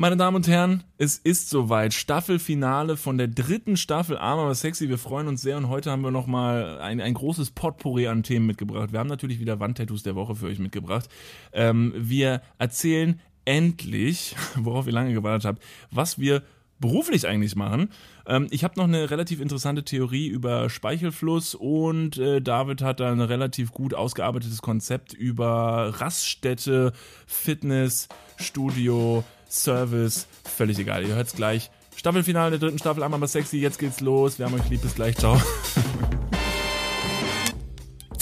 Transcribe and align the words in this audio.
Meine 0.00 0.16
Damen 0.16 0.36
und 0.36 0.48
Herren, 0.48 0.82
es 0.96 1.18
ist 1.18 1.50
soweit. 1.50 1.92
Staffelfinale 1.92 2.96
von 2.96 3.18
der 3.18 3.28
dritten 3.28 3.76
Staffel 3.76 4.16
Arm 4.16 4.38
aber 4.38 4.54
sexy. 4.54 4.88
Wir 4.88 4.96
freuen 4.96 5.28
uns 5.28 5.42
sehr 5.42 5.58
und 5.58 5.68
heute 5.68 5.90
haben 5.90 6.00
wir 6.00 6.10
nochmal 6.10 6.78
ein, 6.80 7.02
ein 7.02 7.12
großes 7.12 7.50
Potpourri 7.50 8.08
an 8.08 8.22
Themen 8.22 8.46
mitgebracht. 8.46 8.92
Wir 8.92 8.98
haben 8.98 9.10
natürlich 9.10 9.40
wieder 9.40 9.60
Wandtattoos 9.60 10.02
der 10.02 10.14
Woche 10.14 10.36
für 10.36 10.46
euch 10.46 10.58
mitgebracht. 10.58 11.10
Ähm, 11.52 11.92
wir 11.94 12.40
erzählen 12.56 13.20
endlich, 13.44 14.36
worauf 14.56 14.86
ihr 14.86 14.94
lange 14.94 15.12
gewartet 15.12 15.44
habt, 15.44 15.62
was 15.90 16.18
wir 16.18 16.44
beruflich 16.78 17.28
eigentlich 17.28 17.54
machen. 17.54 17.90
Ähm, 18.26 18.46
ich 18.50 18.64
habe 18.64 18.80
noch 18.80 18.88
eine 18.88 19.10
relativ 19.10 19.38
interessante 19.38 19.84
Theorie 19.84 20.28
über 20.28 20.70
Speichelfluss 20.70 21.54
und 21.54 22.16
äh, 22.16 22.40
David 22.40 22.80
hat 22.80 23.00
da 23.00 23.12
ein 23.12 23.20
relativ 23.20 23.72
gut 23.72 23.92
ausgearbeitetes 23.92 24.62
Konzept 24.62 25.12
über 25.12 25.92
Raststätte, 26.00 26.94
Fitness, 27.26 28.08
Studio, 28.38 29.24
Service, 29.50 30.26
völlig 30.44 30.78
egal. 30.78 31.04
Ihr 31.04 31.14
hört 31.14 31.26
es 31.28 31.34
gleich. 31.34 31.70
Staffelfinale 31.96 32.50
der 32.52 32.60
dritten 32.60 32.78
Staffel, 32.78 33.02
einmal 33.02 33.20
mal 33.20 33.26
sexy, 33.26 33.58
jetzt 33.58 33.78
geht's 33.78 34.00
los. 34.00 34.38
Wir 34.38 34.46
haben 34.46 34.54
euch 34.54 34.68
lieb, 34.70 34.80
bis 34.80 34.94
gleich, 34.94 35.16
ciao. 35.16 35.36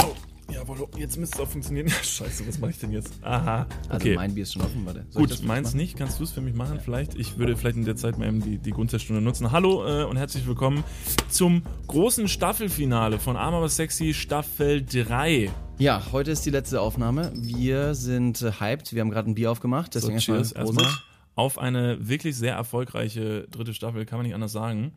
oh, 0.03 0.15
jawohl, 0.51 0.89
jetzt 0.97 1.17
müsste 1.19 1.37
es 1.37 1.43
auch 1.43 1.49
funktionieren. 1.51 1.87
Ja, 1.99 2.03
scheiße, 2.03 2.49
was 2.49 2.59
mache 2.59 2.71
ich 2.73 2.79
denn 2.79 2.91
jetzt? 2.93 3.13
Aha, 3.23 3.67
Also 3.89 4.09
mein 4.15 4.35
Bier 4.35 4.43
ist 4.45 4.55
schon 4.55 4.63
offen, 4.63 4.85
warte. 4.87 5.05
Soll 5.11 5.23
Gut, 5.23 5.31
das 5.31 5.43
meins 5.43 5.69
machen? 5.69 5.77
nicht. 5.77 5.97
Kannst 5.97 6.19
du 6.19 6.25
es 6.25 6.33
für 6.33 6.41
mich 6.41 6.55
machen 6.55 6.81
vielleicht? 6.83 7.15
Ich 7.15 7.37
würde 7.39 7.57
vielleicht 7.57 7.77
in 7.77 7.85
der 7.85 7.97
Zeit 7.97 8.19
mal 8.19 8.27
eben 8.27 8.41
die, 8.43 8.59
die 8.59 8.71
Grundstunde 8.71 9.21
nutzen. 9.23 9.53
Hallo 9.53 9.87
äh, 9.87 10.05
und 10.05 10.17
herzlich 10.17 10.47
willkommen 10.47 10.83
zum 11.29 11.63
großen 11.87 12.27
Staffelfinale 12.29 13.19
von 13.19 13.37
Arm 13.37 13.55
aber 13.55 13.69
sexy 13.69 14.15
Staffel 14.15 14.85
3. 14.85 15.51
Ja, 15.79 16.03
heute 16.11 16.33
ist 16.33 16.45
die 16.47 16.51
letzte 16.51 16.81
Aufnahme. 16.81 17.31
Wir 17.37 17.95
sind 17.95 18.43
äh, 18.43 18.51
hyped. 18.59 18.93
Wir 18.95 19.03
haben 19.03 19.11
gerade 19.11 19.31
ein 19.31 19.35
Bier 19.37 19.53
aufgemacht. 19.53 19.93
So, 19.93 20.01
Deswegen 20.01 20.19
cheers 20.19 20.51
erstmal 20.53 20.65
erstmal 20.65 20.85
Prosit. 20.87 21.08
Auf 21.39 21.57
eine 21.57 22.09
wirklich 22.09 22.37
sehr 22.37 22.55
erfolgreiche 22.55 23.47
dritte 23.49 23.73
Staffel, 23.73 24.05
kann 24.05 24.19
man 24.19 24.27
nicht 24.27 24.35
anders 24.35 24.51
sagen. 24.51 24.93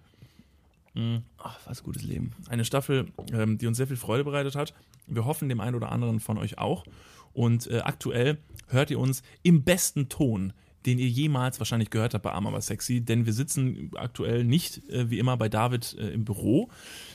Ach, 1.37 1.59
was 1.65 1.83
gutes 1.83 2.01
Leben. 2.01 2.31
Eine 2.49 2.65
Staffel, 2.65 3.11
ähm, 3.31 3.59
die 3.59 3.67
uns 3.67 3.77
sehr 3.77 3.85
viel 3.85 3.95
Freude 3.95 4.23
bereitet 4.23 4.55
hat. 4.55 4.73
Wir 5.05 5.25
hoffen 5.25 5.49
dem 5.49 5.61
einen 5.61 5.75
oder 5.75 5.91
anderen 5.91 6.19
von 6.19 6.39
euch 6.39 6.57
auch. 6.57 6.83
Und 7.33 7.67
äh, 7.67 7.81
aktuell 7.81 8.39
hört 8.67 8.89
ihr 8.89 8.99
uns 8.99 9.21
im 9.43 9.63
besten 9.63 10.09
Ton, 10.09 10.53
den 10.87 10.97
ihr 10.97 11.07
jemals 11.07 11.59
wahrscheinlich 11.59 11.91
gehört 11.91 12.15
habt 12.15 12.23
bei 12.23 12.31
Arm 12.31 12.47
aber 12.47 12.59
sexy, 12.59 13.01
denn 13.01 13.27
wir 13.27 13.33
sitzen 13.33 13.91
aktuell 13.95 14.43
nicht 14.43 14.89
äh, 14.89 15.11
wie 15.11 15.19
immer 15.19 15.37
bei 15.37 15.47
David 15.47 15.95
äh, 15.99 16.09
im 16.09 16.25
Büro. 16.25 16.69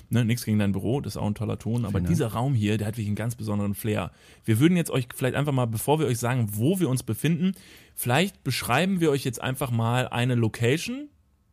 Ne, 0.08 0.24
nichts 0.24 0.44
gegen 0.44 0.58
dein 0.58 0.72
Büro, 0.72 1.00
das 1.00 1.14
ist 1.14 1.16
auch 1.16 1.26
ein 1.26 1.34
toller 1.34 1.58
Ton, 1.58 1.84
aber 1.84 1.98
Dank. 1.98 2.06
dieser 2.06 2.28
Raum 2.28 2.54
hier, 2.54 2.78
der 2.78 2.86
hat 2.86 2.94
wirklich 2.94 3.08
einen 3.08 3.16
ganz 3.16 3.34
besonderen 3.34 3.74
Flair. 3.74 4.12
Wir 4.44 4.60
würden 4.60 4.76
jetzt 4.76 4.90
euch 4.90 5.08
vielleicht 5.14 5.34
einfach 5.34 5.52
mal, 5.52 5.66
bevor 5.66 5.98
wir 5.98 6.06
euch 6.06 6.18
sagen, 6.18 6.48
wo 6.52 6.78
wir 6.78 6.88
uns 6.88 7.02
befinden, 7.02 7.52
vielleicht 7.94 8.44
beschreiben 8.44 9.00
wir 9.00 9.10
euch 9.10 9.24
jetzt 9.24 9.42
einfach 9.42 9.72
mal 9.72 10.06
eine 10.08 10.36
Location, 10.36 11.08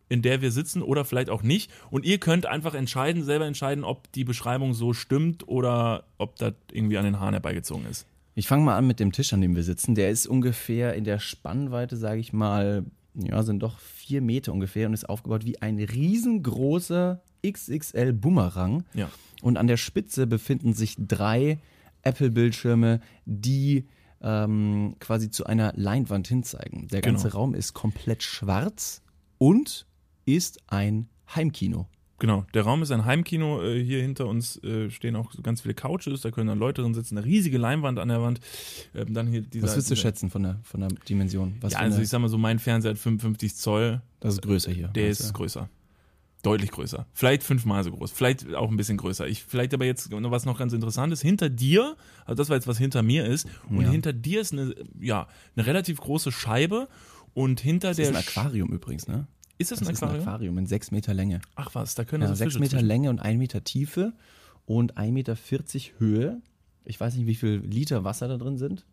in 0.07 0.21
der 0.21 0.41
wir 0.41 0.51
sitzen 0.51 0.83
oder 0.83 1.05
vielleicht 1.05 1.31
auch 1.31 1.41
nicht. 1.41 1.71
Und 1.89 2.05
ihr 2.05 2.19
könnt 2.19 2.45
einfach 2.45 2.75
entscheiden, 2.75 3.23
selber 3.23 3.45
entscheiden, 3.47 3.83
ob 3.83 4.11
die 4.11 4.23
Beschreibung 4.23 4.75
so 4.75 4.93
stimmt 4.93 5.47
oder 5.47 6.03
ob 6.19 6.35
das 6.35 6.53
irgendwie 6.71 6.99
an 6.99 7.05
den 7.05 7.19
Haaren 7.19 7.33
herbeigezogen 7.33 7.85
ist. 7.87 8.05
Ich 8.35 8.47
fange 8.47 8.63
mal 8.63 8.77
an 8.77 8.85
mit 8.85 8.99
dem 8.99 9.11
Tisch, 9.11 9.33
an 9.33 9.41
dem 9.41 9.55
wir 9.55 9.63
sitzen. 9.63 9.95
Der 9.95 10.11
ist 10.11 10.27
ungefähr 10.27 10.93
in 10.93 11.03
der 11.03 11.17
Spannweite, 11.17 11.97
sage 11.97 12.19
ich 12.19 12.33
mal, 12.33 12.85
ja, 13.15 13.41
sind 13.43 13.61
doch 13.61 13.79
vier 13.79 14.21
Meter 14.21 14.53
ungefähr 14.53 14.87
und 14.87 14.93
ist 14.93 15.09
aufgebaut 15.09 15.45
wie 15.45 15.61
ein 15.61 15.79
riesengroßer 15.79 17.21
XXL 17.45 18.13
Bumerang. 18.13 18.83
Ja. 18.93 19.09
Und 19.41 19.57
an 19.57 19.67
der 19.67 19.77
Spitze 19.77 20.25
befinden 20.27 20.73
sich 20.73 20.95
drei 20.97 21.59
Apple-Bildschirme, 22.03 22.99
die 23.25 23.85
ähm, 24.21 24.95
quasi 24.99 25.29
zu 25.29 25.45
einer 25.45 25.73
Leinwand 25.75 26.27
hinzeigen. 26.27 26.87
Der 26.87 27.01
ganze 27.01 27.27
Genau. 27.27 27.39
Raum 27.39 27.55
ist 27.55 27.73
komplett 27.73 28.23
schwarz 28.23 29.01
und 29.37 29.85
ist 30.25 30.59
ein 30.67 31.09
Heimkino. 31.35 31.87
Genau, 32.19 32.45
der 32.53 32.61
Raum 32.61 32.81
ist 32.83 32.91
ein 32.91 33.03
Heimkino. 33.03 33.61
Äh, 33.61 33.83
Hier 33.83 34.01
hinter 34.01 34.27
uns 34.27 34.55
äh, 34.63 34.89
stehen 34.89 35.17
auch 35.17 35.31
ganz 35.43 35.59
viele 35.61 35.73
Couches, 35.73 36.21
da 36.21 36.31
können 36.31 36.47
dann 36.47 36.59
Leute 36.59 36.81
drin 36.81 36.93
sitzen, 36.93 37.17
eine 37.17 37.25
riesige 37.25 37.57
Leinwand 37.57 37.99
an 37.99 38.07
der 38.07 38.21
Wand. 38.21 38.39
Ähm, 38.95 39.13
Dann 39.13 39.27
hier 39.27 39.41
dieser, 39.41 39.65
Was 39.67 39.73
würdest 39.73 39.91
du 39.91 39.95
schätzen 39.97 40.29
von 40.29 40.43
der, 40.43 40.59
von 40.63 40.79
der 40.79 40.89
Dimension? 41.09 41.55
Was 41.59 41.73
Ja, 41.73 41.79
also 41.79 41.99
ich 42.01 42.07
sag 42.07 42.19
mal 42.21 42.29
so, 42.29 42.37
mein 42.37 42.59
Fernseher 42.59 42.91
hat 42.91 42.97
55 42.97 43.55
Zoll, 43.55 44.01
das 44.21 44.35
ist 44.35 44.41
größer 44.41 44.71
hier. 44.71 44.87
der 44.89 45.09
ist 45.09 45.27
du? 45.27 45.33
größer. 45.33 45.67
Deutlich 46.43 46.71
größer. 46.71 47.07
Vielleicht 47.13 47.41
fünfmal 47.41 47.83
so 47.83 47.91
groß. 47.91 48.11
Vielleicht 48.11 48.53
auch 48.53 48.69
ein 48.69 48.77
bisschen 48.77 48.97
größer. 48.97 49.27
Ich, 49.27 49.43
vielleicht 49.43 49.73
aber 49.73 49.85
jetzt 49.85 50.11
noch 50.11 50.29
was 50.29 50.45
noch 50.45 50.59
ganz 50.59 50.73
interessantes. 50.73 51.21
Hinter 51.21 51.49
dir, 51.49 51.95
also 52.25 52.35
das 52.35 52.49
war 52.49 52.57
jetzt 52.57 52.67
was 52.67 52.77
hinter 52.77 53.01
mir 53.01 53.25
ist, 53.25 53.47
und 53.69 53.81
Ja. 53.81 53.89
hinter 53.89 54.13
dir 54.13 54.41
ist 54.41 54.51
eine, 54.53 54.75
ja, 54.99 55.27
eine 55.55 55.65
relativ 55.65 55.99
große 56.01 56.31
Scheibe 56.31 56.87
und 57.33 57.59
hinter 57.61 57.87
Das 57.89 57.97
der 57.97 58.09
ist 58.11 58.15
ein 58.15 58.21
Sch- 58.21 58.29
Aquarium 58.37 58.69
übrigens, 58.73 59.07
ne? 59.07 59.25
Ist 59.57 59.71
das, 59.71 59.79
Das 59.79 59.87
ein 59.87 59.93
ist 59.93 60.03
ein 60.03 60.09
Aquarium? 60.09 60.27
Aquarium 60.27 60.57
in 60.57 60.65
sechs 60.67 60.91
Meter 60.91 61.13
Länge. 61.13 61.39
Ach 61.55 61.69
was, 61.73 61.95
da 61.95 62.03
können 62.03 62.23
also 62.23 62.35
sechs 62.35 62.55
Meter 62.59 62.71
zwischen- 62.71 62.87
Länge 62.87 63.09
und 63.09 63.19
ein 63.19 63.37
Meter 63.37 63.63
Tiefe 63.63 64.13
und 64.65 64.97
1,40 64.97 65.11
Meter 65.11 65.37
Höhe. 65.99 66.41
Ich 66.85 66.99
weiß 66.99 67.15
nicht, 67.15 67.25
wie 67.27 67.35
viel 67.35 67.61
Liter 67.65 68.03
Wasser 68.03 68.27
da 68.27 68.37
drin 68.37 68.57
sind. 68.57 68.85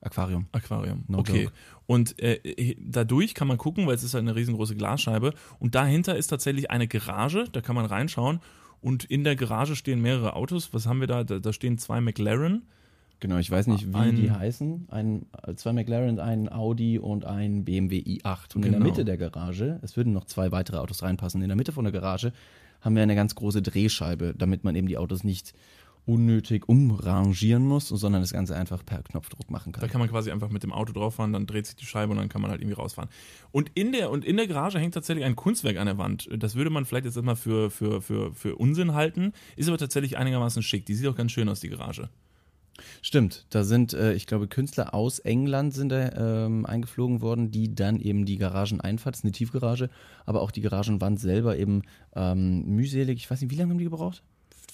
Aquarium. 0.00 0.46
Aquarium. 0.52 1.04
No 1.08 1.18
okay. 1.18 1.44
joke. 1.44 1.52
Und 1.86 2.18
äh, 2.22 2.76
dadurch 2.80 3.34
kann 3.34 3.48
man 3.48 3.56
gucken, 3.58 3.86
weil 3.86 3.94
es 3.94 4.02
ist 4.04 4.14
halt 4.14 4.22
eine 4.22 4.34
riesengroße 4.36 4.76
Glasscheibe. 4.76 5.32
Und 5.58 5.74
dahinter 5.74 6.16
ist 6.16 6.28
tatsächlich 6.28 6.70
eine 6.70 6.86
Garage, 6.86 7.46
da 7.50 7.60
kann 7.60 7.74
man 7.74 7.86
reinschauen. 7.86 8.40
Und 8.80 9.04
in 9.04 9.24
der 9.24 9.34
Garage 9.36 9.74
stehen 9.74 10.00
mehrere 10.00 10.34
Autos. 10.36 10.72
Was 10.72 10.86
haben 10.86 11.00
wir 11.00 11.08
da? 11.08 11.24
Da, 11.24 11.38
da 11.40 11.52
stehen 11.52 11.78
zwei 11.78 12.00
McLaren. 12.00 12.62
Genau, 13.20 13.38
ich 13.38 13.50
weiß 13.50 13.66
nicht, 13.66 13.88
wie 13.92 13.96
Ein- 13.96 14.14
die 14.14 14.30
heißen. 14.30 14.86
Ein, 14.90 15.26
äh, 15.44 15.54
zwei 15.56 15.72
McLaren, 15.72 16.20
ein 16.20 16.48
Audi 16.52 17.00
und 17.00 17.24
ein 17.24 17.64
BMW 17.64 17.98
i8. 17.98 18.54
Und 18.54 18.64
in 18.64 18.70
der 18.70 18.80
Genau. 18.80 18.84
Mitte 18.84 19.04
der 19.04 19.16
Garage, 19.16 19.80
es 19.82 19.96
würden 19.96 20.12
noch 20.12 20.24
zwei 20.26 20.52
weitere 20.52 20.76
Autos 20.76 21.02
reinpassen, 21.02 21.42
in 21.42 21.48
der 21.48 21.56
Mitte 21.56 21.72
von 21.72 21.84
der 21.84 21.92
Garage 21.92 22.32
haben 22.80 22.94
wir 22.94 23.02
eine 23.02 23.16
ganz 23.16 23.34
große 23.34 23.60
Drehscheibe, 23.60 24.34
damit 24.38 24.62
man 24.62 24.76
eben 24.76 24.86
die 24.86 24.98
Autos 24.98 25.24
nicht 25.24 25.52
unnötig 26.08 26.68
umrangieren 26.68 27.66
muss, 27.66 27.88
sondern 27.88 28.22
das 28.22 28.32
Ganze 28.32 28.56
einfach 28.56 28.84
per 28.84 29.02
Knopfdruck 29.02 29.50
machen 29.50 29.72
Da 29.72 29.80
kann. 29.80 29.90
kann 29.90 30.00
man 30.00 30.08
quasi 30.08 30.30
einfach 30.30 30.48
mit 30.48 30.62
dem 30.62 30.72
Auto 30.72 30.92
drauf 30.92 31.16
fahren, 31.16 31.32
dann 31.34 31.46
dreht 31.46 31.66
sich 31.66 31.76
die 31.76 31.84
Scheibe 31.84 32.12
und 32.12 32.18
dann 32.18 32.30
kann 32.30 32.40
man 32.40 32.50
halt 32.50 32.62
irgendwie 32.62 32.76
rausfahren. 32.76 33.10
Und 33.52 33.70
in 33.74 33.92
der, 33.92 34.10
und 34.10 34.24
in 34.24 34.38
der 34.38 34.46
Garage 34.46 34.78
hängt 34.78 34.94
tatsächlich 34.94 35.24
ein 35.26 35.36
Kunstwerk 35.36 35.76
an 35.76 35.86
der 35.86 35.98
Wand. 35.98 36.28
Das 36.36 36.54
würde 36.54 36.70
man 36.70 36.86
vielleicht 36.86 37.04
jetzt 37.04 37.16
erstmal 37.16 37.36
für, 37.36 37.70
für, 37.70 38.00
für, 38.00 38.32
für 38.32 38.56
Unsinn 38.56 38.94
halten, 38.94 39.32
ist 39.56 39.68
aber 39.68 39.76
tatsächlich 39.76 40.16
einigermaßen 40.16 40.62
schick. 40.62 40.86
Die 40.86 40.94
sieht 40.94 41.06
auch 41.06 41.14
ganz 41.14 41.32
schön 41.32 41.48
aus, 41.48 41.60
die 41.60 41.68
Garage. 41.68 42.08
Stimmt, 43.02 43.46
da 43.50 43.64
sind, 43.64 43.92
äh, 43.92 44.14
ich 44.14 44.26
glaube, 44.26 44.48
Künstler 44.48 44.94
aus 44.94 45.18
England 45.18 45.74
sind 45.74 45.90
da 45.90 46.46
ähm, 46.46 46.64
eingeflogen 46.64 47.20
worden, 47.20 47.50
die 47.50 47.74
dann 47.74 48.00
eben 48.00 48.24
die 48.24 48.38
Garageneinfahrt, 48.38 49.14
das 49.14 49.20
ist 49.20 49.24
eine 49.24 49.32
Tiefgarage, 49.32 49.90
aber 50.26 50.40
auch 50.42 50.52
die 50.52 50.60
Garagenwand 50.60 51.20
selber 51.20 51.58
eben 51.58 51.82
ähm, 52.14 52.64
mühselig, 52.66 53.18
ich 53.18 53.30
weiß 53.30 53.40
nicht, 53.40 53.50
wie 53.50 53.56
lange 53.56 53.70
haben 53.70 53.78
die 53.78 53.84
gebraucht? 53.84 54.22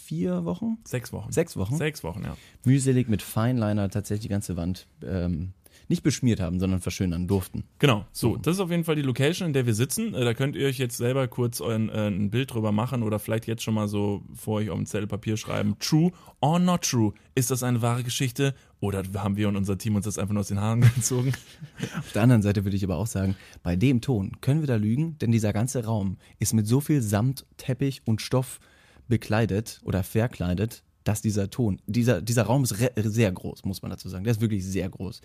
Vier 0.05 0.45
Wochen? 0.45 0.79
Sechs 0.85 1.13
Wochen. 1.15 1.33
Sechs 1.33 1.57
Wochen? 1.57 1.77
Sechs 1.77 2.05
Wochen, 2.05 2.23
ja. 2.25 2.37
Mühselig 2.65 3.09
mit 3.09 3.23
Feinliner 3.23 3.89
tatsächlich 3.89 4.23
die 4.25 4.29
ganze 4.29 4.55
Wand 4.57 4.87
ähm, 5.03 5.55
nicht 5.89 6.03
beschmiert 6.03 6.41
haben, 6.41 6.61
sondern 6.61 6.81
verschönern 6.81 7.27
durften. 7.27 7.65
Genau, 7.79 8.05
so, 8.13 8.37
das 8.37 8.57
ist 8.57 8.61
auf 8.61 8.71
jeden 8.71 8.85
Fall 8.85 8.97
die 8.97 9.03
Location, 9.03 9.47
in 9.49 9.53
der 9.55 9.65
wir 9.65 9.75
sitzen. 9.75 10.13
Äh, 10.15 10.25
Da 10.25 10.35
könnt 10.35 10.57
ihr 10.57 10.67
euch 10.67 10.77
jetzt 10.79 10.99
selber 10.99 11.27
kurz 11.27 11.63
euren, 11.63 11.89
äh, 11.89 12.09
ein 12.09 12.29
Bild 12.31 12.53
drüber 12.53 12.71
machen 12.71 13.03
oder 13.03 13.19
vielleicht 13.19 13.47
jetzt 13.47 13.63
schon 13.63 13.73
mal 13.73 13.89
so 13.89 14.23
vor 14.35 14.57
euch 14.57 14.69
auf 14.69 14.77
dem 14.77 14.85
Zettel 14.85 15.07
Papier 15.07 15.39
schreiben. 15.39 15.75
True 15.81 16.13
or 16.43 16.59
not 16.59 16.83
true? 16.83 17.15
Ist 17.35 17.51
das 17.51 17.63
eine 17.63 17.81
wahre 17.81 18.03
Geschichte 18.05 18.55
oder 18.81 19.03
haben 19.17 19.37
wir 19.39 19.49
und 19.49 19.57
unser 19.57 19.79
Team 19.79 19.97
uns 19.97 20.05
das 20.05 20.19
einfach 20.19 20.35
nur 20.35 20.41
aus 20.41 20.49
den 20.49 20.61
Haaren 20.61 20.83
gezogen? 20.97 21.33
Auf 21.99 22.13
der 22.13 22.23
anderen 22.23 22.43
Seite 22.43 22.65
würde 22.65 22.77
ich 22.77 22.85
aber 22.85 22.97
auch 22.97 23.07
sagen, 23.07 23.37
bei 23.63 23.75
dem 23.75 24.03
Ton 24.03 24.33
können 24.43 24.61
wir 24.61 24.67
da 24.69 24.77
lügen, 24.77 25.17
denn 25.19 25.33
dieser 25.33 25.55
ganze 25.55 25.85
Raum 25.87 26.19
ist 26.39 26.53
mit 26.53 26.67
so 26.67 26.81
viel 26.83 27.01
Samt, 27.01 27.47
Teppich 27.57 28.03
und 28.05 28.21
Stoff 28.21 28.61
bekleidet 29.09 29.81
oder 29.85 30.03
verkleidet, 30.03 30.83
dass 31.05 31.21
dieser 31.21 31.51
Ton, 31.51 31.81
dieser, 31.87 32.23
dieser 32.23 32.45
Raum 32.45 32.65
ist 32.65 32.75
sehr 32.95 33.33
groß, 33.33 33.65
muss 33.65 33.83
man 33.83 33.91
dazu 33.91 34.09
sagen. 34.09 34.25
Der 34.25 34.33
ist 34.33 34.41
wirklich 34.41 34.65
sehr 34.65 34.89
groß. 34.89 35.21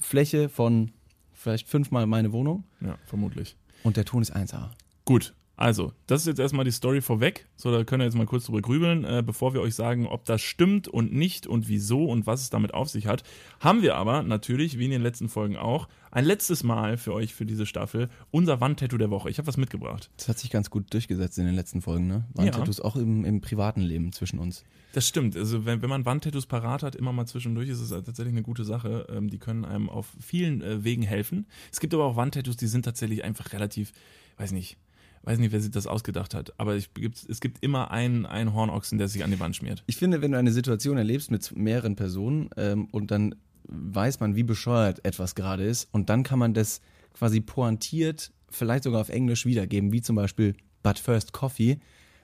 Fläche 0.00 0.48
von 0.48 0.90
vielleicht 1.32 1.68
fünfmal 1.68 2.06
meine 2.06 2.32
Wohnung 2.32 2.64
Ja, 2.80 2.96
vermutlich. 3.06 3.56
und 3.84 3.96
der 3.96 4.04
Ton 4.04 4.22
ist 4.22 4.34
1A. 4.34 4.70
Gut, 5.04 5.34
also, 5.62 5.92
das 6.08 6.22
ist 6.22 6.26
jetzt 6.26 6.40
erstmal 6.40 6.64
die 6.64 6.72
Story 6.72 7.00
vorweg. 7.00 7.46
So, 7.54 7.70
da 7.70 7.84
können 7.84 8.00
wir 8.00 8.06
jetzt 8.06 8.16
mal 8.16 8.26
kurz 8.26 8.46
drüber 8.46 8.60
grübeln, 8.60 9.04
äh, 9.04 9.22
bevor 9.24 9.54
wir 9.54 9.60
euch 9.60 9.76
sagen, 9.76 10.08
ob 10.08 10.24
das 10.24 10.42
stimmt 10.42 10.88
und 10.88 11.12
nicht 11.12 11.46
und 11.46 11.68
wieso 11.68 12.06
und 12.06 12.26
was 12.26 12.42
es 12.42 12.50
damit 12.50 12.74
auf 12.74 12.88
sich 12.88 13.06
hat. 13.06 13.22
Haben 13.60 13.80
wir 13.80 13.94
aber 13.94 14.24
natürlich, 14.24 14.76
wie 14.76 14.86
in 14.86 14.90
den 14.90 15.02
letzten 15.02 15.28
Folgen 15.28 15.56
auch, 15.56 15.86
ein 16.10 16.24
letztes 16.24 16.64
Mal 16.64 16.96
für 16.96 17.14
euch 17.14 17.32
für 17.32 17.46
diese 17.46 17.64
Staffel 17.64 18.08
unser 18.32 18.60
Wandtattoo 18.60 18.98
der 18.98 19.10
Woche. 19.10 19.30
Ich 19.30 19.38
habe 19.38 19.46
was 19.46 19.56
mitgebracht. 19.56 20.10
Das 20.16 20.28
hat 20.28 20.40
sich 20.40 20.50
ganz 20.50 20.68
gut 20.68 20.92
durchgesetzt 20.92 21.38
in 21.38 21.46
den 21.46 21.54
letzten 21.54 21.80
Folgen, 21.80 22.08
ne? 22.08 22.24
Waren 22.34 22.46
Ja. 22.46 22.84
Auch 22.84 22.96
im, 22.96 23.24
im 23.24 23.40
privaten 23.40 23.82
Leben 23.82 24.10
zwischen 24.10 24.40
uns. 24.40 24.64
Das 24.94 25.06
stimmt. 25.06 25.36
Also 25.36 25.64
wenn, 25.64 25.80
wenn 25.80 25.90
man 25.90 26.04
Wandtattoos 26.04 26.46
parat 26.46 26.82
hat, 26.82 26.96
immer 26.96 27.12
mal 27.12 27.26
zwischendurch, 27.26 27.68
ist 27.68 27.78
es 27.78 27.90
tatsächlich 27.90 28.34
eine 28.34 28.42
gute 28.42 28.64
Sache. 28.64 29.06
Ähm, 29.08 29.30
die 29.30 29.38
können 29.38 29.64
einem 29.64 29.88
auf 29.88 30.08
vielen 30.18 30.60
äh, 30.60 30.82
Wegen 30.82 31.02
helfen. 31.02 31.46
Es 31.70 31.78
gibt 31.78 31.94
aber 31.94 32.04
auch 32.04 32.16
Wandtattoos, 32.16 32.56
die 32.56 32.66
sind 32.66 32.84
tatsächlich 32.84 33.22
einfach 33.22 33.52
relativ, 33.52 33.92
weiß 34.38 34.50
nicht, 34.50 34.76
weiß 35.24 35.38
nicht, 35.38 35.52
wer 35.52 35.60
sich 35.60 35.70
das 35.70 35.86
ausgedacht 35.86 36.34
hat. 36.34 36.52
Aber 36.58 36.76
ich, 36.76 36.90
es 37.28 37.40
gibt 37.40 37.62
immer 37.62 37.90
einen, 37.90 38.26
einen 38.26 38.54
Hornochsen, 38.54 38.98
der 38.98 39.08
sich 39.08 39.24
an 39.24 39.30
die 39.30 39.40
Wand 39.40 39.56
schmiert. 39.56 39.82
Ich 39.86 39.96
finde, 39.96 40.20
wenn 40.20 40.32
du 40.32 40.38
eine 40.38 40.52
Situation 40.52 40.98
erlebst 40.98 41.30
mit 41.30 41.56
mehreren 41.56 41.96
Personen 41.96 42.50
ähm, 42.56 42.86
und 42.90 43.10
dann 43.10 43.34
weiß 43.64 44.20
man, 44.20 44.34
wie 44.34 44.42
bescheuert 44.42 45.04
etwas 45.04 45.34
gerade 45.34 45.64
ist 45.64 45.88
und 45.92 46.10
dann 46.10 46.24
kann 46.24 46.38
man 46.38 46.54
das 46.54 46.80
quasi 47.14 47.40
pointiert, 47.40 48.32
vielleicht 48.50 48.84
sogar 48.84 49.00
auf 49.00 49.08
Englisch 49.08 49.46
wiedergeben, 49.46 49.92
wie 49.92 50.02
zum 50.02 50.16
Beispiel 50.16 50.54
But 50.82 50.98
First 50.98 51.32
Coffee, 51.32 51.78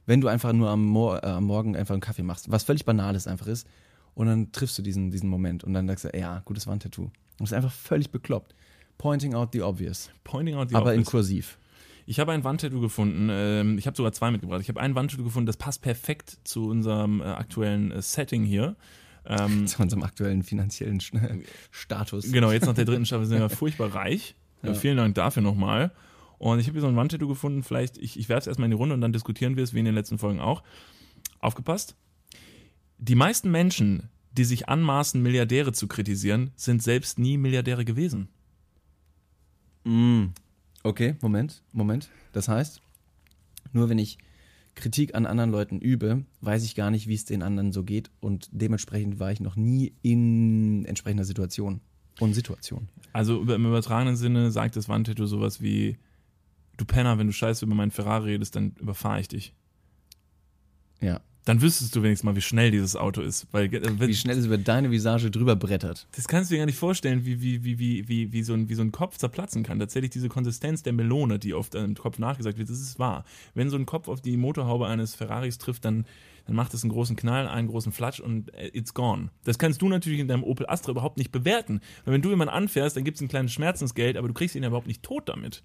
wenn 0.07 0.21
du 0.21 0.29
einfach 0.29 0.53
nur 0.53 0.71
am, 0.71 0.85
Mor 0.85 1.23
äh, 1.23 1.27
am 1.27 1.45
Morgen 1.45 1.77
einfach 1.77 1.95
einen 1.95 2.01
Kaffee 2.01 2.23
machst, 2.23 2.51
was 2.51 2.65
völlig 2.65 2.85
Banales 2.85 3.27
einfach 3.27 3.47
ist. 3.47 3.67
Und 4.15 4.27
dann 4.27 4.51
triffst 4.51 4.77
du 4.77 4.83
diesen, 4.83 5.13
diesen 5.13 5.29
Moment 5.29 5.63
und 5.63 5.75
dann 5.75 5.87
sagst 5.87 6.07
du, 6.07 6.19
ja, 6.19 6.43
gutes 6.45 6.67
Wandtattoo. 6.67 7.05
Und 7.05 7.13
das 7.39 7.51
ist 7.51 7.53
einfach 7.53 7.71
völlig 7.71 8.11
bekloppt. 8.11 8.55
Pointing 8.97 9.35
out 9.35 9.51
the 9.53 9.63
obvious. 9.63 10.11
Pointing 10.25 10.57
out 10.57 10.71
the 10.71 10.75
aber 10.75 10.93
in 10.93 11.01
obvious. 11.01 11.11
kursiv. 11.11 11.59
Ich 12.11 12.19
habe 12.19 12.33
ein 12.33 12.43
Wandtattoo 12.43 12.81
gefunden. 12.81 13.29
Ähm, 13.31 13.77
ich 13.77 13.87
habe 13.87 13.95
sogar 13.95 14.13
zwei 14.13 14.31
mitgebracht. 14.31 14.63
Ich 14.63 14.71
habe 14.71 14.81
ein 14.81 14.95
Wandtattoo 14.95 15.25
gefunden, 15.25 15.47
das 15.47 15.59
passt 15.59 15.83
perfekt 15.83 16.39
zu 16.43 16.67
unserem 16.69 17.21
äh, 17.21 17.25
aktuellen 17.25 17.93
äh, 17.93 18.01
Setting 18.01 18.45
hier. 18.45 18.77
Ähm, 19.27 19.67
Zu 19.67 19.83
unserem 19.83 20.03
aktuellen 20.03 20.43
finanziellen 20.43 21.01
Sch- 21.01 21.45
Status. 21.71 22.33
genau, 22.33 22.51
jetzt 22.51 22.65
nach 22.65 22.73
der 22.75 22.87
dritten 22.87 23.05
Staffel 23.07 23.27
sind 23.27 23.41
wir 23.41 23.51
furchtbar 23.51 23.95
reich. 23.95 24.35
Ja. 24.63 24.71
Ja. 24.71 24.75
Vielen 24.75 24.97
Dank 24.97 25.17
dafür 25.17 25.43
nochmal. 25.43 25.93
Und 26.39 26.61
ich 26.61 26.67
habe 26.67 26.75
hier 26.77 26.81
so 26.81 26.87
ein 26.89 26.97
Wandtattoo 26.97 27.29
gefunden. 27.29 27.63
Vielleicht, 27.63 27.99
ich, 27.99 28.19
ich 28.19 28.31
werfe 28.31 28.41
es 28.41 28.47
erstmal 28.47 28.67
in 28.67 28.71
die 28.71 28.77
Runde 28.79 28.95
und 28.95 29.03
dann 29.03 29.13
diskutieren 29.13 29.57
wir 29.57 29.65
es, 29.65 29.75
wie 29.75 29.81
in 29.81 29.85
den 29.85 29.95
letzten 29.95 30.17
Folgen 30.17 30.41
auch. 30.41 30.63
Aufgepasst. 31.41 31.95
Die 32.97 33.17
meisten 33.17 33.51
Menschen, 33.51 34.09
die 34.33 34.45
sich 34.45 34.67
anmaßen, 34.71 35.21
Milliardäre 35.23 35.73
zu 35.73 35.87
kritisieren, 35.89 36.53
sind 36.57 36.83
selbst 36.83 37.19
nie 37.19 37.37
Milliardäre 37.37 37.85
gewesen. 37.85 38.29
Mm. 39.85 40.27
Okay, 40.89 41.17
Moment, 41.21 41.63
Moment. 41.75 42.09
Das 42.33 42.49
heißt, 42.49 42.81
nur 43.75 43.91
wenn 43.91 43.99
ich 43.99 44.17
Kritik 44.75 45.15
an 45.15 45.27
anderen 45.27 45.51
Leuten 45.51 45.81
übe, 45.81 46.25
weiß 46.41 46.65
ich 46.65 46.75
gar 46.75 46.91
nicht, 46.91 47.07
wie 47.09 47.15
es 47.15 47.27
den 47.27 47.43
anderen 47.43 47.73
so 47.73 47.85
geht 47.85 48.11
und 48.21 48.49
dementsprechend 48.53 49.21
war 49.21 49.31
ich 49.31 49.41
noch 49.41 49.55
nie 49.55 49.93
in 50.01 50.87
entsprechender 50.87 51.25
Situation 51.25 51.83
und 52.21 52.33
Situation. 52.33 52.89
Also 53.13 53.43
im 53.43 53.67
übertragenen 53.67 54.17
Sinne 54.17 54.51
sagt 54.51 54.77
das 54.77 54.89
Wandtattoo 54.89 55.27
sowas 55.27 55.61
wie, 55.61 55.99
du 56.79 56.87
Penner, 56.87 57.19
wenn 57.19 57.27
du 57.27 57.35
scheiße 57.35 57.67
über 57.67 57.75
meinen 57.75 57.91
Ferrari 57.91 58.31
redest, 58.31 58.57
dann 58.57 58.73
überfahre 58.81 59.21
ich 59.21 59.29
dich. 59.29 59.53
Ja. 61.03 61.21
Dann 61.49 61.63
wüsstest 61.63 61.97
du 61.97 62.03
wenigstens 62.03 62.25
mal, 62.27 62.37
wie 62.37 62.43
schnell 62.43 62.71
dieses 62.71 62.95
Auto 62.95 63.23
ist. 63.23 63.47
Weil, 63.53 63.73
äh, 63.73 64.01
Wie 64.01 64.15
schnell 64.15 64.37
es 64.37 64.45
über 64.45 64.59
deine 64.59 64.91
Visage 64.91 65.31
drüber 65.31 65.57
brettert. 65.57 66.07
Das 66.15 66.29
kannst 66.29 66.51
du 66.51 66.55
dir 66.55 66.59
gar 66.59 66.67
nicht 66.67 66.77
vorstellen, 66.77 67.25
wie, 67.25 67.41
wie, 67.41 67.65
wie, 67.65 67.79
wie, 67.79 68.07
wie, 68.07 68.33
wie, 68.35 68.43
so 68.43 68.53
ein, 68.53 68.69
wie 68.69 68.75
so 68.75 68.83
ein 68.83 68.93
Kopf 68.93 69.17
zerplatzen 69.17 69.63
kann. 69.63 69.79
Tatsächlich 69.79 70.11
diese 70.11 70.29
Konsistenz 70.29 70.83
der 70.83 70.93
Melone, 70.93 71.39
die 71.39 71.55
oft 71.55 71.75
im 71.75 71.95
Kopf 71.95 72.19
nachgesagt 72.19 72.59
wird, 72.59 72.69
das 72.69 72.79
ist 72.79 72.99
wahr. 72.99 73.25
Wenn 73.55 73.71
so 73.71 73.79
ein 73.79 73.87
Kopf 73.87 74.09
auf 74.09 74.21
die 74.21 74.37
Motorhaube 74.37 74.89
eines 74.89 75.15
Ferraris 75.15 75.57
trifft, 75.57 75.87
dann, 75.87 76.05
dann 76.45 76.55
macht 76.55 76.75
es 76.75 76.83
einen 76.83 76.93
großen 76.93 77.17
Knall, 77.17 77.49
einen 77.49 77.69
großen 77.69 77.93
Flatsch 77.93 78.21
und 78.21 78.53
äh, 78.53 78.69
it's 78.75 78.93
gone. 78.93 79.31
Das 79.45 79.59
kannst 79.59 79.81
du 79.81 79.89
natürlich 79.89 80.21
in 80.21 80.29
deinem 80.29 80.45
Opel 80.45 80.67
Astra 80.69 80.91
überhaupt 80.91 81.17
nicht 81.17 81.33
bewerten. 81.33 81.81
Weil 82.05 82.13
wenn 82.13 82.21
du 82.21 82.29
jemanden 82.29 82.53
anfährst, 82.53 82.95
dann 82.95 83.05
gibt 83.05 83.15
es 83.15 83.23
ein 83.23 83.29
kleines 83.29 83.53
Schmerzensgeld, 83.53 84.19
aber 84.19 84.29
du 84.29 84.35
kriegst 84.35 84.55
ihn 84.55 84.65
ja 84.65 84.69
überhaupt 84.69 84.87
nicht 84.87 85.03
tot 85.03 85.31
damit. 85.31 85.63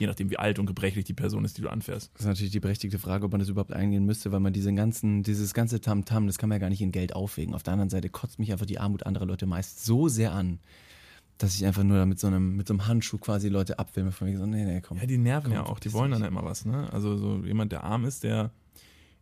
Je 0.00 0.06
nachdem, 0.06 0.30
wie 0.30 0.38
alt 0.38 0.58
und 0.58 0.64
gebrechlich 0.64 1.04
die 1.04 1.12
Person 1.12 1.44
ist, 1.44 1.58
die 1.58 1.62
du 1.62 1.68
anfährst. 1.68 2.10
Das 2.14 2.22
ist 2.22 2.26
natürlich 2.26 2.52
die 2.52 2.60
berechtigte 2.60 2.98
Frage, 2.98 3.26
ob 3.26 3.32
man 3.32 3.38
das 3.38 3.50
überhaupt 3.50 3.72
eingehen 3.72 4.06
müsste, 4.06 4.32
weil 4.32 4.40
man 4.40 4.52
diesen 4.52 4.74
ganzen, 4.74 5.22
dieses 5.22 5.52
ganze 5.52 5.80
Tamtam, 5.80 6.26
das 6.26 6.38
kann 6.38 6.48
man 6.48 6.56
ja 6.56 6.60
gar 6.60 6.70
nicht 6.70 6.80
in 6.80 6.90
Geld 6.90 7.14
aufwägen. 7.14 7.54
Auf 7.54 7.62
der 7.62 7.74
anderen 7.74 7.90
Seite 7.90 8.08
kotzt 8.08 8.38
mich 8.38 8.50
einfach 8.50 8.64
die 8.64 8.78
Armut 8.78 9.04
anderer 9.04 9.26
Leute 9.26 9.44
meist 9.44 9.84
so 9.84 10.08
sehr 10.08 10.32
an, 10.32 10.58
dass 11.36 11.54
ich 11.54 11.66
einfach 11.66 11.82
nur 11.82 11.98
da 11.98 12.06
mit 12.06 12.18
so 12.18 12.28
einem, 12.28 12.56
mit 12.56 12.66
so 12.66 12.72
einem 12.74 12.86
Handschuh 12.86 13.18
quasi 13.18 13.48
Leute 13.48 13.78
abfilme. 13.78 14.10
Von 14.10 14.28
mir 14.28 14.38
so, 14.38 14.46
nee, 14.46 14.64
nee, 14.64 14.80
komm. 14.80 14.96
Ja, 14.96 15.06
die 15.06 15.18
nerven 15.18 15.52
ja 15.52 15.62
Komm, 15.62 15.72
auch, 15.72 15.78
die 15.78 15.92
wollen 15.92 16.10
dann 16.10 16.22
ja 16.22 16.28
immer 16.28 16.44
was, 16.44 16.64
ne? 16.64 16.90
Also 16.92 17.18
so 17.18 17.44
jemand, 17.44 17.70
der 17.70 17.84
arm 17.84 18.06
ist, 18.06 18.24
der 18.24 18.50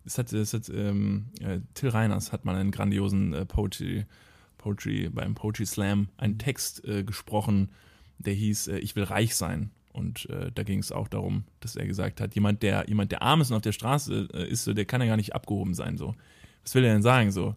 das 0.04 0.16
hat, 0.16 0.32
das 0.32 0.54
hat 0.54 0.70
ähm, 0.70 1.26
äh, 1.40 1.60
Till 1.74 1.90
Reiners 1.90 2.32
hat 2.32 2.44
mal 2.44 2.54
einen 2.54 2.70
grandiosen 2.70 3.34
äh, 3.34 3.44
Poetry, 3.44 4.06
Poetry, 4.56 5.10
beim 5.10 5.34
Poetry 5.34 5.66
Slam 5.66 6.08
einen 6.16 6.38
Text 6.38 6.84
äh, 6.84 7.04
gesprochen, 7.04 7.70
der 8.18 8.32
hieß 8.32 8.68
äh, 8.68 8.78
Ich 8.78 8.96
will 8.96 9.04
reich 9.04 9.34
sein. 9.34 9.70
Und 9.92 10.28
äh, 10.30 10.52
da 10.54 10.62
ging 10.62 10.78
es 10.78 10.92
auch 10.92 11.08
darum, 11.08 11.44
dass 11.60 11.76
er 11.76 11.86
gesagt 11.86 12.20
hat, 12.20 12.34
jemand, 12.34 12.62
der, 12.62 12.84
jemand, 12.88 13.10
der 13.10 13.22
arm 13.22 13.40
ist 13.40 13.50
und 13.50 13.56
auf 13.56 13.62
der 13.62 13.72
Straße 13.72 14.28
äh, 14.32 14.48
ist, 14.48 14.64
so, 14.64 14.72
der 14.72 14.84
kann 14.84 15.00
ja 15.00 15.06
gar 15.06 15.16
nicht 15.16 15.34
abgehoben 15.34 15.74
sein. 15.74 15.96
So. 15.96 16.14
Was 16.62 16.74
will 16.74 16.84
er 16.84 16.92
denn 16.92 17.02
sagen? 17.02 17.32
So, 17.32 17.54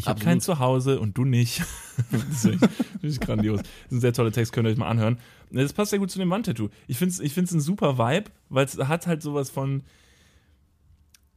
ich 0.00 0.08
habe 0.08 0.20
kein 0.20 0.40
Zuhause 0.40 0.98
und 0.98 1.16
du 1.16 1.24
nicht. 1.24 1.62
das 2.10 2.22
ist 2.22 2.44
echt, 2.46 2.62
das 2.62 3.02
ist 3.02 3.20
grandios. 3.20 3.60
Das 3.60 3.68
ist 3.68 3.92
ein 3.92 4.00
sehr 4.00 4.12
toller 4.12 4.32
Text, 4.32 4.52
könnt 4.52 4.66
ihr 4.66 4.72
euch 4.72 4.78
mal 4.78 4.88
anhören. 4.88 5.18
Das 5.50 5.72
passt 5.72 5.90
sehr 5.90 5.98
gut 5.98 6.10
zu 6.10 6.18
dem 6.18 6.30
Wandtattoo. 6.30 6.68
Ich 6.86 6.96
finde 6.96 7.12
es 7.12 7.20
ich 7.20 7.32
find's 7.34 7.52
ein 7.52 7.60
super 7.60 7.98
Vibe, 7.98 8.30
weil 8.48 8.64
es 8.64 8.78
hat 8.78 9.06
halt 9.06 9.22
sowas 9.22 9.50
von. 9.50 9.82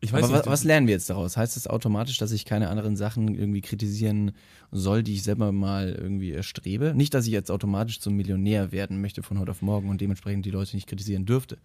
Ich 0.03 0.11
weiß 0.11 0.25
Aber 0.25 0.33
nicht. 0.33 0.45
was, 0.45 0.51
was 0.51 0.63
lernen 0.65 0.87
wir 0.87 0.95
jetzt 0.95 1.09
daraus? 1.09 1.37
Heißt 1.37 1.55
das 1.55 1.65
automatisch, 1.65 2.17
dass 2.17 2.33
ich 2.33 2.43
keine 2.43 2.67
anderen 2.67 2.97
Sachen 2.97 3.35
irgendwie 3.35 3.61
kritisieren 3.61 4.33
soll, 4.69 5.01
die 5.01 5.13
ich 5.13 5.23
selber 5.23 5.53
mal 5.53 5.93
irgendwie 5.97 6.33
erstrebe? 6.33 6.93
Nicht, 6.93 7.13
dass 7.13 7.25
ich 7.25 7.31
jetzt 7.31 7.49
automatisch 7.49 8.01
zum 8.01 8.17
Millionär 8.17 8.73
werden 8.73 8.99
möchte 8.99 9.23
von 9.23 9.39
heute 9.39 9.51
auf 9.51 9.61
morgen 9.61 9.89
und 9.89 10.01
dementsprechend 10.01 10.45
die 10.45 10.51
Leute 10.51 10.75
nicht 10.75 10.87
kritisieren 10.87 11.25
dürfte. 11.25 11.57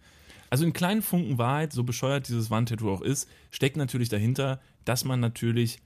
Also 0.49 0.63
in 0.63 0.71
kleinen 0.71 1.01
Funken 1.01 1.37
Wahrheit, 1.37 1.73
so 1.73 1.83
bescheuert 1.83 2.29
dieses 2.29 2.49
Wandtattoo 2.49 2.89
auch 2.89 3.01
ist, 3.01 3.27
steckt 3.51 3.75
natürlich 3.75 4.07
dahinter, 4.07 4.61
dass 4.85 5.03
man 5.03 5.19
natürlich. 5.19 5.79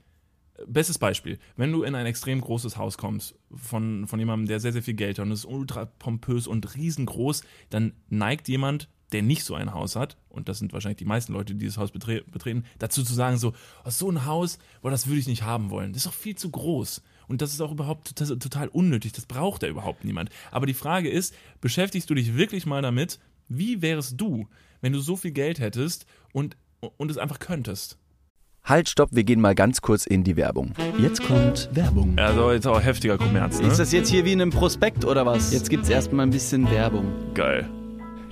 Bestes 0.68 0.98
Beispiel, 0.98 1.40
wenn 1.56 1.72
du 1.72 1.82
in 1.82 1.96
ein 1.96 2.06
extrem 2.06 2.40
großes 2.40 2.76
Haus 2.76 2.96
kommst, 2.96 3.34
von, 3.52 4.06
von 4.06 4.20
jemandem, 4.20 4.46
der 4.46 4.60
sehr, 4.60 4.72
sehr 4.72 4.84
viel 4.84 4.94
Geld 4.94 5.18
hat 5.18 5.26
und 5.26 5.32
es 5.32 5.40
ist 5.40 5.46
ultra 5.46 5.86
pompös 5.86 6.46
und 6.46 6.76
riesengroß, 6.76 7.42
dann 7.70 7.92
neigt 8.08 8.46
jemand, 8.46 8.88
der 9.14 9.22
nicht 9.22 9.44
so 9.44 9.54
ein 9.54 9.72
Haus 9.72 9.96
hat, 9.96 10.16
und 10.28 10.48
das 10.48 10.58
sind 10.58 10.72
wahrscheinlich 10.72 10.98
die 10.98 11.04
meisten 11.04 11.32
Leute, 11.32 11.54
die 11.54 11.60
dieses 11.60 11.78
Haus 11.78 11.92
betre 11.92 12.22
betreten, 12.30 12.64
dazu 12.78 13.02
zu 13.04 13.14
sagen, 13.14 13.38
so, 13.38 13.52
oh, 13.84 13.90
so 13.90 14.10
ein 14.10 14.26
Haus, 14.26 14.58
boah, 14.82 14.90
das 14.90 15.06
würde 15.06 15.20
ich 15.20 15.28
nicht 15.28 15.44
haben 15.44 15.70
wollen. 15.70 15.92
Das 15.92 16.04
ist 16.04 16.06
doch 16.06 16.18
viel 16.18 16.34
zu 16.34 16.50
groß. 16.50 17.02
Und 17.28 17.40
das 17.40 17.52
ist 17.52 17.60
auch 17.60 17.72
überhaupt 17.72 18.14
total, 18.14 18.38
total 18.38 18.68
unnötig. 18.68 19.12
Das 19.12 19.24
braucht 19.24 19.62
ja 19.62 19.68
überhaupt 19.68 20.04
niemand. 20.04 20.30
Aber 20.50 20.66
die 20.66 20.74
Frage 20.74 21.08
ist, 21.08 21.34
beschäftigst 21.60 22.10
du 22.10 22.14
dich 22.14 22.36
wirklich 22.36 22.66
mal 22.66 22.82
damit, 22.82 23.18
wie 23.48 23.80
wärst 23.80 24.20
du, 24.20 24.48
wenn 24.80 24.92
du 24.92 25.00
so 25.00 25.16
viel 25.16 25.30
Geld 25.30 25.60
hättest 25.60 26.06
und, 26.32 26.56
und 26.80 27.10
es 27.10 27.16
einfach 27.16 27.38
könntest? 27.38 27.96
Halt, 28.64 28.88
stopp, 28.88 29.10
wir 29.12 29.24
gehen 29.24 29.40
mal 29.40 29.54
ganz 29.54 29.80
kurz 29.80 30.06
in 30.06 30.24
die 30.24 30.36
Werbung. 30.36 30.72
Jetzt 30.98 31.22
kommt 31.22 31.68
Werbung. 31.72 32.18
Also 32.18 32.50
jetzt 32.50 32.66
auch 32.66 32.82
heftiger 32.82 33.18
Kommerz, 33.18 33.60
ne? 33.60 33.68
Ist 33.68 33.78
das 33.78 33.92
jetzt 33.92 34.08
hier 34.08 34.24
wie 34.24 34.32
in 34.32 34.40
einem 34.40 34.50
Prospekt 34.50 35.04
oder 35.04 35.24
was? 35.24 35.52
Jetzt 35.52 35.68
gibt's 35.70 35.88
erstmal 35.90 36.26
ein 36.26 36.30
bisschen 36.30 36.70
Werbung. 36.70 37.12
geil. 37.34 37.68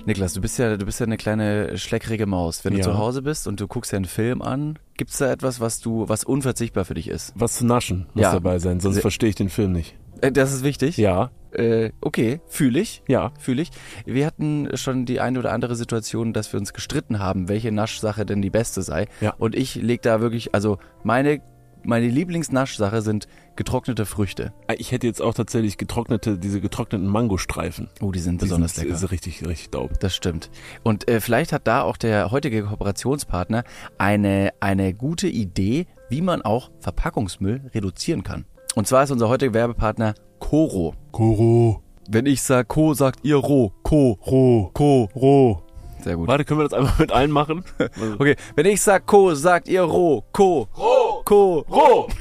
Niklas, 0.05 0.33
du 0.33 0.41
bist 0.41 0.59
ja, 0.59 0.75
du 0.75 0.85
bist 0.85 0.99
ja 0.99 1.05
eine 1.05 1.15
kleine 1.15 1.77
schleckrige 1.77 2.25
Maus. 2.25 2.65
Wenn 2.65 2.73
Ja. 2.73 2.79
du 2.79 2.83
zu 2.91 2.97
Hause 2.97 3.21
bist 3.21 3.47
und 3.47 3.59
du 3.61 3.67
guckst 3.67 3.93
dir 3.93 3.97
einen 3.97 4.05
Film 4.05 4.41
an, 4.41 4.77
gibt's 4.97 5.17
da 5.17 5.31
etwas, 5.31 5.61
was 5.61 5.79
du, 5.79 6.09
was 6.09 6.25
unverzichtbar 6.25 6.83
für 6.83 6.93
dich 6.93 7.07
ist? 7.07 7.31
Was 7.35 7.53
zu 7.55 7.65
naschen 7.65 8.07
muss 8.13 8.23
Ja. 8.23 8.33
dabei 8.33 8.59
sein, 8.59 8.81
sonst 8.81 8.99
verstehe 8.99 9.29
ich 9.29 9.35
den 9.35 9.47
Film 9.49 9.71
nicht. 9.71 9.95
Äh, 10.19 10.31
das 10.33 10.51
ist 10.53 10.63
wichtig. 10.63 10.97
Ja, 10.97 11.31
Äh, 11.51 11.91
okay, 12.01 12.41
fühle 12.47 12.79
ich. 12.79 13.03
ja. 13.07 13.31
Fühle 13.39 13.61
ich. 13.61 13.69
Wir 14.05 14.25
hatten 14.25 14.67
schon 14.75 15.05
die 15.05 15.19
eine 15.21 15.37
oder 15.39 15.51
andere 15.53 15.75
Situation, 15.75 16.33
dass 16.33 16.51
wir 16.51 16.59
uns 16.59 16.73
gestritten 16.73 17.19
haben, 17.19 17.47
welche 17.47 17.71
Naschsache 17.71 18.25
denn 18.25 18.41
die 18.41 18.49
beste 18.49 18.81
sei. 18.81 19.07
Ja. 19.21 19.33
Und 19.37 19.55
ich 19.55 19.75
leg 19.75 20.01
da 20.01 20.19
wirklich, 20.19 20.53
also 20.55 20.79
meine, 21.03 21.41
meine 21.85 22.07
Lieblingsnaschsache 22.07 23.01
sind 23.01 23.27
getrocknete 23.55 24.05
Früchte. 24.05 24.53
Ich 24.77 24.91
hätte 24.91 25.07
jetzt 25.07 25.21
auch 25.21 25.33
tatsächlich 25.33 25.77
getrocknete, 25.77 26.37
diese 26.37 26.61
getrockneten 26.61 27.07
Mangostreifen. 27.07 27.89
Oh, 28.01 28.11
die 28.11 28.19
sind 28.19 28.41
Die 28.41 28.45
besonders 28.45 28.75
sind, 28.75 28.85
lecker. 28.85 28.95
Ist 28.95 29.11
richtig, 29.11 29.45
richtig 29.45 29.69
dope. 29.69 29.93
Das 29.99 30.15
stimmt. 30.15 30.49
Und 30.83 31.07
äh, 31.07 31.19
vielleicht 31.21 31.53
hat 31.53 31.67
da 31.67 31.81
auch 31.81 31.97
der 31.97 32.31
heutige 32.31 32.63
Kooperationspartner 32.63 33.63
eine, 33.97 34.51
eine 34.59 34.93
gute 34.93 35.27
Idee, 35.27 35.85
wie 36.09 36.21
man 36.21 36.41
auch 36.41 36.71
Verpackungsmüll 36.79 37.69
reduzieren 37.73 38.23
kann. 38.23 38.45
Und 38.75 38.87
zwar 38.87 39.03
ist 39.03 39.11
unser 39.11 39.29
heutiger 39.29 39.53
Werbepartner 39.53 40.15
Coro. 40.39 40.95
Koro, 41.11 41.81
Wenn 42.09 42.25
ich 42.25 42.41
sag 42.41 42.67
Co, 42.67 42.93
sagt 42.93 43.19
ihr 43.23 43.35
Ro. 43.37 43.71
Co. 43.83 44.17
Ro, 44.25 44.71
Co. 44.73 45.09
Ro. 45.15 45.63
Sehr 46.03 46.17
gut. 46.17 46.27
Warte, 46.27 46.43
können 46.43 46.59
wir 46.59 46.67
das 46.67 46.73
einfach 46.77 46.99
mit 46.99 47.11
allen 47.11 47.31
machen? 47.31 47.63
Okay, 48.19 48.35
wenn 48.55 48.65
ich 48.65 48.81
sag 48.81 49.05
Co, 49.05 49.33
sagt 49.35 49.69
ihr 49.69 49.83
Ro. 49.83 50.25
Co. 50.33 50.67
Ro. 50.75 51.02
Co. 51.23 51.65
Ro! 51.69 52.09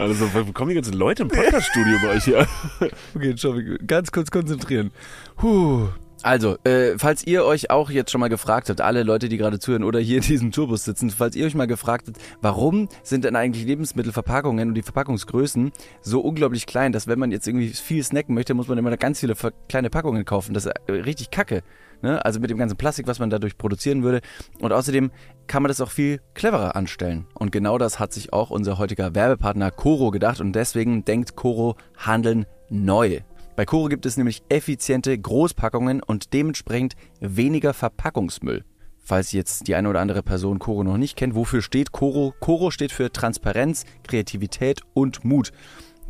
Also, 0.00 0.32
wo 0.32 0.52
kommen 0.52 0.68
die 0.68 0.76
ganzen 0.76 0.94
Leute 0.94 1.22
im 1.22 1.28
Podcast-Studio 1.28 1.98
bei 2.00 2.10
euch 2.10 2.24
hier? 2.24 2.46
Okay, 3.16 3.30
Entschuldigung, 3.30 3.84
ganz 3.84 4.12
kurz 4.12 4.30
konzentrieren. 4.30 4.92
Puh. 5.36 5.88
Also, 6.22 6.56
äh, 6.64 6.98
falls 6.98 7.26
ihr 7.26 7.44
euch 7.44 7.70
auch 7.70 7.90
jetzt 7.90 8.10
schon 8.10 8.20
mal 8.20 8.28
gefragt 8.28 8.68
habt, 8.68 8.80
alle 8.80 9.02
Leute, 9.02 9.28
die 9.28 9.36
gerade 9.36 9.58
zuhören 9.58 9.84
oder 9.84 9.98
hier 9.98 10.18
in 10.18 10.22
diesem 10.22 10.52
Tourbus 10.52 10.84
sitzen, 10.84 11.10
falls 11.10 11.34
ihr 11.34 11.46
euch 11.46 11.54
mal 11.56 11.66
gefragt 11.66 12.06
habt, 12.08 12.18
warum 12.40 12.88
sind 13.02 13.24
denn 13.24 13.34
eigentlich 13.34 13.64
Lebensmittelverpackungen 13.64 14.68
und 14.68 14.74
die 14.74 14.82
Verpackungsgrößen 14.82 15.72
so 16.00 16.20
unglaublich 16.20 16.66
klein, 16.66 16.92
dass 16.92 17.06
wenn 17.06 17.18
man 17.18 17.32
jetzt 17.32 17.48
irgendwie 17.48 17.68
viel 17.68 18.02
snacken 18.02 18.34
möchte, 18.36 18.54
muss 18.54 18.68
man 18.68 18.78
immer 18.78 18.96
ganz 18.96 19.18
viele 19.18 19.34
kleine 19.68 19.90
Packungen 19.90 20.24
kaufen. 20.24 20.54
Das 20.54 20.66
ist 20.66 20.72
äh, 20.86 20.92
richtig 20.92 21.30
kacke. 21.30 21.62
Ne? 22.02 22.24
Also 22.24 22.40
mit 22.40 22.50
dem 22.50 22.58
ganzen 22.58 22.76
Plastik, 22.76 23.06
was 23.06 23.18
man 23.18 23.30
dadurch 23.30 23.58
produzieren 23.58 24.02
würde. 24.02 24.20
Und 24.60 24.72
außerdem 24.72 25.10
kann 25.46 25.62
man 25.62 25.68
das 25.68 25.80
auch 25.80 25.90
viel 25.90 26.20
cleverer 26.34 26.76
anstellen. 26.76 27.26
Und 27.34 27.52
genau 27.52 27.78
das 27.78 27.98
hat 27.98 28.12
sich 28.12 28.32
auch 28.32 28.50
unser 28.50 28.78
heutiger 28.78 29.14
Werbepartner 29.14 29.70
Coro 29.70 30.10
gedacht 30.10 30.40
und 30.40 30.52
deswegen 30.52 31.04
denkt 31.04 31.36
Coro 31.36 31.76
Handeln 31.96 32.46
neu. 32.68 33.20
Bei 33.56 33.64
Coro 33.64 33.88
gibt 33.88 34.06
es 34.06 34.16
nämlich 34.16 34.42
effiziente 34.48 35.18
Großpackungen 35.18 36.00
und 36.02 36.32
dementsprechend 36.32 36.94
weniger 37.20 37.74
Verpackungsmüll. 37.74 38.64
Falls 39.08 39.32
jetzt 39.32 39.66
die 39.66 39.74
eine 39.74 39.88
oder 39.88 40.00
andere 40.00 40.22
Person 40.22 40.58
Coro 40.58 40.84
noch 40.84 40.98
nicht 40.98 41.16
kennt, 41.16 41.34
wofür 41.34 41.62
steht 41.62 41.92
Coro? 41.92 42.34
Coro 42.40 42.70
steht 42.70 42.92
für 42.92 43.10
Transparenz, 43.10 43.84
Kreativität 44.06 44.82
und 44.92 45.24
Mut. 45.24 45.50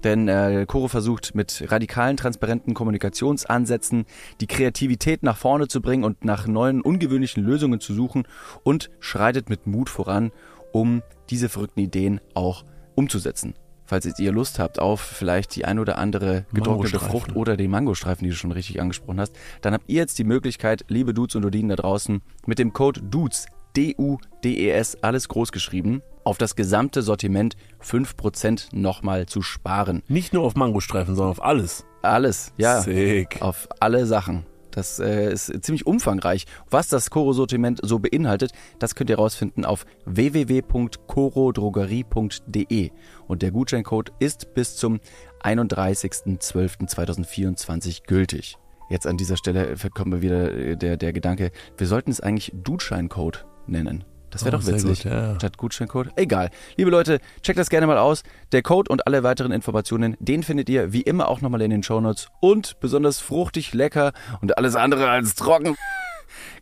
Denn 0.05 0.29
äh, 0.29 0.65
Coro 0.69 0.89
versucht 0.89 1.35
mit 1.35 1.65
radikalen, 1.69 2.17
transparenten 2.17 2.75
Kommunikationsansätzen 2.75 4.05
die 4.41 4.47
Kreativität 4.47 5.23
nach 5.23 5.37
vorne 5.37 5.69
zu 5.69 5.81
bringen 5.81 6.05
und 6.05 6.25
nach 6.25 6.47
neuen, 6.47 6.81
ungewöhnlichen 6.81 7.43
Lösungen 7.43 7.81
zu 7.81 7.95
suchen 7.95 8.25
und 8.63 8.91
schreitet 9.01 9.51
mit 9.51 9.67
Mut 9.67 9.89
voran, 9.89 10.31
um 10.73 11.03
diese 11.31 11.49
verrückten 11.49 11.81
Ideen 11.81 12.21
auch 12.35 12.65
umzusetzen. 12.95 13.55
Falls 13.89 14.05
jetzt 14.05 14.21
ihr 14.21 14.33
Lust 14.33 14.59
habt 14.59 14.79
auf 14.79 15.01
vielleicht 15.01 15.57
die 15.57 15.65
ein 15.65 15.79
oder 15.79 15.97
andere 15.97 16.45
getrocknete. 16.53 17.01
Frucht 17.01 17.35
oder 17.35 17.57
die 17.57 17.69
Mangostreifen, 17.69 18.23
die 18.23 18.31
du 18.31 18.37
schon 18.37 18.53
richtig 18.53 18.83
angesprochen 18.83 19.19
hast, 19.19 19.35
dann 19.63 19.73
habt 19.73 19.89
ihr 19.89 19.97
jetzt 19.97 20.19
die 20.19 20.25
Möglichkeit, 20.25 20.85
liebe 20.89 21.15
Dudes 21.15 21.37
und 21.37 21.43
Dudinen 21.43 21.71
da 21.71 21.77
draußen, 21.77 22.21
mit 22.45 22.59
dem 22.59 22.75
Code 22.75 23.01
DUDES, 23.01 23.47
D-U-D-E-S, 23.77 25.03
alles 25.03 25.29
groß 25.29 25.53
geschrieben, 25.53 26.03
auf 26.29 26.39
das 26.39 26.55
gesamte 26.57 27.03
Sortiment 27.03 27.57
5% 27.83 28.69
nochmal 28.73 29.27
zu 29.27 29.41
sparen. 29.41 30.03
Nicht 30.09 30.35
nur 30.35 30.43
auf 30.45 30.57
Mangostreifen, 30.57 31.15
sondern 31.17 31.31
auf 31.33 31.43
alles. 31.43 31.87
Alles, 32.03 32.53
ja. 32.59 32.83
Sick. 32.83 33.41
Auf 33.41 33.67
alle 33.81 34.05
Sachen. 34.07 34.45
Das 34.71 34.99
äh, 35.01 35.33
ist 35.33 35.65
ziemlich 35.65 35.87
umfangreich. 35.87 36.45
Was 36.69 36.89
das 36.89 37.09
Koro-Sortiment 37.09 37.81
so 37.83 37.99
beinhaltet, 37.99 38.53
das 38.79 38.95
könnt 38.95 39.09
ihr 39.09 39.17
rausfinden 39.17 39.65
auf 39.65 39.87
www.korodrogerie.de. 40.05 42.91
Und 43.27 43.41
der 43.43 43.51
Gutscheincode 43.51 44.13
ist 44.19 44.53
bis 44.53 44.77
zum 44.77 45.01
31.12.2024 45.43 48.03
gültig. 48.07 48.59
Jetzt 48.91 49.07
an 49.07 49.17
dieser 49.17 49.39
Stelle 49.39 49.75
kommt 49.95 50.11
mir 50.11 50.21
wieder 50.21 50.55
äh, 50.55 50.77
der, 50.77 50.99
der 50.99 51.15
Gedanke, 51.15 51.53
wir 51.79 51.87
sollten 51.87 52.11
es 52.11 52.21
eigentlich 52.21 52.53
Gutscheincode 52.65 53.47
nennen. 53.67 54.05
Das 54.31 54.45
wäre 54.45 54.57
Oh, 54.57 54.61
doch 54.61 54.67
witzig. 54.67 55.03
gut, 55.03 55.05
ja. 55.11 55.35
Statt 55.37 55.57
Gutscheincode. 55.57 56.09
Egal. 56.17 56.51
Liebe 56.77 56.91
Leute, 56.91 57.21
checkt 57.43 57.59
das 57.59 57.71
gerne 57.71 57.87
mal 57.87 57.99
aus. 57.99 58.23
Der 58.53 58.63
Code 58.63 58.91
und 58.93 59.07
alle 59.07 59.23
weiteren 59.23 59.53
Informationen, 59.53 60.17
den 60.21 60.43
findet 60.43 60.69
ihr 60.69 60.93
wie 60.93 61.03
immer 61.03 61.29
auch 61.29 61.41
nochmal 61.41 61.63
in 61.63 61.71
den 61.71 61.83
Shownotes. 61.83 62.29
Und 62.41 62.79
besonders 62.81 63.21
fruchtig, 63.21 63.73
lecker 63.75 64.13
und 64.41 64.57
alles 64.59 64.77
andere 64.77 65.09
als 65.09 65.35
trocken. 65.35 65.77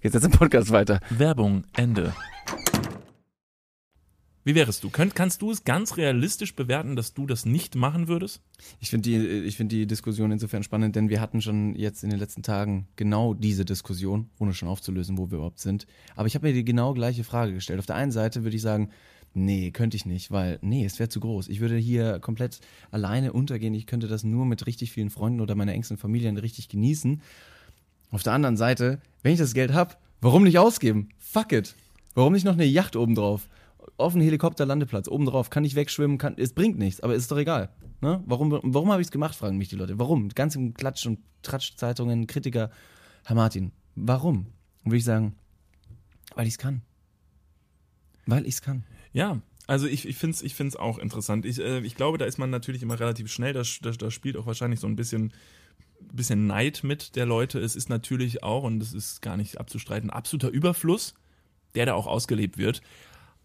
Geht's 0.00 0.14
jetzt 0.14 0.24
im 0.24 0.30
Podcast 0.30 0.70
weiter. 0.70 1.00
Werbung, 1.10 1.64
Ende. 1.76 2.12
Wie 4.46 4.54
wärest 4.54 4.84
du? 4.84 4.90
Könnt, 4.90 5.16
kannst 5.16 5.42
du 5.42 5.50
es 5.50 5.64
ganz 5.64 5.96
realistisch 5.96 6.54
bewerten, 6.54 6.94
dass 6.94 7.14
du 7.14 7.26
das 7.26 7.46
nicht 7.46 7.74
machen 7.74 8.06
würdest? 8.06 8.42
Ich 8.78 8.90
finde 8.90 9.10
die, 9.10 9.50
find 9.50 9.72
die 9.72 9.88
Diskussion 9.88 10.30
insofern 10.30 10.62
spannend, 10.62 10.94
denn 10.94 11.08
wir 11.08 11.20
hatten 11.20 11.42
schon 11.42 11.74
jetzt 11.74 12.04
in 12.04 12.10
den 12.10 12.20
letzten 12.20 12.44
Tagen 12.44 12.86
genau 12.94 13.34
diese 13.34 13.64
Diskussion, 13.64 14.30
ohne 14.38 14.54
schon 14.54 14.68
aufzulösen, 14.68 15.18
wo 15.18 15.32
wir 15.32 15.38
überhaupt 15.38 15.58
sind. 15.58 15.88
Aber 16.14 16.28
ich 16.28 16.36
habe 16.36 16.46
mir 16.46 16.54
die 16.54 16.64
genau 16.64 16.94
gleiche 16.94 17.24
Frage 17.24 17.54
gestellt. 17.54 17.80
Auf 17.80 17.86
der 17.86 17.96
einen 17.96 18.12
Seite 18.12 18.44
würde 18.44 18.54
ich 18.54 18.62
sagen, 18.62 18.90
nee, 19.34 19.72
könnte 19.72 19.96
ich 19.96 20.06
nicht, 20.06 20.30
weil, 20.30 20.60
nee, 20.62 20.84
es 20.84 21.00
wäre 21.00 21.08
zu 21.08 21.18
groß. 21.18 21.48
Ich 21.48 21.58
würde 21.58 21.76
hier 21.76 22.20
komplett 22.20 22.60
alleine 22.92 23.32
untergehen. 23.32 23.74
Ich 23.74 23.86
könnte 23.86 24.06
das 24.06 24.22
nur 24.22 24.46
mit 24.46 24.64
richtig 24.68 24.92
vielen 24.92 25.10
Freunden 25.10 25.40
oder 25.40 25.56
meiner 25.56 25.72
engsten 25.72 25.96
Familie 25.96 26.40
richtig 26.40 26.68
genießen. 26.68 27.20
Auf 28.12 28.22
der 28.22 28.34
anderen 28.34 28.56
Seite, 28.56 29.00
wenn 29.24 29.32
ich 29.32 29.40
das 29.40 29.54
Geld 29.54 29.72
habe, 29.72 29.96
warum 30.20 30.44
nicht 30.44 30.60
ausgeben? 30.60 31.08
Fuck 31.18 31.50
it. 31.50 31.74
Warum 32.14 32.32
nicht 32.32 32.44
noch 32.44 32.52
eine 32.52 32.64
Yacht 32.64 32.94
obendrauf? 32.94 33.48
Auf 33.96 34.14
einen 34.14 34.22
Helikopterlandeplatz, 34.22 35.08
obendrauf, 35.08 35.50
kann 35.50 35.64
ich 35.64 35.74
wegschwimmen, 35.74 36.18
kann, 36.18 36.34
es 36.36 36.52
bringt 36.52 36.78
nichts, 36.78 37.00
aber 37.00 37.14
ist 37.14 37.30
doch 37.30 37.38
egal. 37.38 37.70
Ne? 38.00 38.22
Warum, 38.26 38.50
warum 38.62 38.92
habe 38.92 39.00
ich 39.00 39.08
es 39.08 39.12
gemacht, 39.12 39.34
fragen 39.34 39.56
mich 39.56 39.68
die 39.68 39.76
Leute. 39.76 39.98
Warum? 39.98 40.28
Ganz 40.30 40.54
im 40.54 40.74
Klatsch- 40.74 41.06
und 41.06 41.20
Tratsch-Zeitungen, 41.42 42.26
Kritiker, 42.26 42.70
Herr 43.24 43.36
Martin, 43.36 43.72
warum? 43.94 44.46
Und 44.84 44.92
würde 44.92 44.98
ich 44.98 45.04
sagen, 45.04 45.34
weil 46.34 46.46
ich 46.46 46.54
es 46.54 46.58
kann. 46.58 46.82
Weil 48.26 48.46
ich 48.46 48.54
es 48.54 48.62
kann. 48.62 48.84
Ja, 49.12 49.40
also 49.66 49.86
ich, 49.86 50.06
ich 50.06 50.16
finde 50.16 50.34
es 50.34 50.42
ich 50.42 50.54
find's 50.54 50.76
auch 50.76 50.98
interessant. 50.98 51.44
Ich, 51.44 51.58
äh, 51.58 51.80
ich 51.80 51.94
glaube, 51.94 52.18
da 52.18 52.24
ist 52.24 52.38
man 52.38 52.50
natürlich 52.50 52.82
immer 52.82 52.98
relativ 53.00 53.30
schnell. 53.32 53.52
Da, 53.52 53.62
da, 53.82 53.90
da 53.90 54.10
spielt 54.10 54.36
auch 54.36 54.46
wahrscheinlich 54.46 54.80
so 54.80 54.86
ein 54.86 54.96
bisschen, 54.96 55.32
bisschen 56.12 56.46
Neid 56.46 56.84
mit 56.84 57.16
der 57.16 57.26
Leute. 57.26 57.58
Es 57.58 57.74
ist 57.74 57.88
natürlich 57.88 58.42
auch, 58.42 58.62
und 58.62 58.78
das 58.78 58.92
ist 58.92 59.22
gar 59.22 59.36
nicht 59.36 59.58
abzustreiten, 59.58 60.10
absoluter 60.10 60.50
Überfluss, 60.50 61.14
der 61.74 61.86
da 61.86 61.94
auch 61.94 62.06
ausgelebt 62.06 62.58
wird. 62.58 62.80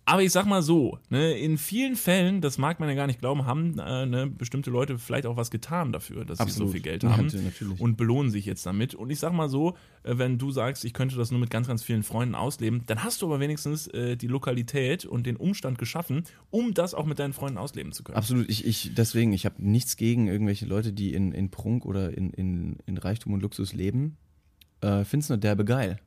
Aber 0.03 0.23
ich 0.23 0.31
sag 0.31 0.45
mal 0.45 0.63
so, 0.63 0.97
ne, 1.09 1.37
in 1.37 1.57
vielen 1.59 1.95
Fällen, 1.95 2.41
das 2.41 2.57
mag 2.57 2.79
man 2.79 2.89
ja 2.89 2.95
gar 2.95 3.07
nicht 3.07 3.19
glauben, 3.19 3.45
haben 3.45 3.77
äh, 3.77 4.05
ne, 4.05 4.27
bestimmte 4.27 4.71
Leute 4.71 4.97
vielleicht 4.97 5.25
auch 5.27 5.37
was 5.37 5.51
getan 5.51 5.93
dafür, 5.93 6.25
dass 6.25 6.39
sie 6.39 6.43
so 6.45 6.47
Absolut. 6.49 6.71
viel 6.71 6.81
Geld 6.81 7.03
Ja, 7.03 7.15
haben 7.15 7.27
natürlich. 7.27 7.79
und 7.79 7.97
belohnen 7.97 8.31
sich 8.31 8.45
jetzt 8.45 8.65
damit. 8.65 8.95
Und 8.95 9.11
ich 9.11 9.19
sag 9.19 9.31
mal 9.31 9.47
so, 9.47 9.75
äh, 10.03 10.17
wenn 10.17 10.39
du 10.39 10.51
sagst, 10.51 10.85
ich 10.85 10.93
könnte 10.93 11.15
das 11.17 11.29
nur 11.29 11.39
mit 11.39 11.51
ganz, 11.51 11.67
ganz 11.67 11.83
vielen 11.83 12.01
Freunden 12.03 12.33
ausleben, 12.35 12.83
dann 12.87 13.03
hast 13.03 13.21
du 13.21 13.27
aber 13.27 13.39
wenigstens 13.39 13.87
äh, 13.87 14.17
die 14.17 14.27
Lokalität 14.27 15.05
und 15.05 15.25
den 15.27 15.35
Umstand 15.37 15.77
geschaffen, 15.77 16.23
um 16.49 16.73
das 16.73 16.93
auch 16.95 17.05
mit 17.05 17.19
deinen 17.19 17.33
Freunden 17.33 17.59
ausleben 17.59 17.91
zu 17.91 18.03
können. 18.03 18.17
Absolut, 18.17 18.49
ich, 18.49 18.65
ich 18.65 18.95
deswegen, 18.95 19.33
ich 19.33 19.45
habe 19.45 19.55
nichts 19.59 19.97
gegen 19.97 20.27
irgendwelche 20.27 20.65
Leute, 20.65 20.93
die 20.93 21.13
in, 21.13 21.31
in 21.31 21.51
Prunk 21.51 21.85
oder 21.85 22.17
in, 22.17 22.31
in, 22.31 22.77
in 22.87 22.97
Reichtum 22.97 23.33
und 23.33 23.41
Luxus 23.41 23.73
leben. 23.73 24.17
Äh, 24.81 25.03
Find's 25.05 25.29
nur 25.29 25.37
derbe 25.37 25.63
geil. 25.63 25.99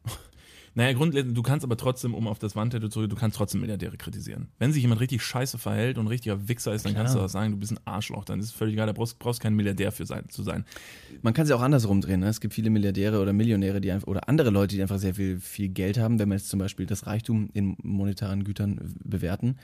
Naja, 0.77 0.93
grundlegend, 0.93 1.37
du 1.37 1.43
kannst 1.43 1.65
aber 1.65 1.77
trotzdem, 1.77 2.15
um 2.15 2.27
auf 2.27 2.41
das 2.41 2.57
Wandtattoo 2.57 2.89
zurück, 2.89 3.09
du 3.09 3.15
kannst 3.15 3.37
trotzdem 3.37 3.61
Milliardäre 3.61 3.97
kritisieren. 3.97 4.49
Wenn 4.59 4.73
sich 4.73 4.83
jemand 4.83 5.01
richtig 5.01 5.23
scheiße 5.23 5.57
verhält 5.57 5.99
und 5.99 6.09
richtiger 6.09 6.49
Wichser 6.49 6.75
ist, 6.75 6.85
dann 6.85 6.93
Klar. 6.93 7.05
kannst 7.05 7.17
du 7.17 7.21
auch 7.21 7.29
sagen, 7.29 7.53
du 7.53 7.59
bist 7.59 7.73
ein 7.73 7.81
Arschloch. 7.85 8.25
Dann 8.25 8.41
ist 8.41 8.47
es 8.47 8.53
völlig 8.53 8.75
egal, 8.75 8.89
da 8.89 8.93
brauchst, 8.93 9.21
brauchst 9.21 9.41
kein 9.41 9.55
Milliardär 9.55 9.93
für 9.93 10.05
sein, 10.05 10.29
zu 10.29 10.43
sein. 10.43 10.65
Man 11.23 11.33
kann 11.33 11.45
es 11.45 11.51
ja 11.51 11.57
auch 11.57 11.63
andersrum 11.63 12.01
drehen. 12.01 12.21
Ne? 12.21 12.29
Es 12.29 12.41
gibt 12.41 12.55
viele 12.55 12.71
Milliardäre 12.71 13.21
oder 13.21 13.33
Millionäre, 13.33 13.81
die 13.81 13.93
einfach, 13.93 14.09
oder 14.09 14.29
andere 14.29 14.51
Leute, 14.51 14.75
die 14.75 14.83
einfach 14.83 14.99
sehr 14.99 15.15
viel, 15.15 15.39
viel 15.39 15.69
Geld 15.69 15.97
haben, 15.97 16.19
wenn 16.19 16.29
wir 16.29 16.37
jetzt 16.37 16.49
zum 16.49 16.59
Beispiel 16.59 16.87
das 16.87 17.07
Reichtum 17.07 17.51
in 17.53 17.77
monetaren 17.83 18.43
Gütern 18.43 18.97
bewerten, 19.05 19.59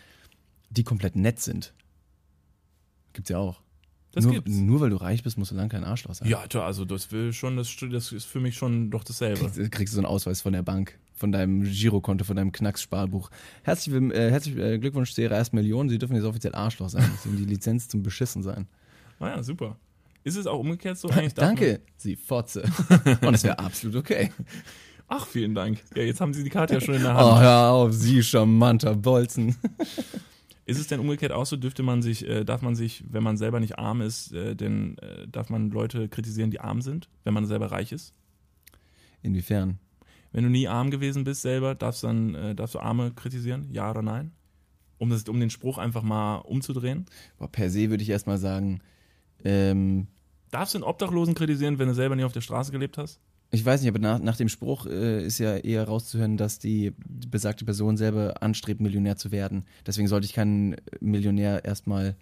die 0.71 0.85
komplett 0.85 1.17
nett 1.17 1.41
sind. 1.41 1.75
Gibt's 3.13 3.31
ja 3.31 3.39
auch. 3.39 3.61
Das 4.13 4.25
nur, 4.25 4.35
gibt's. 4.35 4.51
nur 4.57 4.81
weil 4.81 4.91
du 4.91 4.97
reich 4.97 5.23
bist, 5.23 5.39
musst 5.39 5.53
du 5.53 5.55
lang 5.55 5.69
kein 5.69 5.85
Arschloch 5.85 6.15
sein. 6.15 6.29
Ja, 6.29 6.45
tja, 6.49 6.65
also 6.65 6.85
das 6.85 7.13
will 7.13 7.33
schon, 7.33 7.57
das, 7.57 7.75
das 7.93 8.11
ist 8.13 8.25
für 8.25 8.41
mich 8.41 8.57
schon 8.57 8.91
doch 8.91 9.05
dasselbe. 9.05 9.41
Kriegst, 9.49 9.71
kriegst 9.73 9.93
du 9.95 9.97
so 9.97 10.01
einen 10.01 10.07
Ausweis 10.07 10.41
von 10.41 10.53
der 10.53 10.63
Bank, 10.63 10.99
von 11.15 11.31
deinem 11.31 11.63
Girokonto, 11.63 12.25
von 12.25 12.35
deinem 12.37 12.51
Knackssparbuch. 12.51 13.31
Herzlich, 13.63 13.95
äh, 14.13 14.31
herzlich 14.31 14.57
äh, 14.57 14.79
Glückwunsch 14.79 15.13
zu 15.15 15.23
Ihrer 15.23 15.37
ersten 15.37 15.55
Million. 15.57 15.89
Sie 15.89 15.99
dürfen 15.99 16.17
jetzt 16.17 16.25
offiziell 16.25 16.55
Arschloch 16.55 16.89
sein. 16.89 17.09
Sie 17.23 17.29
haben 17.29 17.37
die 17.37 17.45
Lizenz 17.45 17.87
zum 17.89 18.03
Beschissen 18.03 18.43
sein. 18.43 18.67
Naja, 19.21 19.37
Ah 19.37 19.43
super. 19.43 19.77
Ist 20.25 20.37
es 20.37 20.47
auch 20.47 20.59
umgekehrt 20.59 20.99
so? 20.99 21.09
Eigentlich 21.11 21.35
Danke, 21.35 21.81
Sie 21.97 22.17
Fotze. 22.17 22.65
Und 23.23 23.35
es 23.35 23.45
wäre 23.45 23.59
absolut 23.61 23.97
okay. 23.97 24.33
Ach, 25.07 25.27
vielen 25.27 25.55
Dank. 25.55 25.79
Ja, 25.95 26.03
jetzt 26.03 26.21
haben 26.21 26.35
Sie 26.35 26.43
die 26.45 26.51
Karte 26.51 26.75
ja 26.75 26.81
schon 26.81 26.95
in 26.95 27.03
der 27.03 27.15
Oh, 27.15 27.33
Hand. 27.33 27.41
hör 27.43 27.71
auf, 27.71 27.93
Sie 27.93 28.23
charmanter 28.23 28.95
Bolzen. 28.95 29.57
Ist 30.71 30.79
es 30.79 30.87
denn 30.87 31.01
umgekehrt 31.01 31.33
auch 31.33 31.47
so, 31.47 31.57
dürfte 31.57 31.83
man 31.83 32.03
sich, 32.03 32.27
äh, 32.27 32.45
darf 32.45 32.63
man 32.63 32.75
sich, 32.75 33.05
wenn 33.09 33.23
man 33.23 33.37
selber 33.37 33.61
nicht 33.61 33.79
arm 33.79 34.01
ist, 34.01 34.33
äh, 34.33 34.55
denn 34.55 34.99
äh, 34.99 35.27
darf 35.29 35.51
man 35.51 35.71
Leute 35.71 36.09
kritisieren, 36.09 36.51
die 36.51 36.61
arm 36.61 36.81
sind, 36.81 37.09
wenn 37.25 37.35
man 37.35 37.47
selber 37.47 37.73
reich 37.73 37.93
ist? 37.93 38.15
Inwiefern? 39.23 39.79
Wenn 40.33 40.45
du 40.45 40.51
nie 40.51 40.69
arm 40.69 40.91
gewesen 40.91 41.25
bist 41.25 41.43
selber, 41.43 41.75
darfst, 41.75 42.05
dann, 42.05 42.35
äh, 42.35 42.55
darfst 42.55 42.75
du 42.75 42.79
Arme 42.79 43.11
kritisieren? 43.11 43.67
Ja 43.73 43.91
oder 43.91 44.03
nein? 44.03 44.33
Um, 44.99 45.11
das, 45.11 45.25
um 45.29 45.41
den 45.41 45.51
Spruch 45.51 45.79
einfach 45.79 46.03
mal 46.03 46.37
umzudrehen. 46.37 47.07
Boah, 47.39 47.51
per 47.51 47.71
se 47.71 47.91
würde 47.91 48.03
ich 48.03 48.11
erstmal 48.11 48.39
sagen, 48.39 48.81
ähm, 49.45 50.07
Darfst 50.51 50.75
du 50.75 50.79
einen 50.79 50.85
Obdachlosen 50.85 51.35
kritisieren, 51.35 51.79
wenn 51.79 51.89
du 51.89 51.95
selber 51.95 52.17
nie 52.17 52.25
auf 52.25 52.33
der 52.33 52.41
Straße 52.41 52.73
gelebt 52.73 52.99
hast? 52.99 53.21
Ich 53.51 53.65
weiß 53.65 53.81
nicht, 53.81 53.89
aber 53.89 53.99
nach, 53.99 54.21
nach 54.21 54.37
dem 54.37 54.49
Spruch 54.49 54.87
äh, 54.87 55.25
ist 55.25 55.39
ja 55.39 55.57
eher 55.57 55.85
rauszuhören, 55.85 56.37
dass 56.37 56.59
die 56.59 56.93
besagte 56.99 57.65
Person 57.65 57.97
selber 57.97 58.43
anstrebt, 58.43 58.81
Millionär 58.81 59.17
zu 59.17 59.33
werden. 59.33 59.65
Deswegen 59.87 60.09
sollte 60.09 60.27
ich 60.27 60.33
keinen 60.33 60.77
Millionär 61.01 61.65
erstmal 61.65 62.17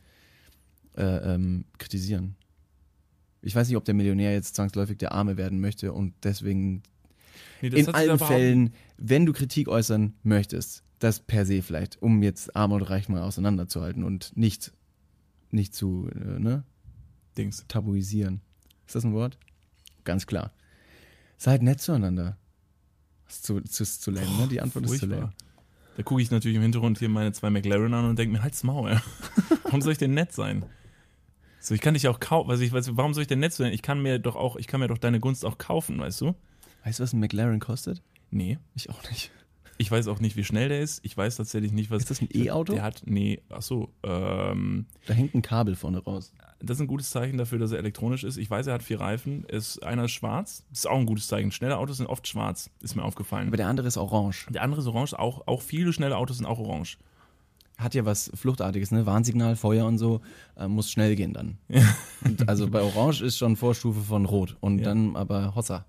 äh, 0.97 1.35
ähm, 1.35 1.65
kritisieren. 1.77 2.37
Ich 3.43 3.55
weiß 3.55 3.69
nicht, 3.69 3.77
ob 3.77 3.85
der 3.85 3.95
Millionär 3.95 4.33
jetzt 4.33 4.57
zwangsläufig 4.57 4.99
der 4.99 5.13
Arme 5.13 5.37
werden 5.37 5.61
möchte 5.61 5.93
und 5.93 6.15
deswegen 6.23 6.83
Nee, 7.61 7.69
in 7.69 7.89
allen 7.89 8.19
Fällen, 8.19 8.75
wenn 8.97 9.27
du 9.27 9.33
Kritik 9.33 9.69
äußern 9.69 10.15
möchtest, 10.23 10.85
das 10.99 11.21
per 11.21 11.45
se 11.45 11.63
vielleicht, 11.63 12.01
um 12.03 12.23
jetzt 12.23 12.55
arm 12.57 12.73
und 12.73 12.83
reich 12.83 13.09
mal 13.09 13.23
auseinanderzuhalten 13.23 14.05
und 14.05 14.37
nicht, 14.37 14.73
nicht 15.51 15.75
zu 15.75 16.09
äh, 16.15 16.39
ne, 16.39 16.65
Dings. 17.37 17.65
tabuisieren. 17.69 18.41
Ist 18.87 18.95
das 18.95 19.05
ein 19.05 19.13
Wort? 19.13 19.39
Ganz 20.05 20.27
klar. 20.27 20.53
Seid 21.39 21.63
nett 21.63 21.81
zueinander. 21.81 22.37
Das 23.27 23.37
ist 23.37 23.45
zu, 23.45 23.61
zu, 23.61 23.85
zu 23.85 24.11
lame, 24.11 24.37
ne? 24.37 24.49
Die 24.49 24.61
Antwort 24.61 24.85
ist 24.85 24.99
zu 24.99 25.07
lame. 25.07 25.33
Da 25.97 26.03
gucke 26.03 26.21
ich 26.21 26.31
natürlich 26.31 26.57
im 26.57 26.63
Hintergrund 26.63 26.99
hier 26.99 27.09
meine 27.09 27.33
zwei 27.33 27.51
McLaren 27.51 27.95
an 27.95 28.05
und 28.05 28.19
denke 28.19 28.33
mir, 28.33 28.43
halt's 28.43 28.63
Maul. 28.63 29.01
warum 29.65 29.81
soll 29.81 29.93
ich 29.93 29.99
denn 29.99 30.15
nett 30.15 30.33
sein? 30.33 30.65
So, 31.61 31.75
ich 31.75 31.81
kann 31.81 31.95
dich 31.95 32.07
auch 32.09 32.21
kaufen, 32.21 32.51
also 32.51 32.63
ich 32.63 32.73
weiß, 32.73 32.97
warum 32.97 33.15
soll 33.15 33.23
ich 33.23 33.29
denn 33.29 33.41
nett 33.41 33.53
sein? 33.53 33.73
Ich 33.73 33.83
kann 33.83 34.01
mir 34.01 34.19
doch 34.19 34.37
auch, 34.37 34.57
ich 34.57 34.67
kann 34.67 34.81
mir 34.81 34.89
doch 34.89 34.99
deine 34.99 35.21
Gunst 35.21 35.45
auch 35.45 35.59
kaufen, 35.59 35.99
weißt 35.99 36.21
du? 36.21 36.35
Weißt 36.85 36.99
du, 36.99 37.03
was 37.03 37.13
ein 37.13 37.21
McLaren 37.21 37.61
kostet? 37.61 38.03
Nee. 38.31 38.59
Ich 38.75 38.91
auch 38.91 39.03
nicht. 39.11 39.31
Ich 39.81 39.91
weiß 39.91 40.09
auch 40.09 40.19
nicht, 40.19 40.37
wie 40.37 40.43
schnell 40.45 40.69
der 40.69 40.81
ist. 40.81 41.01
Ich 41.05 41.17
weiß 41.17 41.37
tatsächlich 41.37 41.71
nicht, 41.73 41.91
was. 41.91 42.03
Ist 42.03 42.11
das 42.11 42.21
ein 42.21 42.29
E-Auto? 42.35 42.73
Der 42.75 42.83
hat, 42.83 43.03
nee, 43.07 43.41
ach 43.49 43.63
so, 43.63 43.91
ähm, 44.03 44.87
Da 45.07 45.15
hängt 45.15 45.35
ein 45.35 45.43
Kabel 45.43 45.77
vorne 45.77 45.99
raus. 46.03 46.33
das 46.61 46.79
ist 46.79 46.81
ein 46.81 46.89
gutes 46.89 47.11
Zeichen 47.11 47.39
dafür, 47.39 47.61
dass 47.61 47.71
er 47.71 47.79
elektronisch 47.79 48.25
ist. 48.25 48.37
Ich 48.39 48.51
weiß, 48.51 48.67
er 48.67 48.75
hat 48.75 48.83
vier 48.83 48.99
Reifen. 49.01 49.45
Ist, 49.45 49.81
einer 49.85 50.07
ist 50.07 50.11
schwarz. 50.11 50.65
Das 50.71 50.81
ist 50.81 50.87
auch 50.87 50.99
ein 50.99 51.07
gutes 51.07 51.29
Zeichen. 51.29 51.53
Schnelle 51.53 51.79
Autos 51.79 51.99
sind 51.99 52.07
oft 52.09 52.27
schwarz, 52.27 52.71
ist 52.83 52.97
mir 52.97 53.05
aufgefallen. 53.05 53.47
Aber 53.49 53.57
der 53.57 53.69
andere 53.69 53.87
ist 53.87 53.97
orange. 53.97 54.47
Der 54.51 54.63
andere 54.63 54.81
ist 54.81 54.89
orange, 54.89 55.15
auch, 55.17 55.47
auch 55.47 55.63
viele 55.63 55.93
schnelle 55.93 56.17
Autos 56.17 56.39
sind 56.39 56.47
auch 56.47 56.59
orange. 56.59 56.99
hat 57.79 57.95
ja 57.95 58.05
was 58.05 58.33
Fluchtartiges, 58.35 58.91
ne? 58.91 59.07
Warnsignal, 59.07 59.55
Feuer 59.55 59.87
und 59.87 59.99
so, 59.99 60.21
äh, 60.57 60.67
muss 60.67 60.91
schnell 60.91 61.15
gehen 61.15 61.33
dann. 61.35 61.59
Und 62.25 62.49
also 62.49 62.67
bei 62.69 62.83
Orange 62.83 63.23
ist 63.23 63.39
schon 63.39 63.55
Vorstufe 63.55 64.01
von 64.01 64.25
Rot 64.27 64.57
und 64.61 64.81
Ja. 64.81 64.87
dann 64.87 65.15
aber 65.15 65.55
Hossa. 65.55 65.87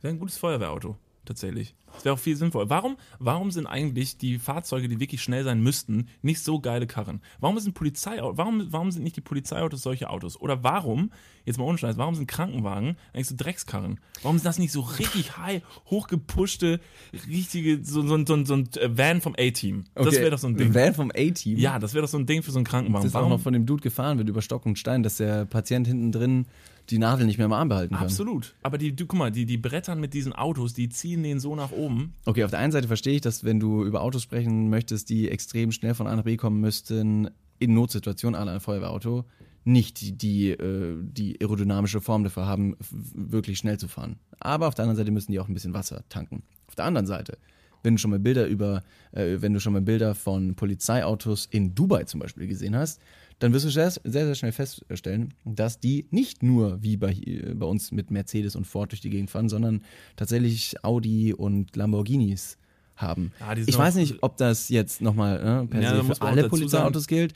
Wäre 0.00 0.14
ein 0.14 0.18
gutes 0.18 0.38
Feuerwehrauto, 0.38 0.96
tatsächlich. 1.24 1.74
Das 1.94 2.04
wäre 2.04 2.14
auch 2.14 2.18
viel 2.18 2.36
sinnvoller. 2.36 2.70
Warum, 2.70 2.96
warum 3.18 3.50
sind 3.50 3.66
eigentlich 3.66 4.16
die 4.16 4.38
Fahrzeuge, 4.38 4.88
die 4.88 5.00
wirklich 5.00 5.22
schnell 5.22 5.44
sein 5.44 5.60
müssten, 5.62 6.08
nicht 6.22 6.40
so 6.40 6.60
geile 6.60 6.86
Karren? 6.86 7.20
Warum 7.40 7.58
sind 7.58 7.74
Polizeiautos, 7.74 8.38
warum, 8.38 8.66
warum 8.70 8.90
sind 8.90 9.02
nicht 9.02 9.16
die 9.16 9.20
Polizeiautos 9.20 9.82
solche 9.82 10.10
Autos? 10.10 10.40
Oder 10.40 10.62
warum, 10.64 11.10
jetzt 11.44 11.58
mal 11.58 11.64
ohne 11.64 11.78
Scheiß, 11.78 11.98
warum 11.98 12.14
sind 12.14 12.26
Krankenwagen 12.26 12.96
eigentlich 13.12 13.28
so 13.28 13.36
Dreckskarren? 13.36 14.00
Warum 14.22 14.38
sind 14.38 14.46
das 14.46 14.58
nicht 14.58 14.72
so 14.72 14.80
richtig 14.80 15.36
high, 15.36 15.62
hochgepushte, 15.86 16.80
richtige, 17.28 17.84
so, 17.84 18.06
so, 18.06 18.24
so, 18.24 18.44
so 18.44 18.54
ein 18.54 18.68
äh, 18.76 18.96
Van 18.96 19.20
vom 19.20 19.34
A-Team? 19.38 19.84
Das 19.94 20.14
wäre 20.14 20.30
doch 20.30 20.38
so 20.38 20.46
ein 20.46 20.56
Ding. 20.56 20.74
Van 20.74 20.94
vom 20.94 21.10
A-Team. 21.10 21.58
Ja, 21.58 21.78
das 21.78 21.94
wäre 21.94 22.02
doch 22.02 22.10
so 22.10 22.18
ein 22.18 22.26
Ding 22.26 22.42
für 22.42 22.52
so 22.52 22.58
einen 22.58 22.64
Krankenwagen. 22.64 23.04
Das 23.04 23.12
ist 23.12 23.16
auch 23.16 23.28
noch 23.28 23.40
von 23.40 23.52
dem 23.52 23.66
Dude 23.66 23.82
gefahren 23.82 24.18
wird 24.18 24.28
über 24.28 24.42
Stock 24.42 24.66
und 24.66 24.78
Stein, 24.78 25.02
dass 25.02 25.18
der 25.18 25.44
Patient 25.44 25.86
hinten 25.86 26.10
drin 26.12 26.46
die 26.90 26.98
Nadel 26.98 27.26
nicht 27.26 27.38
mehr 27.38 27.46
im 27.46 27.52
Arm 27.52 27.68
behalten 27.68 27.94
kann. 27.94 28.04
Absolut. 28.04 28.54
Aber 28.62 28.78
die, 28.78 28.94
du, 28.94 29.06
guck 29.06 29.18
mal, 29.18 29.30
die, 29.30 29.46
die 29.46 29.58
Brettern 29.58 30.00
mit 30.00 30.14
diesen 30.14 30.32
Autos, 30.32 30.74
die 30.74 30.88
ziehen 30.88 31.22
den 31.22 31.40
so 31.40 31.54
nach 31.54 31.72
oben. 31.72 32.14
Okay, 32.24 32.44
auf 32.44 32.50
der 32.50 32.58
einen 32.58 32.72
Seite 32.72 32.88
verstehe 32.88 33.14
ich, 33.14 33.20
dass 33.20 33.44
wenn 33.44 33.60
du 33.60 33.84
über 33.84 34.02
Autos 34.02 34.22
sprechen 34.22 34.68
möchtest, 34.68 35.08
die 35.08 35.30
extrem 35.30 35.72
schnell 35.72 35.94
von 35.94 36.06
A 36.06 36.16
nach 36.16 36.24
B 36.24 36.36
kommen 36.36 36.60
müssten, 36.60 37.30
in 37.58 37.74
Notsituationen, 37.74 38.44
la 38.44 38.52
ein 38.52 38.60
Feuerwehrauto, 38.60 39.24
nicht 39.64 40.00
die, 40.00 40.12
die, 40.18 40.50
äh, 40.50 40.96
die 41.00 41.40
aerodynamische 41.40 42.00
Form 42.00 42.24
dafür 42.24 42.46
haben, 42.46 42.76
wirklich 42.90 43.58
schnell 43.58 43.78
zu 43.78 43.86
fahren. 43.86 44.16
Aber 44.40 44.66
auf 44.66 44.74
der 44.74 44.84
anderen 44.84 44.96
Seite 44.96 45.12
müssen 45.12 45.30
die 45.30 45.38
auch 45.38 45.48
ein 45.48 45.54
bisschen 45.54 45.74
Wasser 45.74 46.04
tanken. 46.08 46.42
Auf 46.66 46.74
der 46.74 46.84
anderen 46.84 47.06
Seite, 47.06 47.38
wenn 47.82 47.94
du 47.94 47.98
schon 47.98 48.10
mal 48.10 48.18
Bilder 48.18 48.46
über, 48.46 48.82
äh, 49.12 49.36
wenn 49.40 49.52
du 49.52 49.60
schon 49.60 49.72
mal 49.72 49.82
Bilder 49.82 50.14
von 50.14 50.54
Polizeiautos 50.56 51.46
in 51.46 51.74
Dubai 51.74 52.04
zum 52.04 52.20
Beispiel 52.20 52.46
gesehen 52.46 52.76
hast, 52.76 53.00
dann 53.42 53.52
wirst 53.52 53.64
du 53.64 53.70
sehr, 53.70 53.90
sehr, 53.90 54.02
sehr 54.04 54.34
schnell 54.34 54.52
feststellen, 54.52 55.34
dass 55.44 55.80
die 55.80 56.06
nicht 56.10 56.42
nur 56.42 56.82
wie 56.82 56.96
bei, 56.96 57.12
hier- 57.12 57.54
bei 57.58 57.66
uns 57.66 57.90
mit 57.90 58.10
Mercedes 58.10 58.54
und 58.56 58.66
Ford 58.66 58.92
durch 58.92 59.00
die 59.00 59.10
Gegend 59.10 59.30
fahren, 59.30 59.48
sondern 59.48 59.82
tatsächlich 60.16 60.84
Audi 60.84 61.34
und 61.34 61.74
Lamborghinis 61.76 62.56
haben. 62.96 63.32
Sind 63.54 63.68
ich 63.68 63.76
weiß 63.78 63.96
nicht, 63.96 64.22
ob 64.22 64.36
das 64.36 64.68
jetzt 64.68 65.00
nochmal 65.00 65.42
ne, 65.42 65.66
per 65.68 65.80
Ja, 65.80 65.96
se 65.96 66.04
für 66.04 66.20
alle 66.22 66.48
Polizeiautos 66.48 67.06
gilt. 67.06 67.34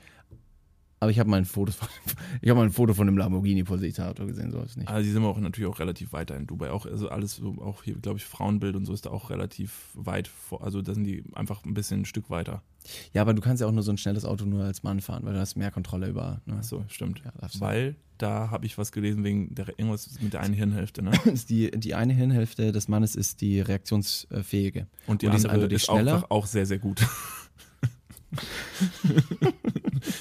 Aber 0.98 1.10
ich 1.10 1.18
habe 1.18 1.28
mal 1.28 1.36
ein 1.36 1.44
Foto 1.44 1.72
von, 1.72 1.88
ich 2.40 2.48
habe 2.48 2.58
mal 2.58 2.64
ein 2.66 2.72
Foto 2.72 2.94
von 2.94 3.06
einem 3.06 3.18
Lamborghini 3.18 3.64
Polizeiauto 3.64 4.26
gesehen, 4.26 4.50
so 4.50 4.60
ist 4.62 4.76
nicht. 4.78 4.88
Also 4.88 5.04
die 5.04 5.10
sind 5.12 5.22
auch 5.25 5.38
natürlich 5.38 5.68
auch 5.70 5.78
relativ 5.78 6.12
weiter 6.12 6.36
in 6.36 6.46
Dubai. 6.46 6.70
Auch 6.70 6.86
also 6.86 7.08
alles 7.10 7.42
auch 7.42 7.82
hier, 7.82 7.96
glaube 7.96 8.18
ich, 8.18 8.25
Frauenbild 8.25 8.76
und 8.76 8.86
so 8.86 8.92
ist 8.94 9.04
da 9.06 9.10
auch 9.10 9.28
relativ 9.30 9.90
weit 9.94 10.26
vor. 10.28 10.62
Also 10.64 10.80
da 10.80 10.94
sind 10.94 11.04
die 11.04 11.22
einfach 11.34 11.64
ein 11.66 11.75
bisschen 11.75 12.00
ein 12.02 12.04
Stück 12.06 12.30
weiter. 12.30 12.62
Ja, 13.12 13.22
aber 13.22 13.34
du 13.34 13.40
kannst 13.42 13.60
ja 13.60 13.66
auch 13.66 13.72
nur 13.72 13.82
so 13.82 13.92
ein 13.92 13.98
schnelles 13.98 14.24
Auto 14.24 14.44
nur 14.44 14.64
als 14.64 14.82
Mann 14.82 15.00
fahren, 15.00 15.24
weil 15.24 15.34
du 15.34 15.40
hast 15.40 15.56
mehr 15.56 15.70
Kontrolle 15.70 16.08
über. 16.08 16.40
Ne? 16.46 16.62
So, 16.62 16.84
stimmt. 16.88 17.22
Ja. 17.24 17.32
Weil 17.58 17.96
da 18.18 18.50
habe 18.50 18.64
ich 18.66 18.78
was 18.78 18.92
gelesen 18.92 19.24
wegen 19.24 19.54
der 19.54 19.68
irgendwas 19.78 20.20
mit 20.20 20.32
der 20.32 20.40
einen 20.40 20.54
Hirnhälfte, 20.54 21.02
ne? 21.02 21.12
Ist 21.26 21.50
die, 21.50 21.70
die 21.70 21.94
eine 21.94 22.12
Hirnhälfte 22.14 22.72
des 22.72 22.88
Mannes 22.88 23.14
ist 23.14 23.40
die 23.40 23.60
reaktionsfähige. 23.60 24.86
Und 25.06 25.22
die 25.22 25.26
Und 25.26 25.32
die 25.32 25.36
ist 25.36 25.46
andere 25.46 25.74
ist 25.74 25.88
auch, 25.88 25.94
schneller. 25.96 26.14
einfach 26.14 26.30
auch 26.30 26.46
sehr, 26.46 26.66
sehr 26.66 26.78
gut. 26.78 27.00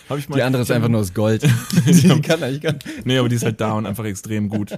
Hab 0.09 0.17
ich 0.17 0.29
mal, 0.29 0.35
Die 0.35 0.43
andere 0.43 0.63
ist 0.63 0.71
einfach 0.71 0.89
nur 0.89 1.01
aus 1.01 1.13
Gold. 1.13 1.43
die 1.85 2.21
kann 2.21 2.43
ich 2.53 2.61
kann. 2.61 2.79
Nee, 3.03 3.17
aber 3.17 3.29
die 3.29 3.35
ist 3.35 3.43
halt 3.43 3.59
da 3.61 3.73
und 3.73 3.85
einfach 3.85 4.05
extrem 4.05 4.49
gut. 4.49 4.77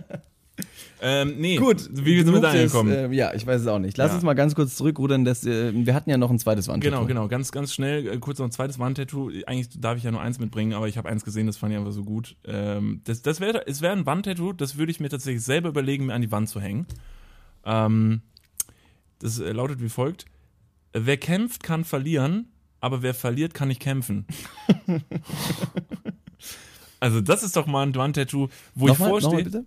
Ähm, 0.99 1.35
nee, 1.37 1.57
Gut, 1.57 1.89
wie 1.91 2.23
sind 2.23 2.33
wir 2.33 2.41
da 2.41 2.49
angekommen? 2.49 2.91
Äh, 2.91 3.13
ja, 3.13 3.31
ich 3.33 3.45
weiß 3.45 3.61
es 3.61 3.67
auch 3.67 3.77
nicht. 3.77 3.97
Lass 3.97 4.09
Ja. 4.09 4.15
uns 4.15 4.23
mal 4.23 4.33
ganz 4.33 4.55
kurz 4.55 4.75
zurückrudern. 4.75 5.25
Das, 5.25 5.45
äh, 5.45 5.71
wir 5.73 5.93
hatten 5.93 6.09
ja 6.09 6.17
noch 6.17 6.31
ein 6.31 6.39
zweites 6.39 6.67
Wandtattoo. 6.67 6.89
Genau, 6.95 7.05
genau, 7.05 7.27
ganz, 7.27 7.51
ganz 7.51 7.71
schnell, 7.73 8.07
äh, 8.07 8.17
kurz 8.17 8.39
noch 8.39 8.45
ein 8.47 8.51
zweites 8.51 8.79
Wandtattoo. 8.79 9.29
Eigentlich 9.45 9.69
darf 9.79 9.97
ich 9.97 10.03
ja 10.03 10.11
nur 10.11 10.21
eins 10.21 10.39
mitbringen, 10.39 10.73
aber 10.73 10.87
ich 10.87 10.97
habe 10.97 11.07
eins 11.09 11.23
gesehen, 11.23 11.45
das 11.45 11.57
fand 11.57 11.71
ich 11.73 11.77
einfach 11.77 11.91
so 11.91 12.03
gut. 12.03 12.35
Ähm, 12.45 13.01
das 13.03 13.21
das 13.21 13.39
wäre 13.39 13.67
es 13.67 13.81
wäre 13.81 13.93
ein 13.93 14.05
Wandtattoo, 14.07 14.53
das 14.53 14.77
würde 14.77 14.91
ich 14.91 14.99
mir 14.99 15.09
tatsächlich 15.09 15.43
selber 15.43 15.69
überlegen, 15.69 16.07
mir 16.07 16.13
an 16.15 16.21
die 16.21 16.31
Wand 16.31 16.49
zu 16.49 16.59
hängen. 16.59 16.87
Ähm, 17.63 18.21
das 19.19 19.39
äh, 19.39 19.51
lautet 19.51 19.81
wie 19.83 19.89
folgt: 19.89 20.25
Wer 20.93 21.17
kämpft, 21.17 21.61
kann 21.61 21.83
verlieren, 21.83 22.47
aber 22.79 23.03
wer 23.03 23.13
verliert, 23.13 23.53
kann 23.53 23.67
nicht 23.67 23.81
kämpfen. 23.81 24.25
also, 26.99 27.21
das 27.21 27.43
ist 27.43 27.55
doch 27.55 27.67
mal 27.67 27.83
ein 27.85 27.93
Wandtattoo, 27.95 28.47
wo 28.73 28.87
Nochmal, 28.87 29.09
ich 29.09 29.13
nochmal 29.13 29.21
vorstehe. 29.21 29.43
bitte? 29.43 29.65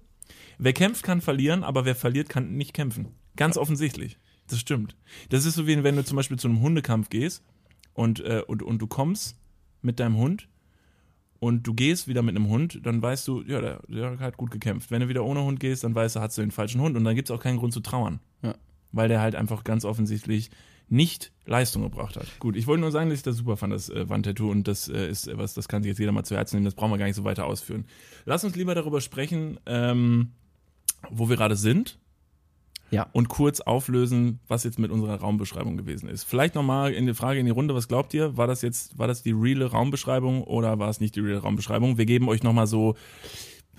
Wer 0.63 0.75
kämpft, 0.75 1.03
kann 1.03 1.23
verlieren, 1.23 1.65
aber 1.65 1.87
wer 1.87 1.95
verliert, 1.95 2.29
kann 2.29 2.53
nicht 2.53 2.75
kämpfen. 2.75 3.09
Ganz 3.35 3.57
offensichtlich. 3.57 4.19
Das 4.47 4.61
stimmt. 4.61 4.95
Das 5.31 5.47
ist 5.47 5.55
so 5.55 5.67
wie 5.67 5.83
wenn 5.83 5.97
du 5.97 6.05
zum 6.05 6.17
Beispiel 6.17 6.39
zu 6.39 6.49
einem 6.49 6.61
Hundekampf 6.61 7.09
gehst 7.09 7.43
und, 7.95 8.21
äh, 8.21 8.43
und, 8.47 8.63
und 8.63 8.79
du 8.79 8.87
kommst 8.87 9.39
mit 9.81 9.99
deinem 10.01 10.19
Hund 10.19 10.49
und 11.39 11.67
du 11.67 11.73
gehst 11.73 12.09
wieder 12.09 12.21
mit 12.21 12.37
einem 12.37 12.49
Hund, 12.49 12.81
dann 12.83 13.01
weißt 13.01 13.27
du, 13.27 13.41
ja, 13.43 13.63
der, 13.63 13.81
der 13.89 14.19
hat 14.19 14.37
gut 14.37 14.51
gekämpft. 14.51 14.91
Wenn 14.91 15.01
du 15.01 15.09
wieder 15.09 15.25
ohne 15.25 15.43
Hund 15.43 15.61
gehst, 15.61 15.83
dann 15.83 15.95
weißt 15.95 16.17
du, 16.17 16.21
hast 16.21 16.37
du 16.37 16.43
den 16.43 16.51
falschen 16.51 16.83
Hund 16.83 16.95
und 16.95 17.05
dann 17.05 17.15
gibt 17.15 17.31
es 17.31 17.35
auch 17.35 17.43
keinen 17.43 17.57
Grund 17.57 17.73
zu 17.73 17.81
trauern. 17.81 18.21
Ja. 18.43 18.55
Weil 18.93 19.09
der 19.09 19.23
halt 19.23 19.37
einfach 19.37 19.65
ganz 19.65 19.87
offensichtlich 19.87 20.51
nicht 20.91 21.33
Leistung 21.47 21.83
gebracht 21.83 22.17
hat. 22.17 22.27
Gut, 22.39 22.57
ich 22.57 22.67
wollte 22.67 22.83
nur 22.83 22.91
sagen, 22.91 23.09
dass 23.09 23.21
ich 23.21 23.23
das 23.23 23.37
super 23.37 23.57
fand, 23.57 23.73
das 23.73 23.89
äh, 23.89 24.11
Wandtattoo 24.11 24.51
und 24.51 24.69
das 24.69 24.89
äh, 24.89 25.09
ist 25.09 25.31
was, 25.39 25.55
das 25.55 25.69
kann 25.69 25.83
sich 25.83 25.89
jetzt 25.89 26.01
jeder 26.01 26.13
mal 26.13 26.25
zu 26.25 26.37
Herzen 26.37 26.57
nehmen, 26.57 26.67
das 26.67 26.75
brauchen 26.75 26.91
wir 26.91 26.99
gar 26.99 27.07
nicht 27.07 27.17
so 27.17 27.25
weiter 27.25 27.47
ausführen. 27.47 27.87
Lass 28.27 28.45
uns 28.45 28.57
lieber 28.57 28.75
darüber 28.75 29.01
sprechen, 29.01 29.59
ähm, 29.65 30.33
wo 31.09 31.29
wir 31.29 31.37
gerade 31.37 31.57
sind 31.57 31.99
Ja. 32.91 33.07
und 33.13 33.29
kurz 33.29 33.61
auflösen, 33.61 34.41
was 34.49 34.65
jetzt 34.65 34.79
mit 34.79 34.91
unserer 34.91 35.17
Raumbeschreibung 35.21 35.77
gewesen 35.77 36.09
ist. 36.09 36.25
Vielleicht 36.25 36.55
nochmal 36.55 36.93
in 36.93 37.07
die 37.07 37.15
Frage 37.15 37.39
in 37.41 37.47
die 37.47 37.53
Runde, 37.53 37.75
was 37.75 37.89
glaubt 37.89 38.13
ihr? 38.15 38.37
War 38.37 38.47
das 38.47 38.63
jetzt, 38.63 38.99
war 38.99 39.07
das 39.07 39.23
die 39.23 39.33
reale 39.33 39.67
Raumbeschreibung 39.67 40.43
oder 40.45 40.79
war 40.79 40.89
es 40.91 41.01
nicht 41.01 41.17
die 41.17 41.21
reale 41.21 41.41
Raumbeschreibung? 41.43 41.97
Wir 41.99 42.07
geben 42.07 42.29
euch 42.29 42.43
nochmal 42.43 42.67
so 42.67 42.97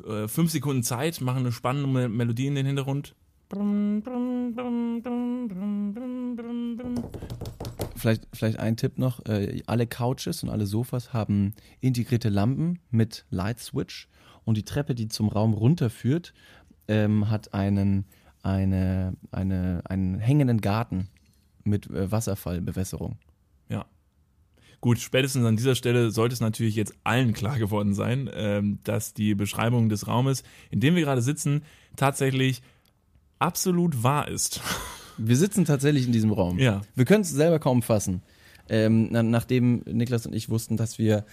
äh, 0.08 0.28
fünf 0.28 0.50
Sekunden 0.52 0.84
Zeit, 0.84 1.22
machen 1.22 1.40
eine 1.40 1.52
spannende 1.52 1.88
Me- 1.88 2.10
Melodie 2.10 2.48
in 2.48 2.56
den 2.56 2.66
Hintergrund. 2.66 3.14
Vielleicht, 7.96 8.28
vielleicht 8.34 8.60
ein 8.60 8.78
Tipp 8.78 8.98
noch. 8.98 9.26
Äh, 9.26 9.62
alle 9.68 9.86
Couches 9.88 10.44
und 10.44 10.50
alle 10.50 10.66
Sofas 10.66 11.14
haben 11.14 11.54
integrierte 11.82 12.30
Lampen 12.30 12.80
mit 12.90 13.26
Light 13.30 13.60
Switch 13.60 14.08
und 14.44 14.58
die 14.58 14.64
Treppe, 14.64 14.96
die 14.96 15.08
zum 15.08 15.28
Raum 15.30 15.54
runterführt, 15.54 16.34
ähm, 16.92 17.30
hat 17.30 17.54
einen, 17.54 18.06
eine, 18.44 19.14
eine, 19.32 19.82
einen 19.86 20.20
hängenden 20.20 20.60
Garten 20.60 21.08
mit 21.64 21.90
äh, 21.90 22.12
Wasserfallbewässerung. 22.12 23.18
Ja. 23.70 23.86
Gut, 24.82 25.00
spätestens 25.00 25.46
an 25.46 25.56
dieser 25.56 25.76
Stelle 25.76 26.12
sollte 26.12 26.34
es 26.34 26.42
natürlich 26.42 26.76
jetzt 26.76 26.94
allen 27.04 27.34
klar 27.34 27.58
geworden 27.58 27.94
sein, 27.94 28.30
ähm, 28.34 28.80
dass 28.84 29.14
die 29.14 29.36
Beschreibung 29.36 29.88
des 29.88 30.08
Raumes, 30.08 30.44
in 30.70 30.82
dem 30.82 30.96
wir 30.96 31.04
gerade 31.04 31.22
sitzen, 31.22 31.64
tatsächlich 31.96 32.62
absolut 33.40 34.04
wahr 34.04 34.28
ist. 34.28 34.62
Wir 35.18 35.36
sitzen 35.36 35.66
tatsächlich 35.66 36.08
in 36.08 36.14
diesem 36.14 36.32
Raum. 36.32 36.58
Ja. 36.58 36.82
Wir 36.96 37.06
können 37.06 37.22
es 37.22 37.30
selber 37.30 37.60
kaum 37.60 37.84
fassen. 37.84 38.24
Ähm, 38.70 39.10
na, 39.12 39.22
nachdem 39.22 39.84
Niklas 39.86 40.26
und 40.26 40.34
ich 40.34 40.50
wussten, 40.50 40.78
dass 40.78 40.98
wir 40.98 41.26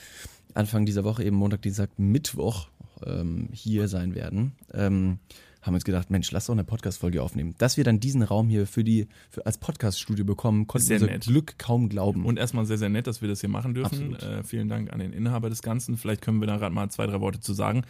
Anfang 0.52 0.84
dieser 0.84 1.04
Woche, 1.04 1.22
eben 1.24 1.36
Montag, 1.36 1.62
Dienstag, 1.62 1.90
Mittwoch 1.96 2.68
ähm, 3.06 3.48
hier 3.52 3.88
sein 3.88 4.14
werden, 4.14 4.52
ähm, 4.74 5.20
haben 5.62 5.74
uns 5.74 5.84
gedacht, 5.84 6.10
Mensch, 6.10 6.30
lass 6.30 6.46
doch 6.46 6.52
eine 6.52 6.64
Podcast-Folge 6.64 7.22
aufnehmen. 7.22 7.54
Dass 7.58 7.76
wir 7.76 7.84
dann 7.84 8.00
diesen 8.00 8.22
Raum 8.22 8.48
hier 8.48 8.66
für 8.66 8.84
die 8.84 9.08
für 9.30 9.44
als 9.44 9.58
Podcast-Studio 9.58 10.24
bekommen, 10.24 10.66
konnten 10.66 10.86
Sehr 10.86 11.00
wir 11.00 11.06
unser 11.06 11.12
nett. 11.14 11.26
Glück 11.26 11.58
kaum 11.58 11.88
glauben. 11.88 12.24
Und 12.24 12.38
erstmal 12.38 12.64
sehr, 12.66 12.78
sehr 12.78 12.88
nett, 12.88 13.06
dass 13.06 13.22
wir 13.22 13.28
das 13.28 13.40
hier 13.40 13.50
machen 13.50 13.74
dürfen. 13.74 14.14
Äh, 14.16 14.44
vielen 14.44 14.68
Dank 14.68 14.92
an 14.92 15.00
den 15.00 15.12
Inhaber 15.12 15.50
des 15.50 15.62
Ganzen. 15.62 15.96
Vielleicht 15.96 16.22
können 16.22 16.40
wir 16.40 16.46
da 16.46 16.56
gerade 16.56 16.74
mal 16.74 16.88
zwei, 16.90 17.06
drei 17.06 17.20
Worte 17.20 17.40
zu 17.40 17.52
sagen. 17.52 17.82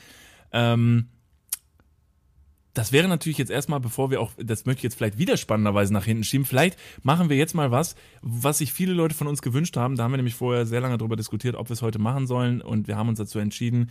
Ähm, 0.52 1.08
das 2.78 2.92
wäre 2.92 3.08
natürlich 3.08 3.38
jetzt 3.38 3.50
erstmal, 3.50 3.80
bevor 3.80 4.10
wir 4.10 4.20
auch, 4.20 4.30
das 4.38 4.64
möchte 4.64 4.78
ich 4.78 4.84
jetzt 4.84 4.94
vielleicht 4.94 5.18
wieder 5.18 5.36
spannenderweise 5.36 5.92
nach 5.92 6.04
hinten 6.04 6.22
schieben, 6.22 6.46
vielleicht 6.46 6.78
machen 7.02 7.28
wir 7.28 7.36
jetzt 7.36 7.54
mal 7.54 7.72
was, 7.72 7.96
was 8.22 8.58
sich 8.58 8.72
viele 8.72 8.92
Leute 8.92 9.16
von 9.16 9.26
uns 9.26 9.42
gewünscht 9.42 9.76
haben. 9.76 9.96
Da 9.96 10.04
haben 10.04 10.12
wir 10.12 10.16
nämlich 10.16 10.36
vorher 10.36 10.64
sehr 10.64 10.80
lange 10.80 10.96
darüber 10.96 11.16
diskutiert, 11.16 11.56
ob 11.56 11.70
wir 11.70 11.74
es 11.74 11.82
heute 11.82 11.98
machen 11.98 12.28
sollen 12.28 12.60
und 12.60 12.86
wir 12.86 12.96
haben 12.96 13.08
uns 13.08 13.18
dazu 13.18 13.40
entschieden. 13.40 13.90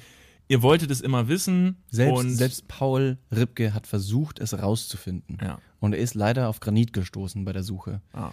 Ihr 0.50 0.62
wolltet 0.62 0.92
es 0.92 1.02
immer 1.02 1.28
wissen 1.28 1.78
selbst, 1.92 2.18
und 2.20 2.30
selbst 2.32 2.68
Paul 2.68 3.18
Ripke 3.36 3.74
hat 3.74 3.86
versucht, 3.88 4.40
es 4.40 4.58
rauszufinden. 4.58 5.38
ja, 5.42 5.60
Und 5.80 5.94
er 5.94 6.00
ist 6.00 6.14
leider 6.16 6.48
auf 6.48 6.60
Granit 6.62 6.94
gestoßen 6.94 7.44
bei 7.44 7.52
der 7.54 7.64
Suche. 7.64 8.02
Ah. 8.14 8.32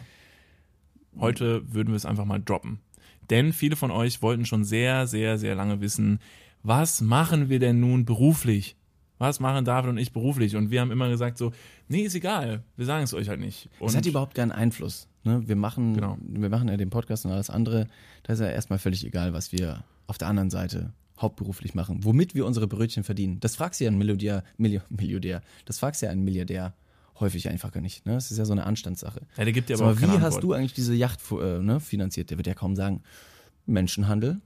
Heute 1.18 1.62
würden 1.72 1.88
wir 1.90 1.96
es 1.96 2.06
einfach 2.06 2.24
mal 2.24 2.40
droppen. 2.40 2.80
Denn 3.30 3.52
viele 3.52 3.76
von 3.76 3.90
euch 3.90 4.22
wollten 4.22 4.44
schon 4.46 4.64
sehr, 4.64 5.06
sehr, 5.06 5.38
sehr 5.38 5.54
lange 5.54 5.80
wissen, 5.80 6.18
was 6.62 7.00
machen 7.00 7.48
wir 7.48 7.58
denn 7.58 7.80
nun 7.80 8.04
beruflich? 8.04 8.76
Was 9.18 9.38
machen 9.38 9.64
David 9.64 9.90
und 9.90 9.98
ich 9.98 10.12
beruflich? 10.12 10.56
Und 10.56 10.70
wir 10.70 10.80
haben 10.80 10.90
immer 10.90 11.08
gesagt 11.08 11.38
so, 11.38 11.52
nee, 11.88 12.02
ist 12.02 12.14
egal, 12.14 12.64
wir 12.76 12.84
sagen 12.84 13.04
es 13.04 13.14
euch 13.14 13.28
halt 13.28 13.40
nicht. 13.40 13.68
Und 13.78 13.88
Es 13.88 13.96
hat 13.96 14.06
überhaupt 14.06 14.34
keinen 14.34 14.50
Einfluss. 14.52 15.08
Ne? 15.22 15.42
Wir, 15.46 15.56
machen, 15.56 15.94
Genau. 15.94 16.18
wir 16.20 16.48
machen 16.48 16.68
ja 16.68 16.76
den 16.76 16.90
Podcast 16.90 17.24
und 17.24 17.32
alles 17.32 17.48
andere. 17.48 17.86
Da 18.24 18.32
ist 18.32 18.40
ja 18.40 18.48
erstmal 18.48 18.78
völlig 18.78 19.04
egal, 19.06 19.32
was 19.32 19.52
wir 19.52 19.84
auf 20.06 20.18
der 20.18 20.28
anderen 20.28 20.50
Seite 20.50 20.92
hauptberuflich 21.20 21.74
machen. 21.74 22.04
Womit 22.04 22.34
wir 22.34 22.46
unsere 22.46 22.66
Brötchen 22.66 23.04
verdienen. 23.04 23.40
Das 23.40 23.56
fragst 23.56 23.80
du 23.80 23.84
ja 23.84 23.90
einen 23.90 23.98
Milliardär, 23.98 24.44
Milli 24.56 24.80
Milliardär. 24.88 25.42
Das 25.64 25.78
fragst 25.78 26.02
du 26.02 26.06
ja 26.06 26.12
einen 26.12 26.24
Milliardär 26.24 26.74
häufig 27.20 27.48
einfach 27.48 27.70
gar 27.72 27.80
nicht. 27.80 28.06
Ne? 28.06 28.14
Das 28.14 28.30
ist 28.30 28.38
ja 28.38 28.44
so 28.44 28.52
eine 28.52 28.66
Anstandssache. 28.66 29.20
ja, 29.36 29.44
der 29.44 29.52
gibt 29.52 29.68
dir 29.68 29.78
aber 29.78 29.92
auch 29.92 30.00
wie 30.00 30.06
hast 30.06 30.36
Antwort. 30.36 30.42
du 30.42 30.52
eigentlich 30.52 30.74
diese 30.74 30.94
Yacht 30.94 31.20
äh, 31.30 31.60
ne, 31.60 31.80
finanziert? 31.80 32.30
Der 32.30 32.38
wird 32.38 32.46
ja 32.46 32.54
kaum 32.54 32.74
sagen, 32.74 33.02
Menschenhandel. 33.66 34.40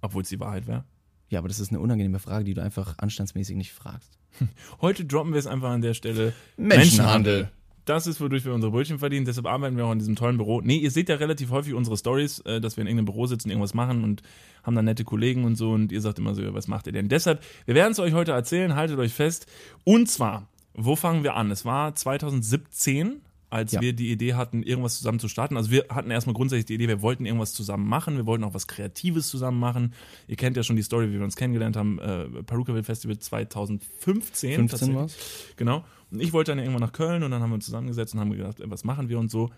Obwohl 0.00 0.22
es 0.22 0.28
die 0.28 0.40
Wahrheit 0.40 0.66
wäre. 0.66 0.84
Ja, 1.28 1.38
aber 1.38 1.48
das 1.48 1.60
ist 1.60 1.70
eine 1.70 1.80
unangenehme 1.80 2.18
Frage, 2.18 2.44
die 2.44 2.54
du 2.54 2.62
einfach 2.62 2.98
anstandsmäßig 2.98 3.56
nicht 3.56 3.72
fragst. 3.72 4.18
Heute 4.80 5.04
droppen 5.04 5.32
wir 5.32 5.38
es 5.38 5.46
einfach 5.46 5.70
an 5.70 5.80
der 5.80 5.94
Stelle. 5.94 6.32
Menschenhandel. 6.56 7.50
Das 7.84 8.06
ist, 8.06 8.20
wodurch 8.20 8.44
wir 8.44 8.54
unsere 8.54 8.70
Brötchen 8.70 8.98
verdienen. 9.00 9.26
Deshalb 9.26 9.46
arbeiten 9.46 9.76
wir 9.76 9.86
auch 9.86 9.92
in 9.92 9.98
diesem 9.98 10.14
tollen 10.14 10.36
Büro. 10.36 10.60
Nee, 10.60 10.76
ihr 10.76 10.90
seht 10.92 11.08
ja 11.08 11.16
relativ 11.16 11.50
häufig 11.50 11.74
unsere 11.74 11.96
Stories, 11.96 12.38
äh, 12.40 12.60
dass 12.60 12.76
wir 12.76 12.82
in 12.82 12.86
irgendeinem 12.86 13.06
Büro 13.06 13.26
sitzen, 13.26 13.50
irgendwas 13.50 13.74
machen 13.74 14.04
und 14.04 14.22
haben 14.62 14.76
dann 14.76 14.84
nette 14.84 15.02
Kollegen 15.04 15.44
und 15.44 15.56
so. 15.56 15.70
Und 15.72 15.90
ihr 15.90 16.00
sagt 16.00 16.18
immer 16.18 16.34
so, 16.34 16.42
was 16.54 16.68
macht 16.68 16.86
ihr 16.86 16.92
denn? 16.92 17.08
Deshalb, 17.08 17.42
wir 17.66 17.74
werden 17.74 17.92
es 17.92 17.98
euch 17.98 18.12
heute 18.12 18.32
erzählen, 18.32 18.76
haltet 18.76 18.98
euch 18.98 19.12
fest. 19.12 19.46
Und 19.84 20.08
zwar, 20.08 20.48
wo 20.74 20.94
fangen 20.96 21.24
wir 21.24 21.34
an? 21.34 21.50
Es 21.50 21.64
war 21.64 21.94
2017, 21.94 23.20
als 23.50 23.72
Ja. 23.72 23.80
wir 23.82 23.92
die 23.92 24.10
Idee 24.10 24.32
hatten, 24.34 24.62
irgendwas 24.62 24.96
zusammen 24.96 25.18
zu 25.18 25.28
starten. 25.28 25.56
Also 25.58 25.70
wir 25.70 25.84
hatten 25.90 26.10
erstmal 26.10 26.32
grundsätzlich 26.34 26.64
die 26.66 26.74
Idee, 26.74 26.88
wir 26.88 27.02
wollten 27.02 27.26
irgendwas 27.26 27.52
zusammen 27.52 27.86
machen, 27.86 28.16
wir 28.16 28.24
wollten 28.24 28.44
auch 28.44 28.54
was 28.54 28.66
Kreatives 28.66 29.28
zusammen 29.28 29.58
machen. 29.60 29.92
Ihr 30.26 30.36
kennt 30.36 30.56
ja 30.56 30.62
schon 30.62 30.76
die 30.76 30.82
Story, 30.82 31.10
wie 31.10 31.14
wir 31.18 31.24
uns 31.24 31.36
kennengelernt 31.36 31.76
haben, 31.76 31.98
äh, 31.98 32.24
Perukaville 32.44 32.82
Festival 32.84 33.18
2015. 33.18 34.54
15 34.54 34.68
tatsächlich. 34.68 34.96
war's? 34.96 35.16
Genau. 35.56 35.84
Und 36.12 36.20
ich 36.20 36.32
wollte 36.32 36.52
dann 36.52 36.58
irgendwann 36.58 36.82
nach 36.82 36.92
Köln 36.92 37.22
und 37.22 37.30
dann 37.30 37.42
haben 37.42 37.50
wir 37.50 37.54
uns 37.54 37.64
zusammengesetzt 37.64 38.14
und 38.14 38.20
haben 38.20 38.30
gedacht, 38.30 38.60
ey, 38.60 38.70
was 38.70 38.84
machen 38.84 39.08
wir 39.08 39.18
und 39.18 39.30
so. 39.30 39.50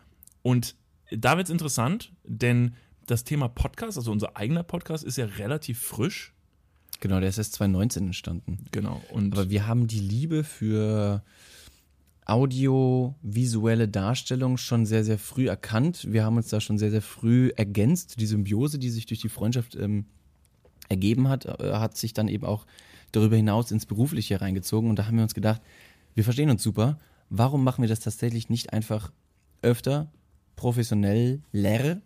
Und 0.43 0.77
da 1.11 1.37
wird's 1.37 1.51
interessant, 1.51 2.13
denn 2.25 2.75
das 3.07 3.25
Thema 3.25 3.49
Podcast, 3.49 3.99
also 3.99 4.13
unser 4.13 4.37
eigener 4.37 4.63
Podcast, 4.63 5.05
ist 5.05 5.19
ja 5.19 5.27
relativ 5.27 5.81
frisch. 5.81 6.33
Genau, 7.01 7.21
der 7.21 7.29
ist 7.29 7.39
erst 7.39 7.55
2019 7.55 8.07
entstanden. 8.07 8.65
Genau. 8.71 9.03
Aber 9.13 9.51
wir 9.51 9.67
haben 9.67 9.89
die 9.89 10.01
Liebe 10.01 10.45
für 10.45 11.23
audiovisuelle 12.25 13.89
Darstellung 13.89 14.57
schon 14.57 14.87
sehr, 14.87 15.05
sehr 15.05 15.19
früh 15.19 15.49
erkannt. 15.49 16.07
Wir 16.11 16.25
haben 16.25 16.37
uns 16.37 16.49
da 16.49 16.61
schon 16.61 16.79
sehr, 16.79 16.91
sehr 16.91 17.03
früh 17.03 17.51
ergänzt. 17.57 18.21
Die 18.21 18.27
Symbiose, 18.27 18.79
die 18.79 18.91
sich 18.91 19.07
durch 19.07 19.21
die 19.21 19.29
Freundschaft 19.29 19.75
ähm, 19.75 20.07
ergeben 20.89 21.29
hat, 21.29 21.45
äh, 21.45 21.75
hat 21.75 21.97
sich 21.97 22.15
dann 22.15 22.29
eben 22.29 22.47
auch 22.47 22.65
darüber 23.13 23.37
hinaus 23.37 23.71
ins 23.71 23.87
Berufliche 23.87 24.41
reingezogen. 24.41 24.89
Und 24.89 24.99
da 24.99 25.07
haben 25.07 25.17
wir 25.17 25.25
uns 25.25 25.35
gedacht, 25.35 25.61
wir 26.15 26.25
verstehen 26.25 26.51
uns 26.51 26.63
super. 26.63 26.99
Warum 27.31 27.65
machen 27.65 27.83
wir 27.83 27.89
das 27.89 28.01
tatsächlich 28.01 28.49
nicht 28.49 28.73
einfach 28.73 29.13
öfter, 29.63 30.13
professionell, 30.57 31.43
leer, 31.53 32.01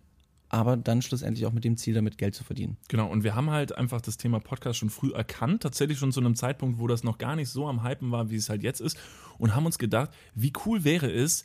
aber 0.49 0.77
dann 0.77 1.03
schlussendlich 1.03 1.45
auch 1.47 1.53
mit 1.53 1.65
dem 1.65 1.77
Ziel, 1.77 1.95
damit 1.95 2.19
Geld 2.19 2.35
zu 2.35 2.45
verdienen? 2.45 2.79
Genau, 2.89 3.11
und 3.11 3.25
wir 3.25 3.35
haben 3.35 3.51
halt 3.51 3.77
einfach 3.77 4.01
das 4.01 4.17
Thema 4.17 4.41
Podcast 4.41 4.79
schon 4.79 4.91
früh 4.91 5.13
erkannt, 5.13 5.63
tatsächlich 5.63 5.99
schon 5.99 6.13
zu 6.13 6.21
einem 6.21 6.35
Zeitpunkt, 6.35 6.79
wo 6.79 6.87
das 6.87 7.05
noch 7.05 7.19
gar 7.19 7.37
nicht 7.37 7.51
so 7.51 7.69
am 7.69 7.85
Hypen 7.85 8.11
war, 8.11 8.31
wie 8.31 8.37
es 8.37 8.49
halt 8.49 8.63
jetzt 8.63 8.81
ist, 8.81 8.99
und 9.39 9.55
haben 9.55 9.67
uns 9.67 9.79
gedacht, 9.79 10.11
wie 10.35 10.53
cool 10.65 10.85
wäre 10.85 11.11
es, 11.11 11.45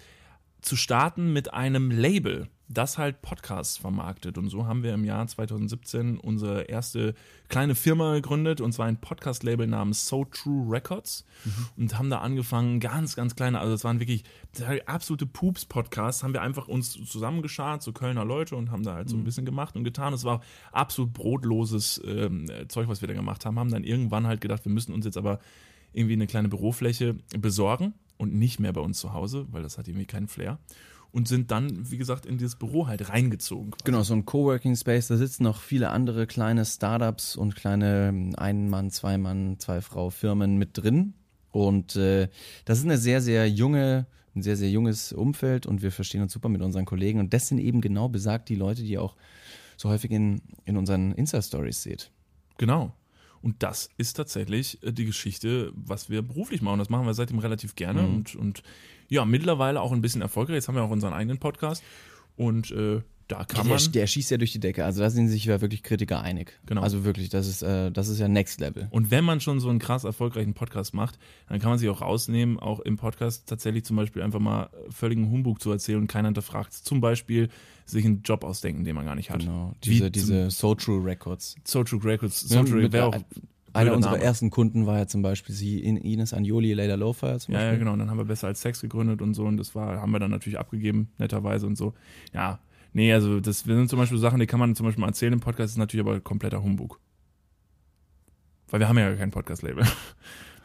zu 0.62 0.78
starten 0.78 1.34
mit 1.34 1.54
einem 1.54 1.92
Label, 1.92 2.48
das 2.74 2.98
halt 2.98 3.22
Podcasts 3.22 3.78
vermarktet. 3.78 4.38
Und 4.38 4.50
so 4.50 4.66
haben 4.66 4.84
wir 4.84 4.94
im 4.94 5.04
Jahr 5.04 5.26
2017 5.26 6.18
unsere 6.18 6.64
erste 6.64 7.14
kleine 7.50 7.76
Firma 7.76 8.14
gegründet, 8.16 8.62
und 8.62 8.72
zwar 8.72 8.88
ein 8.88 8.98
Podcast-Label 8.98 9.68
namens 9.68 10.08
So 10.08 10.26
True 10.26 10.66
Records. 10.70 11.26
Und 11.78 11.98
haben 11.98 12.10
da 12.10 12.20
angefangen, 12.20 12.80
ganz, 12.80 13.16
ganz 13.16 13.36
kleine, 13.36 13.60
also 13.60 13.74
es 13.74 13.84
waren 13.84 14.00
wirklich 14.00 14.24
absolute 14.86 15.26
Pups-Podcasts, 15.26 16.24
haben 16.24 16.34
wir 16.34 16.42
einfach 16.42 16.68
uns 16.68 16.94
zusammengeschart, 16.94 17.84
so 17.84 17.92
Kölner 17.92 18.26
Leute, 18.26 18.56
und 18.56 18.72
haben 18.72 18.84
da 18.84 18.96
halt 18.96 19.10
so 19.10 19.16
ein 19.16 19.24
bisschen 19.24 19.46
gemacht 19.46 19.76
und 19.76 19.84
getan. 19.84 20.14
Es 20.14 20.24
war 20.24 20.42
absolut 20.72 21.14
brotloses 21.14 22.02
ähm, 22.06 22.48
Zeug, 22.68 22.88
was 22.88 23.02
wir 23.02 23.08
da 23.08 23.14
gemacht 23.14 23.46
haben. 23.46 23.60
Haben 23.60 23.72
dann 23.72 23.84
irgendwann 23.84 24.28
halt 24.28 24.42
gedacht, 24.42 24.66
wir 24.66 24.72
müssen 24.72 24.94
uns 24.94 25.06
jetzt 25.06 25.18
aber 25.18 25.40
irgendwie 25.94 26.14
eine 26.14 26.28
kleine 26.28 26.50
Bürofläche 26.50 27.16
besorgen 27.38 27.94
und 28.18 28.34
nicht 28.34 28.60
mehr 28.60 28.74
bei 28.74 28.82
uns 28.82 29.00
zu 29.00 29.14
Hause, 29.14 29.46
weil 29.52 29.64
das 29.64 29.78
hat 29.78 29.88
irgendwie 29.88 30.06
keinen 30.06 30.28
Flair. 30.28 30.60
Und 31.14 31.28
sind 31.28 31.52
dann, 31.52 31.92
wie 31.92 31.98
gesagt, 31.98 32.26
in 32.26 32.38
dieses 32.40 32.56
Büro 32.56 32.88
halt 32.88 33.08
reingezogen. 33.10 33.72
quasi. 33.72 33.84
Genau, 33.86 34.02
so 34.02 34.16
ein 34.16 34.26
Coworking 34.26 34.76
Space, 34.76 35.08
da 35.08 35.16
sitzen 35.16 35.44
noch 35.44 35.62
viele 35.62 35.92
andere 35.92 36.26
kleine 36.28 36.66
Startups 36.66 37.36
und 37.36 37.56
kleine 37.56 38.32
Ein-Mann, 38.36 38.90
Zwei-Mann, 38.90 39.60
Zwei-Frau-Firmen 39.60 40.58
mit 40.58 40.70
drin. 40.74 41.14
Und 41.52 41.96
äh, 41.96 42.30
das 42.66 42.80
ist 42.80 42.86
eine 42.86 42.98
sehr, 42.98 43.22
sehr 43.22 43.48
junge, 43.48 44.08
ein 44.36 44.42
sehr, 44.42 44.56
sehr 44.58 44.72
junges 44.72 45.14
Umfeld 45.14 45.68
und 45.68 45.84
wir 45.84 45.92
verstehen 45.92 46.24
uns 46.24 46.34
super 46.34 46.50
mit 46.50 46.64
unseren 46.64 46.86
Kollegen. 46.86 47.20
Und 47.20 47.32
das 47.32 47.48
sind 47.48 47.60
eben 47.60 47.80
genau 47.80 48.10
besagt 48.10 48.50
die 48.50 48.56
Leute, 48.56 48.82
die 48.82 48.94
ihr 48.94 49.02
auch 49.04 49.16
so 49.78 49.90
häufig 49.90 50.10
in, 50.10 50.42
in 50.66 50.78
unseren 50.78 51.12
Insta-Stories 51.12 51.84
seht. 51.84 52.10
Genau. 52.58 52.92
Und 53.44 53.62
das 53.62 53.90
ist 53.98 54.14
tatsächlich 54.14 54.82
äh, 54.82 54.92
die 54.92 55.06
Geschichte, 55.06 55.72
was 55.76 56.10
wir 56.10 56.24
beruflich 56.24 56.64
machen. 56.64 56.80
Das 56.80 56.90
machen 56.90 57.06
wir 57.06 57.14
seitdem 57.14 57.38
relativ 57.38 57.76
gerne 57.76 58.02
Mhm. 58.02 58.16
und, 58.16 58.36
und 58.36 58.64
ja, 59.14 59.26
mittlerweile 59.26 59.82
auch 59.82 59.92
ein 59.92 60.02
bisschen 60.02 60.22
erfolgreich. 60.22 60.56
Jetzt 60.56 60.68
haben 60.68 60.76
wir 60.76 60.84
auch 60.84 60.90
unseren 60.92 61.14
eigenen 61.14 61.38
Podcast 61.40 61.84
und 62.36 62.72
äh, 62.72 63.02
da 63.30 63.46
kann 63.46 63.66
Der, 63.68 63.76
man. 63.80 63.92
der 63.94 64.06
schießt 64.06 64.32
ja 64.32 64.38
durch 64.38 64.52
die 64.52 64.60
Decke. 64.60 64.84
Also 64.84 65.02
da 65.02 65.10
sind 65.10 65.30
sich 65.30 65.46
ja 65.46 65.62
wirklich 65.62 65.82
Kritiker 65.82 66.22
einig. 66.22 66.60
Genau. 66.66 66.82
Also 66.82 67.06
wirklich, 67.06 67.30
das 67.30 67.48
ist, 67.48 67.62
äh, 67.62 67.90
das 67.90 68.10
ist 68.10 68.20
ja 68.20 68.28
Next 68.28 68.60
Level. 68.60 68.88
Und 68.92 69.12
wenn 69.12 69.24
man 69.24 69.40
schon 69.40 69.62
so 69.62 69.70
einen 69.70 69.80
krass 69.80 70.04
erfolgreichen 70.04 70.54
Podcast 70.54 70.94
macht, 70.94 71.18
dann 71.48 71.60
kann 71.60 71.70
man 71.70 71.80
sich 71.80 71.88
auch 71.90 72.02
rausnehmen, 72.02 72.60
auch 72.60 72.82
im 72.82 72.98
Podcast 72.98 73.48
tatsächlich 73.48 73.86
zum 73.86 73.96
Beispiel 73.96 74.22
einfach 74.24 74.40
mal 74.42 74.70
völligen 74.90 75.32
Humbug 75.32 75.62
zu 75.62 75.72
erzählen 75.72 76.00
und 76.00 76.08
keiner 76.08 76.28
hinterfragt. 76.28 76.74
Zum 76.74 77.00
Beispiel 77.00 77.48
sich 77.86 78.04
einen 78.04 78.24
Job 78.24 78.44
ausdenken, 78.44 78.84
den 78.84 78.94
man 78.96 79.06
gar 79.06 79.16
nicht 79.16 79.30
hat. 79.30 79.40
Genau. 79.40 79.74
Diese, 79.86 80.12
diese 80.12 80.52
So 80.52 80.76
True 80.76 81.04
Records. 81.04 81.56
Social 81.64 82.00
Records. 82.00 82.42
Ja, 82.50 82.62
Social 82.66 82.82
mit- 82.82 82.92
wäre 82.92 83.06
auch. 83.08 83.16
Einer 83.74 83.94
unserer 83.96 84.14
Name. 84.14 84.24
ersten 84.24 84.50
Kunden 84.50 84.86
war 84.86 84.98
ja 85.00 85.08
zum 85.08 85.22
Beispiel 85.22 85.54
sie, 85.56 85.80
In- 85.80 85.98
Ines 85.98 86.34
Anjoli, 86.34 86.74
Leila 86.74 86.96
Lowfire 86.96 87.40
zum 87.40 87.54
Ja, 87.54 87.60
Beispiel. 87.60 87.74
ja, 87.74 87.80
genau. 87.80 87.94
Und 87.94 88.00
dann 88.00 88.10
haben 88.10 88.18
wir 88.18 88.26
besser 88.26 88.48
als 88.48 88.62
Sex 88.62 88.82
gegründet 88.82 89.22
und 89.22 89.34
so. 89.34 89.46
Und 89.46 89.58
das 89.58 89.74
war, 89.76 90.00
haben 90.02 90.12
wir 90.12 90.20
dann 90.20 90.32
natürlich 90.32 90.60
abgegeben, 90.60 91.10
netterweise 91.18 91.66
und 91.68 91.76
so. 91.78 91.94
Ja. 92.34 92.60
Nee, 92.94 93.12
also 93.12 93.40
das 93.40 93.62
sind 93.62 93.90
zum 93.90 93.98
Beispiel 93.98 94.20
Sachen, 94.20 94.40
die 94.40 94.46
kann 94.46 94.60
man 94.60 94.76
zum 94.76 94.86
Beispiel 94.86 95.02
mal 95.02 95.08
erzählen 95.08 95.34
im 95.34 95.40
Podcast, 95.40 95.72
ist 95.72 95.78
natürlich 95.78 96.06
aber 96.06 96.20
kompletter 96.20 96.62
Humbug. 96.62 97.00
Weil 98.70 98.80
wir 98.80 98.88
haben 98.88 98.98
ja 98.98 99.16
kein 99.16 99.32
Podcast-Label. 99.32 99.86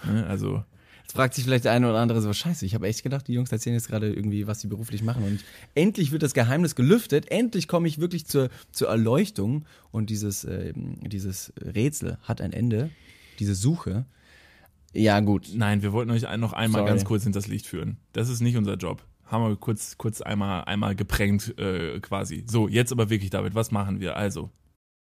Ne, 0.07 0.25
also, 0.29 0.63
Jetzt 1.09 1.17
fragt 1.17 1.33
sich 1.33 1.45
vielleicht 1.45 1.65
der 1.65 1.73
eine 1.73 1.89
oder 1.89 2.01
andere 2.01 2.21
so, 2.21 2.31
scheiße, 2.31 2.67
ich 2.67 2.75
habe 2.75 2.87
echt 2.87 3.03
gedacht, 3.03 3.29
die 3.29 3.33
Jungs 3.33 3.51
erzählen 3.51 3.75
jetzt 3.75 3.89
gerade 3.89 4.13
irgendwie, 4.13 4.47
was 4.47 4.61
sie 4.61 4.67
beruflich 4.67 5.03
machen. 5.03 5.25
Und 5.25 5.43
endlich 5.75 6.13
wird 6.13 6.23
das 6.23 6.35
Geheimnis 6.35 6.75
gelüftet, 6.75 7.31
endlich 7.31 7.67
komme 7.67 7.89
ich 7.89 7.99
wirklich 7.99 8.27
zur, 8.27 8.51
zur 8.73 8.89
Erleuchtung. 8.89 9.65
Und 9.91 10.11
dieses, 10.11 10.45
äh, 10.45 10.75
dieses 10.77 11.55
Rätsel 11.63 12.19
hat 12.25 12.43
ein 12.43 12.53
Ende, 12.53 12.91
diese 13.39 13.55
Suche. 13.55 14.05
Ja, 14.93 15.21
gut. 15.21 15.49
nein, 15.55 15.81
wir 15.81 15.95
wollten 15.95 16.11
euch 16.11 16.25
noch 16.37 16.53
einmal 16.53 16.81
Sorry. 16.81 16.91
ganz 16.91 17.07
kurz 17.07 17.23
hinters 17.23 17.47
Licht 17.47 17.67
führen. 17.67 17.97
Das 18.13 18.29
ist 18.29 18.43
nicht 18.43 18.59
unser 18.59 18.75
Job. 18.75 19.03
Haben 19.25 19.49
wir 19.49 19.57
kurz, 19.57 19.97
kurz 19.97 20.21
einmal, 20.21 20.65
einmal 20.65 20.95
geprägt, 20.95 21.59
äh, 21.59 22.01
quasi. 22.01 22.45
So, 22.47 22.69
jetzt 22.69 22.93
aber 22.93 23.09
wirklich, 23.09 23.31
David, 23.31 23.55
was 23.55 23.71
machen 23.71 24.01
wir? 24.01 24.19
Also. 24.19 24.51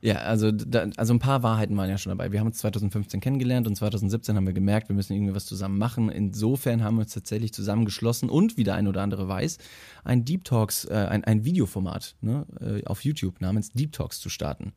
Ja, 0.00 0.16
also, 0.16 0.52
da, 0.52 0.88
also 0.96 1.14
ein 1.14 1.18
paar 1.18 1.42
Wahrheiten 1.42 1.76
waren 1.76 1.88
ja 1.88 1.98
schon 1.98 2.10
dabei. 2.10 2.32
Wir 2.32 2.40
haben 2.40 2.46
uns 2.48 2.58
2015 2.58 3.20
kennengelernt 3.20 3.66
und 3.66 3.76
2017 3.76 4.36
haben 4.36 4.46
wir 4.46 4.52
gemerkt, 4.52 4.88
wir 4.88 4.96
müssen 4.96 5.14
irgendwie 5.14 5.34
was 5.34 5.46
zusammen 5.46 5.78
machen. 5.78 6.08
Insofern 6.10 6.82
haben 6.82 6.96
wir 6.96 7.02
uns 7.02 7.14
tatsächlich 7.14 7.52
zusammengeschlossen 7.52 8.28
und, 8.28 8.56
wie 8.56 8.64
der 8.64 8.74
ein 8.74 8.88
oder 8.88 9.02
andere 9.02 9.28
weiß, 9.28 9.58
ein 10.04 10.24
Deep 10.24 10.44
Talks, 10.44 10.84
äh, 10.84 10.94
ein, 10.94 11.24
ein 11.24 11.44
Videoformat 11.44 12.16
ne, 12.20 12.46
äh, 12.60 12.84
auf 12.84 13.04
YouTube 13.04 13.40
namens 13.40 13.72
Deep 13.72 13.92
Talks 13.92 14.20
zu 14.20 14.28
starten. 14.28 14.72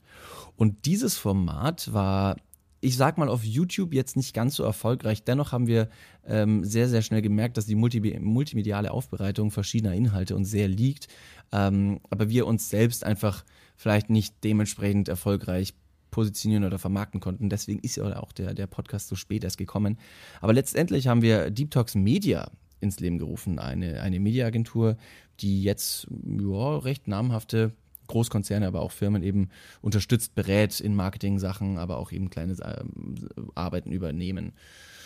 Und 0.56 0.86
dieses 0.86 1.18
Format 1.18 1.94
war 1.94 2.36
ich 2.82 2.96
sag 2.96 3.18
mal, 3.18 3.28
auf 3.28 3.44
YouTube 3.44 3.94
jetzt 3.94 4.16
nicht 4.16 4.34
ganz 4.34 4.56
so 4.56 4.64
erfolgreich. 4.64 5.24
Dennoch 5.24 5.52
haben 5.52 5.68
wir 5.68 5.90
ähm, 6.26 6.64
sehr, 6.64 6.88
sehr 6.88 7.02
schnell 7.02 7.22
gemerkt, 7.22 7.58
dass 7.58 7.66
die 7.66 7.76
multi 7.76 8.00
multimediale 8.20 8.92
Aufbereitung 8.92 9.52
verschiedener 9.52 9.94
Inhalte 9.94 10.36
uns 10.36 10.50
sehr 10.50 10.68
liegt. 10.68 11.08
Ähm, 11.52 12.00
aber 12.10 12.30
wir 12.30 12.48
uns 12.48 12.70
selbst 12.70 13.04
einfach 13.04 13.44
vielleicht 13.80 14.10
nicht 14.10 14.36
dementsprechend 14.44 15.08
erfolgreich 15.08 15.74
positionieren 16.12 16.66
oder 16.66 16.78
vermarkten 16.78 17.22
konnten. 17.22 17.50
Deswegen 17.50 17.80
ist 17.80 17.96
ja 17.96 18.20
auch 18.20 18.34
der, 18.34 18.54
der 18.54 18.68
Podcast 18.68 19.08
so 19.08 19.16
spät 19.16 19.46
erst 19.46 19.58
gekommen. 19.58 19.98
Aber 20.42 20.52
letztendlich 20.52 21.08
haben 21.08 21.22
wir 21.22 21.50
Deep 21.50 21.72
Talks 21.72 21.96
Media 21.96 22.52
ins 22.82 23.00
Leben 23.00 23.18
gerufen, 23.20 23.58
eine, 23.58 24.02
eine 24.02 24.20
Mediaagentur, 24.20 24.98
die 25.40 25.64
jetzt 25.64 26.08
ja, 26.26 26.78
recht 26.80 27.08
namhafte 27.08 27.72
Großkonzerne, 28.08 28.68
aber 28.68 28.82
auch 28.82 28.92
Firmen 28.92 29.24
eben 29.24 29.48
unterstützt, 29.82 30.36
berät 30.36 30.82
in 30.82 30.94
Marketing-Sachen, 30.94 31.78
aber 31.78 32.00
auch 32.00 32.12
eben 32.12 32.30
kleine 32.30 32.58
ähm, 32.62 33.30
Arbeiten 33.56 33.94
übernehmen, 33.94 34.52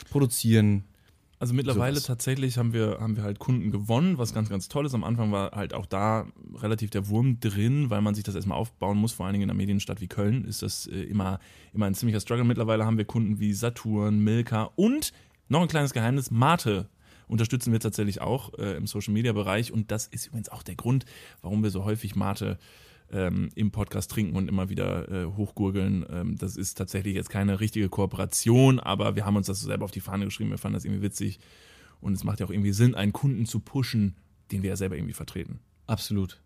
produzieren. 0.09 0.83
Also 1.39 1.53
mittlerweile 1.53 1.95
Sowas. 1.95 2.07
tatsächlich 2.07 2.57
haben 2.57 2.73
wir, 2.73 2.99
haben 3.01 3.17
wir 3.17 3.23
halt 3.23 3.39
Kunden 3.39 3.71
gewonnen, 3.71 4.17
was 4.17 4.33
ganz, 4.33 4.49
ganz 4.49 4.69
toll 4.69 4.85
ist. 4.85 4.93
Am 4.93 5.03
Anfang 5.03 5.31
war 5.31 5.51
halt 5.51 5.73
auch 5.73 5.85
da 5.85 6.27
relativ 6.55 6.89
der 6.89 7.09
Wurm 7.09 7.39
drin, 7.39 7.89
weil 7.89 8.01
man 8.01 8.15
sich 8.15 8.23
das 8.23 8.35
erstmal 8.35 8.57
aufbauen 8.57 8.97
muss. 8.97 9.11
Vor 9.11 9.25
allen 9.25 9.33
Dingen 9.33 9.43
in 9.43 9.49
einer 9.49 9.57
Medienstadt 9.57 9.99
wie 9.99 10.07
Köln 10.07 10.45
ist 10.45 10.61
das 10.61 10.87
äh, 10.87 11.01
immer, 11.03 11.39
immer 11.73 11.85
ein 11.85 11.95
ziemlicher 11.95 12.21
Struggle. 12.21 12.45
Mittlerweile 12.45 12.85
haben 12.85 12.97
wir 12.97 13.05
Kunden 13.05 13.39
wie 13.39 13.53
Saturn, 13.53 14.19
Milka 14.19 14.71
und 14.75 15.11
noch 15.49 15.61
ein 15.61 15.67
kleines 15.67 15.93
Geheimnis, 15.93 16.31
Mate 16.31 16.87
unterstützen 17.27 17.71
wir 17.71 17.79
tatsächlich 17.79 18.21
auch 18.21 18.53
äh, 18.57 18.75
im 18.77 18.87
Social-Media-Bereich. 18.87 19.71
Und 19.71 19.91
das 19.91 20.07
ist 20.07 20.27
übrigens 20.27 20.49
auch 20.49 20.63
der 20.63 20.75
Grund, 20.75 21.05
warum 21.41 21.63
wir 21.63 21.69
so 21.69 21.83
häufig 21.83 22.15
Mate 22.15 22.57
ähm, 23.13 23.49
im 23.55 23.71
Podcast 23.71 24.11
trinken 24.11 24.35
und 24.35 24.49
immer 24.49 24.69
wieder 24.69 25.09
äh, 25.09 25.25
hochgurgeln. 25.25 26.05
Ähm, 26.09 26.37
das 26.37 26.57
ist 26.57 26.77
tatsächlich 26.77 27.15
jetzt 27.15 27.29
keine 27.29 27.59
richtige 27.59 27.87
Kooperation, 27.87 28.79
aber 28.79 29.15
wir 29.15 29.25
haben 29.25 29.37
uns 29.37 29.47
das 29.47 29.61
selber 29.61 29.85
auf 29.85 29.91
die 29.91 30.01
Fahne 30.01 30.25
geschrieben. 30.25 30.49
Wir 30.49 30.57
fanden 30.57 30.73
das 30.73 30.85
irgendwie 30.85 31.03
witzig 31.03 31.39
und 32.01 32.13
es 32.13 32.23
macht 32.23 32.39
ja 32.39 32.45
auch 32.45 32.51
irgendwie 32.51 32.73
Sinn, 32.73 32.95
einen 32.95 33.13
Kunden 33.13 33.45
zu 33.45 33.59
pushen, 33.59 34.15
den 34.51 34.63
wir 34.63 34.71
ja 34.71 34.75
selber 34.75 34.97
irgendwie 34.97 35.13
vertreten. 35.13 35.59
Absolut. 35.87 36.42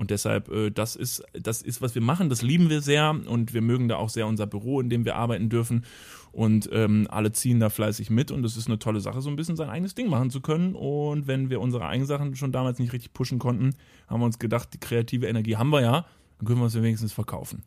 Und 0.00 0.10
deshalb, 0.10 0.48
äh, 0.48 0.70
das 0.70 0.96
ist, 0.96 1.22
das 1.34 1.60
ist, 1.60 1.82
was 1.82 1.94
wir 1.94 2.00
machen, 2.00 2.30
das 2.30 2.40
lieben 2.40 2.70
wir 2.70 2.80
sehr 2.80 3.10
und 3.10 3.52
wir 3.52 3.60
mögen 3.60 3.86
da 3.86 3.96
auch 3.96 4.08
sehr 4.08 4.26
unser 4.26 4.46
Büro, 4.46 4.80
in 4.80 4.88
dem 4.88 5.04
wir 5.04 5.14
arbeiten 5.14 5.50
dürfen. 5.50 5.84
Und 6.32 6.70
ähm, 6.72 7.06
alle 7.10 7.32
ziehen 7.32 7.60
da 7.60 7.68
fleißig 7.68 8.08
mit 8.08 8.30
und 8.30 8.42
es 8.46 8.56
ist 8.56 8.66
eine 8.66 8.78
tolle 8.78 9.00
Sache, 9.00 9.20
so 9.20 9.28
ein 9.28 9.36
bisschen 9.36 9.56
sein 9.56 9.68
eigenes 9.68 9.94
Ding 9.94 10.08
machen 10.08 10.30
zu 10.30 10.40
können. 10.40 10.74
Und 10.74 11.26
wenn 11.26 11.50
wir 11.50 11.60
unsere 11.60 11.84
eigenen 11.84 12.06
Sachen 12.06 12.34
schon 12.34 12.50
damals 12.50 12.78
nicht 12.78 12.94
richtig 12.94 13.12
pushen 13.12 13.38
konnten, 13.38 13.74
haben 14.06 14.22
wir 14.22 14.24
uns 14.24 14.38
gedacht, 14.38 14.70
die 14.72 14.80
kreative 14.80 15.26
Energie 15.26 15.56
haben 15.56 15.68
wir 15.68 15.82
ja, 15.82 16.06
dann 16.38 16.46
können 16.46 16.60
wir 16.60 16.66
es 16.66 16.74
ja 16.74 16.82
wenigstens 16.82 17.12
verkaufen. 17.12 17.62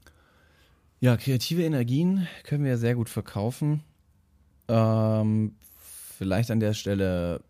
Ja, 1.01 1.17
kreative 1.17 1.61
Energien 1.61 2.27
können 2.45 2.63
wir 2.63 2.79
sehr 2.79 2.95
gut 2.95 3.09
verkaufen. 3.09 3.83
Ähm, 4.67 5.53
vielleicht 6.17 6.49
an 6.49 6.59
der 6.59 6.73
Stelle. 6.73 7.41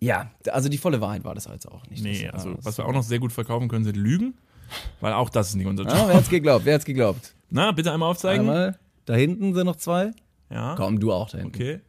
Ja, 0.00 0.30
also 0.50 0.68
die 0.68 0.78
volle 0.78 1.00
Wahrheit 1.00 1.24
war 1.24 1.34
das 1.34 1.46
jetzt 1.46 1.66
auch 1.70 1.86
nicht. 1.88 2.02
Nee, 2.02 2.28
Das 2.30 2.44
also 2.46 2.56
was 2.62 2.78
wir 2.78 2.86
auch 2.86 2.92
noch 2.92 3.02
sehr 3.02 3.18
gut 3.18 3.32
verkaufen 3.32 3.68
können, 3.68 3.84
sind 3.84 3.96
Lügen. 3.96 4.34
Weil 5.00 5.12
auch 5.14 5.30
das 5.30 5.48
ist 5.50 5.54
nicht 5.56 5.66
unser 5.66 5.84
Job. 5.84 5.94
Ah, 5.94 6.04
wer 6.08 6.14
hat's 6.16 6.28
geglaubt? 6.28 6.64
Wer 6.64 6.74
hat's 6.74 6.84
geglaubt? 6.84 7.34
Na, 7.50 7.72
bitte 7.72 7.90
einmal 7.92 8.10
aufzeigen. 8.10 8.48
Einmal. 8.48 8.78
Da 9.06 9.14
hinten 9.14 9.54
sind 9.54 9.64
noch 9.64 9.76
zwei. 9.76 10.10
Ja. 10.50 10.74
Komm, 10.76 11.00
du 11.00 11.12
auch 11.12 11.30
da 11.30 11.38
hinten. 11.38 11.54
Okay. 11.54 11.80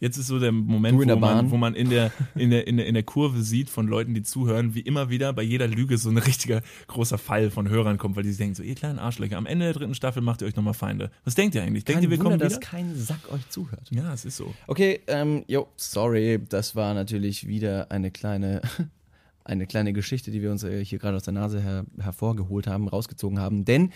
Jetzt 0.00 0.16
ist 0.16 0.28
so 0.28 0.38
der 0.38 0.52
Moment, 0.52 0.98
wo, 0.98 1.16
man, 1.16 1.50
wo 1.50 1.56
man 1.56 1.74
in 1.74 1.90
der, 1.90 2.12
in, 2.34 2.50
der, 2.50 2.66
in, 2.66 2.76
der, 2.76 2.86
in 2.86 2.94
der 2.94 3.02
Kurve 3.02 3.42
sieht 3.42 3.68
von 3.68 3.88
Leuten, 3.88 4.14
die 4.14 4.22
zuhören, 4.22 4.74
wie 4.74 4.80
immer 4.80 5.10
wieder 5.10 5.32
bei 5.32 5.42
jeder 5.42 5.66
Lüge 5.66 5.98
so 5.98 6.10
ein 6.10 6.18
richtiger 6.18 6.62
großer 6.86 7.18
Fall 7.18 7.50
von 7.50 7.68
Hörern 7.68 7.98
kommt, 7.98 8.16
weil 8.16 8.22
die 8.22 8.28
sich 8.30 8.38
denken, 8.38 8.54
so, 8.54 8.62
ihr 8.62 8.74
kleinen 8.74 8.98
Arschlöcher, 8.98 9.36
am 9.36 9.46
Ende 9.46 9.66
der 9.66 9.74
dritten 9.74 9.94
Staffel 9.94 10.22
macht 10.22 10.42
ihr 10.42 10.48
euch 10.48 10.56
nochmal 10.56 10.74
Feinde. 10.74 11.10
Was 11.24 11.34
denkt 11.34 11.54
ihr 11.54 11.62
eigentlich? 11.62 11.84
Denkt 11.84 12.02
Kein 12.02 12.04
ihr, 12.04 12.10
wir 12.10 12.18
Wunder, 12.18 12.30
kommen 12.30 12.40
dass 12.40 12.56
wieder? 12.56 12.60
kein 12.60 12.94
Sack 12.96 13.32
euch 13.32 13.48
zuhört. 13.48 13.88
Ja, 13.90 14.12
es 14.12 14.24
ist 14.24 14.36
so. 14.36 14.54
Okay, 14.66 15.00
ähm, 15.08 15.44
jo, 15.48 15.68
sorry, 15.76 16.38
das 16.48 16.76
war 16.76 16.94
natürlich 16.94 17.46
wieder 17.48 17.90
eine 17.90 18.10
kleine, 18.10 18.62
eine 19.44 19.66
kleine 19.66 19.92
Geschichte, 19.92 20.30
die 20.30 20.42
wir 20.42 20.50
uns 20.52 20.62
äh, 20.62 20.84
hier 20.84 20.98
gerade 20.98 21.16
aus 21.16 21.24
der 21.24 21.32
Nase 21.34 21.60
her, 21.60 21.84
hervorgeholt 21.98 22.66
haben, 22.66 22.86
rausgezogen 22.88 23.40
haben. 23.40 23.64
Denn 23.64 23.92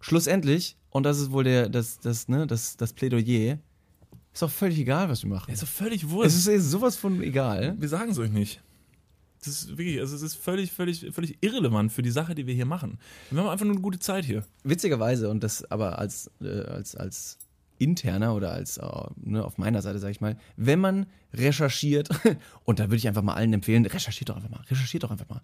schlussendlich, 0.00 0.76
und 0.90 1.04
das 1.04 1.18
ist 1.18 1.32
wohl 1.32 1.44
der, 1.44 1.68
das, 1.68 1.98
das, 1.98 2.28
ne, 2.28 2.46
das, 2.46 2.76
das 2.76 2.92
Plädoyer, 2.92 3.58
ist 4.36 4.42
auch 4.42 4.50
völlig 4.50 4.78
egal, 4.78 5.08
was 5.08 5.22
wir 5.22 5.30
machen. 5.30 5.50
ist 5.50 5.62
doch 5.62 5.68
völlig 5.68 6.10
wurscht. 6.10 6.28
Es 6.28 6.36
ist, 6.36 6.46
es 6.46 6.64
ist 6.64 6.70
sowas 6.70 6.96
von 6.96 7.22
egal. 7.22 7.74
wir 7.78 7.88
sagen 7.88 8.10
es 8.10 8.18
euch 8.18 8.30
nicht. 8.30 8.60
Das 9.38 9.48
ist 9.48 9.78
wirklich, 9.78 9.98
also 10.00 10.14
es 10.14 10.22
ist 10.22 10.34
völlig, 10.34 10.72
völlig, 10.72 11.06
völlig 11.12 11.38
irrelevant 11.40 11.92
für 11.92 12.02
die 12.02 12.10
Sache, 12.10 12.34
die 12.34 12.46
wir 12.46 12.54
hier 12.54 12.66
machen. 12.66 12.98
Wir 13.30 13.40
haben 13.40 13.48
einfach 13.48 13.64
nur 13.64 13.74
eine 13.74 13.82
gute 13.82 13.98
Zeit 13.98 14.24
hier. 14.24 14.44
Witzigerweise, 14.64 15.30
und 15.30 15.42
das 15.42 15.70
aber 15.70 15.98
als, 15.98 16.30
äh, 16.40 16.60
als, 16.64 16.96
als 16.96 17.38
interner 17.78 18.34
oder 18.34 18.52
als 18.52 18.76
äh, 18.76 18.86
ne, 19.16 19.44
auf 19.44 19.56
meiner 19.56 19.80
Seite, 19.82 19.98
sage 20.00 20.12
ich 20.12 20.20
mal, 20.20 20.36
wenn 20.56 20.80
man 20.80 21.06
recherchiert, 21.32 22.08
und 22.64 22.78
da 22.78 22.84
würde 22.84 22.96
ich 22.96 23.08
einfach 23.08 23.22
mal 23.22 23.34
allen 23.34 23.52
empfehlen, 23.52 23.86
recherchiert 23.86 24.28
doch 24.28 24.36
einfach 24.36 24.50
mal, 24.50 24.64
recherchiert 24.68 25.02
doch 25.02 25.10
einfach 25.10 25.28
mal. 25.28 25.40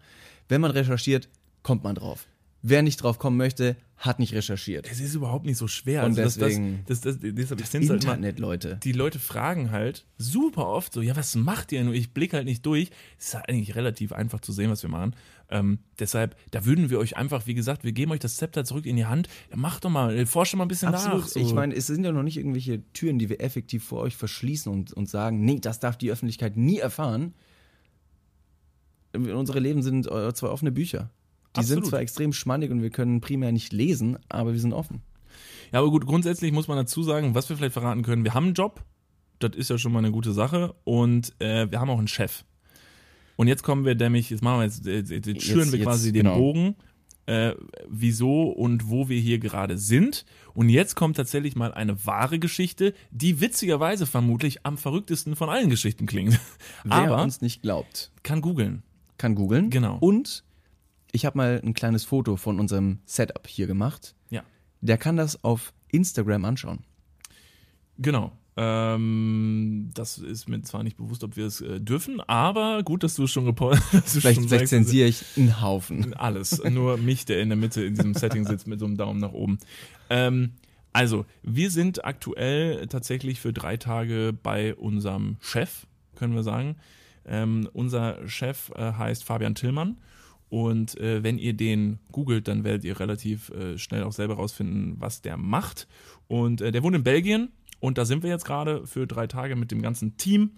Wenn 0.48 0.60
man 0.60 0.70
recherchiert, 0.70 1.28
kommt 1.62 1.84
man 1.84 1.94
drauf. 1.94 2.26
Wer 2.64 2.82
nicht 2.82 3.02
drauf 3.02 3.18
kommen 3.18 3.36
möchte, 3.36 3.76
hat 3.96 4.20
nicht 4.20 4.34
recherchiert. 4.34 4.88
Es 4.90 5.00
ist 5.00 5.14
überhaupt 5.14 5.44
nicht 5.46 5.56
so 5.56 5.66
schwer. 5.66 6.04
Und 6.04 6.16
das, 6.16 6.38
deswegen- 6.38 6.84
das, 6.86 7.00
das, 7.00 7.18
das, 7.20 7.34
das, 7.34 7.48
das, 7.48 7.74
halt 7.74 7.82
Internet, 7.90 8.38
Leute. 8.38 8.78
die 8.82 8.92
Leute 8.92 9.18
fragen 9.18 9.72
halt 9.72 10.06
super 10.16 10.68
oft 10.68 10.92
so, 10.92 11.00
ja, 11.02 11.16
was 11.16 11.34
macht 11.34 11.72
ihr? 11.72 11.82
Nur 11.82 11.94
ich 11.94 12.14
blicke 12.14 12.36
halt 12.36 12.46
nicht 12.46 12.64
durch. 12.64 12.90
Es 13.18 13.28
ist 13.28 13.34
halt 13.34 13.48
eigentlich 13.48 13.74
relativ 13.74 14.12
einfach 14.12 14.40
zu 14.40 14.52
sehen, 14.52 14.70
was 14.70 14.82
wir 14.84 14.90
machen. 14.90 15.16
Ähm, 15.50 15.80
deshalb, 15.98 16.36
da 16.52 16.64
würden 16.64 16.88
wir 16.88 17.00
euch 17.00 17.16
einfach, 17.16 17.46
wie 17.48 17.54
gesagt, 17.54 17.82
wir 17.82 17.92
geben 17.92 18.12
euch 18.12 18.20
das 18.20 18.36
Zepter 18.36 18.64
zurück 18.64 18.86
in 18.86 18.94
die 18.96 19.06
Hand. 19.06 19.28
Ja, 19.50 19.56
macht 19.56 19.84
doch 19.84 19.90
mal, 19.90 20.24
forscht 20.26 20.52
doch 20.54 20.58
mal 20.58 20.64
ein 20.64 20.68
bisschen 20.68 20.94
Absolut. 20.94 21.22
nach. 21.22 21.28
So. 21.28 21.40
Ich 21.40 21.52
meine, 21.52 21.74
es 21.74 21.88
sind 21.88 22.04
ja 22.04 22.12
noch 22.12 22.22
nicht 22.22 22.36
irgendwelche 22.36 22.80
Türen, 22.92 23.18
die 23.18 23.28
wir 23.28 23.40
effektiv 23.40 23.84
vor 23.84 24.00
euch 24.02 24.16
verschließen 24.16 24.72
und, 24.72 24.92
und 24.92 25.08
sagen, 25.08 25.44
nee, 25.44 25.58
das 25.60 25.80
darf 25.80 25.96
die 25.96 26.12
Öffentlichkeit 26.12 26.56
nie 26.56 26.78
erfahren. 26.78 27.34
Unsere 29.14 29.58
Leben 29.58 29.82
sind 29.82 30.06
äh, 30.10 30.32
zwei 30.32 30.48
offene 30.48 30.70
Bücher. 30.72 31.10
Die 31.54 31.60
Absolut. 31.60 31.84
sind 31.84 31.90
zwar 31.90 32.00
extrem 32.00 32.32
schmannig 32.32 32.70
und 32.70 32.82
wir 32.82 32.90
können 32.90 33.20
primär 33.20 33.52
nicht 33.52 33.72
lesen, 33.72 34.18
aber 34.28 34.52
wir 34.52 34.60
sind 34.60 34.72
offen. 34.72 35.02
Ja, 35.72 35.80
aber 35.80 35.90
gut, 35.90 36.06
grundsätzlich 36.06 36.52
muss 36.52 36.68
man 36.68 36.76
dazu 36.76 37.02
sagen, 37.02 37.34
was 37.34 37.48
wir 37.48 37.56
vielleicht 37.56 37.74
verraten 37.74 38.02
können, 38.02 38.24
wir 38.24 38.34
haben 38.34 38.46
einen 38.46 38.54
Job, 38.54 38.84
das 39.38 39.56
ist 39.56 39.70
ja 39.70 39.78
schon 39.78 39.92
mal 39.92 39.98
eine 39.98 40.12
gute 40.12 40.32
Sache 40.32 40.74
und 40.84 41.34
äh, 41.40 41.70
wir 41.70 41.80
haben 41.80 41.90
auch 41.90 41.98
einen 41.98 42.08
Chef. 42.08 42.44
Und 43.36 43.48
jetzt 43.48 43.62
kommen 43.62 43.84
wir 43.84 43.94
nämlich, 43.94 44.30
jetzt 44.30 44.42
machen 44.42 44.60
wir 44.60 44.64
jetzt, 44.64 44.86
äh, 44.86 44.98
jetzt, 45.00 45.26
jetzt 45.26 45.42
schüren 45.42 45.72
wir 45.72 45.78
jetzt, 45.78 45.86
quasi 45.86 46.12
den 46.12 46.24
genau. 46.24 46.36
Bogen, 46.36 46.76
äh, 47.26 47.54
wieso 47.88 48.50
und 48.50 48.88
wo 48.88 49.08
wir 49.08 49.18
hier 49.18 49.38
gerade 49.38 49.78
sind. 49.78 50.24
Und 50.54 50.68
jetzt 50.68 50.94
kommt 50.94 51.16
tatsächlich 51.16 51.56
mal 51.56 51.72
eine 51.72 52.04
wahre 52.04 52.38
Geschichte, 52.38 52.94
die 53.10 53.40
witzigerweise 53.40 54.06
vermutlich 54.06 54.66
am 54.66 54.76
verrücktesten 54.76 55.36
von 55.36 55.48
allen 55.48 55.70
Geschichten 55.70 56.06
klingt. 56.06 56.38
Wer 56.84 56.92
Aber 56.92 57.22
uns 57.22 57.40
nicht 57.40 57.62
glaubt, 57.62 58.10
kann 58.22 58.40
googeln. 58.40 58.82
kann 59.18 59.34
googeln. 59.34 59.70
Genau. 59.70 59.98
Und 59.98 60.44
ich 61.12 61.24
habe 61.26 61.38
mal 61.38 61.60
ein 61.62 61.74
kleines 61.74 62.04
Foto 62.04 62.36
von 62.36 62.58
unserem 62.58 62.98
Setup 63.04 63.46
hier 63.46 63.66
gemacht. 63.66 64.14
Ja. 64.30 64.42
Der 64.80 64.98
kann 64.98 65.16
das 65.16 65.44
auf 65.44 65.72
Instagram 65.90 66.44
anschauen. 66.44 66.80
Genau. 67.98 68.32
Ähm, 68.54 69.90
das 69.94 70.18
ist 70.18 70.48
mir 70.48 70.60
zwar 70.62 70.82
nicht 70.82 70.98
bewusst, 70.98 71.24
ob 71.24 71.36
wir 71.36 71.46
es 71.46 71.62
äh, 71.62 71.80
dürfen, 71.80 72.20
aber 72.20 72.82
gut, 72.82 73.02
dass 73.02 73.14
du 73.14 73.24
es 73.24 73.30
schon 73.30 73.46
reportet 73.46 73.82
hast. 73.92 74.10
Vielleicht, 74.20 74.42
vielleicht 74.42 74.68
zensiere 74.68 75.08
ich 75.08 75.24
einen 75.36 75.62
Haufen. 75.62 76.12
Alles. 76.18 76.62
Nur 76.64 76.98
mich, 76.98 77.24
der 77.24 77.40
in 77.40 77.48
der 77.48 77.56
Mitte 77.56 77.82
in 77.82 77.94
diesem 77.94 78.12
Setting 78.12 78.46
sitzt 78.46 78.66
mit 78.66 78.78
so 78.78 78.84
einem 78.84 78.98
Daumen 78.98 79.20
nach 79.20 79.32
oben. 79.32 79.58
Ähm, 80.10 80.52
also, 80.92 81.24
wir 81.42 81.70
sind 81.70 82.04
aktuell 82.04 82.86
tatsächlich 82.88 83.40
für 83.40 83.54
drei 83.54 83.78
Tage 83.78 84.34
bei 84.42 84.74
unserem 84.74 85.36
Chef, 85.40 85.86
können 86.16 86.34
wir 86.34 86.42
sagen. 86.42 86.76
Ähm, 87.24 87.70
unser 87.72 88.28
Chef 88.28 88.70
äh, 88.74 88.92
heißt 88.92 89.24
Fabian 89.24 89.54
Tillmann. 89.54 89.96
Und 90.52 91.00
äh, 91.00 91.22
wenn 91.22 91.38
ihr 91.38 91.54
den 91.54 91.98
googelt, 92.12 92.46
dann 92.46 92.62
werdet 92.62 92.84
ihr 92.84 93.00
relativ 93.00 93.48
äh, 93.52 93.78
schnell 93.78 94.02
auch 94.02 94.12
selber 94.12 94.34
rausfinden, 94.34 94.96
was 94.98 95.22
der 95.22 95.38
macht. 95.38 95.88
Und 96.28 96.60
äh, 96.60 96.70
der 96.70 96.82
wohnt 96.82 96.94
in 96.94 97.02
Belgien 97.02 97.48
und 97.80 97.96
da 97.96 98.04
sind 98.04 98.22
wir 98.22 98.28
jetzt 98.28 98.44
gerade 98.44 98.86
für 98.86 99.06
drei 99.06 99.26
Tage 99.26 99.56
mit 99.56 99.70
dem 99.70 99.80
ganzen 99.80 100.18
Team. 100.18 100.50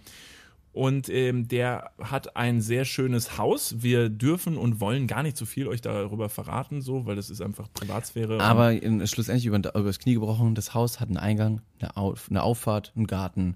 Und 0.73 1.09
ähm, 1.11 1.47
der 1.47 1.93
hat 2.03 2.37
ein 2.37 2.61
sehr 2.61 2.85
schönes 2.85 3.39
Haus. 3.39 3.85
Wir 3.85 4.09
dürfen 4.09 4.57
und 4.57 4.81
wollen 4.81 5.07
gar 5.07 5.23
nicht 5.23 5.37
so 5.37 5.47
viel 5.47 5.69
euch 5.69 5.81
darüber 5.81 6.29
verraten, 6.29 6.83
so, 6.83 7.07
weil 7.07 7.15
das 7.15 7.31
ist 7.31 7.41
einfach 7.41 7.69
Privatsphäre. 7.73 8.41
Aber 8.41 8.73
in, 8.73 9.07
schlussendlich 9.07 9.47
über, 9.47 9.59
über 9.59 9.85
das 9.85 10.01
Knie 10.01 10.15
gebrochen, 10.15 10.57
das 10.57 10.75
Haus 10.75 10.99
hat 10.99 11.07
einen 11.07 11.19
Eingang, 11.19 11.61
eine, 11.79 11.97
Auf, 11.97 12.29
eine 12.29 12.43
Auffahrt, 12.43 12.93
einen 12.97 13.07
Garten. 13.07 13.55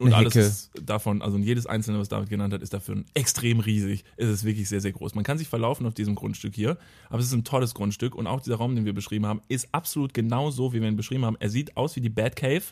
Und 0.00 0.14
alles 0.14 0.34
ist 0.34 0.70
davon, 0.82 1.20
also 1.20 1.36
jedes 1.36 1.66
einzelne, 1.66 1.98
was 1.98 2.08
David 2.08 2.30
genannt 2.30 2.54
hat, 2.54 2.62
ist 2.62 2.72
dafür 2.72 3.04
extrem 3.12 3.60
riesig. 3.60 4.02
Es 4.16 4.28
ist 4.28 4.44
wirklich 4.44 4.66
sehr, 4.66 4.80
sehr 4.80 4.92
groß. 4.92 5.14
Man 5.14 5.24
kann 5.24 5.36
sich 5.36 5.46
verlaufen 5.46 5.86
auf 5.86 5.92
diesem 5.92 6.14
Grundstück 6.14 6.54
hier, 6.54 6.78
aber 7.10 7.18
es 7.18 7.26
ist 7.26 7.34
ein 7.34 7.44
tolles 7.44 7.74
Grundstück 7.74 8.14
und 8.14 8.26
auch 8.26 8.40
dieser 8.40 8.56
Raum, 8.56 8.74
den 8.74 8.86
wir 8.86 8.94
beschrieben 8.94 9.26
haben, 9.26 9.42
ist 9.48 9.68
absolut 9.72 10.14
genau 10.14 10.50
so, 10.50 10.72
wie 10.72 10.80
wir 10.80 10.88
ihn 10.88 10.96
beschrieben 10.96 11.26
haben. 11.26 11.36
Er 11.38 11.50
sieht 11.50 11.76
aus 11.76 11.96
wie 11.96 12.00
die 12.00 12.08
Batcave. 12.08 12.62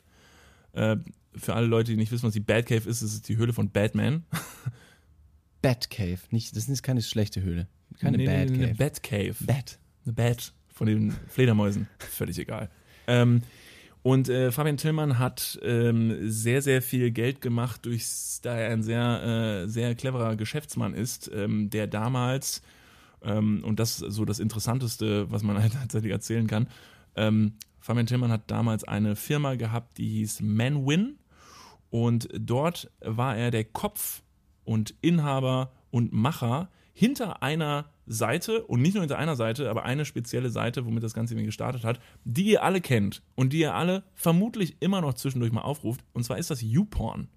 Äh, 0.72 0.96
für 1.34 1.54
alle 1.54 1.66
Leute, 1.66 1.90
die 1.90 1.98
nicht 1.98 2.10
wissen, 2.10 2.26
was 2.26 2.32
die 2.32 2.40
Batcave 2.40 2.88
ist, 2.88 3.02
ist 3.02 3.12
es 3.12 3.20
die 3.20 3.36
Höhle 3.36 3.52
von 3.52 3.70
Batman. 3.70 4.24
Batcave. 5.62 6.20
Nicht, 6.30 6.56
das 6.56 6.66
ist 6.66 6.82
keine 6.82 7.02
schlechte 7.02 7.42
Höhle. 7.42 7.68
Keine 8.00 8.16
Nee, 8.16 8.26
nee, 8.26 8.32
Bad 8.32 8.50
nee, 8.50 8.56
Cave. 8.56 8.64
Eine 8.64 8.74
Batcave. 8.74 9.44
Bat. 9.44 9.78
Eine 10.06 10.12
Bat 10.14 10.52
von 10.72 10.86
den 10.86 11.14
Fledermäusen. 11.28 11.88
Völlig 11.98 12.38
egal. 12.38 12.70
Ähm, 13.06 13.42
und 14.02 14.28
äh, 14.28 14.52
Fabian 14.52 14.76
Tillmann 14.76 15.18
hat 15.18 15.58
ähm, 15.62 16.30
sehr, 16.30 16.62
sehr 16.62 16.82
viel 16.82 17.10
Geld 17.10 17.40
gemacht, 17.40 17.84
durch, 17.84 18.06
da 18.42 18.56
er 18.56 18.72
ein 18.72 18.82
sehr, 18.82 19.64
äh, 19.64 19.68
sehr 19.68 19.94
cleverer 19.94 20.36
Geschäftsmann 20.36 20.94
ist, 20.94 21.30
ähm, 21.34 21.70
der 21.70 21.86
damals, 21.86 22.62
ähm, 23.22 23.62
und 23.64 23.80
das 23.80 24.00
ist 24.00 24.14
so 24.14 24.24
das 24.24 24.38
Interessanteste, 24.38 25.30
was 25.30 25.42
man 25.42 25.58
halt 25.62 25.72
tatsächlich 25.72 26.12
erzählen 26.12 26.46
kann, 26.46 26.68
ähm, 27.16 27.54
Fabian 27.80 28.06
Tillmann 28.06 28.30
hat 28.30 28.50
damals 28.50 28.84
eine 28.84 29.16
Firma 29.16 29.54
gehabt, 29.54 29.98
die 29.98 30.08
hieß 30.08 30.42
Manwin. 30.42 31.18
Und 31.90 32.28
dort 32.34 32.90
war 33.00 33.34
er 33.36 33.50
der 33.50 33.64
Kopf 33.64 34.22
und 34.64 34.94
Inhaber 35.00 35.72
und 35.90 36.12
Macher 36.12 36.68
hinter 36.98 37.44
einer 37.44 37.84
Seite 38.08 38.64
und 38.64 38.82
nicht 38.82 38.94
nur 38.94 39.02
hinter 39.02 39.18
einer 39.18 39.36
Seite, 39.36 39.70
aber 39.70 39.84
eine 39.84 40.04
spezielle 40.04 40.50
Seite, 40.50 40.84
womit 40.84 41.04
das 41.04 41.14
Ganze 41.14 41.34
irgendwie 41.34 41.46
gestartet 41.46 41.84
hat, 41.84 42.00
die 42.24 42.46
ihr 42.46 42.64
alle 42.64 42.80
kennt 42.80 43.22
und 43.36 43.52
die 43.52 43.60
ihr 43.60 43.72
alle 43.72 44.02
vermutlich 44.14 44.78
immer 44.80 45.00
noch 45.00 45.14
zwischendurch 45.14 45.52
mal 45.52 45.60
aufruft. 45.60 46.00
Und 46.12 46.24
zwar 46.24 46.38
ist 46.38 46.50
das 46.50 46.60
YouPorn. 46.60 47.28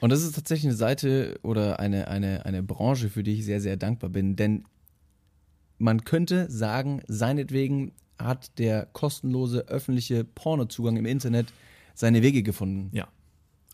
Und 0.00 0.10
das 0.10 0.24
ist 0.24 0.34
tatsächlich 0.34 0.66
eine 0.66 0.76
Seite 0.76 1.38
oder 1.44 1.78
eine, 1.78 2.08
eine, 2.08 2.44
eine 2.44 2.64
Branche, 2.64 3.08
für 3.08 3.22
die 3.22 3.34
ich 3.34 3.44
sehr, 3.44 3.60
sehr 3.60 3.76
dankbar 3.76 4.10
bin. 4.10 4.34
Denn 4.34 4.64
man 5.78 6.02
könnte 6.02 6.50
sagen, 6.50 7.00
seinetwegen 7.06 7.92
hat 8.18 8.58
der 8.58 8.86
kostenlose 8.86 9.68
öffentliche 9.68 10.24
Pornozugang 10.24 10.96
im 10.96 11.06
Internet 11.06 11.52
seine 11.94 12.20
Wege 12.22 12.42
gefunden. 12.42 12.90
Ja. 12.92 13.06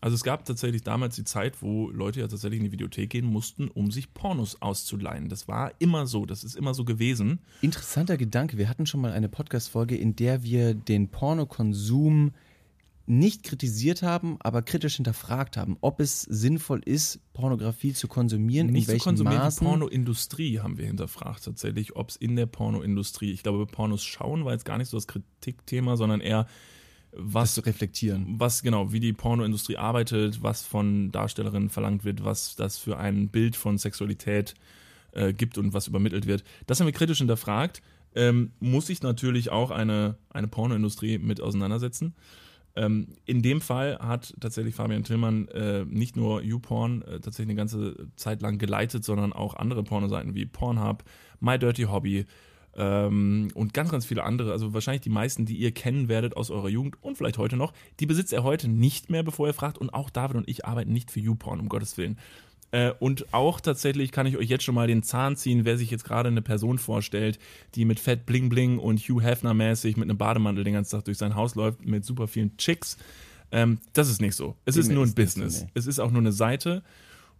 Also 0.05 0.13
es 0.13 0.23
gab 0.23 0.45
tatsächlich 0.45 0.83
damals 0.83 1.15
die 1.15 1.23
Zeit, 1.23 1.63
wo 1.63 1.89
Leute 1.89 2.19
ja 2.19 2.27
tatsächlich 2.27 2.59
in 2.59 2.65
die 2.65 2.71
Videothek 2.71 3.09
gehen 3.09 3.25
mussten, 3.25 3.69
um 3.69 3.89
sich 3.89 4.13
Pornos 4.13 4.61
auszuleihen. 4.61 5.29
Das 5.29 5.47
war 5.47 5.71
immer 5.79 6.05
so, 6.05 6.27
das 6.27 6.43
ist 6.43 6.55
immer 6.55 6.75
so 6.75 6.85
gewesen. 6.85 7.39
Interessanter 7.63 8.15
Gedanke. 8.15 8.59
Wir 8.59 8.69
hatten 8.69 8.85
schon 8.85 9.01
mal 9.01 9.13
eine 9.13 9.29
Podcast-Folge, 9.29 9.97
in 9.97 10.15
der 10.15 10.43
wir 10.43 10.75
den 10.75 11.07
Pornokonsum 11.07 12.33
nicht 13.07 13.41
kritisiert 13.41 14.03
haben, 14.03 14.37
aber 14.41 14.61
kritisch 14.61 14.97
hinterfragt 14.97 15.57
haben, 15.57 15.75
ob 15.81 15.99
es 15.99 16.21
sinnvoll 16.21 16.81
ist, 16.85 17.19
Pornografie 17.33 17.93
zu 17.93 18.07
konsumieren, 18.07 18.67
Nicht 18.67 18.81
in 18.81 18.85
zu 18.85 18.91
welchen 18.91 19.03
konsumieren, 19.05 19.37
die 19.37 19.43
Maßen. 19.43 19.65
Pornoindustrie 19.65 20.59
haben 20.59 20.77
wir 20.77 20.85
hinterfragt 20.85 21.45
tatsächlich, 21.45 21.95
ob 21.95 22.11
es 22.11 22.15
in 22.15 22.35
der 22.35 22.45
Pornoindustrie, 22.45 23.31
ich 23.31 23.41
glaube, 23.41 23.65
Pornos 23.65 24.03
schauen 24.03 24.45
war 24.45 24.53
jetzt 24.53 24.65
gar 24.65 24.77
nicht 24.77 24.89
so 24.89 24.97
das 24.97 25.07
Kritikthema, 25.07 25.97
sondern 25.97 26.21
eher 26.21 26.45
das 27.15 27.33
was 27.33 27.53
zu 27.55 27.61
reflektieren. 27.61 28.35
was 28.39 28.61
genau, 28.61 28.91
wie 28.91 28.99
die 28.99 29.13
Pornoindustrie 29.13 29.77
arbeitet, 29.77 30.43
was 30.43 30.63
von 30.63 31.11
Darstellerinnen 31.11 31.69
verlangt 31.69 32.03
wird, 32.03 32.23
was 32.23 32.55
das 32.55 32.77
für 32.77 32.97
ein 32.97 33.29
Bild 33.29 33.55
von 33.55 33.77
Sexualität 33.77 34.55
äh, 35.11 35.33
gibt 35.33 35.57
und 35.57 35.73
was 35.73 35.87
übermittelt 35.87 36.27
wird. 36.27 36.43
Das 36.67 36.79
haben 36.79 36.87
wir 36.87 36.93
kritisch 36.93 37.19
hinterfragt. 37.19 37.81
Ähm, 38.15 38.51
muss 38.59 38.87
sich 38.87 39.01
natürlich 39.01 39.51
auch 39.51 39.71
eine, 39.71 40.17
eine 40.29 40.47
Pornoindustrie 40.47 41.17
mit 41.17 41.41
auseinandersetzen. 41.41 42.15
Ähm, 42.77 43.07
in 43.25 43.41
dem 43.41 43.61
Fall 43.61 43.97
hat 43.99 44.33
tatsächlich 44.39 44.75
Fabian 44.75 45.03
Tillmann 45.03 45.47
äh, 45.49 45.85
nicht 45.85 46.15
nur 46.15 46.41
YouPorn 46.41 47.01
äh, 47.03 47.19
tatsächlich 47.19 47.49
eine 47.49 47.55
ganze 47.55 48.07
Zeit 48.15 48.41
lang 48.41 48.57
geleitet, 48.57 49.03
sondern 49.05 49.31
auch 49.31 49.55
andere 49.55 49.83
Pornoseiten 49.83 50.35
wie 50.35 50.45
Pornhub, 50.45 51.03
My 51.39 51.57
Dirty 51.57 51.83
Hobby, 51.83 52.25
ähm, 52.75 53.49
und 53.53 53.73
ganz, 53.73 53.91
ganz 53.91 54.05
viele 54.05 54.23
andere, 54.23 54.51
also 54.51 54.73
wahrscheinlich 54.73 55.01
die 55.01 55.09
meisten, 55.09 55.45
die 55.45 55.55
ihr 55.55 55.71
kennen 55.71 56.09
werdet 56.09 56.35
aus 56.35 56.51
eurer 56.51 56.69
Jugend 56.69 57.01
und 57.01 57.17
vielleicht 57.17 57.37
heute 57.37 57.55
noch, 57.55 57.73
die 57.99 58.05
besitzt 58.05 58.33
er 58.33 58.43
heute 58.43 58.67
nicht 58.67 59.09
mehr, 59.09 59.23
bevor 59.23 59.47
ihr 59.47 59.53
fragt. 59.53 59.77
Und 59.77 59.93
auch 59.93 60.09
David 60.09 60.37
und 60.37 60.49
ich 60.49 60.65
arbeiten 60.65 60.91
nicht 60.91 61.11
für 61.11 61.19
YouPorn, 61.19 61.59
um 61.59 61.69
Gottes 61.69 61.97
Willen. 61.97 62.17
Äh, 62.71 62.91
und 62.99 63.33
auch 63.33 63.61
tatsächlich 63.61 64.11
kann 64.11 64.25
ich 64.27 64.37
euch 64.37 64.49
jetzt 64.49 64.63
schon 64.63 64.75
mal 64.75 64.87
den 64.87 65.03
Zahn 65.03 65.37
ziehen, 65.37 65.63
wer 65.63 65.77
sich 65.77 65.89
jetzt 65.91 66.03
gerade 66.03 66.27
eine 66.27 66.41
Person 66.41 66.77
vorstellt, 66.77 67.39
die 67.75 67.85
mit 67.85 67.99
Fett 67.99 68.25
Bling 68.25 68.49
Bling 68.49 68.79
und 68.79 68.99
Hugh 68.99 69.21
Hefner 69.23 69.53
mäßig 69.53 69.95
mit 69.95 70.09
einem 70.09 70.17
Bademantel 70.17 70.63
den 70.63 70.73
ganzen 70.73 70.97
Tag 70.97 71.05
durch 71.05 71.17
sein 71.17 71.35
Haus 71.35 71.55
läuft, 71.55 71.85
mit 71.85 72.03
super 72.03 72.27
vielen 72.27 72.57
Chicks. 72.57 72.97
Ähm, 73.51 73.79
das 73.93 74.09
ist 74.09 74.19
nicht 74.19 74.35
so. 74.35 74.55
Es 74.65 74.75
Dem 74.75 74.81
ist 74.81 74.91
nur 74.91 75.05
ein 75.05 75.13
Business. 75.13 75.61
nee. 75.61 75.69
Es 75.75 75.87
ist 75.87 75.99
auch 75.99 76.11
nur 76.11 76.19
eine 76.19 76.33
Seite. 76.33 76.83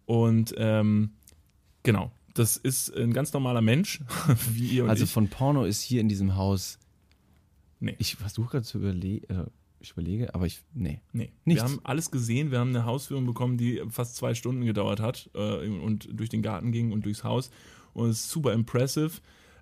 Und 0.05 0.53
ähm, 0.57 1.09
genau, 1.83 2.11
das 2.35 2.57
ist 2.57 2.95
ein 2.95 3.13
ganz 3.13 3.33
normaler 3.33 3.61
Mensch, 3.61 4.01
wie 4.51 4.67
ihr 4.67 4.83
und 4.83 4.89
Also 4.91 5.05
ich. 5.05 5.09
von 5.11 5.27
Porno 5.29 5.65
ist 5.65 5.81
hier 5.81 6.01
in 6.01 6.07
diesem 6.09 6.35
Haus. 6.35 6.77
Nee. 7.79 7.95
Ich 7.97 8.15
versuche 8.15 8.51
gerade 8.51 8.63
zu 8.65 8.77
überlegen. 8.77 9.25
Äh, 9.33 9.45
ich 9.79 9.91
überlege, 9.91 10.33
aber 10.33 10.45
ich. 10.45 10.61
Nee. 10.73 11.01
Nee, 11.13 11.31
Nichts. 11.43 11.63
wir 11.63 11.69
haben 11.69 11.79
alles 11.83 12.09
gesehen. 12.11 12.51
Wir 12.51 12.59
haben 12.59 12.69
eine 12.69 12.85
Hausführung 12.85 13.25
bekommen, 13.25 13.57
die 13.57 13.81
fast 13.89 14.15
zwei 14.15 14.33
Stunden 14.33 14.65
gedauert 14.65 14.99
hat 14.99 15.29
äh, 15.35 15.67
und 15.67 16.07
durch 16.11 16.29
den 16.29 16.41
Garten 16.41 16.71
ging 16.71 16.91
und 16.91 17.05
durchs 17.05 17.23
Haus. 17.23 17.51
Und 17.93 18.09
es 18.09 18.21
ist 18.21 18.29
super 18.31 18.53
impressive. 18.53 19.11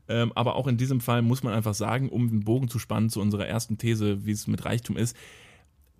Ähm, 0.07 0.31
aber 0.36 0.55
auch 0.55 0.67
in 0.67 0.77
diesem 0.77 0.99
Fall 1.01 1.21
muss 1.21 1.43
man 1.43 1.53
einfach 1.53 1.73
sagen, 1.73 2.09
um 2.09 2.29
den 2.29 2.41
Bogen 2.43 2.67
zu 2.67 2.77
spannen 2.79 3.09
zu 3.09 3.21
unserer 3.21 3.47
ersten 3.47 3.77
These, 3.77 4.25
wie 4.25 4.31
es 4.31 4.47
mit 4.47 4.65
Reichtum 4.65 4.97
ist. 4.97 5.15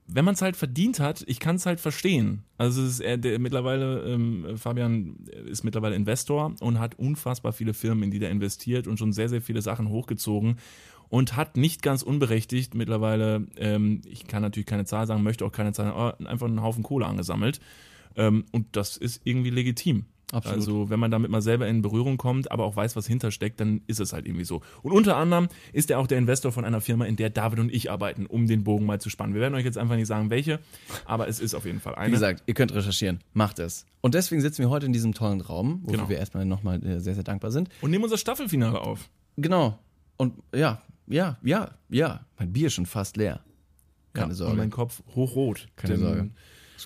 Wenn 0.06 0.26
man 0.26 0.34
es 0.34 0.42
halt 0.42 0.58
verdient 0.58 1.00
hat, 1.00 1.24
ich 1.28 1.40
kann 1.40 1.56
es 1.56 1.66
halt 1.66 1.80
verstehen. 1.80 2.44
Also 2.58 2.84
ist 2.84 3.00
er, 3.00 3.18
der 3.18 3.40
mittlerweile, 3.40 4.02
ähm, 4.04 4.58
Fabian 4.58 5.16
ist 5.46 5.64
mittlerweile 5.64 5.96
Investor 5.96 6.54
und 6.60 6.80
hat 6.80 7.00
unfassbar 7.00 7.54
viele 7.54 7.74
Firmen, 7.74 8.04
in 8.04 8.12
die 8.12 8.20
der 8.20 8.30
investiert 8.30 8.88
und 8.88 9.00
schon 9.00 9.14
sehr, 9.14 9.30
sehr 9.30 9.42
viele 9.42 9.62
Sachen 9.62 9.90
hochgezogen 9.90 10.58
und 11.10 11.36
hat 11.36 11.58
nicht 11.58 11.84
ganz 11.84 12.02
unberechtigt 12.02 12.76
mittlerweile, 12.76 13.48
ähm, 13.58 14.02
ich 14.06 14.28
kann 14.28 14.42
natürlich 14.42 14.66
keine 14.66 14.86
Zahl 14.86 15.08
sagen, 15.08 15.24
möchte 15.24 15.46
auch 15.46 15.52
keine 15.52 15.72
Zahl 15.72 15.88
aber 15.88 16.18
einfach 16.28 16.48
einen 16.48 16.64
Haufen 16.64 16.84
Kohle 16.84 17.06
angesammelt. 17.06 17.60
Ähm, 18.16 18.46
und 18.52 18.76
das 18.76 18.98
ist 18.98 19.22
irgendwie 19.24 19.50
legitim. 19.50 20.06
Absolut. 20.34 20.58
Also 20.60 20.90
wenn 20.90 21.00
man 21.00 21.12
damit 21.12 21.30
mal 21.32 21.42
selber 21.42 21.68
in 21.68 21.82
Berührung 21.82 22.18
kommt, 22.18 22.52
aber 22.52 22.66
auch 22.66 22.76
weiß, 22.76 22.96
was 22.96 23.08
hintersteckt, 23.08 23.60
dann 23.60 23.82
ist 23.88 24.00
es 24.00 24.14
halt 24.14 24.26
irgendwie 24.26 24.46
so. 24.46 24.62
Und 24.82 24.92
unter 24.92 25.16
anderem 25.16 25.48
ist 25.72 25.92
er 25.92 26.00
auch 26.00 26.08
der 26.08 26.18
Investor 26.18 26.52
von 26.52 26.66
einer 26.66 26.82
Firma, 26.82 27.06
in 27.06 27.16
der 27.16 27.30
David 27.30 27.60
und 27.60 27.74
ich 27.74 27.92
arbeiten, 27.92 28.26
um 28.26 28.48
den 28.48 28.64
Bogen 28.64 28.86
mal 28.86 29.00
zu 29.00 29.10
spannen. 29.10 29.34
Wir 29.34 29.42
werden 29.42 29.54
euch 29.56 29.66
jetzt 29.66 29.78
einfach 29.78 29.96
nicht 29.96 30.08
sagen, 30.08 30.30
welche, 30.30 30.60
aber 31.06 31.28
es 31.28 31.40
ist 31.40 31.54
auf 31.54 31.66
jeden 31.66 31.80
Fall 31.80 31.96
eine. 31.96 32.08
Wie 32.08 32.14
gesagt, 32.14 32.44
ihr 32.48 32.54
könnt 32.54 32.74
recherchieren. 32.74 33.20
Macht 33.34 33.60
es. 33.60 33.86
Und 34.02 34.16
deswegen 34.16 34.42
sitzen 34.42 34.64
wir 34.64 34.70
heute 34.70 34.86
in 34.86 34.94
diesem 34.94 35.14
tollen 35.14 35.42
Raum, 35.42 35.82
wofür 35.84 35.98
Genau. 35.98 36.10
wir 36.10 36.18
erstmal 36.18 36.46
nochmal 36.46 36.84
äh, 36.86 37.00
sehr, 37.00 37.14
sehr 37.16 37.24
dankbar 37.24 37.52
sind. 37.52 37.70
und 37.82 37.92
nehmen 37.92 38.04
unser 38.04 38.18
Staffelfinale 38.18 38.82
auf. 38.82 39.10
Genau. 39.38 39.80
Und 40.18 40.34
ja, 40.54 40.82
ja, 41.08 41.38
ja, 41.44 41.72
ja. 41.90 42.26
Mein 42.38 42.52
Bier 42.54 42.68
ist 42.68 42.74
schon 42.74 42.86
fast 42.86 43.18
leer. 43.18 43.42
Keine 44.14 44.30
ja, 44.30 44.36
Sorge. 44.36 44.52
Und 44.52 44.58
mein 44.58 44.70
Kopf 44.70 45.02
hochrot. 45.16 45.68
Keine 45.76 45.98
Sorge. 45.98 46.30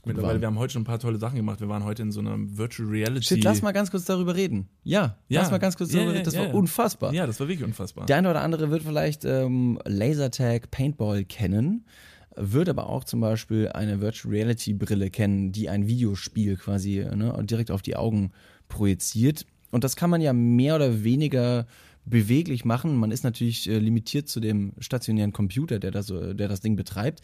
Mittlerweile, 0.05 0.39
wir 0.39 0.47
haben 0.47 0.59
heute 0.59 0.73
schon 0.73 0.83
ein 0.83 0.85
paar 0.85 0.99
tolle 0.99 1.17
Sachen 1.17 1.35
gemacht. 1.35 1.59
Wir 1.59 1.69
waren 1.69 1.83
heute 1.83 2.01
in 2.01 2.11
so 2.11 2.19
einer 2.19 2.35
Virtual 2.37 2.87
Reality. 2.89 3.25
Shit, 3.35 3.43
lass 3.43 3.61
mal 3.61 3.71
ganz 3.71 3.91
kurz 3.91 4.05
darüber 4.05 4.35
reden. 4.35 4.69
Ja, 4.83 5.17
Ja. 5.27 5.41
lass 5.41 5.51
mal 5.51 5.57
ganz 5.57 5.75
kurz 5.77 5.91
Ja, 5.91 5.99
darüber 5.99 6.13
reden. 6.13 6.23
Das 6.25 6.33
ja, 6.33 6.41
war 6.41 6.47
ja. 6.49 6.53
unfassbar. 6.53 7.13
Ja, 7.13 7.25
das 7.27 7.39
war 7.39 7.47
wirklich 7.47 7.65
unfassbar. 7.65 8.05
Der 8.05 8.17
eine 8.17 8.29
oder 8.29 8.41
andere 8.41 8.69
wird 8.69 8.83
vielleicht 8.83 9.25
ähm, 9.25 9.79
Lasertag 9.85 10.71
Paintball 10.71 11.25
kennen, 11.25 11.85
wird 12.35 12.69
aber 12.69 12.87
auch 12.87 13.03
zum 13.03 13.19
Beispiel 13.19 13.69
eine 13.69 13.99
Virtual 14.01 14.33
Reality 14.33 14.73
Brille 14.73 15.09
kennen, 15.09 15.51
die 15.51 15.69
ein 15.69 15.87
Videospiel 15.87 16.55
quasi 16.57 17.05
ne, 17.15 17.35
direkt 17.45 17.71
auf 17.71 17.81
die 17.81 17.95
Augen 17.95 18.31
projiziert. 18.69 19.45
Und 19.71 19.83
das 19.83 19.95
kann 19.95 20.09
man 20.09 20.21
ja 20.21 20.33
mehr 20.33 20.75
oder 20.75 21.03
weniger 21.03 21.65
beweglich 22.05 22.63
machen. 22.63 22.95
Man 22.95 23.11
ist 23.11 23.23
natürlich 23.23 23.69
äh, 23.69 23.79
limitiert 23.79 24.29
zu 24.29 24.39
dem 24.39 24.73
stationären 24.79 25.33
Computer, 25.33 25.77
der 25.79 25.91
das, 25.91 26.07
der 26.07 26.47
das 26.47 26.61
Ding 26.61 26.75
betreibt. 26.77 27.21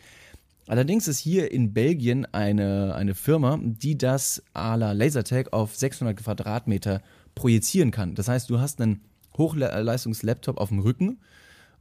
Allerdings 0.68 1.07
ist 1.07 1.20
hier 1.20 1.51
in 1.51 1.74
Belgien 1.74 2.26
eine, 2.34 2.95
eine 2.95 3.16
Firma, 3.16 3.59
die 3.61 3.97
das 3.97 4.41
à 4.53 4.78
la 4.78 4.93
Lasertag 4.93 5.51
auf 5.51 5.76
600 5.76 6.18
Quadratmeter 6.18 7.01
projizieren 7.36 7.91
kann. 7.91 8.16
Das 8.16 8.28
heißt, 8.28 8.49
du 8.49 8.59
hast 8.59 8.80
einen 8.80 9.01
Hochleistungslaptop 9.38 10.57
auf 10.57 10.70
dem 10.70 10.80
Rücken 10.80 11.20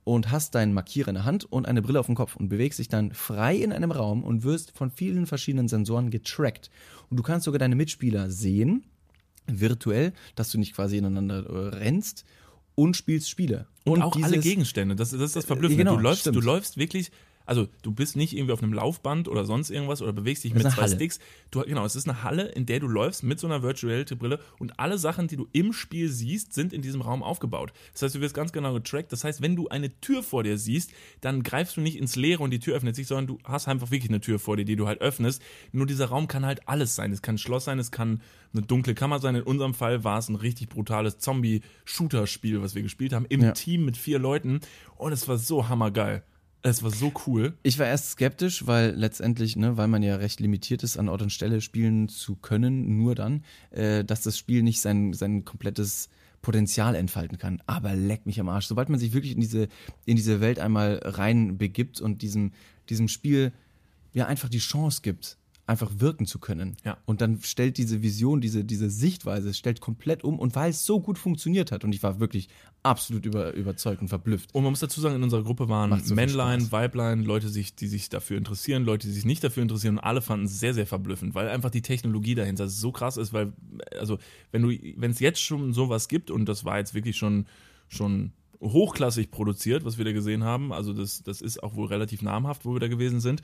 und 0.05 0.31
hast 0.33 0.55
deinen 0.55 0.73
Markierer 0.75 1.09
in 1.09 1.15
der 1.15 1.25
Hand 1.25 1.45
und 1.45 1.67
eine 1.67 1.83
Brille 1.83 2.01
auf 2.01 2.07
dem 2.07 2.15
Kopf 2.17 2.35
und 2.37 2.49
bewegst 2.49 2.79
dich 2.79 2.89
dann 2.89 3.13
frei 3.13 3.57
in 3.57 3.73
einem 3.73 3.93
Raum 3.93 4.25
und 4.25 4.43
wirst 4.43 4.73
von 4.73 4.91
vielen 4.91 5.27
verschiedenen 5.27 5.69
Sensoren 5.69 6.11
getrackt. 6.11 6.71
Und 7.09 7.19
du 7.19 7.23
kannst 7.23 7.45
sogar 7.45 7.61
deine 7.61 7.77
Mitspieler 7.77 8.31
sehen, 8.31 8.85
virtuell, 9.47 10.13
dass 10.35 10.51
du 10.51 10.59
nicht 10.59 10.75
quasi 10.75 10.97
ineinander 10.97 11.45
äh, 11.47 11.77
rennst 11.77 12.25
und 12.75 12.97
spielst 12.97 13.29
Spiele. 13.29 13.67
Und, 13.85 14.03
auch 14.03 14.17
alle 14.17 14.29
dieses- 14.29 14.45
Gegenstände, 14.45 14.97
das, 14.97 15.11
das 15.11 15.21
ist 15.21 15.37
das 15.37 15.45
Verblüffende. 15.45 15.85
genau, 15.85 15.97
du, 15.97 16.03
läufst, 16.03 16.23
stimmt. 16.23 16.37
du 16.37 16.41
läufst 16.41 16.77
wirklich, 16.79 17.11
also 17.47 17.69
du 17.83 17.93
bist 17.93 18.17
nicht 18.17 18.35
irgendwie 18.37 18.53
auf 18.53 18.63
einem 18.63 18.73
Laufband 18.73 19.29
oder 19.29 19.45
sonst 19.45 19.71
irgendwas 19.71 20.03
oder 20.03 20.13
bewegst 20.13 20.45
dich 20.45 20.55
mit 20.55 20.63
zwei 20.63 20.83
Halle. 20.83 20.95
Sticks. 20.97 21.19
Du, 21.51 21.61
genau, 21.63 21.85
es 21.85 21.97
ist 21.97 22.09
eine 22.09 22.23
Halle, 22.23 22.45
in 22.49 22.67
der 22.67 22.81
du 22.81 22.89
läufst 22.89 23.23
mit 23.23 23.39
so 23.41 23.47
einer 23.47 23.63
Virtual 23.63 23.91
Reality 23.93 24.15
Brille 24.15 24.41
und 24.59 24.79
alle 24.79 24.99
Sachen, 24.99 25.29
die 25.29 25.37
du 25.37 25.47
im 25.53 25.73
Spiel 25.73 26.09
siehst, 26.09 26.53
sind 26.55 26.73
in 26.73 26.83
diesem 26.83 27.01
Raum 27.01 27.23
aufgebaut. 27.23 27.73
Das 27.93 28.03
heißt, 28.03 28.15
du 28.15 28.21
wirst 28.21 28.35
ganz 28.35 28.53
genau 28.53 28.73
getrackt. 28.75 29.13
Das 29.13 29.25
heißt, 29.25 29.43
wenn 29.43 29.57
du 29.57 29.69
eine 29.69 29.99
Tür 30.01 30.23
vor 30.23 30.43
dir 30.43 30.59
siehst, 30.59 30.93
dann 31.21 31.43
greifst 31.43 31.77
du 31.77 31.81
nicht 31.81 31.97
ins 31.97 32.17
Leere 32.17 32.43
und 32.43 32.51
die 32.51 32.59
Tür 32.61 32.77
öffnet 32.77 32.97
sich, 32.97 33.07
sondern 33.07 33.27
du 33.27 33.39
hast 33.45 33.69
einfach 33.69 33.91
wirklich 33.91 34.11
eine 34.11 34.21
Tür 34.21 34.39
vor 34.39 34.57
dir, 34.57 34.65
die 34.65 34.77
du 34.77 34.87
halt 34.87 35.01
öffnest. 35.01 35.43
Nur 35.73 35.87
dieser 35.87 36.07
Raum 36.07 36.29
kann 36.29 36.47
halt 36.47 36.69
alles 36.69 36.95
sein. 36.95 37.13
Es 37.13 37.23
kann 37.23 37.35
ein 37.35 37.39
Schloss 37.39 37.65
sein, 37.65 37.79
es 37.79 37.91
kann 37.91 38.21
eine 38.55 38.63
dunkle 38.63 38.95
Kammer 38.95 39.19
sein. 39.19 39.35
In 39.35 39.43
unserem 39.43 39.75
Fall 39.75 40.05
war 40.05 40.19
es 40.19 40.29
ein 40.29 40.35
richtig 40.35 40.69
brutales 40.69 41.19
Zombie-Shooter-Spiel, 41.19 42.63
was 42.63 42.75
wir 42.75 42.83
gespielt 42.83 43.13
haben, 43.13 43.27
im 43.29 43.43
Ja. 43.43 43.53
Team 43.53 43.85
mit 43.85 43.97
vier 43.97 44.19
Leuten. 44.19 44.61
Und 44.97 45.13
es 45.13 45.27
war 45.29 45.39
so 45.39 45.69
hammergeil. 45.69 46.23
Es 46.65 46.83
war 46.85 46.91
so 46.91 47.13
cool. 47.27 47.55
Ich 47.65 47.79
war 47.81 47.87
erst 47.87 48.11
skeptisch, 48.11 48.67
weil 48.67 48.93
letztendlich, 48.93 49.57
ne, 49.57 49.77
weil 49.77 49.89
man 49.89 50.03
ja 50.03 50.17
recht 50.17 50.39
limitiert 50.39 50.85
ist, 50.85 50.97
an 50.97 51.09
Ort 51.09 51.23
und 51.23 51.31
Stelle 51.31 51.61
spielen 51.61 52.09
zu 52.09 52.37
können, 52.37 52.97
nur 52.99 53.17
dann, 53.17 53.45
äh, 53.71 54.05
dass 54.05 54.23
das 54.23 54.39
Spiel 54.39 54.63
nicht 54.63 54.81
sein, 54.81 55.13
sein 55.13 55.45
komplettes 55.45 56.09
Potenzial 56.41 56.95
entfalten 56.95 57.39
kann. 57.39 57.61
Aber 57.67 57.95
leck 57.95 58.27
mich 58.27 58.39
am 58.39 58.49
Arsch. 58.49 58.67
Sobald 58.67 58.89
man 58.89 59.01
sich 59.01 59.13
wirklich 59.13 59.33
in 59.33 59.41
diese, 59.41 59.69
in 60.05 60.17
diese 60.17 60.41
Welt 60.41 60.61
einmal 60.61 61.01
rein 61.03 61.59
begibt 61.59 62.01
und 62.01 62.23
diesem, 62.23 62.53
diesem 62.89 63.09
Spiel 63.09 63.53
ja 64.13 64.27
einfach 64.27 64.49
die 64.49 64.59
Chance 64.59 65.01
gibt, 65.03 65.39
einfach 65.67 65.91
wirken 65.99 66.27
zu 66.27 66.39
können. 66.39 66.77
Ja. 66.85 66.99
Und 67.05 67.21
dann 67.21 67.41
stellt 67.43 67.79
diese 67.79 68.03
Vision, 68.03 68.41
diese, 68.41 68.65
diese 68.65 68.91
Sichtweise, 68.91 69.55
stellt 69.55 69.81
komplett 69.81 70.25
um 70.25 70.39
und 70.39 70.57
weil 70.57 70.71
es 70.71 70.85
so 70.85 71.01
gut 71.01 71.19
funktioniert 71.19 71.71
hat 71.71 71.85
und 71.85 71.95
ich 71.95 72.03
war 72.03 72.19
wirklich 72.19 72.49
absolut 72.83 73.25
über, 73.27 73.55
überzeugt 73.55 74.03
und 74.03 74.09
verblüfft. 74.09 74.53
Und 74.55 74.65
man 74.65 74.73
muss 74.73 74.81
dazu 74.81 75.01
sagen, 75.01 75.15
in 75.15 75.23
unserer 75.23 75.45
Gruppe 75.45 75.69
waren 75.69 76.03
so 76.03 76.15
Männlein. 76.15 76.71
Weiblein, 76.73 77.23
Leute, 77.23 77.49
sich, 77.49 77.77
die 77.77 77.87
sich 77.87 78.09
dafür 78.09 78.39
interessieren, 78.39 78.85
Leute, 78.85 79.07
die 79.07 79.13
sich 79.13 79.25
nicht 79.25 79.45
dafür 79.45 79.63
interessieren. 79.63 79.99
Und 79.99 80.05
alle 80.05 80.21
fanden 80.21 80.47
es 80.47 80.59
sehr, 80.59 80.75
sehr 80.75 80.87
verblüffend, 80.87 81.35
weil 81.35 81.49
einfach 81.49 81.71
die 81.71 81.83
Technologie 81.83 82.35
dahinter 82.35 82.69
so 82.69 82.91
krass 82.91 83.17
ist, 83.17 83.33
weil, 83.33 83.53
also, 83.99 84.19
wenn 84.51 84.63
du, 84.63 84.71
wenn 84.97 85.13
es 85.13 85.21
jetzt 85.21 85.41
schon 85.41 85.73
sowas 85.73 86.09
gibt, 86.09 86.33
und 86.33 86.49
das 86.49 86.65
war 86.65 86.79
jetzt 86.79 86.95
wirklich 86.95 87.17
schon, 87.17 87.47
schon 87.89 88.33
hochklassig 88.61 89.31
produziert, 89.31 89.85
was 89.85 89.99
wir 89.99 90.05
da 90.05 90.13
gesehen 90.13 90.43
haben, 90.43 90.73
also 90.73 90.93
das, 90.93 91.23
das 91.23 91.41
ist 91.41 91.63
auch 91.63 91.75
wohl 91.77 91.87
relativ 91.87 92.23
namhaft, 92.23 92.65
wo 92.65 92.73
wir 92.75 92.81
da 92.81 92.89
gewesen 92.89 93.21
sind, 93.21 93.43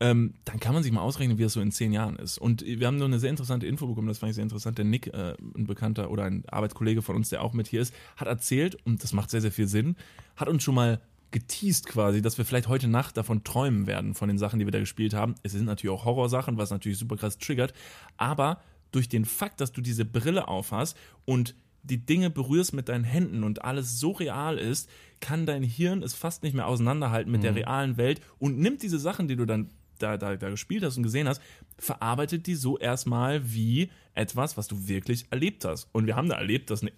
ähm, 0.00 0.34
dann 0.46 0.58
kann 0.58 0.72
man 0.72 0.82
sich 0.82 0.92
mal 0.92 1.02
ausrechnen, 1.02 1.38
wie 1.38 1.42
das 1.42 1.52
so 1.52 1.60
in 1.60 1.70
zehn 1.70 1.92
Jahren 1.92 2.16
ist. 2.16 2.38
Und 2.38 2.64
wir 2.64 2.86
haben 2.86 2.96
nur 2.96 3.06
eine 3.06 3.18
sehr 3.18 3.30
interessante 3.30 3.66
Info 3.66 3.86
bekommen, 3.86 4.08
das 4.08 4.18
fand 4.18 4.30
ich 4.30 4.36
sehr 4.36 4.42
interessant. 4.42 4.78
Der 4.78 4.86
Nick, 4.86 5.08
äh, 5.08 5.34
ein 5.54 5.66
Bekannter 5.66 6.10
oder 6.10 6.24
ein 6.24 6.44
Arbeitskollege 6.48 7.02
von 7.02 7.16
uns, 7.16 7.28
der 7.28 7.42
auch 7.42 7.52
mit 7.52 7.68
hier 7.68 7.82
ist, 7.82 7.94
hat 8.16 8.26
erzählt, 8.26 8.76
und 8.86 9.02
das 9.02 9.12
macht 9.12 9.30
sehr, 9.30 9.42
sehr 9.42 9.52
viel 9.52 9.68
Sinn, 9.68 9.96
hat 10.36 10.48
uns 10.48 10.62
schon 10.62 10.74
mal 10.74 11.00
geteased 11.30 11.86
quasi, 11.86 12.22
dass 12.22 12.38
wir 12.38 12.44
vielleicht 12.44 12.68
heute 12.68 12.88
Nacht 12.88 13.16
davon 13.16 13.44
träumen 13.44 13.86
werden, 13.86 14.14
von 14.14 14.28
den 14.28 14.38
Sachen, 14.38 14.58
die 14.58 14.66
wir 14.66 14.72
da 14.72 14.80
gespielt 14.80 15.14
haben. 15.14 15.34
Es 15.42 15.52
sind 15.52 15.66
natürlich 15.66 15.94
auch 15.94 16.04
Horrorsachen, 16.04 16.56
was 16.56 16.70
natürlich 16.70 16.98
super 16.98 17.16
krass 17.16 17.38
triggert, 17.38 17.72
aber 18.16 18.60
durch 18.90 19.08
den 19.08 19.24
Fakt, 19.24 19.60
dass 19.60 19.70
du 19.70 19.80
diese 19.80 20.04
Brille 20.04 20.48
aufhast 20.48 20.96
und 21.24 21.54
die 21.82 22.04
Dinge 22.04 22.30
berührst 22.30 22.74
mit 22.74 22.88
deinen 22.88 23.04
Händen 23.04 23.44
und 23.44 23.64
alles 23.64 24.00
so 24.00 24.10
real 24.10 24.58
ist, 24.58 24.90
kann 25.20 25.46
dein 25.46 25.62
Hirn 25.62 26.02
es 26.02 26.14
fast 26.14 26.42
nicht 26.42 26.54
mehr 26.54 26.66
auseinanderhalten 26.66 27.30
mit 27.30 27.42
der 27.42 27.54
realen 27.54 27.96
Welt 27.96 28.20
und 28.38 28.58
nimmt 28.58 28.82
diese 28.82 28.98
Sachen, 28.98 29.28
die 29.28 29.36
du 29.36 29.46
dann 29.46 29.70
da, 30.02 30.16
da, 30.16 30.36
da 30.36 30.50
gespielt 30.50 30.82
hast 30.84 30.96
und 30.96 31.02
gesehen 31.02 31.28
hast, 31.28 31.40
verarbeitet 31.78 32.46
die 32.46 32.54
so 32.54 32.78
erstmal 32.78 33.52
wie 33.52 33.90
etwas, 34.14 34.56
was 34.56 34.68
du 34.68 34.88
wirklich 34.88 35.26
erlebt 35.30 35.64
hast. 35.64 35.88
Und 35.92 36.06
wir 36.06 36.16
haben 36.16 36.28
da 36.28 36.36
erlebt, 36.36 36.70
dass 36.70 36.82
eine 36.82 36.92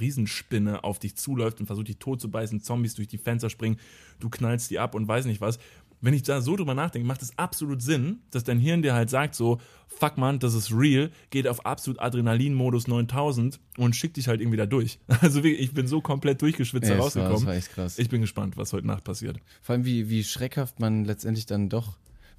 XXL-Riesenspinne 0.00 0.84
auf 0.84 0.98
dich 0.98 1.16
zuläuft 1.16 1.60
und 1.60 1.66
versucht, 1.66 1.88
dich 1.88 1.98
tot 1.98 2.20
zu 2.20 2.30
beißen, 2.30 2.60
Zombies 2.62 2.94
durch 2.94 3.08
die 3.08 3.18
Fenster 3.18 3.50
springen, 3.50 3.78
du 4.20 4.28
knallst 4.28 4.70
die 4.70 4.78
ab 4.78 4.94
und 4.94 5.06
weiß 5.08 5.26
nicht 5.26 5.40
was. 5.40 5.58
Wenn 6.02 6.12
ich 6.12 6.22
da 6.22 6.42
so 6.42 6.56
drüber 6.56 6.74
nachdenke, 6.74 7.08
macht 7.08 7.22
es 7.22 7.38
absolut 7.38 7.80
Sinn, 7.80 8.18
dass 8.30 8.44
dein 8.44 8.58
Hirn 8.58 8.82
dir 8.82 8.92
halt 8.92 9.08
sagt 9.08 9.34
so, 9.34 9.58
fuck 9.88 10.18
man, 10.18 10.38
das 10.38 10.52
ist 10.52 10.70
real, 10.70 11.10
geht 11.30 11.48
auf 11.48 11.64
absolut 11.64 12.00
Adrenalin-Modus 12.00 12.86
9000 12.86 13.58
und 13.78 13.96
schickt 13.96 14.18
dich 14.18 14.28
halt 14.28 14.40
irgendwie 14.42 14.58
da 14.58 14.66
durch. 14.66 14.98
Also 15.22 15.42
ich 15.42 15.72
bin 15.72 15.86
so 15.86 16.02
komplett 16.02 16.42
durchgeschwitzt 16.42 16.90
war- 16.90 16.98
rausgekommen. 16.98 17.34
das 17.34 17.46
war 17.46 17.54
echt 17.54 17.70
krass. 17.72 17.98
Ich 17.98 18.10
bin 18.10 18.20
gespannt, 18.20 18.56
was 18.58 18.72
heute 18.74 18.86
Nacht 18.86 19.04
passiert. 19.04 19.38
Vor 19.62 19.72
allem, 19.74 19.84
wie, 19.86 20.10
wie 20.10 20.22
schreckhaft 20.22 20.80
man 20.80 21.04
letztendlich 21.06 21.46
dann 21.46 21.70
doch, 21.70 21.96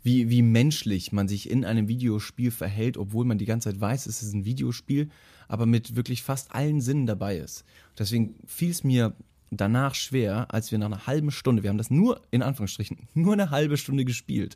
wie, 0.08 0.30
wie 0.30 0.42
menschlich 0.42 1.12
man 1.12 1.28
sich 1.28 1.50
in 1.50 1.66
einem 1.66 1.90
Videospiel 1.90 2.50
verhält, 2.50 2.96
obwohl 2.96 3.26
man 3.26 3.38
die 3.38 3.46
ganze 3.46 3.70
Zeit 3.70 3.82
weiß, 3.82 4.06
es 4.06 4.24
ist 4.24 4.34
ein 4.34 4.46
Videospiel, 4.46 5.10
aber 5.50 5.66
mit 5.66 5.98
wirklich 5.98 6.24
fast 6.24 6.56
allen 6.56 6.80
Sinnen 6.80 7.06
dabei 7.06 7.38
ist. 7.38 7.66
Deswegen 8.00 8.36
fiel 8.46 8.72
es 8.72 8.86
mir 8.86 9.18
danach 9.52 9.96
schwer, 9.96 10.48
als 10.54 10.72
wir 10.72 10.78
nach 10.78 10.86
einer 10.86 11.08
halben 11.08 11.30
Stunde, 11.30 11.62
wir 11.62 11.70
haben 11.70 11.78
das 11.78 11.92
nur, 11.92 12.22
in 12.32 12.42
Anführungsstrichen, 12.42 13.00
nur 13.16 13.34
eine 13.34 13.50
halbe 13.50 13.76
Stunde 13.76 14.06
gespielt. 14.06 14.56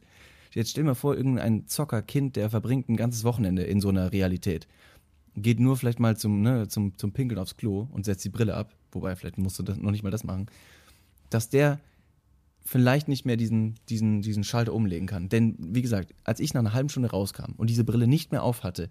Jetzt 0.53 0.71
stell 0.71 0.85
mal 0.85 0.95
vor, 0.95 1.17
irgendein 1.17 1.67
Zockerkind, 1.67 2.37
der 2.37 2.49
verbringt 2.49 2.87
ein 2.87 2.95
ganzes 2.95 3.25
Wochenende 3.25 3.63
in 3.63 3.81
so 3.81 3.89
einer 3.89 4.13
Realität. 4.13 4.69
Geht 5.35 5.59
nur 5.59 5.75
vielleicht 5.75 5.99
mal 5.99 6.15
zum, 6.15 6.41
ne, 6.41 6.69
zum, 6.69 6.97
zum 6.97 7.11
Pinkeln 7.11 7.39
aufs 7.39 7.57
Klo 7.57 7.89
und 7.91 8.05
setzt 8.05 8.23
die 8.23 8.29
Brille 8.29 8.55
ab, 8.55 8.73
wobei 8.93 9.17
vielleicht 9.17 9.37
musst 9.37 9.59
du 9.59 9.63
das, 9.63 9.77
noch 9.77 9.91
nicht 9.91 10.03
mal 10.03 10.11
das 10.11 10.23
machen, 10.23 10.45
dass 11.29 11.49
der 11.49 11.81
vielleicht 12.63 13.07
nicht 13.07 13.25
mehr 13.25 13.37
diesen, 13.37 13.75
diesen, 13.89 14.21
diesen 14.21 14.43
Schalter 14.43 14.73
umlegen 14.73 15.07
kann. 15.07 15.29
Denn, 15.29 15.55
wie 15.59 15.81
gesagt, 15.81 16.13
als 16.23 16.39
ich 16.39 16.53
nach 16.53 16.61
einer 16.61 16.73
halben 16.73 16.89
Stunde 16.89 17.11
rauskam 17.11 17.53
und 17.57 17.69
diese 17.69 17.83
Brille 17.83 18.07
nicht 18.07 18.31
mehr 18.31 18.43
auf 18.43 18.63
hatte, 18.63 18.89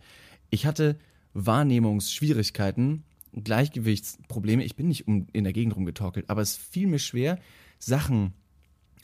ich 0.50 0.66
hatte 0.66 0.98
Wahrnehmungsschwierigkeiten, 1.32 3.04
Gleichgewichtsprobleme. 3.32 4.64
Ich 4.64 4.76
bin 4.76 4.88
nicht 4.88 5.06
um, 5.06 5.26
in 5.32 5.44
der 5.44 5.52
Gegend 5.52 5.76
rumgetorkelt, 5.76 6.28
aber 6.28 6.42
es 6.42 6.56
fiel 6.56 6.88
mir 6.88 6.98
schwer, 6.98 7.38
Sachen 7.78 8.34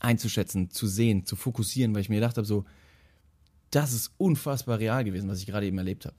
einzuschätzen, 0.01 0.71
zu 0.71 0.87
sehen, 0.87 1.25
zu 1.25 1.37
fokussieren, 1.37 1.95
weil 1.95 2.03
ich 2.03 2.09
mir 2.09 2.17
gedacht 2.17 2.37
habe, 2.37 2.47
so, 2.47 2.65
das 3.71 3.93
ist 3.93 4.13
unfassbar 4.19 4.79
real 4.79 5.05
gewesen, 5.05 5.29
was 5.29 5.41
ich 5.41 5.47
gerade 5.47 5.67
eben 5.67 5.79
erlebt 5.79 6.07
habe. 6.07 6.17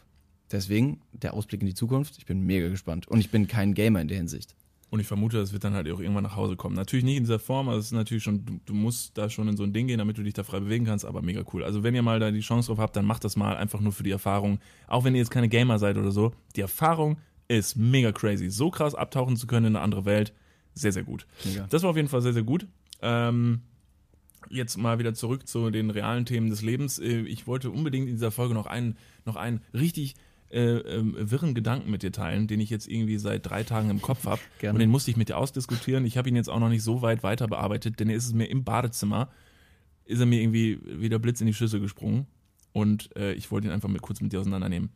Deswegen 0.52 1.02
der 1.12 1.34
Ausblick 1.34 1.62
in 1.62 1.68
die 1.68 1.74
Zukunft, 1.74 2.18
ich 2.18 2.26
bin 2.26 2.42
mega 2.42 2.70
gespannt. 2.70 3.08
Und 3.08 3.20
ich 3.20 3.30
bin 3.30 3.48
kein 3.48 3.74
Gamer 3.74 4.02
in 4.02 4.08
der 4.08 4.18
Hinsicht. 4.18 4.56
Und 4.90 5.02
ich 5.02 5.08
vermute, 5.08 5.38
das 5.38 5.52
wird 5.52 5.66
dann 5.66 5.74
halt 5.74 5.90
auch 5.92 6.00
irgendwann 6.00 6.24
nach 6.24 6.38
Hause 6.38 6.56
kommen. 6.56 6.76
Natürlich 6.76 7.04
nicht 7.04 7.18
in 7.18 7.24
dieser 7.24 7.40
Form, 7.40 7.68
also 7.68 7.80
es 7.80 7.88
ist 7.88 7.92
natürlich 7.92 8.24
schon, 8.24 8.46
du, 8.46 8.60
du 8.66 8.74
musst 8.74 9.18
da 9.18 9.30
schon 9.30 9.50
in 9.50 9.58
so 9.58 9.64
ein 9.64 9.74
Ding 9.74 9.88
gehen, 9.88 9.98
damit 9.98 10.18
du 10.18 10.24
dich 10.24 10.34
da 10.34 10.44
frei 10.44 10.62
bewegen 10.62 10.86
kannst, 10.86 11.04
aber 11.04 11.22
mega 11.22 11.44
cool. 11.54 11.64
Also 11.66 11.84
wenn 11.84 11.94
ihr 11.94 12.02
mal 12.04 12.22
da 12.22 12.32
die 12.32 12.40
Chance 12.40 12.68
drauf 12.68 12.80
habt, 12.80 12.96
dann 12.96 13.06
macht 13.06 13.26
das 13.26 13.36
mal 13.36 13.58
einfach 13.58 13.82
nur 13.82 13.92
für 13.92 14.04
die 14.04 14.12
Erfahrung. 14.12 14.60
Auch 14.88 15.04
wenn 15.04 15.14
ihr 15.14 15.20
jetzt 15.20 15.32
keine 15.32 15.50
Gamer 15.50 15.78
seid 15.78 15.98
oder 15.98 16.12
so, 16.12 16.32
die 16.56 16.62
Erfahrung 16.62 17.18
ist 17.50 17.76
mega 17.76 18.14
crazy. 18.14 18.50
So 18.50 18.70
krass 18.72 18.96
abtauchen 18.96 19.36
zu 19.36 19.46
können 19.46 19.68
in 19.68 19.76
eine 19.76 19.84
andere 19.84 20.06
Welt, 20.06 20.32
sehr, 20.74 20.94
sehr 20.94 21.04
gut. 21.04 21.28
Mega. 21.44 21.68
Das 21.70 21.84
war 21.84 21.90
auf 21.90 21.98
jeden 21.98 22.08
Fall 22.08 22.22
sehr, 22.22 22.34
sehr 22.34 22.44
gut. 22.44 22.66
Ähm, 23.02 23.62
jetzt 24.50 24.78
mal 24.78 25.00
wieder 25.00 25.14
zurück 25.14 25.48
zu 25.48 25.70
den 25.70 25.90
realen 25.90 26.26
Themen 26.26 26.50
des 26.50 26.62
Lebens. 26.62 26.98
Äh, 27.00 27.22
Ich 27.24 27.46
wollte 27.46 27.72
unbedingt 27.72 28.08
in 28.08 28.14
dieser 28.16 28.32
Folge 28.32 28.54
noch 28.54 28.68
einen, 28.68 28.96
noch 29.26 29.36
einen 29.36 29.60
richtig 29.74 30.16
äh, 30.50 30.78
ähm, 30.78 31.16
wirren 31.18 31.54
Gedanken 31.54 31.92
mit 31.92 32.04
dir 32.04 32.12
teilen, 32.12 32.48
den 32.48 32.60
ich 32.60 32.70
jetzt 32.70 32.88
irgendwie 32.88 33.18
seit 33.18 33.46
drei 33.46 33.64
Tagen 33.64 33.90
im 33.90 34.02
Kopf 34.02 34.26
habe. 34.26 34.42
Und 34.64 34.80
den 34.80 34.90
musste 34.90 35.12
ich 35.12 35.18
mit 35.18 35.30
dir 35.30 35.38
ausdiskutieren. 35.38 36.06
Ich 36.06 36.18
habe 36.18 36.30
ihn 36.30 36.36
jetzt 36.36 36.50
auch 36.50 36.60
noch 36.60 36.70
nicht 36.70 36.84
so 36.84 37.02
weit 37.02 37.24
weiter 37.24 37.48
bearbeitet, 37.48 38.00
denn 38.00 38.10
er 38.10 38.16
ist 38.16 38.26
es 38.28 38.34
mir 38.34 38.46
im 38.46 38.64
Badezimmer, 38.64 39.30
ist 40.06 40.20
er 40.20 40.26
mir 40.26 40.42
irgendwie 40.42 40.80
wie 40.84 41.10
der 41.10 41.20
Blitz 41.20 41.42
in 41.42 41.48
die 41.48 41.54
Schüssel 41.54 41.80
gesprungen. 41.80 42.28
Und 42.72 43.16
äh, 43.16 43.34
ich 43.34 43.50
wollte 43.50 43.68
ihn 43.68 43.74
einfach 43.74 43.90
mit, 43.90 44.02
kurz 44.02 44.22
mit 44.22 44.32
dir 44.32 44.40
auseinandernehmen. 44.40 44.92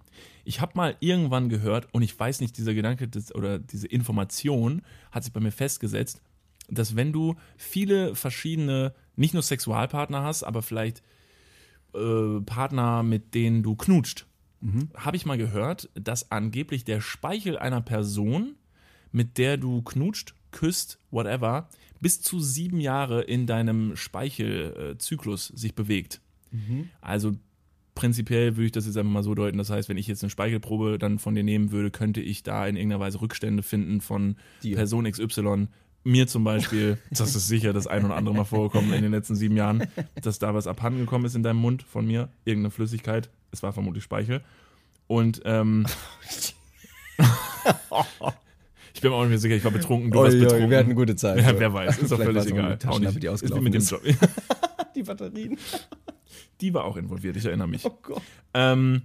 Ich 0.45 0.61
habe 0.61 0.73
mal 0.75 0.95
irgendwann 0.99 1.49
gehört, 1.49 1.93
und 1.93 2.03
ich 2.03 2.17
weiß 2.17 2.39
nicht, 2.39 2.57
dieser 2.57 2.73
Gedanke 2.73 3.07
des, 3.07 3.33
oder 3.33 3.59
diese 3.59 3.87
Information 3.87 4.83
hat 5.11 5.23
sich 5.23 5.33
bei 5.33 5.39
mir 5.39 5.51
festgesetzt, 5.51 6.21
dass 6.69 6.95
wenn 6.95 7.11
du 7.11 7.35
viele 7.57 8.15
verschiedene, 8.15 8.93
nicht 9.15 9.33
nur 9.33 9.43
Sexualpartner 9.43 10.21
hast, 10.21 10.43
aber 10.43 10.61
vielleicht 10.61 11.01
äh, 11.93 12.39
Partner, 12.45 13.03
mit 13.03 13.33
denen 13.33 13.63
du 13.63 13.75
knutscht, 13.75 14.27
habe 14.95 15.17
ich 15.17 15.25
mal 15.25 15.37
gehört, 15.37 15.89
dass 15.95 16.31
angeblich 16.31 16.83
der 16.85 17.01
Speichel 17.01 17.57
einer 17.57 17.81
Person, 17.81 18.55
mit 19.11 19.37
der 19.37 19.57
du 19.57 19.81
knutscht, 19.81 20.35
küsst, 20.51 20.99
whatever, 21.09 21.69
bis 21.99 22.21
zu 22.21 22.39
sieben 22.39 22.79
Jahre 22.79 23.21
in 23.21 23.47
deinem 23.47 23.95
Speichelzyklus 23.95 25.47
sich 25.47 25.75
bewegt. 25.75 26.21
Also 27.01 27.33
prinzipiell 27.95 28.55
würde 28.55 28.65
ich 28.65 28.71
das 28.71 28.85
jetzt 28.85 28.97
einfach 28.97 29.11
mal 29.11 29.23
so 29.23 29.35
deuten. 29.35 29.57
Das 29.57 29.69
heißt, 29.69 29.89
wenn 29.89 29.97
ich 29.97 30.07
jetzt 30.07 30.23
eine 30.23 30.29
Speichelprobe 30.29 30.97
dann 30.97 31.19
von 31.19 31.35
dir 31.35 31.43
nehmen 31.43 31.71
würde, 31.71 31.91
könnte 31.91 32.21
ich 32.21 32.43
da 32.43 32.65
in 32.67 32.75
irgendeiner 32.75 32.99
Weise 32.99 33.21
Rückstände 33.21 33.63
finden 33.63 34.01
von 34.01 34.35
Dir. 34.63 34.75
Person 34.75 35.09
XY 35.09 35.67
Mir 36.03 36.27
zum 36.27 36.43
Beispiel, 36.43 36.97
das 37.11 37.35
ist 37.35 37.47
sicher 37.47 37.73
das 37.73 37.87
ein 37.87 38.05
oder 38.05 38.15
andere 38.15 38.35
Mal 38.35 38.45
vorgekommen 38.45 38.93
in 38.93 39.03
den 39.03 39.11
letzten 39.11 39.35
sieben 39.35 39.55
Jahren, 39.55 39.87
dass 40.21 40.39
da 40.39 40.53
was 40.53 40.67
abhanden 40.67 41.01
gekommen 41.01 41.25
ist 41.25 41.35
in 41.35 41.43
deinem 41.43 41.59
Mund 41.59 41.83
von 41.83 42.05
mir, 42.07 42.29
irgendeine 42.45 42.71
Flüssigkeit. 42.71 43.29
Es 43.51 43.63
war 43.63 43.73
vermutlich 43.73 44.03
Speichel. 44.03 44.41
Und 45.07 45.41
ähm, 45.45 45.85
ich 48.93 49.01
bin 49.01 49.11
mir 49.11 49.17
auch 49.17 49.21
nicht 49.21 49.29
mehr 49.29 49.39
sicher, 49.39 49.55
ich 49.55 49.63
war 49.63 49.71
betrunken, 49.71 50.11
du 50.11 50.19
warst 50.19 50.39
betrunken. 50.39 50.69
wir 50.69 50.77
hatten 50.77 50.87
eine 50.87 50.95
gute 50.95 51.15
Zeit. 51.15 51.39
ja, 51.39 51.59
wer 51.59 51.73
weiß, 51.73 51.99
ist 51.99 52.11
doch 52.11 52.21
völlig 52.21 52.45
egal. 52.45 52.77
Auch 52.87 52.99
nicht. 52.99 53.21
die 53.21 53.29
ausgelaufen 53.29 53.63
mit 53.63 53.73
dem. 53.73 53.81
Job. 53.81 54.01
Die 54.95 55.03
Batterien. 55.03 55.57
Die 56.59 56.73
war 56.73 56.83
auch 56.83 56.97
involviert, 56.97 57.37
ich 57.37 57.45
erinnere 57.45 57.67
mich. 57.67 57.85
Oh 57.85 57.97
Gott. 58.01 58.21
Ähm, 58.53 59.03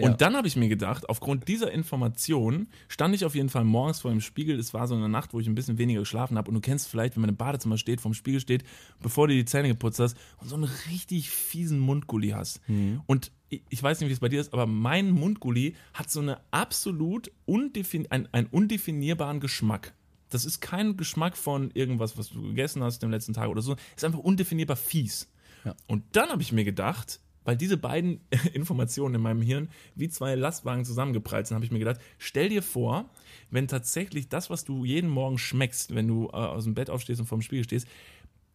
Ja. 0.00 0.10
Und 0.10 0.20
dann 0.20 0.36
habe 0.36 0.46
ich 0.48 0.56
mir 0.56 0.68
gedacht, 0.68 1.08
aufgrund 1.08 1.48
dieser 1.48 1.70
Information 1.72 2.68
stand 2.88 3.14
ich 3.14 3.24
auf 3.24 3.34
jeden 3.34 3.48
Fall 3.48 3.64
morgens 3.64 4.00
vor 4.00 4.10
dem 4.10 4.20
Spiegel. 4.20 4.58
Es 4.58 4.74
war 4.74 4.86
so 4.86 4.94
eine 4.94 5.08
Nacht, 5.08 5.32
wo 5.32 5.40
ich 5.40 5.46
ein 5.46 5.54
bisschen 5.54 5.78
weniger 5.78 6.00
geschlafen 6.00 6.36
habe. 6.36 6.48
Und 6.48 6.54
du 6.54 6.60
kennst 6.60 6.88
vielleicht, 6.88 7.16
wenn 7.16 7.22
man 7.22 7.30
im 7.30 7.36
Badezimmer 7.36 7.78
steht, 7.78 8.00
vorm 8.00 8.14
Spiegel 8.14 8.40
steht, 8.40 8.64
bevor 9.00 9.28
du 9.28 9.34
die 9.34 9.44
Zähne 9.44 9.68
geputzt 9.68 10.00
hast 10.00 10.16
und 10.38 10.48
so 10.48 10.56
einen 10.56 10.70
richtig 10.90 11.30
fiesen 11.30 11.78
Mundgulli 11.78 12.30
hast. 12.30 12.60
Und 13.06 13.32
ich 13.48 13.62
ich 13.68 13.82
weiß 13.82 14.00
nicht, 14.00 14.08
wie 14.08 14.12
es 14.12 14.20
bei 14.20 14.28
dir 14.28 14.40
ist, 14.40 14.52
aber 14.52 14.66
mein 14.66 15.10
Mundgulli 15.10 15.74
hat 15.94 16.10
so 16.10 16.20
eine 16.20 16.38
absolut 16.50 17.30
undefin 17.46 18.06
ein, 18.10 18.28
einen 18.32 18.46
undefinierbaren 18.46 19.40
Geschmack. 19.40 19.94
Das 20.28 20.44
ist 20.44 20.60
kein 20.60 20.96
Geschmack 20.96 21.36
von 21.36 21.70
irgendwas, 21.74 22.16
was 22.16 22.30
du 22.30 22.42
gegessen 22.42 22.82
hast 22.82 23.02
im 23.02 23.10
letzten 23.10 23.32
Tag 23.32 23.48
oder 23.48 23.62
so. 23.62 23.76
Ist 23.96 24.04
einfach 24.04 24.20
undefinierbar 24.20 24.76
fies. 24.76 25.28
Ja. 25.64 25.74
Und 25.88 26.04
dann 26.12 26.28
habe 26.30 26.42
ich 26.42 26.52
mir 26.52 26.64
gedacht, 26.64 27.20
weil 27.44 27.56
diese 27.56 27.76
beiden 27.76 28.20
Informationen 28.52 29.14
in 29.16 29.20
meinem 29.20 29.42
Hirn 29.42 29.68
wie 29.94 30.08
zwei 30.08 30.34
Lastwagen 30.34 30.84
zusammengeprallt 30.84 31.46
sind, 31.46 31.54
habe 31.54 31.64
ich 31.64 31.70
mir 31.70 31.78
gedacht, 31.78 32.00
stell 32.18 32.48
dir 32.48 32.62
vor, 32.62 33.10
wenn 33.50 33.68
tatsächlich 33.68 34.28
das, 34.28 34.50
was 34.50 34.64
du 34.64 34.84
jeden 34.84 35.10
Morgen 35.10 35.38
schmeckst, 35.38 35.94
wenn 35.94 36.08
du 36.08 36.26
äh, 36.28 36.36
aus 36.36 36.64
dem 36.64 36.74
Bett 36.74 36.90
aufstehst 36.90 37.20
und 37.20 37.26
vorm 37.26 37.42
Spiegel 37.42 37.64
stehst, 37.64 37.86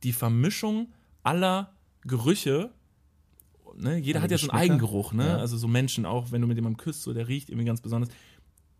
die 0.04 0.14
Vermischung 0.14 0.94
aller 1.24 1.74
Gerüche, 2.02 2.72
ne, 3.76 3.98
jeder 3.98 4.20
Alle 4.20 4.24
hat 4.26 4.32
ja 4.32 4.38
so 4.38 4.50
einen. 4.50 4.62
Eigengeruch, 4.62 5.14
ne? 5.14 5.28
Ja. 5.28 5.38
Also 5.38 5.58
so 5.58 5.68
Menschen 5.68 6.06
auch, 6.06 6.32
wenn 6.32 6.42
du 6.42 6.48
mit 6.48 6.58
jemandem 6.58 6.78
küsst, 6.78 7.02
so 7.02 7.14
der 7.14 7.28
riecht 7.28 7.50
irgendwie 7.50 7.66
ganz 7.66 7.82
besonders. 7.82 8.10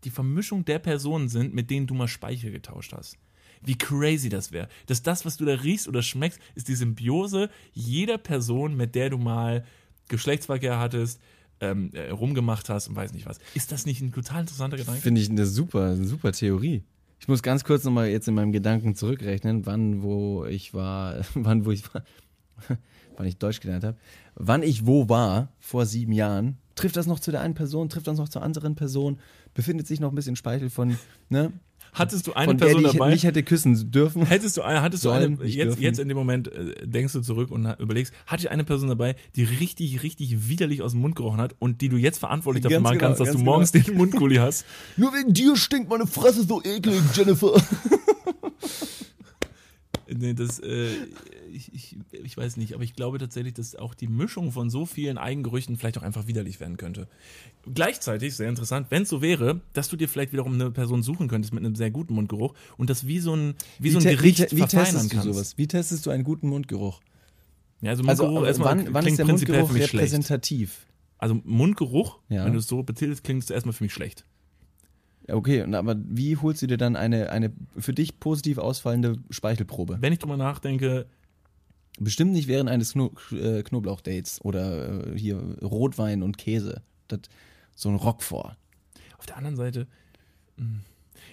Die 0.04 0.10
Vermischung 0.10 0.64
der 0.64 0.78
Personen 0.78 1.28
sind, 1.28 1.54
mit 1.54 1.70
denen 1.70 1.86
du 1.86 1.94
mal 1.94 2.06
Speichel 2.06 2.52
getauscht 2.52 2.92
hast. 2.92 3.18
Wie 3.62 3.76
crazy 3.76 4.28
das 4.28 4.52
wäre. 4.52 4.68
Dass 4.86 5.02
das, 5.02 5.24
was 5.24 5.36
du 5.36 5.44
da 5.44 5.54
riechst 5.54 5.88
oder 5.88 6.02
schmeckst, 6.02 6.38
ist 6.54 6.68
die 6.68 6.74
Symbiose 6.74 7.50
jeder 7.72 8.18
Person, 8.18 8.76
mit 8.76 8.94
der 8.94 9.10
du 9.10 9.18
mal 9.18 9.64
Geschlechtsverkehr 10.08 10.78
hattest, 10.78 11.20
ähm, 11.60 11.90
äh, 11.92 12.10
rumgemacht 12.10 12.68
hast 12.68 12.88
und 12.88 12.96
weiß 12.96 13.12
nicht 13.12 13.26
was. 13.26 13.38
Ist 13.54 13.72
das 13.72 13.86
nicht 13.86 14.00
ein 14.00 14.12
total 14.12 14.40
interessanter 14.40 14.76
Gedanke? 14.76 15.00
Finde 15.00 15.20
ich 15.20 15.30
eine 15.30 15.46
super, 15.46 15.86
eine 15.92 16.06
super 16.06 16.32
Theorie. 16.32 16.84
Ich 17.18 17.28
muss 17.28 17.42
ganz 17.42 17.64
kurz 17.64 17.84
nochmal 17.84 18.08
jetzt 18.08 18.28
in 18.28 18.34
meinem 18.34 18.52
Gedanken 18.52 18.94
zurückrechnen, 18.94 19.64
wann, 19.66 20.02
wo 20.02 20.44
ich 20.44 20.74
war, 20.74 21.22
wann, 21.34 21.64
wo 21.64 21.70
ich 21.70 21.82
war, 21.94 22.02
wann 23.16 23.26
ich 23.26 23.38
Deutsch 23.38 23.60
gelernt 23.60 23.84
habe, 23.84 23.96
wann 24.34 24.62
ich 24.62 24.86
wo 24.86 25.08
war 25.08 25.52
vor 25.58 25.86
sieben 25.86 26.12
Jahren. 26.12 26.58
Trifft 26.74 26.96
das 26.96 27.06
noch 27.06 27.20
zu 27.20 27.30
der 27.30 27.40
einen 27.40 27.54
Person, 27.54 27.88
trifft 27.88 28.06
das 28.06 28.18
noch 28.18 28.28
zur 28.28 28.42
anderen 28.42 28.74
Person, 28.74 29.18
befindet 29.54 29.86
sich 29.86 29.98
noch 29.98 30.12
ein 30.12 30.14
bisschen 30.14 30.36
Speichel 30.36 30.68
von, 30.68 30.98
ne? 31.30 31.52
Hattest 31.98 32.26
du 32.26 32.34
eine 32.34 32.46
von 32.46 32.58
der, 32.58 32.66
Person 32.66 32.84
ich 32.84 32.92
dabei? 32.92 33.10
nicht 33.10 33.24
hätte 33.24 33.42
küssen 33.42 33.90
dürfen. 33.90 34.26
Hättest 34.26 34.56
du 34.58 34.62
eine, 34.62 34.82
hattest 34.82 35.04
du 35.06 35.10
eine, 35.10 35.38
jetzt, 35.44 35.56
dürfen. 35.56 35.82
jetzt 35.82 35.98
in 35.98 36.08
dem 36.08 36.16
Moment 36.18 36.48
äh, 36.48 36.86
denkst 36.86 37.14
du 37.14 37.22
zurück 37.22 37.50
und 37.50 37.64
überlegst, 37.78 38.12
hatte 38.26 38.42
ich 38.42 38.50
eine 38.50 38.64
Person 38.64 38.90
dabei, 38.90 39.16
die 39.34 39.44
richtig, 39.44 40.02
richtig 40.02 40.48
widerlich 40.48 40.82
aus 40.82 40.92
dem 40.92 41.00
Mund 41.00 41.16
gerochen 41.16 41.40
hat 41.40 41.54
und 41.58 41.80
die 41.80 41.88
du 41.88 41.96
jetzt 41.96 42.18
verantwortlich 42.18 42.62
dafür 42.62 42.76
Ganz 42.76 42.84
machen 42.84 42.98
genau, 42.98 43.08
kannst, 43.08 43.20
dass 43.22 43.32
du 43.32 43.38
morgens 43.38 43.72
den 43.72 43.94
Mundgulli 43.94 44.36
hast? 44.36 44.66
Nur 44.98 45.12
wegen 45.14 45.32
dir 45.32 45.56
stinkt 45.56 45.88
meine 45.88 46.06
Fresse 46.06 46.42
so 46.42 46.62
eklig, 46.62 47.00
Jennifer. 47.14 47.54
Nee, 50.08 50.34
das, 50.34 50.60
äh, 50.60 50.88
ich, 51.52 51.72
ich, 51.74 51.96
ich 52.12 52.36
weiß 52.36 52.56
nicht, 52.58 52.74
aber 52.74 52.84
ich 52.84 52.94
glaube 52.94 53.18
tatsächlich, 53.18 53.54
dass 53.54 53.74
auch 53.74 53.94
die 53.94 54.06
Mischung 54.06 54.52
von 54.52 54.70
so 54.70 54.86
vielen 54.86 55.18
Eigengerüchten 55.18 55.76
vielleicht 55.76 55.98
auch 55.98 56.02
einfach 56.02 56.26
widerlich 56.26 56.60
werden 56.60 56.76
könnte. 56.76 57.08
Gleichzeitig, 57.74 58.36
sehr 58.36 58.48
interessant, 58.48 58.86
wenn 58.90 59.02
es 59.02 59.08
so 59.08 59.20
wäre, 59.22 59.60
dass 59.72 59.88
du 59.88 59.96
dir 59.96 60.08
vielleicht 60.08 60.32
wiederum 60.32 60.54
eine 60.54 60.70
Person 60.70 61.02
suchen 61.02 61.26
könntest 61.26 61.52
mit 61.52 61.64
einem 61.64 61.74
sehr 61.74 61.90
guten 61.90 62.14
Mundgeruch 62.14 62.54
und 62.76 62.88
das 62.90 63.06
wie 63.08 63.18
so 63.18 63.34
ein, 63.34 63.54
wie 63.80 63.90
so 63.90 63.98
ein 63.98 64.04
Gericht 64.04 64.38
te- 64.48 64.52
wie 64.56 64.58
verfeinern 64.58 64.84
testest 64.86 65.12
du 65.12 65.16
kannst. 65.16 65.32
sowas? 65.34 65.58
Wie 65.58 65.66
testest 65.66 66.06
du 66.06 66.10
einen 66.10 66.22
guten 66.24 66.48
Mundgeruch? 66.48 67.00
Ja, 67.80 67.90
also 67.90 68.04
Also 68.04 68.22
Mundgeruch 68.24 68.46
erstmal 68.46 68.68
wann, 68.78 68.94
wann 68.94 69.02
klingt 69.02 69.06
ist 69.14 69.18
der 69.18 69.24
prinzipiell 69.24 69.58
Mundgeruch 69.58 69.68
für 69.74 69.78
mich 69.82 69.90
schlecht. 69.90 70.04
repräsentativ? 70.04 70.86
Also 71.18 71.40
Mundgeruch, 71.44 72.18
Ja. 72.28 72.44
wenn 72.44 72.52
du 72.52 72.58
es 72.60 72.68
so 72.68 72.82
betitelst, 72.82 73.24
klingt 73.24 73.42
es 73.42 73.50
erstmal 73.50 73.72
für 73.72 73.82
mich 73.84 73.92
schlecht. 73.92 74.24
Okay, 75.28 75.62
aber 75.62 75.96
wie 76.06 76.36
holst 76.36 76.62
du 76.62 76.66
dir 76.66 76.76
dann 76.76 76.96
eine, 76.96 77.30
eine 77.30 77.52
für 77.76 77.92
dich 77.92 78.20
positiv 78.20 78.58
ausfallende 78.58 79.16
Speichelprobe? 79.30 79.98
Wenn 80.00 80.12
ich 80.12 80.20
drüber 80.20 80.36
nachdenke, 80.36 81.06
Bestimmt 81.98 82.32
nicht 82.32 82.46
während 82.46 82.68
eines 82.68 82.92
Kno 82.92 83.10
äh, 83.32 83.62
Knoblauchdates 83.62 84.44
oder 84.44 85.06
äh, 85.06 85.18
hier 85.18 85.36
Rotwein 85.62 86.22
und 86.22 86.36
Käse. 86.36 86.82
Das, 87.08 87.20
so 87.74 87.88
ein 87.88 87.94
Roquefort. 87.94 88.56
auf 89.18 89.26
der 89.26 89.36
anderen 89.36 89.56
Seite, 89.56 89.86
hm, 90.58 90.80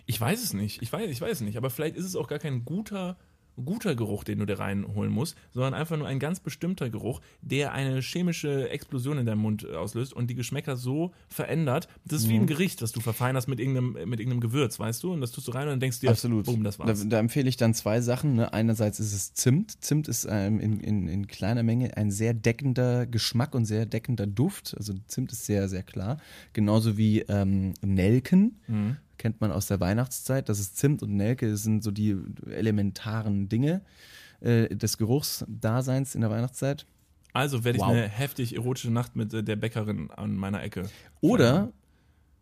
ich 0.05 0.19
weiß 0.19 0.41
es 0.41 0.53
nicht, 0.53 0.81
ich 0.81 0.91
weiß, 0.91 1.09
ich 1.09 1.19
weiß 1.19 1.33
es 1.33 1.41
nicht, 1.41 1.57
aber 1.57 1.69
vielleicht 1.69 1.97
ist 1.97 2.05
es 2.05 2.15
auch 2.15 2.27
gar 2.27 2.39
kein 2.39 2.63
guter, 2.63 3.17
guter 3.63 3.95
Geruch, 3.95 4.23
den 4.23 4.39
du 4.39 4.45
dir 4.45 4.59
reinholen 4.59 5.11
musst, 5.11 5.35
sondern 5.51 5.73
einfach 5.73 5.97
nur 5.97 6.07
ein 6.07 6.19
ganz 6.19 6.39
bestimmter 6.39 6.89
Geruch, 6.89 7.21
der 7.41 7.73
eine 7.73 8.01
chemische 8.01 8.69
Explosion 8.69 9.17
in 9.17 9.25
deinem 9.25 9.39
Mund 9.41 9.63
äh, 9.63 9.75
auslöst 9.75 10.13
und 10.13 10.29
die 10.29 10.35
Geschmäcker 10.35 10.75
so 10.75 11.11
verändert. 11.29 11.87
Das 12.05 12.21
ist 12.21 12.29
wie 12.29 12.33
Mhm. 12.35 12.41
ein 12.41 12.47
Gericht, 12.47 12.81
das 12.81 12.91
du 12.91 12.99
verfeinerst 12.99 13.47
mit 13.47 13.59
irgendeinem, 13.59 13.93
mit 14.09 14.19
irgendeinem 14.19 14.41
Gewürz, 14.41 14.79
weißt 14.79 15.03
du? 15.03 15.13
Und 15.13 15.21
das 15.21 15.31
tust 15.31 15.47
du 15.47 15.51
rein 15.51 15.63
und 15.63 15.69
dann 15.73 15.79
denkst 15.79 15.99
du 15.99 16.07
dir, 16.07 16.43
boom, 16.43 16.63
das 16.63 16.77
Da, 16.77 16.85
war's. 16.87 17.07
da 17.07 17.19
empfehle 17.19 17.47
ich 17.49 17.57
dann 17.57 17.73
zwei 17.73 18.01
Sachen. 18.01 18.35
Ne? 18.35 18.53
Einerseits 18.53 18.99
ist 18.99 19.13
es 19.13 19.33
Zimt. 19.33 19.83
Zimt 19.83 20.07
ist 20.07 20.27
ähm, 20.29 20.59
in, 20.59 20.79
in, 20.79 21.07
in 21.07 21.27
kleiner 21.27 21.63
Menge 21.63 21.95
ein 21.97 22.11
sehr 22.11 22.33
deckender 22.33 23.05
Geschmack 23.05 23.53
und 23.55 23.65
sehr 23.65 23.85
deckender 23.85 24.27
Duft. 24.27 24.75
Also 24.77 24.93
Zimt 25.07 25.31
ist 25.31 25.45
sehr, 25.45 25.69
sehr 25.69 25.83
klar. 25.83 26.17
Genauso 26.53 26.97
wie 26.97 27.19
ähm, 27.21 27.73
Nelken. 27.81 28.59
Mhm. 28.67 28.97
Kennt 29.17 29.41
man 29.41 29.51
aus 29.51 29.67
der 29.67 29.79
Weihnachtszeit. 29.79 30.49
Das 30.49 30.59
ist 30.59 30.77
Zimt 30.77 31.03
und 31.03 31.15
Nelke. 31.15 31.49
Das 31.49 31.63
sind 31.63 31.83
so 31.83 31.91
die 31.91 32.15
elementaren 32.49 33.47
Dinge 33.49 33.81
äh, 34.41 34.75
des 34.75 34.97
Geruchsdaseins 34.97 36.15
in 36.15 36.21
der 36.21 36.29
Weihnachtszeit. 36.29 36.85
Also 37.33 37.63
werde 37.63 37.77
ich 37.77 37.83
Wow. 37.83 37.91
eine 37.91 38.07
heftig 38.07 38.55
erotische 38.55 38.91
Nacht 38.91 39.15
mit 39.15 39.33
äh, 39.33 39.43
der 39.43 39.55
Bäckerin 39.55 40.11
an 40.11 40.35
meiner 40.35 40.61
Ecke. 40.61 40.89
Oder 41.21 41.71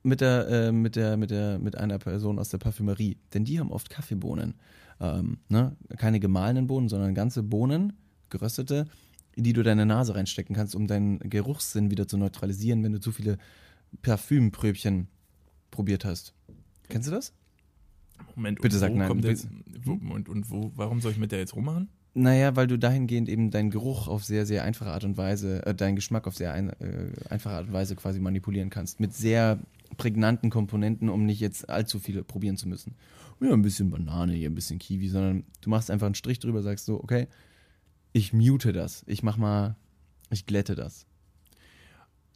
mit 0.03 0.21
der, 0.21 0.47
äh, 0.47 0.71
mit 0.71 0.95
der, 0.95 1.17
mit 1.17 1.31
der, 1.31 1.59
mit 1.59 1.77
einer 1.77 1.99
Person 1.99 2.39
aus 2.39 2.49
der 2.49 2.57
Parfümerie. 2.57 3.17
Denn 3.33 3.45
die 3.45 3.59
haben 3.59 3.71
oft 3.71 3.89
Kaffeebohnen. 3.89 4.55
Ähm, 4.99 5.37
ne? 5.49 5.75
Keine 5.97 6.19
gemahlenen 6.19 6.67
Bohnen, 6.67 6.89
sondern 6.89 7.15
ganze 7.15 7.43
Bohnen, 7.43 7.93
geröstete, 8.29 8.87
in 9.35 9.43
die 9.43 9.53
du 9.53 9.63
deine 9.63 9.85
Nase 9.85 10.15
reinstecken 10.15 10.55
kannst, 10.55 10.75
um 10.75 10.87
deinen 10.87 11.19
Geruchssinn 11.19 11.91
wieder 11.91 12.07
zu 12.07 12.17
neutralisieren, 12.17 12.83
wenn 12.83 12.91
du 12.91 12.99
zu 12.99 13.11
viele 13.11 13.37
Parfümpröbchen 14.01 15.07
probiert 15.69 16.05
hast. 16.05 16.33
Kennst 16.91 17.07
du 17.07 17.11
das? 17.11 17.33
Moment, 18.35 18.61
Bitte 18.61 18.77
sag 18.77 18.93
nein. 18.93 19.07
Kommt 19.07 19.25
jetzt, 19.25 19.47
wo, 19.83 19.93
und, 19.93 20.29
und 20.29 20.49
wo, 20.51 20.71
warum 20.75 21.01
soll 21.01 21.11
ich 21.11 21.17
mit 21.17 21.31
der 21.31 21.39
jetzt 21.39 21.55
rummachen? 21.55 21.89
Naja, 22.13 22.55
weil 22.55 22.67
du 22.67 22.77
dahingehend 22.77 23.29
eben 23.29 23.51
deinen 23.51 23.69
Geruch 23.69 24.07
auf 24.07 24.25
sehr, 24.25 24.45
sehr 24.45 24.63
einfache 24.63 24.91
Art 24.91 25.05
und 25.05 25.15
Weise, 25.17 25.65
äh, 25.65 25.73
deinen 25.73 25.95
Geschmack 25.95 26.27
auf 26.27 26.35
sehr 26.35 26.53
ein, 26.53 26.69
äh, 26.81 27.11
einfache 27.29 27.55
Art 27.55 27.67
und 27.67 27.73
Weise 27.73 27.95
quasi 27.95 28.19
manipulieren 28.19 28.69
kannst. 28.69 28.99
Mit 28.99 29.13
sehr 29.13 29.59
prägnanten 29.97 30.49
Komponenten, 30.49 31.09
um 31.09 31.25
nicht 31.25 31.39
jetzt 31.39 31.69
allzu 31.69 31.99
viele 31.99 32.23
probieren 32.23 32.57
zu 32.57 32.67
müssen. 32.67 32.95
Ja, 33.39 33.53
ein 33.53 33.61
bisschen 33.61 33.89
Banane, 33.89 34.33
hier 34.33 34.49
ein 34.49 34.55
bisschen 34.55 34.77
Kiwi, 34.77 35.07
sondern 35.07 35.45
du 35.61 35.69
machst 35.69 35.89
einfach 35.89 36.05
einen 36.05 36.15
Strich 36.15 36.39
drüber, 36.39 36.61
sagst 36.61 36.85
so, 36.85 37.01
okay, 37.01 37.27
ich 38.11 38.33
mute 38.33 38.73
das. 38.73 39.03
Ich 39.07 39.23
mach 39.23 39.37
mal, 39.37 39.77
ich 40.29 40.45
glätte 40.45 40.75
das. 40.75 41.07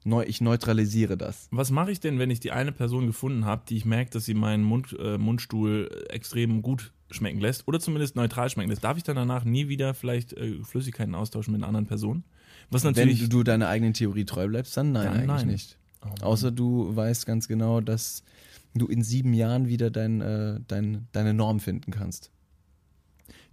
Neu, 0.08 0.24
ich 0.28 0.39
neutralisiere 0.39 1.18
das. 1.18 1.47
Was 1.49 1.72
mache 1.72 1.91
ich 1.91 1.99
denn, 1.99 2.20
wenn 2.20 2.30
ich 2.30 2.39
die 2.39 2.51
eine 2.51 2.72
Person 2.72 3.08
gefunden 3.08 3.45
habe, 3.45 3.64
die 3.68 3.76
ich 3.76 3.86
merke, 3.86 4.12
dass 4.12 4.26
sie 4.26 4.36
meinen 4.36 4.64
Mund, 4.64 4.95
äh, 4.99 5.18
Mundstuhl 5.18 5.89
äh, 5.91 6.14
extrem 6.14 6.62
gut 6.62 6.93
schmecken 7.10 7.39
lässt 7.39 7.68
oder 7.68 7.80
zumindest 7.80 8.16
neutral 8.16 8.49
schmecken 8.51 8.70
lässt? 8.70 8.84
Darf 8.84 8.97
ich 8.97 9.03
dann 9.03 9.16
danach 9.16 9.45
nie 9.45 9.68
wieder 9.68 9.95
vielleicht 9.95 10.34
äh, 10.34 10.64
Flüssigkeiten 10.64 11.16
austauschen 11.16 11.53
mit 11.53 11.62
einer 11.62 11.68
anderen 11.68 11.88
Person? 11.88 12.24
Was 12.70 12.84
natürlich. 12.84 13.20
Wenn 13.24 13.30
du 13.30 13.41
deiner 13.41 13.68
eigenen 13.68 13.93
Theorie 13.93 14.26
treu 14.26 14.47
bleibst, 14.47 14.78
dann 14.78 14.91
nein, 14.91 15.06
Dann 15.06 15.14
eigentlich 15.16 15.28
nein. 15.28 15.47
nicht. 15.47 15.78
Oh. 16.03 16.24
Außer 16.24 16.51
du 16.51 16.95
weißt 16.95 17.26
ganz 17.26 17.47
genau, 17.47 17.82
dass 17.82 18.24
du 18.76 18.86
in 18.86 19.01
sieben 19.01 19.34
Jahren 19.34 19.68
wieder 19.68 19.89
dein, 19.89 20.22
äh, 20.22 20.60
dein, 20.68 21.08
deine 21.14 21.34
Norm 21.34 21.60
finden 21.60 21.89
kannst. 21.89 22.32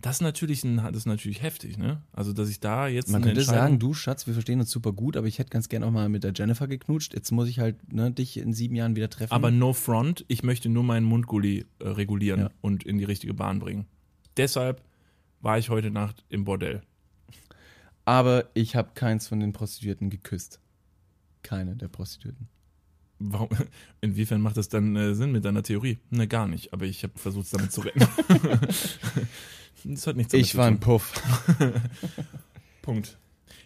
Das 0.02 0.16
ist 0.16 0.20
natürlich 0.20 0.62
ein, 0.64 0.76
das 0.76 0.96
ist 0.96 1.06
natürlich 1.06 1.42
heftig, 1.42 1.78
ne? 1.78 2.02
Also 2.12 2.32
dass 2.32 2.48
ich 2.50 2.60
da 2.60 2.86
jetzt 2.88 3.10
Man 3.10 3.22
könnte 3.22 3.42
sagen, 3.42 3.78
du 3.78 3.94
Schatz, 3.94 4.26
wir 4.26 4.34
verstehen 4.34 4.60
uns 4.60 4.70
super 4.70 4.92
gut, 4.92 5.16
aber 5.16 5.26
ich 5.26 5.38
hätte 5.38 5.50
ganz 5.50 5.68
gerne 5.68 5.86
auch 5.86 5.90
mal 5.90 6.08
mit 6.10 6.24
der 6.24 6.32
Jennifer 6.34 6.66
geknutscht. 6.68 7.14
Jetzt 7.14 7.30
muss 7.30 7.48
ich 7.48 7.58
halt 7.60 7.92
ne, 7.92 8.10
dich 8.10 8.36
in 8.36 8.52
sieben 8.52 8.74
Jahren 8.74 8.96
wieder 8.96 9.08
treffen. 9.08 9.32
aber 9.32 9.50
no 9.50 9.72
front, 9.72 10.24
ich 10.28 10.42
möchte 10.42 10.68
nur 10.68 10.82
meinen 10.84 11.04
Mundgulli 11.06 11.64
äh, 11.78 11.88
regulieren 11.88 12.40
Ja. 12.40 12.50
und 12.60 12.84
in 12.84 12.98
die 12.98 13.04
richtige 13.04 13.32
Bahn 13.32 13.58
bringen. 13.60 13.86
Deshalb 14.36 14.82
war 15.40 15.58
ich 15.58 15.70
heute 15.70 15.90
Nacht 15.90 16.24
im 16.28 16.44
Bordell. 16.44 16.82
aber 18.04 18.46
ich 18.54 18.76
habe 18.76 18.90
keins 18.94 19.28
von 19.28 19.40
den 19.40 19.52
Prostituierten 19.52 20.10
geküsst. 20.10 20.60
Keine 21.42 21.76
der 21.76 21.88
Prostituierten. 21.88 22.48
Warum, 23.18 23.48
inwiefern 24.00 24.40
macht 24.40 24.56
das 24.56 24.68
dann 24.68 24.96
äh, 24.96 25.14
Sinn 25.14 25.30
mit 25.32 25.44
deiner 25.44 25.62
Theorie? 25.62 25.98
Ne, 26.10 26.26
gar 26.26 26.48
nicht. 26.48 26.72
Aber 26.72 26.86
ich 26.86 27.02
habe 27.04 27.16
versucht, 27.18 27.44
es 27.46 27.50
damit 27.52 27.70
zu 27.72 27.82
retten. 27.82 28.00
das 29.84 30.06
hat 30.06 30.16
nichts 30.16 30.34
Ich 30.34 30.56
war 30.56 30.66
ein 30.66 30.80
Puff. 30.80 31.12
Punkt. 32.82 33.18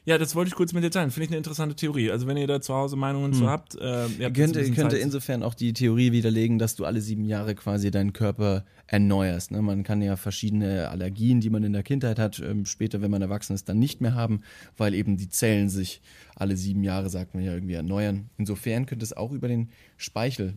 Ja, 0.06 0.18
das 0.18 0.36
wollte 0.36 0.50
ich 0.50 0.54
kurz 0.54 0.72
mit 0.72 0.84
dir 0.84 0.90
teilen. 0.92 1.10
Finde 1.10 1.24
ich 1.24 1.30
eine 1.30 1.38
interessante 1.38 1.74
Theorie. 1.74 2.12
Also 2.12 2.28
wenn 2.28 2.36
ihr 2.36 2.46
da 2.46 2.60
zu 2.60 2.72
Hause 2.72 2.94
Meinungen 2.94 3.32
zu 3.32 3.50
habt, 3.50 3.74
äh, 3.74 4.06
ihr 4.06 4.26
habt 4.26 4.36
Könnte, 4.36 4.70
könnte 4.70 4.98
insofern 4.98 5.42
auch 5.42 5.54
die 5.54 5.72
Theorie 5.72 6.12
widerlegen, 6.12 6.60
dass 6.60 6.76
du 6.76 6.84
alle 6.84 7.00
sieben 7.00 7.24
Jahre 7.24 7.56
quasi 7.56 7.90
deinen 7.90 8.12
Körper 8.12 8.64
erneuerst. 8.86 9.50
Ne? 9.50 9.60
Man 9.62 9.82
kann 9.82 10.00
ja 10.02 10.14
verschiedene 10.14 10.90
Allergien, 10.90 11.40
die 11.40 11.50
man 11.50 11.64
in 11.64 11.72
der 11.72 11.82
Kindheit 11.82 12.20
hat, 12.20 12.38
ähm, 12.38 12.66
später, 12.66 13.02
wenn 13.02 13.10
man 13.10 13.20
erwachsen 13.20 13.54
ist, 13.54 13.68
dann 13.68 13.80
nicht 13.80 14.00
mehr 14.00 14.14
haben, 14.14 14.42
weil 14.76 14.94
eben 14.94 15.16
die 15.16 15.28
Zellen 15.28 15.68
sich 15.68 16.00
alle 16.36 16.56
sieben 16.56 16.84
Jahre, 16.84 17.10
sagt 17.10 17.34
man 17.34 17.42
ja, 17.42 17.52
irgendwie 17.52 17.74
erneuern. 17.74 18.30
Insofern 18.38 18.86
könnte 18.86 19.04
es 19.04 19.12
auch 19.12 19.32
über 19.32 19.48
den 19.48 19.70
Speichel 19.96 20.56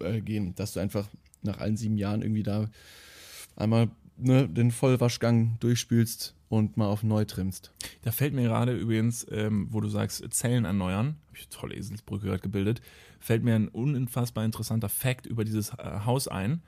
äh, 0.00 0.20
gehen, 0.20 0.54
dass 0.56 0.74
du 0.74 0.80
einfach 0.80 1.08
nach 1.40 1.58
allen 1.58 1.78
sieben 1.78 1.96
Jahren 1.96 2.20
irgendwie 2.20 2.42
da 2.42 2.68
einmal 3.56 3.88
ne, 4.16 4.48
den 4.48 4.70
Vollwaschgang 4.70 5.56
durchspülst 5.60 6.34
und 6.48 6.76
mal 6.76 6.86
auf 6.86 7.02
neu 7.02 7.24
trimmst. 7.24 7.72
Da 8.02 8.12
fällt 8.12 8.34
mir 8.34 8.42
gerade 8.42 8.76
übrigens, 8.76 9.26
ähm, 9.30 9.68
wo 9.70 9.80
du 9.80 9.88
sagst, 9.88 10.24
Zellen 10.32 10.64
erneuern, 10.64 11.16
habe 11.28 11.36
ich 11.36 11.46
eine 11.46 11.60
tolle 11.60 11.74
Eselsbrücke 11.74 12.26
gerade 12.26 12.40
gebildet, 12.40 12.80
fällt 13.20 13.42
mir 13.42 13.54
ein 13.54 13.68
unfassbar 13.68 14.44
interessanter 14.44 14.88
Fact 14.88 15.26
über 15.26 15.44
dieses 15.44 15.70
äh, 15.70 16.00
Haus 16.04 16.28
ein, 16.28 16.62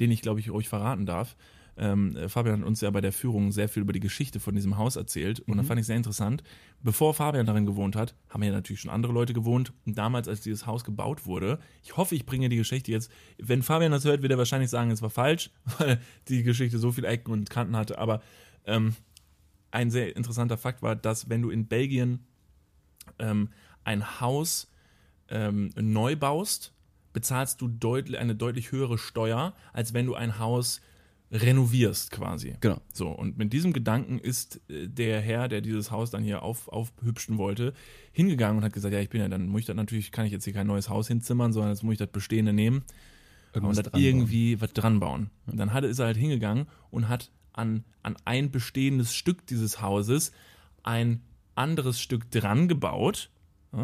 den 0.00 0.10
ich, 0.10 0.22
glaube 0.22 0.40
ich, 0.40 0.50
euch 0.50 0.68
verraten 0.68 1.06
darf. 1.06 1.36
Ähm, 1.76 2.16
äh, 2.16 2.28
Fabian 2.28 2.60
hat 2.60 2.66
uns 2.66 2.80
ja 2.80 2.90
bei 2.90 3.00
der 3.00 3.12
Führung 3.12 3.50
sehr 3.50 3.68
viel 3.68 3.82
über 3.82 3.92
die 3.92 4.00
Geschichte 4.00 4.40
von 4.40 4.54
diesem 4.54 4.76
Haus 4.76 4.96
erzählt 4.96 5.40
und 5.40 5.56
das 5.56 5.66
fand 5.66 5.80
ich 5.80 5.86
sehr 5.86 5.96
interessant. 5.96 6.42
Bevor 6.82 7.14
Fabian 7.14 7.46
darin 7.46 7.64
gewohnt 7.64 7.96
hat, 7.96 8.14
haben 8.28 8.42
ja 8.42 8.52
natürlich 8.52 8.80
schon 8.80 8.90
andere 8.90 9.12
Leute 9.12 9.32
gewohnt 9.32 9.72
und 9.86 9.96
damals, 9.96 10.28
als 10.28 10.42
dieses 10.42 10.66
Haus 10.66 10.84
gebaut 10.84 11.24
wurde, 11.24 11.58
ich 11.82 11.96
hoffe, 11.96 12.14
ich 12.14 12.26
bringe 12.26 12.48
die 12.48 12.56
Geschichte 12.56 12.92
jetzt, 12.92 13.10
wenn 13.38 13.62
Fabian 13.62 13.92
das 13.92 14.04
hört, 14.04 14.22
wird 14.22 14.32
er 14.32 14.38
wahrscheinlich 14.38 14.70
sagen, 14.70 14.90
es 14.90 15.00
war 15.00 15.10
falsch, 15.10 15.50
weil 15.78 16.00
die 16.28 16.42
Geschichte 16.42 16.78
so 16.78 16.92
viele 16.92 17.08
Ecken 17.08 17.32
und 17.32 17.48
Kanten 17.48 17.76
hatte, 17.76 17.98
aber 17.98 18.22
ähm, 18.66 18.94
ein 19.70 19.90
sehr 19.90 20.14
interessanter 20.14 20.58
Fakt 20.58 20.82
war, 20.82 20.94
dass 20.94 21.30
wenn 21.30 21.40
du 21.40 21.48
in 21.48 21.66
Belgien 21.66 22.26
ähm, 23.18 23.48
ein 23.84 24.20
Haus 24.20 24.70
ähm, 25.28 25.70
neu 25.74 26.16
baust, 26.16 26.74
bezahlst 27.12 27.60
du 27.60 27.68
deutlich, 27.68 28.18
eine 28.18 28.34
deutlich 28.34 28.72
höhere 28.72 28.98
Steuer, 28.98 29.54
als 29.72 29.94
wenn 29.94 30.06
du 30.06 30.14
ein 30.14 30.38
Haus 30.38 30.80
renovierst 31.32 32.10
quasi. 32.10 32.54
Genau. 32.60 32.80
So, 32.92 33.08
und 33.08 33.38
mit 33.38 33.52
diesem 33.52 33.72
Gedanken 33.72 34.18
ist 34.18 34.60
äh, 34.68 34.86
der 34.86 35.20
Herr, 35.20 35.48
der 35.48 35.62
dieses 35.62 35.90
Haus 35.90 36.10
dann 36.10 36.22
hier 36.22 36.42
auf, 36.42 36.68
aufhübschen 36.68 37.38
wollte, 37.38 37.72
hingegangen 38.12 38.58
und 38.58 38.64
hat 38.64 38.72
gesagt, 38.72 38.92
ja, 38.92 39.00
ich 39.00 39.08
bin 39.08 39.22
ja, 39.22 39.28
dann 39.28 39.46
muss 39.46 39.60
ich 39.60 39.66
das 39.66 39.76
natürlich, 39.76 40.12
kann 40.12 40.26
ich 40.26 40.32
jetzt 40.32 40.44
hier 40.44 40.52
kein 40.52 40.66
neues 40.66 40.90
Haus 40.90 41.08
hinzimmern, 41.08 41.52
sondern 41.52 41.72
jetzt 41.72 41.82
muss 41.82 41.94
ich 41.94 41.98
das 41.98 42.10
Bestehende 42.10 42.52
nehmen 42.52 42.84
und 43.54 43.76
das 43.76 43.90
irgendwie 43.94 44.60
was 44.60 44.72
dran 44.74 45.00
bauen. 45.00 45.30
Und 45.46 45.58
dann 45.58 45.72
hat, 45.72 45.84
ist 45.84 45.98
er 45.98 46.06
halt 46.06 46.16
hingegangen 46.16 46.66
und 46.90 47.08
hat 47.08 47.30
an, 47.54 47.84
an 48.02 48.16
ein 48.24 48.50
bestehendes 48.50 49.14
Stück 49.14 49.46
dieses 49.46 49.80
Hauses 49.80 50.32
ein 50.82 51.22
anderes 51.54 52.00
Stück 52.00 52.30
dran 52.30 52.68
gebaut. 52.68 53.30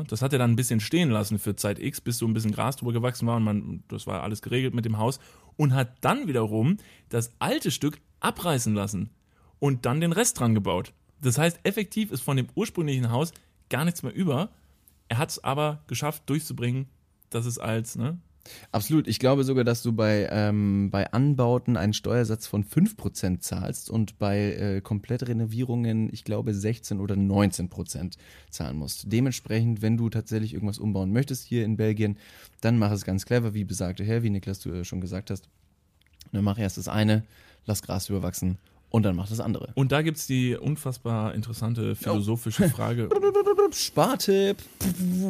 Das 0.09 0.21
hat 0.21 0.35
er 0.35 0.39
dann 0.39 0.51
ein 0.51 0.57
bisschen 0.57 0.81
stehen 0.81 1.09
lassen 1.09 1.39
für 1.39 1.57
Zeit 1.57 1.79
X, 1.79 2.03
bis 2.03 2.19
so 2.19 2.27
ein 2.27 2.35
bisschen 2.35 2.53
Gras 2.53 2.77
drüber 2.77 2.93
gewachsen 2.93 3.27
war 3.27 3.37
und 3.37 3.45
man, 3.45 3.85
das 3.89 4.07
war 4.07 4.23
alles 4.23 4.43
geregelt 4.43 4.75
mit 4.75 4.85
dem 4.85 4.99
Haus. 4.99 5.19
Und 5.59 5.75
hat 5.75 5.99
dann 6.01 6.27
wiederum 6.27 6.79
das 7.11 7.33
alte 7.39 7.71
Stück 7.71 8.01
abreißen 8.21 8.75
lassen 8.75 9.11
und 9.59 9.85
dann 9.85 10.01
den 10.01 10.13
Rest 10.13 10.41
dran 10.41 10.55
gebaut. 10.55 10.95
Das 11.21 11.37
heißt, 11.37 11.61
effektiv 11.65 12.11
ist 12.11 12.23
von 12.23 12.39
dem 12.39 12.47
ursprünglichen 12.55 13.11
Haus 13.11 13.33
gar 13.69 13.85
nichts 13.85 14.03
mehr 14.03 14.15
über. 14.15 14.51
Er 15.09 15.19
hat 15.19 15.31
es 15.31 15.45
aber 15.45 15.83
geschafft 15.87 16.23
durchzubringen, 16.31 16.87
dass 17.29 17.45
es 17.45 17.59
als, 17.59 17.97
ne, 17.97 18.19
Absolut. 18.73 19.09
Ich 19.09 19.19
glaube 19.19 19.45
sogar, 19.45 19.65
dass 19.65 19.83
du 19.83 19.93
bei, 19.93 20.29
ähm, 20.31 20.91
bei 20.91 21.11
Anbauten 21.13 21.77
einen 21.77 21.93
Steuersatz 21.93 22.47
von 22.47 22.65
5% 22.65 23.41
zahlst 23.41 23.91
und 23.91 24.19
bei 24.19 24.53
äh, 24.55 24.81
Komplettrenovierungen, 24.81 26.13
ich 26.13 26.25
glaube, 26.25 26.55
16 26.55 27.01
oder 27.01 27.15
19% 27.15 28.15
zahlen 28.51 28.77
musst. 28.77 29.05
Dementsprechend, 29.13 29.83
wenn 29.83 29.97
du 29.97 30.11
tatsächlich 30.11 30.55
irgendwas 30.55 30.79
umbauen 30.79 31.13
möchtest 31.13 31.47
hier 31.47 31.65
in 31.65 31.77
Belgien, 31.77 32.19
dann 32.61 32.79
mach 32.79 32.93
es 32.93 33.05
ganz 33.05 33.27
clever, 33.27 33.55
wie 33.55 33.65
besagte 33.65 34.05
Herr, 34.05 34.23
wie 34.23 34.31
Niklas 34.31 34.61
du 34.61 34.71
äh, 34.71 34.85
schon 34.85 35.01
gesagt 35.01 35.31
hast. 35.31 35.49
Dann 36.33 36.45
mach 36.45 36.59
erst 36.59 36.77
das 36.77 36.89
eine, 36.89 37.25
lass 37.67 37.83
Gras 37.83 38.09
überwachsen 38.09 38.59
und 38.91 39.03
dann 39.03 39.17
mach 39.17 39.29
das 39.29 39.41
andere. 39.41 39.71
Und 39.75 39.93
da 39.93 40.03
gibt's 40.03 40.27
die 40.27 40.57
unfassbar 40.57 41.35
interessante 41.35 41.95
philosophische 41.95 42.69
Frage. 42.71 43.09
Spartipp. 43.73 44.57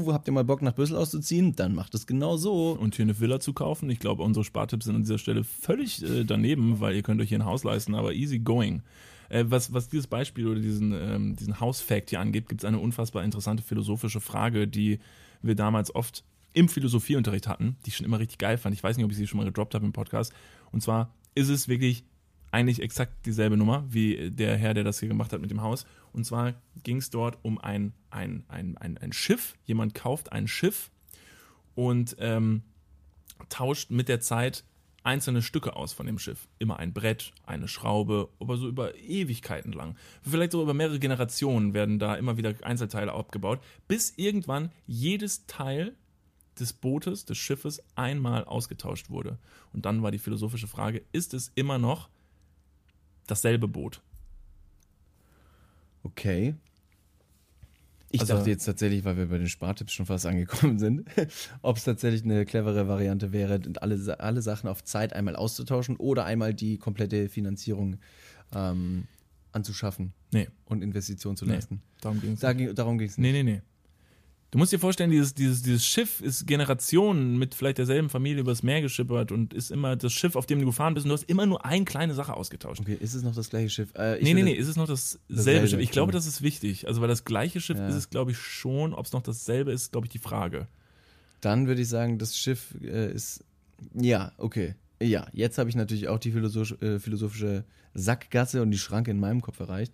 Habt 0.07 0.29
ihr 0.29 0.33
mal 0.33 0.45
Bock 0.45 0.63
nach 0.63 0.75
Brüssel 0.75 0.97
auszuziehen? 0.97 1.57
Dann 1.57 1.75
macht 1.75 1.95
es 1.95 2.07
genau 2.07 2.37
so. 2.37 2.71
Und 2.71 2.95
hier 2.95 3.05
eine 3.05 3.19
Villa 3.19 3.41
zu 3.41 3.53
kaufen. 3.53 3.91
Ich 3.91 3.99
glaube, 3.99 4.23
unsere 4.23 4.45
Spartipps 4.45 4.85
sind 4.85 4.95
an 4.95 5.03
dieser 5.03 5.19
Stelle 5.19 5.43
völlig 5.43 6.03
äh, 6.05 6.25
daneben, 6.25 6.79
weil 6.81 6.95
ihr 6.95 7.03
könnt 7.03 7.21
euch 7.21 7.31
hier 7.31 7.39
ein 7.39 7.45
Haus 7.45 7.65
leisten, 7.65 7.97
aber 7.97 8.15
easy 8.15 8.39
going. 8.39 8.83
Äh, 9.29 9.45
was, 9.49 9.73
was 9.73 9.89
dieses 9.89 10.07
Beispiel 10.07 10.47
oder 10.47 10.61
diesen, 10.61 10.93
ähm, 10.93 11.35
diesen 11.35 11.59
Hausfact 11.59 12.11
hier 12.11 12.21
angeht, 12.21 12.49
gibt's 12.49 12.65
eine 12.65 12.79
unfassbar 12.79 13.25
interessante 13.25 13.65
philosophische 13.65 14.21
Frage, 14.21 14.69
die 14.69 15.01
wir 15.43 15.57
damals 15.57 15.93
oft 15.95 16.23
im 16.53 16.69
Philosophieunterricht 16.69 17.49
hatten, 17.49 17.77
die 17.85 17.91
ich 17.91 17.97
schon 17.97 18.07
immer 18.07 18.21
richtig 18.21 18.39
geil 18.39 18.57
fand. 18.57 18.75
Ich 18.75 18.83
weiß 18.83 18.97
nicht, 18.97 19.05
ob 19.05 19.11
ich 19.11 19.17
sie 19.17 19.27
schon 19.27 19.39
mal 19.39 19.45
gedroppt 19.45 19.75
habe 19.75 19.85
im 19.85 19.93
Podcast. 19.93 20.33
Und 20.71 20.83
zwar 20.83 21.13
ist 21.35 21.49
es 21.49 21.69
wirklich 21.69 22.05
eigentlich 22.51 22.81
exakt 22.83 23.27
dieselbe 23.27 23.57
Nummer 23.57 23.85
wie 23.89 24.31
der 24.31 24.57
Herr, 24.57 24.75
der 24.75 24.85
das 24.85 25.01
hier 25.01 25.09
gemacht 25.09 25.33
hat 25.33 25.41
mit 25.41 25.51
dem 25.51 25.63
Haus. 25.63 25.87
Und 26.13 26.25
zwar 26.25 26.55
ging 26.83 26.97
es 26.99 27.11
dort 27.11 27.39
um 27.43 27.59
ein, 27.59 27.93
ein, 28.11 28.45
ein, 28.49 28.77
ein, 28.79 28.99
ein 28.99 29.13
Schiff. 29.13 29.57
Jemand 29.65 29.95
kauft 29.95 30.33
ein 30.33 30.49
Schiff 30.49 30.91
und 31.75 32.17
ähm, 32.19 32.63
tauscht 33.49 33.91
mit 33.91 34.09
der 34.09 34.21
Zeit 34.21 34.65
einzelne 35.05 35.43
Stücke 35.43 35.77
aus 35.77 35.93
von 35.93 36.07
dem 36.07 36.19
Schiff. 36.19 36.49
Immer 36.59 36.79
ein 36.79 36.93
Brett, 36.93 37.33
eine 37.47 37.69
Schraube, 37.69 38.29
aber 38.41 38.57
so 38.57 38.69
über 38.69 38.95
Ewigkeiten 38.97 39.73
lang. 39.73 39.97
Vielleicht 40.23 40.53
so 40.53 40.63
über 40.63 40.75
mehrere 40.75 40.99
Generationen 40.99 41.73
werden 41.73 41.99
da 41.99 42.15
immer 42.17 42.37
wieder 42.37 42.55
Einzelteile 42.63 43.13
abgebaut, 43.13 43.61
bis 43.87 44.13
irgendwann 44.17 44.71
jedes 44.87 45.47
Teil 45.47 45.95
des 46.59 46.73
Bootes, 46.73 47.25
des 47.25 47.39
Schiffes 47.39 47.83
einmal 47.95 48.45
ausgetauscht 48.45 49.11
wurde. 49.11 49.39
Und 49.73 49.87
dann 49.87 50.03
war 50.03 50.11
die 50.11 50.19
philosophische 50.19 50.67
Frage, 50.67 51.03
ist 51.13 51.33
es 51.33 51.53
immer 51.55 51.79
noch 51.79 52.09
dasselbe 53.29 53.69
Boot? 53.69 54.01
Okay. 56.03 56.55
Ich 58.11 58.21
Also- 58.23 58.35
dachte 58.37 58.49
jetzt 58.51 58.65
tatsächlich, 58.65 59.05
weil 59.05 59.19
wir 59.19 59.27
bei 59.27 59.37
den 59.39 59.49
Spartipps 59.49 59.93
schon 59.93 60.07
fast 60.07 60.25
angekommen 60.25 60.79
sind, 60.79 61.07
ob 61.63 61.77
es 61.77 61.85
tatsächlich 61.85 62.25
eine 62.25 62.47
clevere 62.47 62.89
Variante 62.89 63.33
wäre, 63.33 63.61
alle, 63.81 64.19
alle 64.21 64.41
Sachen 64.43 64.69
auf 64.69 64.83
Zeit 64.83 65.13
einmal 65.13 65.37
auszutauschen 65.37 65.97
oder 65.97 66.25
einmal 66.25 66.55
die 66.55 66.79
komplette 66.79 67.29
Finanzierung 67.29 67.99
ähm, 68.55 69.07
anzuschaffen 69.53 70.13
Nee, 70.33 70.49
und 70.65 70.83
Investitionen 70.83 71.37
zu 71.37 71.45
nee 71.45 71.53
leisten. 71.55 71.83
darum 72.01 72.21
ging 72.21 72.33
es 72.33 72.41
Da, 72.41 72.53
ging- 72.55 72.75
darum 72.75 72.97
ging 72.99 73.09
es 73.09 73.19
nicht. 73.19 73.33
Nee, 73.33 73.43
nee, 73.43 73.53
nee. 73.57 73.63
Du 74.51 74.57
musst 74.57 74.73
dir 74.73 74.79
vorstellen, 74.79 75.11
dieses, 75.11 75.35
dieses, 75.35 75.61
dieses 75.61 75.85
Schiff 75.85 76.23
ist 76.23 76.47
Generationen 76.47 77.37
mit 77.39 77.55
vielleicht 77.55 77.77
derselben 77.77 78.09
Familie 78.09 78.41
übers 78.41 78.63
Meer 78.63 78.81
geschippert 78.81 79.31
und 79.31 79.53
ist 79.53 79.71
immer 79.71 79.95
das 79.95 80.11
Schiff, 80.15 80.37
auf 80.37 80.47
dem 80.47 80.59
du 80.59 80.65
gefahren 80.65 80.95
bist 80.95 81.05
und 81.05 81.11
du 81.11 81.15
hast 81.15 81.25
immer 81.29 81.45
nur 81.45 81.67
eine 81.67 81.85
kleine 81.85 82.15
Sache 82.15 82.33
ausgetauscht. 82.33 82.81
Okay, 82.81 82.97
ist 82.99 83.13
es 83.13 83.23
noch 83.23 83.35
das 83.35 83.51
gleiche 83.51 83.69
Schiff? 83.69 83.95
Äh, 83.95 84.19
Nee, 84.23 84.33
nee, 84.33 84.43
nee, 84.43 84.55
ist 84.55 84.69
es 84.69 84.77
noch 84.77 84.87
dasselbe 84.87 85.21
Dasselbe, 85.29 85.69
Schiff? 85.69 85.81
Ich 85.81 85.91
glaube, 85.91 86.13
das 86.13 86.27
ist 86.27 86.41
wichtig. 86.41 86.87
Also, 86.89 87.03
weil 87.03 87.09
das 87.09 87.25
gleiche 87.27 87.61
Schiff 87.61 87.77
Ja. 87.77 87.89
ist 87.89 87.95
es, 87.95 88.09
glaube 88.09 88.31
ich, 88.31 88.39
schon. 88.39 88.95
Ob 88.95 89.05
es 89.05 89.13
noch 89.13 89.21
dasselbe 89.23 89.71
ist, 89.71 89.93
glaube 89.93 90.07
ich, 90.07 90.13
die 90.13 90.19
Frage. 90.19 90.67
Dann 91.43 91.67
würde 91.67 91.83
ich 91.83 91.89
sagen, 91.89 92.17
das 92.19 92.39
Schiff 92.39 92.75
äh, 92.83 93.13
ist. 93.13 93.45
Ja, 93.93 94.33
okay. 94.39 94.77
Ja, 95.03 95.27
jetzt 95.35 95.59
habe 95.59 95.69
ich 95.69 95.77
natürlich 95.77 96.09
auch 96.09 96.19
die 96.19 96.33
philosoph 96.33 96.81
äh, 96.81 96.99
philosophische 96.99 97.65
Sackgasse 97.93 98.63
und 98.63 98.71
die 98.71 98.79
Schranke 98.79 99.11
in 99.11 99.21
meinem 99.21 99.43
Kopf 99.43 99.61
erreicht. 99.61 99.93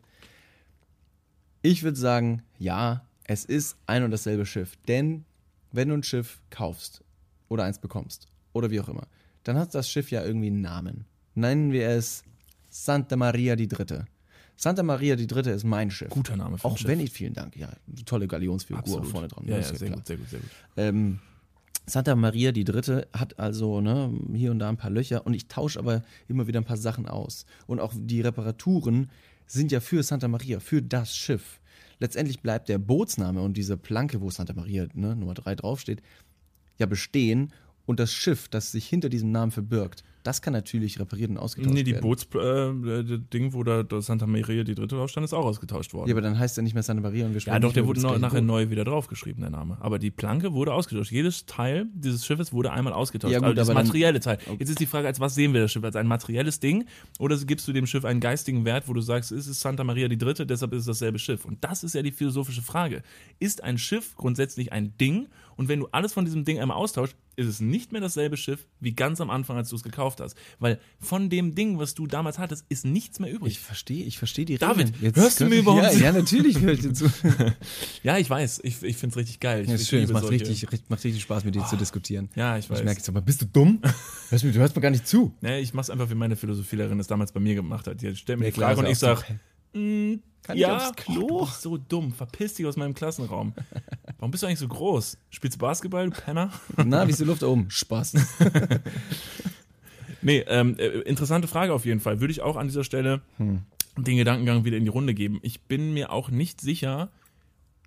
Ich 1.61 1.83
würde 1.83 1.99
sagen, 1.99 2.43
ja, 2.59 3.05
es 3.25 3.45
ist 3.45 3.77
ein 3.87 4.03
und 4.03 4.11
dasselbe 4.11 4.47
Schiff. 4.47 4.77
Denn 4.89 5.25
wenn 5.73 5.89
du 5.89 5.95
ein 5.95 6.03
Schiff 6.03 6.41
kaufst 6.51 7.03
oder 7.49 7.65
eins 7.65 7.79
bekommst 7.79 8.29
oder 8.53 8.71
wie 8.71 8.81
auch 8.81 8.89
immer, 8.89 9.07
dann 9.43 9.59
hat 9.59 9.75
das 9.75 9.89
Schiff 9.89 10.11
ja 10.11 10.25
irgendwie 10.25 10.49
einen 10.49 10.61
Namen. 10.61 11.05
Nennen 11.35 11.73
wir 11.73 11.89
es 11.89 12.23
Santa 12.71 13.17
Maria 13.17 13.57
die 13.57 13.69
Dritte. 13.69 14.07
Santa 14.57 14.83
Maria 14.83 15.17
die 15.17 15.27
Dritte 15.27 15.51
ist 15.51 15.65
mein 15.65 15.91
Schiff. 15.91 16.11
Guter 16.11 16.37
Name 16.37 16.59
für 16.59 16.69
ein 16.69 16.73
Auch 16.73 16.79
Schiff. 16.79 16.89
wenn 16.89 17.01
ich, 17.01 17.11
vielen 17.11 17.35
Dank, 17.35 17.57
ja, 17.57 17.69
tolle 18.07 18.29
Galionsfigur 18.29 19.05
vorne 19.05 19.29
dran. 19.29 19.45
Ja, 19.47 19.57
ja, 19.57 19.63
sehr 19.63 19.89
klar. 19.89 19.97
gut, 19.97 20.07
sehr 20.07 20.17
gut, 20.17 20.31
sehr 20.31 20.41
gut. 20.41 20.51
Ähm, 20.77 21.19
Santa 21.87 22.15
Maria 22.15 22.53
die 22.53 22.65
Dritte 22.65 23.09
hat 23.13 23.39
also 23.39 23.81
ne, 23.81 24.13
hier 24.33 24.51
und 24.53 24.59
da 24.59 24.69
ein 24.69 24.77
paar 24.77 24.91
Löcher 24.91 25.27
und 25.27 25.35
ich 25.35 25.49
tausche 25.49 25.79
aber 25.79 26.03
immer 26.29 26.47
wieder 26.47 26.61
ein 26.61 26.65
paar 26.65 26.77
Sachen 26.77 27.07
aus. 27.09 27.47
Und 27.67 27.81
auch 27.81 27.93
die 27.95 28.21
Reparaturen 28.21 29.11
sind 29.47 29.73
ja 29.73 29.81
für 29.81 30.03
Santa 30.03 30.29
Maria, 30.29 30.61
für 30.61 30.81
das 30.81 31.17
Schiff. 31.17 31.61
Letztendlich 32.05 32.43
bleibt 32.43 32.69
der 32.69 32.77
Bootsname 32.77 33.41
und 33.41 33.57
diese 33.57 33.79
Planke, 33.79 34.21
wo 34.21 34.29
Santa 34.29 34.53
Maria 34.53 34.87
ne, 34.93 35.17
Nummer 35.17 35.33
3 35.33 35.55
draufsteht, 35.55 36.03
ja 36.77 36.85
bestehen 36.85 37.51
und 37.87 37.99
das 37.99 38.13
Schiff, 38.13 38.47
das 38.49 38.73
sich 38.73 38.87
hinter 38.87 39.09
diesem 39.09 39.33
Namen 39.33 39.53
verbirgt, 39.53 40.05
Das 40.25 40.43
kann 40.43 40.53
natürlich 40.55 40.99
repariert 40.99 41.31
und 41.31 41.37
ausgetauscht 41.39 41.75
Nee, 41.75 41.83
die 41.85 41.93
werden. 41.93 42.03
Boots-Ding, 42.03 43.53
wo 43.53 43.63
da 43.63 43.85
Santa 44.01 44.27
Maria 44.27 44.65
die 44.65 44.75
dritte 44.75 44.97
drauf 44.97 45.11
stand, 45.11 45.25
ist 45.25 45.35
auch 45.35 45.45
ausgetauscht 45.45 45.93
worden. 45.93 46.09
ja, 46.09 46.15
aber 46.15 46.23
dann 46.23 46.39
heißt 46.39 46.59
er 46.59 46.63
nicht 46.63 46.75
mehr 46.75 46.83
Santa 46.83 47.03
Maria 47.03 47.27
und 47.27 47.33
wir 47.33 47.37
Ja, 47.37 47.41
sprechen 47.41 47.61
doch, 47.61 47.69
nicht 47.69 47.77
der 47.77 47.87
wurde 47.87 48.01
noch, 48.01 48.19
nachher 48.19 48.39
Boot. 48.41 48.47
neu 48.47 48.71
wieder 48.71 48.85
draufgeschrieben, 48.85 49.43
der 49.43 49.51
Name. 49.51 49.77
Aber 49.81 49.99
die 49.99 50.11
Planke 50.11 50.53
wurde 50.53 50.73
ausgetauscht. 50.73 51.13
Jedes 51.13 51.47
Teil 51.47 51.87
dieses 51.95 52.25
Schiffes 52.27 52.53
wurde 52.53 52.73
einmal 52.73 52.93
ausgetauscht. 52.95 53.33
Ja, 53.33 53.39
gut, 53.39 53.49
also 53.49 53.57
das 53.57 53.69
aber 53.71 53.83
materielle 53.83 54.19
Teil. 54.21 54.39
Jetzt 54.59 54.71
ist 54.71 54.81
die 54.81 54.87
Frage, 54.87 55.07
als 55.07 55.21
was 55.21 55.35
sehen 55.35 55.53
wir 55.53 55.61
das 55.61 55.73
Schiff? 55.73 55.85
Als 55.85 55.95
ein 55.97 56.07
materielles 56.07 56.59
Ding? 56.59 56.87
Oder 57.19 57.37
gibst 57.37 57.69
du 57.69 57.73
dem 57.75 57.87
Schiff 57.87 58.05
einen 58.07 58.21
geistigen 58.21 58.65
Wert, 58.65 58.89
wo 58.89 58.95
du 58.95 59.03
sagst, 59.03 59.31
es 59.31 59.47
ist 59.47 59.61
Santa 59.61 59.85
Maria 59.85 60.09
die 60.09 60.19
dritte, 60.19 60.47
deshalb 60.47 60.73
ist 60.73 60.81
es 60.81 60.87
dasselbe 60.87 61.19
Schiff? 61.19 61.45
Und 61.45 61.63
das 61.63 61.85
ist 61.85 61.95
ja 61.95 62.03
die 62.03 62.13
philosophische 62.13 62.63
Frage. 62.63 63.03
Ist 63.39 63.63
ein 63.63 63.77
Schiff 63.79 64.17
grundsätzlich 64.17 64.73
ein 64.73 64.97
Ding? 64.97 65.29
Und 65.57 65.69
wenn 65.69 65.79
du 65.81 65.89
alles 65.93 66.13
von 66.13 66.25
diesem 66.25 66.45
Ding 66.45 66.59
einmal 66.59 66.77
austauschst, 66.79 67.15
ist 67.37 67.47
es 67.47 67.61
nicht 67.61 67.93
mehr 67.93 68.01
dasselbe 68.01 68.37
Schiff 68.37 68.67
wie 68.81 68.93
ganz 68.95 69.21
am 69.21 69.29
Anfang, 69.31 69.57
als 69.57 69.69
du 69.69 69.77
es 69.77 69.83
gekauft 69.83 70.14
hast. 70.21 70.37
Weil 70.59 70.79
von 70.99 71.31
dem 71.31 71.55
Ding, 71.55 71.79
was 71.79 71.95
du 71.95 72.07
damals 72.07 72.39
hattest, 72.39 72.65
ist 72.69 72.85
nichts 72.85 73.19
mehr 73.21 73.31
übrig. 73.33 73.53
Ich 73.53 73.61
verstehe, 73.61 74.05
ich 74.05 74.19
verstehe 74.19 74.45
die 74.45 74.59
David, 74.59 74.95
Regeln. 75.01 75.15
hörst 75.17 75.41
du 75.41 75.47
mir 75.47 75.57
überhaupt 75.57 75.85
ja, 75.85 75.91
zu? 75.91 75.99
ja, 76.01 76.13
natürlich 76.13 76.61
höre 76.61 76.73
ich 76.73 76.81
dir 76.81 76.93
zu. 76.93 77.11
ja, 78.03 78.19
ich 78.19 78.29
weiß. 78.29 78.61
Ich, 78.65 78.83
ich 78.83 78.97
finde 78.97 79.15
es 79.15 79.17
richtig 79.17 79.41
geil. 79.41 79.63
Ich, 79.63 79.69
Ja, 79.69 79.75
ich 79.75 79.83
ist 79.83 79.89
schön, 79.89 80.05
es 80.05 80.13
macht 80.13 80.29
richtig, 80.31 80.63
richtig, 80.71 80.91
macht 80.91 81.05
richtig 81.05 81.23
Spaß, 81.23 81.45
mit 81.45 81.55
dir 81.55 81.65
zu 81.67 81.77
diskutieren. 81.77 82.29
Ja, 82.35 82.57
ich 82.59 82.69
weiß. 82.71 82.79
Ich 82.79 82.85
merke 82.85 82.99
jetzt 82.99 83.09
aber, 83.09 83.21
bist 83.21 83.43
du 83.43 83.47
dumm? 83.47 83.81
Hörst 84.31 84.45
mir, 84.45 84.53
du 84.53 84.59
hörst 84.59 84.75
mir 84.75 84.83
gar 84.83 84.91
nicht 84.91 85.07
zu. 85.07 85.35
Nee, 85.41 85.61
ich 85.61 85.75
mach's 85.75 85.91
einfach, 85.91 86.11
wie 86.11 86.15
meine 86.15 86.37
Philosophielehrerin 86.37 86.99
es 87.01 87.07
damals 87.07 87.33
bei 87.33 87.41
mir 87.41 87.55
gemacht 87.55 87.87
hat. 87.87 88.01
Die 88.01 88.15
stellt 88.17 88.39
mir 88.39 88.47
Ja, 88.47 88.51
die 88.51 88.55
klar, 88.55 88.69
Frage 88.71 88.81
und 88.81 88.87
ich 88.87 88.93
ist 88.93 89.03
ja 89.03 89.13
auch 89.13 89.19
sag, 89.19 89.29
so, 89.73 89.79
mm, 89.79 90.21
Kann 90.43 90.57
ich 90.57 90.63
ja, 90.63 90.77
aufs 90.77 90.97
Klo? 90.97 91.23
Oh, 91.23 91.39
du 91.41 91.47
bist 91.47 91.63
so 91.63 91.77
dumm. 91.77 92.13
Verpiss 92.13 92.55
dich 92.55 92.67
aus 92.67 92.77
meinem 92.77 92.95
Klassenraum. 92.95 93.55
Warum 94.19 94.31
bist 94.31 94.43
du 94.43 94.47
eigentlich 94.47 94.59
so 94.59 94.69
groß? 94.69 95.19
Spielst 95.31 95.57
du 95.57 95.59
Basketball, 95.61 96.09
du 96.11 96.17
Penner? 96.21 96.51
Na, 96.85 97.07
wie 97.07 97.11
ist 97.11 97.21
die 97.21 97.25
Luft 97.25 97.43
da 97.43 97.47
oben? 97.49 97.71
Spaß. 97.71 98.15
Nee, 100.25 100.45
ähm, 100.49 100.75
äh, 100.79 100.87
interessante 101.03 101.47
Frage 101.47 101.73
auf 101.73 101.85
jeden 101.85 102.01
Fall. 102.01 102.21
Würde 102.21 102.33
ich 102.33 102.43
auch 102.43 102.57
an 102.57 102.67
dieser 102.67 102.83
Stelle 102.85 103.21
Hm. 103.37 103.61
den 103.97 104.17
Gedankengang 104.17 104.65
wieder 104.65 104.77
in 104.77 104.85
die 104.85 104.91
Runde 104.91 105.15
geben. 105.15 105.39
Ich 105.43 105.61
bin 105.63 105.95
mir 105.95 106.11
auch 106.11 106.31
nicht 106.31 106.61
sicher, 106.61 107.11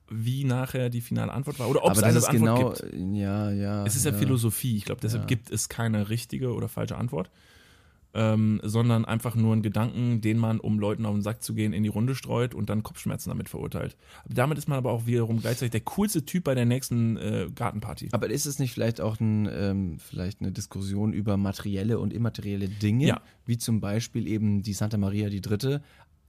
wie 0.09 0.45
nachher 0.45 0.89
die 0.89 1.01
finale 1.01 1.33
Antwort 1.33 1.59
war 1.59 1.69
oder 1.69 1.83
ob 1.83 1.91
es 1.91 1.97
aber 1.97 2.07
eine 2.07 2.13
das 2.15 2.23
ist 2.23 2.29
Antwort 2.29 2.79
genau, 2.81 2.97
gibt. 3.03 3.17
ja, 3.17 3.51
ja. 3.51 3.85
Es 3.85 3.95
ist 3.97 4.05
ja, 4.05 4.13
Philosophie. 4.13 4.77
Ich 4.77 4.85
glaube, 4.85 5.01
deshalb 5.01 5.23
Ja. 5.23 5.27
gibt 5.27 5.51
es 5.51 5.67
keine 5.67 6.09
richtige 6.09 6.53
oder 6.53 6.69
falsche 6.69 6.95
Antwort, 6.95 7.29
ähm, 8.17 8.59
sondern 8.63 9.05
einfach 9.05 9.35
nur 9.35 9.53
einen 9.53 9.61
Gedanken, 9.61 10.19
den 10.21 10.37
man, 10.39 10.59
um 10.59 10.79
Leuten 10.79 11.05
auf 11.05 11.13
den 11.13 11.21
Sack 11.21 11.43
zu 11.43 11.53
gehen, 11.53 11.71
in 11.71 11.83
die 11.83 11.89
Runde 11.89 12.15
streut 12.15 12.55
und 12.55 12.67
dann 12.69 12.81
Kopfschmerzen 12.81 13.29
damit 13.29 13.47
verurteilt. 13.47 13.95
Damit 14.27 14.57
ist 14.57 14.67
man 14.67 14.77
aber 14.79 14.91
auch 14.91 15.05
wiederum 15.05 15.39
gleichzeitig 15.39 15.71
der 15.71 15.81
coolste 15.81 16.25
Typ 16.25 16.43
bei 16.45 16.55
der 16.55 16.65
nächsten 16.65 17.15
äh, 17.17 17.47
Gartenparty. 17.53 18.09
Aber 18.11 18.27
ist 18.29 18.47
es 18.47 18.57
nicht 18.57 18.73
vielleicht 18.73 18.99
auch 19.01 19.19
ein, 19.19 19.47
ähm, 19.51 19.99
vielleicht 19.99 20.41
eine 20.41 20.51
Diskussion 20.51 21.13
über 21.13 21.37
materielle 21.37 21.99
und 21.99 22.11
immaterielle 22.11 22.67
Dinge, 22.67 23.05
Ja. 23.05 23.21
wie 23.45 23.57
zum 23.59 23.79
Beispiel 23.79 24.27
eben 24.27 24.63
die 24.63 24.73
Santa 24.73 24.97
Maria 24.97 25.29
die 25.29 25.41
Dritte 25.41 25.83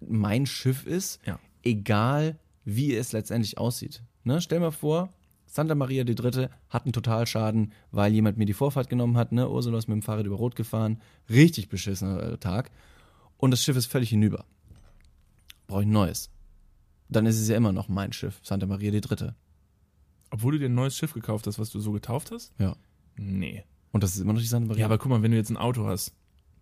mein 0.07 0.45
Schiff 0.47 0.87
ist, 0.87 1.21
Ja. 1.27 1.39
egal 1.63 2.39
wie 2.65 2.95
es 2.95 3.13
letztendlich 3.13 3.57
aussieht. 3.57 4.03
Ne? 4.25 4.41
Stell 4.43 4.61
mal 4.61 4.73
vor, 4.73 5.09
Santa 5.51 5.75
Maria 5.75 6.05
die 6.05 6.15
Dritte 6.15 6.51
hat 6.69 6.85
einen 6.85 6.93
Totalschaden, 6.93 7.73
weil 7.91 8.13
jemand 8.13 8.37
mir 8.37 8.45
die 8.45 8.53
Vorfahrt 8.53 8.89
genommen 8.91 9.17
hat. 9.17 9.33
Ne? 9.33 9.49
Ursula 9.49 9.79
ist 9.79 9.89
mit 9.89 9.95
dem 9.97 10.03
Fahrrad 10.03 10.27
über 10.27 10.37
Rot 10.37 10.57
gefahren. 10.57 11.01
Richtig 11.31 11.69
beschissener 11.69 12.23
äh, 12.23 12.39
Tag. 12.39 12.71
Und 13.39 13.51
das 13.51 13.63
Schiff 13.63 13.77
ist 13.77 13.87
völlig 13.87 14.11
hinüber. 14.11 14.45
Brauche 15.67 15.83
ich 15.83 15.87
ein 15.89 15.93
neues. 15.93 16.31
Dann 17.09 17.25
ist 17.27 17.41
es 17.41 17.49
ja 17.49 17.57
immer 17.57 17.73
noch 17.73 17.89
mein 17.89 18.13
Schiff, 18.13 18.41
Santa 18.43 18.67
Maria 18.67 18.91
die 18.91 19.01
Dritte. 19.01 19.35
Obwohl 20.31 20.53
du 20.53 20.59
dir 20.59 20.67
ein 20.69 20.75
neues 20.75 20.97
Schiff 20.97 21.15
gekauft 21.15 21.47
hast, 21.47 21.59
was 21.59 21.71
du 21.71 21.81
so 21.81 21.93
getauft 21.93 22.31
hast? 22.31 22.53
Ja. 22.59 22.77
Nee. 23.17 23.65
Und 23.93 24.03
das 24.03 24.15
ist 24.15 24.21
immer 24.21 24.35
noch 24.35 24.41
die 24.41 24.47
Santa 24.47 24.69
Maria. 24.69 24.81
Ja, 24.81 24.87
aber 24.87 24.99
guck 24.99 25.11
mal, 25.11 25.23
wenn 25.23 25.31
du 25.31 25.37
jetzt 25.39 25.51
ein 25.51 25.57
Auto 25.57 25.87
hast 25.87 26.15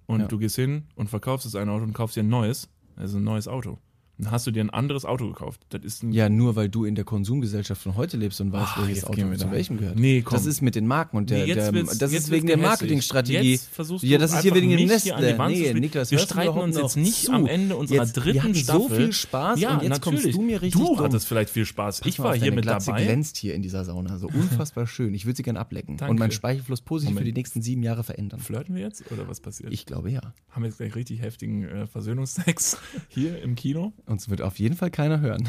und 0.06 0.20
Ja. 0.20 0.26
du 0.28 0.38
gehst 0.38 0.54
hin 0.54 0.84
und 0.94 1.10
verkaufst 1.10 1.44
das 1.46 1.56
eine 1.56 1.72
Auto 1.72 1.82
und 1.82 1.92
kaufst 1.92 2.16
dir 2.16 2.22
ein 2.22 2.28
neues, 2.28 2.68
also 2.94 3.18
ein 3.18 3.24
neues 3.24 3.48
Auto, 3.48 3.78
dann 4.18 4.30
hast 4.30 4.46
du 4.46 4.50
dir 4.50 4.60
ein 4.62 4.70
anderes 4.70 5.04
Auto 5.04 5.26
gekauft. 5.28 5.60
Das 5.70 5.82
ist 5.84 6.02
Ja, 6.02 6.28
nur 6.28 6.56
weil 6.56 6.68
du 6.68 6.84
in 6.84 6.94
der 6.94 7.04
Konsumgesellschaft 7.04 7.82
von 7.82 7.96
heute 7.96 8.16
lebst 8.16 8.40
und 8.40 8.52
weißt, 8.52 8.72
Ah, 8.76 8.82
welches 8.86 9.04
Auto 9.04 9.20
zu 9.36 9.50
welchem 9.50 9.76
gehört. 9.78 9.98
Nee, 9.98 10.22
komm. 10.22 10.36
Das 10.36 10.46
ist 10.46 10.62
mit 10.62 10.74
den 10.74 10.86
Marken 10.86 11.16
und 11.16 11.30
der, 11.30 11.46
Nee, 11.46 11.54
der 11.54 11.70
das 11.72 12.12
ist 12.12 12.30
wegen 12.30 12.46
der. 12.46 12.56
Marketingstrategie. 12.56 13.52
Jetzt 13.52 13.68
versuchst 13.68 14.02
du 14.04 14.08
ja, 14.08 14.18
das 14.18 14.32
ist 14.32 14.42
hier 14.42 14.54
wegen 14.54 14.70
dem 14.70 14.80
mich 14.80 14.88
Nest. 14.88 15.04
hier 15.04 15.16
an 15.16 15.24
die 15.26 15.38
Wand 15.38 15.54
zu 15.56 15.62
Nee. 15.62 15.74
Niklas, 15.80 16.10
Wir 16.10 16.18
streiten 16.18 16.58
uns 16.58 16.76
jetzt 16.76 16.96
nicht 16.96 17.24
zu? 17.26 17.32
am 17.32 17.46
Ende 17.46 17.76
unserer 17.76 18.02
jetzt, 18.04 18.12
dritten 18.14 18.34
wir 18.34 18.42
hatten 18.42 18.54
so 18.54 18.62
Staffel. 18.62 18.96
viel 18.96 19.12
Spaß 19.12 19.60
ja, 19.60 19.74
und 19.74 19.82
jetzt 19.82 19.90
natürlich. 19.90 20.22
kommst 20.22 20.36
du 20.36 20.42
mir 20.42 20.62
richtig 20.62 20.80
Du 20.80 20.86
dumm. 20.94 20.98
hattest 21.04 21.26
vielleicht 21.26 21.50
viel 21.50 21.66
Spaß. 21.66 22.00
Pass 22.00 22.08
ich 22.08 22.18
war 22.18 22.34
hier 22.36 22.52
mit 22.52 22.62
Glatze 22.62 22.86
dabei. 22.90 23.04
glänzt 23.04 23.36
hier 23.36 23.54
in 23.54 23.62
dieser 23.62 23.84
Sauna, 23.84 24.18
so 24.18 24.26
unfassbar 24.32 24.86
schön. 24.86 25.12
Ich 25.14 25.26
würde 25.26 25.36
sie 25.36 25.42
gern 25.42 25.56
ablecken 25.56 25.96
Danke. 25.96 26.10
und 26.10 26.18
meinen 26.18 26.30
Speichelfluss 26.32 26.80
positiv 26.80 27.10
Moment. 27.14 27.26
für 27.26 27.32
die 27.32 27.38
nächsten 27.38 27.62
sieben 27.62 27.82
Jahre 27.82 28.02
verändern. 28.02 28.40
Flirten 28.40 28.74
wir 28.74 28.82
jetzt 28.82 29.04
oder 29.12 29.28
was 29.28 29.40
passiert? 29.40 29.72
Ich 29.72 29.84
glaube 29.86 30.10
ja. 30.10 30.20
Haben 30.50 30.62
wir 30.62 30.68
jetzt 30.68 30.78
gleich 30.78 30.94
richtig 30.94 31.20
heftigen 31.20 31.64
äh, 31.64 31.86
Versöhnungsex 31.86 32.78
hier 33.08 33.40
im 33.42 33.54
Kino? 33.54 33.92
Uns 34.06 34.28
wird 34.28 34.40
auf 34.40 34.58
jeden 34.58 34.76
Fall 34.76 34.90
keiner 34.90 35.20
hören. 35.20 35.48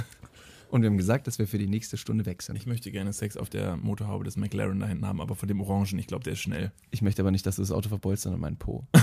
Und 0.69 0.81
wir 0.81 0.89
haben 0.89 0.97
gesagt, 0.97 1.27
dass 1.27 1.39
wir 1.39 1.47
für 1.47 1.57
die 1.57 1.67
nächste 1.67 1.95
Stunde 1.95 2.25
weg 2.25 2.41
sind. 2.41 2.57
Ich 2.57 2.65
möchte 2.65 2.91
gerne 2.91 3.13
Sex 3.13 3.37
auf 3.37 3.49
der 3.49 3.77
Motorhaube 3.77 4.25
des 4.25 4.35
McLaren 4.35 4.79
da 4.79 4.87
hinten 4.87 5.05
haben, 5.05 5.21
aber 5.21 5.35
von 5.35 5.47
dem 5.47 5.61
Orangen, 5.61 5.97
ich 5.97 6.07
glaube, 6.07 6.25
der 6.25 6.33
ist 6.33 6.39
schnell. 6.39 6.71
Ich 6.91 7.01
möchte 7.01 7.21
aber 7.21 7.31
nicht, 7.31 7.45
dass 7.45 7.55
du 7.55 7.61
das 7.61 7.71
Auto 7.71 7.87
verbeulst, 7.87 8.23
sondern 8.23 8.41
meinen 8.41 8.57
Po. 8.57 8.85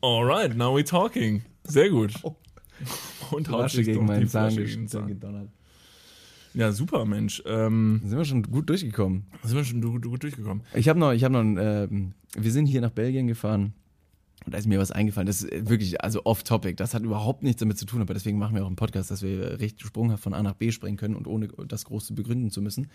Alright, 0.00 0.56
now 0.56 0.76
we 0.76 0.82
talking. 0.82 1.42
Sehr 1.64 1.90
gut. 1.90 2.14
Und 3.30 3.48
haut 3.50 3.70
sich 3.70 3.86
gegen 3.86 4.06
meinen 4.06 4.28
Zahn 4.28 4.50
Flasche 4.52 4.64
gegen 4.66 4.88
Zahn. 4.88 5.06
gedonnert. 5.06 5.50
Ja, 6.54 6.72
super, 6.72 7.04
Mensch. 7.04 7.42
Ähm, 7.46 8.00
Sind 8.04 8.18
wir 8.18 8.24
schon 8.24 8.42
gut 8.42 8.68
durchgekommen. 8.68 9.26
sind 9.44 9.56
wir 9.56 9.64
schon 9.64 9.80
gut, 9.82 10.22
durchgekommen. 10.22 10.64
Ich 10.74 10.88
habe 10.88 10.98
noch, 10.98 11.12
ich 11.12 11.22
habe 11.22 11.34
noch, 11.34 11.40
ein, 11.40 11.58
ähm, 11.60 12.14
wir 12.36 12.50
sind 12.50 12.66
hier 12.66 12.80
nach 12.80 12.90
Belgien 12.90 13.26
gefahren 13.26 13.74
und 14.44 14.54
da 14.54 14.58
ist 14.58 14.66
mir 14.66 14.78
was 14.78 14.92
eingefallen. 14.92 15.26
Das 15.26 15.42
ist 15.42 15.68
wirklich, 15.68 16.00
also 16.00 16.24
off-topic. 16.24 16.76
Das 16.76 16.94
hat 16.94 17.02
überhaupt 17.02 17.42
nichts 17.42 17.60
damit 17.60 17.76
zu 17.76 17.86
tun, 17.86 18.00
aber 18.00 18.14
deswegen 18.14 18.38
machen 18.38 18.54
wir 18.54 18.62
auch 18.62 18.68
einen 18.68 18.76
Podcast, 18.76 19.10
dass 19.10 19.22
wir 19.22 19.60
recht 19.60 19.80
sprunghaft 19.80 20.22
von 20.22 20.32
A 20.32 20.42
nach 20.42 20.54
B 20.54 20.70
springen 20.70 20.96
können 20.96 21.16
und 21.16 21.26
ohne 21.26 21.48
das 21.48 21.84
groß 21.84 22.14
begründen 22.14 22.50
zu 22.50 22.62
müssen. 22.62 22.88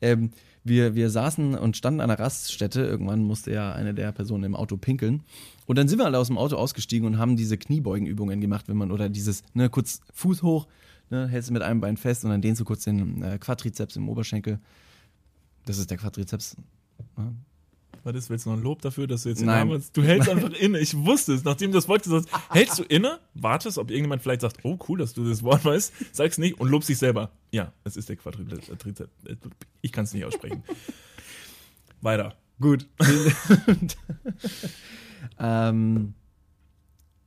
Ähm, 0.00 0.30
wir, 0.62 0.94
wir 0.94 1.10
saßen 1.10 1.56
und 1.56 1.76
standen 1.76 2.00
an 2.00 2.10
einer 2.10 2.18
Raststätte. 2.18 2.82
Irgendwann 2.82 3.22
musste 3.22 3.52
ja 3.52 3.72
eine 3.72 3.92
der 3.92 4.12
Personen 4.12 4.44
im 4.44 4.56
Auto 4.56 4.76
pinkeln. 4.76 5.22
Und 5.66 5.76
dann 5.76 5.88
sind 5.88 5.98
wir 5.98 6.06
alle 6.06 6.18
aus 6.18 6.28
dem 6.28 6.38
Auto 6.38 6.56
ausgestiegen 6.56 7.06
und 7.06 7.18
haben 7.18 7.36
diese 7.36 7.58
Kniebeugenübungen 7.58 8.40
gemacht, 8.40 8.68
wenn 8.68 8.76
man, 8.76 8.90
oder 8.90 9.08
dieses, 9.08 9.42
ne, 9.52 9.68
kurz 9.68 10.00
Fuß 10.12 10.42
hoch, 10.42 10.68
ne, 11.10 11.26
hältst 11.26 11.50
du 11.50 11.52
mit 11.52 11.62
einem 11.62 11.80
Bein 11.80 11.96
fest 11.96 12.24
und 12.24 12.30
dann 12.30 12.40
dehnst 12.40 12.60
du 12.60 12.64
kurz 12.64 12.84
den 12.84 13.22
äh, 13.22 13.38
Quadrizeps 13.38 13.96
im 13.96 14.08
Oberschenkel. 14.08 14.60
Das 15.66 15.78
ist 15.78 15.90
der 15.90 15.98
Quadrizeps. 15.98 16.56
Ne? 17.16 17.34
Was 18.04 18.14
ist, 18.14 18.30
willst 18.30 18.44
du 18.44 18.50
noch 18.50 18.58
ein 18.58 18.62
Lob 18.62 18.82
dafür, 18.82 19.06
dass 19.06 19.22
du 19.22 19.30
jetzt 19.30 19.40
Nein. 19.40 19.66
Namen 19.66 19.82
Du 19.94 20.02
hältst 20.02 20.28
einfach 20.30 20.52
inne. 20.52 20.78
Ich 20.78 20.94
wusste 20.94 21.32
es, 21.32 21.42
nachdem 21.42 21.72
du 21.72 21.78
das 21.78 21.88
Wort 21.88 22.02
gesagt 22.02 22.28
hast. 22.30 22.54
Hältst 22.54 22.78
du 22.78 22.82
inne, 22.84 23.18
wartest, 23.32 23.78
ob 23.78 23.90
irgendjemand 23.90 24.22
vielleicht 24.22 24.42
sagt, 24.42 24.58
oh 24.62 24.78
cool, 24.88 24.98
dass 24.98 25.14
du 25.14 25.26
das 25.26 25.42
Wort 25.42 25.64
weißt, 25.64 25.92
sagst 26.12 26.38
nicht 26.38 26.60
und 26.60 26.68
lobst 26.68 26.88
dich 26.90 26.98
selber. 26.98 27.30
Ja, 27.50 27.72
es 27.82 27.96
ist 27.96 28.10
der 28.10 28.16
Quadrizeps. 28.16 28.70
Ich 29.80 29.90
kann 29.90 30.04
es 30.04 30.12
nicht 30.12 30.24
aussprechen. 30.24 30.62
Weiter. 32.02 32.34
Gut. 32.60 32.86
ähm, 35.38 36.14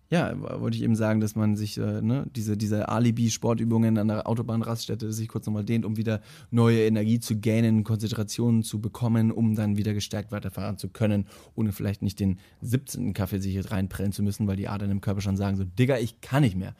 ja, 0.09 0.33
wollte 0.61 0.77
ich 0.77 0.83
eben 0.83 0.95
sagen, 0.95 1.19
dass 1.19 1.35
man 1.35 1.57
sich 1.57 1.77
äh, 1.77 2.01
ne, 2.01 2.25
diese, 2.33 2.55
diese 2.55 2.87
Alibi-Sportübungen 2.87 3.97
an 3.97 4.07
der 4.07 4.27
Autobahnraststätte 4.27 5.11
sich 5.11 5.27
kurz 5.27 5.45
nochmal 5.45 5.65
dehnt, 5.65 5.83
um 5.83 5.97
wieder 5.97 6.21
neue 6.49 6.85
Energie 6.85 7.19
zu 7.19 7.35
gähnen, 7.37 7.83
Konzentrationen 7.83 8.63
zu 8.63 8.79
bekommen, 8.79 9.31
um 9.31 9.55
dann 9.55 9.75
wieder 9.75 9.93
gestärkt 9.93 10.31
weiterfahren 10.31 10.77
zu 10.77 10.87
können, 10.87 11.25
ohne 11.55 11.73
vielleicht 11.73 12.01
nicht 12.01 12.21
den 12.21 12.39
17. 12.61 13.13
Kaffee 13.13 13.39
sich 13.39 13.69
reinprellen 13.69 14.13
zu 14.13 14.23
müssen, 14.23 14.47
weil 14.47 14.55
die 14.55 14.69
Adern 14.69 14.91
im 14.91 15.01
Körper 15.01 15.19
schon 15.19 15.35
sagen 15.35 15.57
so, 15.57 15.65
Digga, 15.65 15.97
ich 15.97 16.21
kann 16.21 16.43
nicht 16.43 16.55
mehr. 16.55 16.73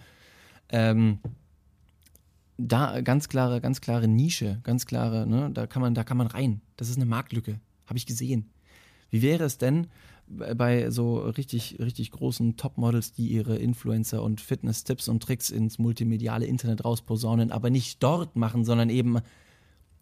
Ähm, 0.70 1.20
da 2.58 3.02
ganz 3.02 3.28
klare, 3.28 3.60
ganz 3.60 3.82
klare 3.82 4.08
Nische, 4.08 4.60
ganz 4.64 4.86
klare, 4.86 5.28
ne, 5.28 5.52
da 5.54 5.68
kann 5.68 5.82
man, 5.82 5.94
da 5.94 6.06
kann 6.06 6.18
man 6.18 6.28
rein. 6.28 6.62
Das 6.78 6.90
ist 6.90 6.96
eine 6.96 7.06
Marktlücke. 7.06 7.60
Habe 7.86 7.98
ich 7.98 8.06
gesehen. 8.06 8.50
Wie 9.10 9.22
wäre 9.22 9.44
es 9.44 9.58
denn 9.58 9.88
bei 10.30 10.90
so 10.90 11.20
richtig, 11.20 11.78
richtig 11.80 12.12
großen 12.12 12.58
Topmodels, 12.58 13.14
die 13.14 13.28
ihre 13.28 13.58
Influencer 13.58 14.22
und 14.24 14.42
Fitness-Tipps 14.42 15.08
und 15.08 15.24
Tricks 15.24 15.50
ins 15.50 15.80
multimediale 15.80 16.46
Internet 16.46 16.84
rausposaunen, 16.84 17.52
aber 17.52 17.70
nicht 17.70 18.04
dort 18.04 18.36
machen, 18.36 18.66
sondern 18.66 18.90
eben 18.90 19.20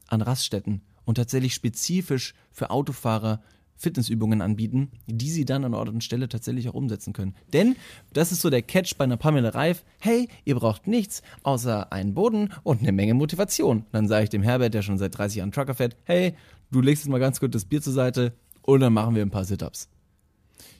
an 0.08 0.22
Raststätten 0.22 0.82
und 1.06 1.16
tatsächlich 1.16 1.54
spezifisch 1.54 2.34
für 2.52 2.72
Autofahrer 2.72 3.42
Fitnessübungen 3.78 4.42
anbieten, 4.42 4.90
die 5.06 5.30
sie 5.30 5.46
dann 5.46 5.66
an 5.66 5.74
Ort 5.74 5.90
und 5.90 6.04
Stelle 6.04 6.30
tatsächlich 6.30 6.70
auch 6.70 6.74
umsetzen 6.74 7.14
können. 7.14 7.36
Denn 7.52 7.76
das 8.14 8.32
ist 8.32 8.42
so 8.42 8.50
der 8.50 8.62
Catch 8.62 8.96
bei 8.98 9.04
einer 9.04 9.18
Pamela 9.18 9.50
Reif. 9.50 9.84
Hey, 10.00 10.30
ihr 10.46 10.56
braucht 10.56 10.88
nichts 10.88 11.22
außer 11.44 11.92
einen 11.92 12.14
Boden 12.14 12.54
und 12.64 12.82
eine 12.82 12.94
Menge 12.94 13.14
Motivation. 13.14 13.86
Dann 13.92 14.08
sage 14.08 14.24
ich 14.24 14.30
dem 14.30 14.44
Herbert, 14.44 14.74
der 14.74 14.82
schon 14.82 14.98
seit 14.98 15.18
30 15.18 15.38
Jahren 15.40 15.52
Trucker 15.52 15.74
fährt, 15.74 15.98
hey, 16.06 16.36
du 16.72 16.82
legst 16.82 17.04
jetzt 17.04 17.12
mal 17.12 17.20
ganz 17.20 17.40
kurz 17.40 17.52
das 17.52 17.66
Bier 17.66 17.82
zur 17.82 17.94
Seite 17.94 18.34
und 18.62 18.80
dann 18.80 18.94
machen 18.94 19.16
wir 19.16 19.22
ein 19.22 19.32
paar 19.32 19.46
Sit-Ups. 19.46 19.90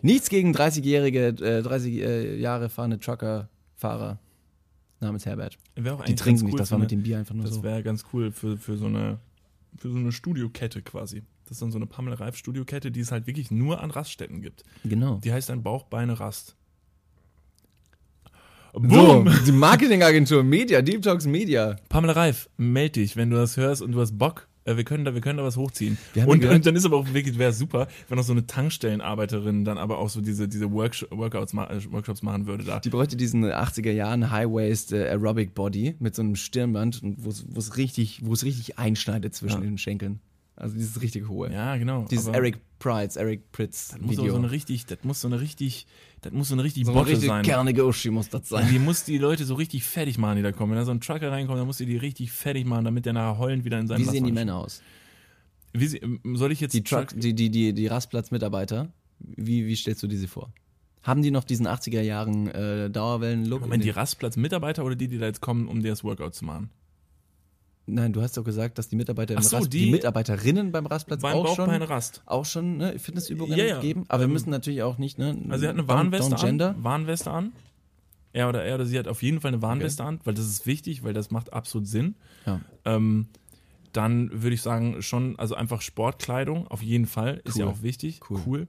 Nichts 0.02 0.30
gegen 0.30 0.54
30-jährige, 0.56 1.28
äh, 1.28 1.62
30 1.64 1.94
äh, 1.96 2.40
Jahre 2.40 2.70
fahrende 2.70 3.00
Trucker-Fahrer 3.00 4.20
namens 5.00 5.26
Herbert. 5.26 5.58
Auch 5.78 6.04
Die 6.06 6.16
trinken 6.16 6.42
ganz 6.42 6.42
nicht, 6.44 6.54
cool 6.54 6.58
das 6.60 6.72
war 6.72 6.80
mit 6.80 6.92
dem 6.92 7.04
Bier 7.04 7.18
einfach 7.20 7.36
nur 7.36 7.46
Das 7.46 7.56
so. 7.56 7.64
wäre 7.64 7.84
ganz 7.84 8.06
cool 8.14 8.32
für, 8.32 8.58
für 8.58 8.78
so 8.78 8.86
eine 8.86 9.20
für 9.78 9.92
so 9.92 9.98
eine 9.98 10.12
Studiokette 10.14 10.82
quasi. 10.82 11.24
Das 11.44 11.54
ist 11.54 11.62
dann 11.62 11.72
so 11.72 11.78
eine 11.78 11.86
Pamela 11.86 12.16
Reif 12.16 12.38
Studiokette, 12.38 12.92
die 12.92 13.02
es 13.02 13.12
halt 13.12 13.28
wirklich 13.28 13.52
nur 13.52 13.82
an 13.82 13.92
Raststätten 13.92 14.42
gibt. 14.42 14.64
Genau. 14.84 15.20
Die 15.24 15.32
heißt 15.34 15.50
dann 15.50 15.64
Bauchbeine 15.64 16.20
Rast. 16.20 16.56
So, 18.74 18.80
Boom! 18.80 19.30
die 19.46 19.52
Marketingagentur 19.52 20.44
Media, 20.44 20.82
Deep 20.82 21.02
Talks 21.02 21.26
Media. 21.26 21.78
Pamela 21.90 22.14
Reif, 22.14 22.50
meld 22.58 22.96
dich, 22.96 23.16
wenn 23.16 23.30
du 23.30 23.38
das 23.38 23.58
hörst 23.58 23.82
und 23.82 23.92
du 23.94 24.02
hast 24.02 24.18
Bock. 24.18 24.48
Äh, 24.66 24.78
Wir 24.78 24.84
können 24.84 25.06
da, 25.06 25.14
wir 25.14 25.22
können 25.22 25.38
da 25.38 25.44
was 25.44 25.58
hochziehen. 25.58 25.98
Und, 26.26 26.44
und 26.44 26.66
dann 26.66 26.76
ist 26.76 26.86
aber 26.86 26.98
auch 26.98 27.14
wirklich, 27.14 27.38
wäre 27.38 27.54
super, 27.54 27.88
wenn 28.10 28.18
noch 28.18 28.26
so 28.26 28.34
eine 28.34 28.46
Tankstellenarbeiterin 28.48 29.64
dann 29.64 29.78
aber 29.78 30.00
auch 30.00 30.10
so 30.10 30.22
diese, 30.22 30.48
diese 30.48 30.72
Worksh 30.72 31.06
Workouts, 31.12 31.54
äh, 31.54 31.92
Workshops 31.92 32.24
machen 32.24 32.48
würde 32.48 32.64
da. 32.64 32.80
Die 32.80 32.90
bräuchte 32.90 33.16
diesen 33.16 33.46
80er 33.46 33.92
Jahren 33.92 34.32
High-Waist 34.32 34.94
äh, 34.94 35.08
Aerobic 35.10 35.54
Body 35.54 35.96
mit 36.00 36.16
so 36.16 36.22
einem 36.22 36.36
Stirnband, 36.36 37.02
und 37.04 37.24
wo 37.24 37.30
es- 37.30 37.46
wo 37.48 37.60
es 37.60 37.78
richtig, 37.78 38.22
wo 38.24 38.34
es 38.34 38.44
richtig 38.44 38.78
einschneidet 38.80 39.36
zwischen 39.36 39.62
Ja. 39.62 39.68
den 39.70 39.78
Schenkeln. 39.78 40.20
Also 40.58 40.76
dieses 40.76 41.02
richtig 41.02 41.28
hohe. 41.28 41.52
Ja, 41.52 41.76
genau. 41.76 42.06
Dieses 42.10 42.28
Eric 42.28 42.60
Prides, 42.80 43.18
Eric 43.18 43.52
Pritz 43.52 43.90
das 43.90 44.00
muss 44.00 44.12
Video. 44.12 44.32
so 44.32 44.38
eine 44.38 44.52
richtig, 44.52 44.86
das 44.86 45.00
muss 45.04 45.20
so 45.20 45.28
eine 45.28 45.42
richtig, 45.42 45.86
das 46.22 46.32
muss 46.32 46.48
so 46.48 46.56
eine 46.56 46.64
richtig 46.64 46.86
so 46.86 46.94
Botte 46.94 47.12
richtig 47.12 47.28
sein. 47.28 47.44
kernige 47.44 47.86
Uschi 47.86 48.10
muss 48.10 48.30
das 48.30 48.48
sein. 48.48 48.70
Die 48.72 48.80
muss 48.80 49.04
die 49.04 49.18
Leute 49.18 49.44
so 49.44 49.56
richtig 49.56 49.84
fertig 49.84 50.18
machen, 50.18 50.38
die 50.38 50.44
da 50.44 50.54
kommen. 50.54 50.72
Wenn 50.72 50.80
da 50.80 50.86
so 50.86 50.92
ein 50.92 51.02
Trucker 51.02 51.32
reinkommt, 51.32 51.60
dann 51.60 51.68
muss 51.68 51.78
die 51.78 51.86
die 51.86 51.98
richtig 51.98 52.32
fertig 52.32 52.66
machen, 52.66 52.86
damit 52.86 53.06
der 53.06 53.14
nachher 53.14 53.38
heulend 53.38 53.66
wieder 53.66 53.80
in 53.80 53.88
seinem 53.88 54.02
Wie 54.02 54.10
sehen 54.10 54.24
die 54.24 54.32
Männer 54.32 54.56
aus? 54.56 54.82
Wie 55.74 55.98
ähm, 55.98 56.22
soll 56.36 56.54
ich 56.54 56.62
jetzt 56.62 56.74
Die 56.74 56.84
Truck, 56.84 57.10
die, 57.16 57.34
die, 57.34 57.50
die, 57.50 57.74
die 57.74 57.88
Rastplatzmitarbeiter, 57.88 58.94
wie, 59.20 59.66
wie 59.68 59.76
stellst 59.76 60.04
du 60.04 60.08
dir 60.08 60.18
sie 60.18 60.28
vor? 60.28 60.54
Haben 61.04 61.22
die 61.22 61.32
noch 61.32 61.44
diesen 61.44 61.68
80er 61.68 62.02
Jahren 62.02 62.48
äh, 62.48 62.90
Dauerwellen-Look? 62.90 63.62
Moment, 63.62 63.84
die 63.84 63.90
Rastplatzmitarbeiter 63.90 64.86
oder 64.86 64.96
die, 64.96 65.08
die 65.08 65.18
da 65.18 65.26
jetzt 65.26 65.42
kommen, 65.42 65.68
um 65.68 65.82
dir 65.82 65.90
das 65.90 66.04
Workout 66.04 66.34
zu 66.34 66.46
machen? 66.46 66.70
Nein, 67.88 68.14
du 68.14 68.22
hast 68.22 68.36
doch 68.36 68.44
gesagt, 68.44 68.78
dass 68.80 68.88
die 68.90 68.96
Mitarbeiter 68.96 69.40
so, 69.42 69.58
Rast, 69.58 69.72
die- 69.72 69.86
die 69.86 69.92
Mitarbeiterinnen 69.92 70.72
beim 70.72 70.88
Rastplatz 70.88 71.22
Beim 71.22 71.36
auch 71.38 71.56
schon, 71.56 71.70
Rast. 71.70 72.24
auch 72.26 72.46
schon 72.46 72.78
ne, 72.78 72.98
Fitnessübungen 72.98 73.56
Ja, 73.58 73.66
ja. 73.66 73.80
geben. 73.80 74.06
Aber 74.08 74.22
wir 74.22 74.26
Ähm, 74.26 74.34
müssen 74.34 74.50
natürlich 74.50 74.82
auch 74.82 74.98
nicht, 74.98 75.20
ne? 75.20 75.38
Also 75.50 75.62
sie 75.62 75.68
hat 75.68 75.76
eine 75.76 75.88
Warnweste 75.88 76.34
don't 76.36 76.42
gender. 76.44 76.70
an. 76.70 76.84
Warnweste 76.84 77.30
an. 77.32 77.52
Er 78.34 78.50
oder 78.50 78.64
er 78.64 78.76
oder 78.76 78.86
sie 78.86 78.98
hat 78.98 79.08
auf 79.08 79.22
jeden 79.22 79.40
Fall 79.40 79.50
eine 79.54 79.62
Warnweste 79.62 80.04
an, 80.04 80.20
weil 80.24 80.34
das 80.34 80.46
ist 80.48 80.66
wichtig, 80.66 81.04
weil 81.04 81.14
das 81.14 81.30
macht 81.32 81.54
absolut 81.54 81.88
Sinn. 81.88 82.16
Ja. 82.46 82.60
Ähm, 82.86 83.28
dann 83.94 84.30
würde 84.42 84.56
ich 84.56 84.62
sagen, 84.62 85.02
schon, 85.02 85.38
also 85.40 85.56
einfach 85.56 85.82
Sportkleidung, 85.82 86.68
auf 86.68 86.82
jeden 86.82 87.06
Fall, 87.06 87.40
ist 87.46 87.56
ja 87.58 87.66
Cool. 87.66 87.72
auch 87.72 87.82
wichtig. 87.82 88.20
Cool. 88.30 88.68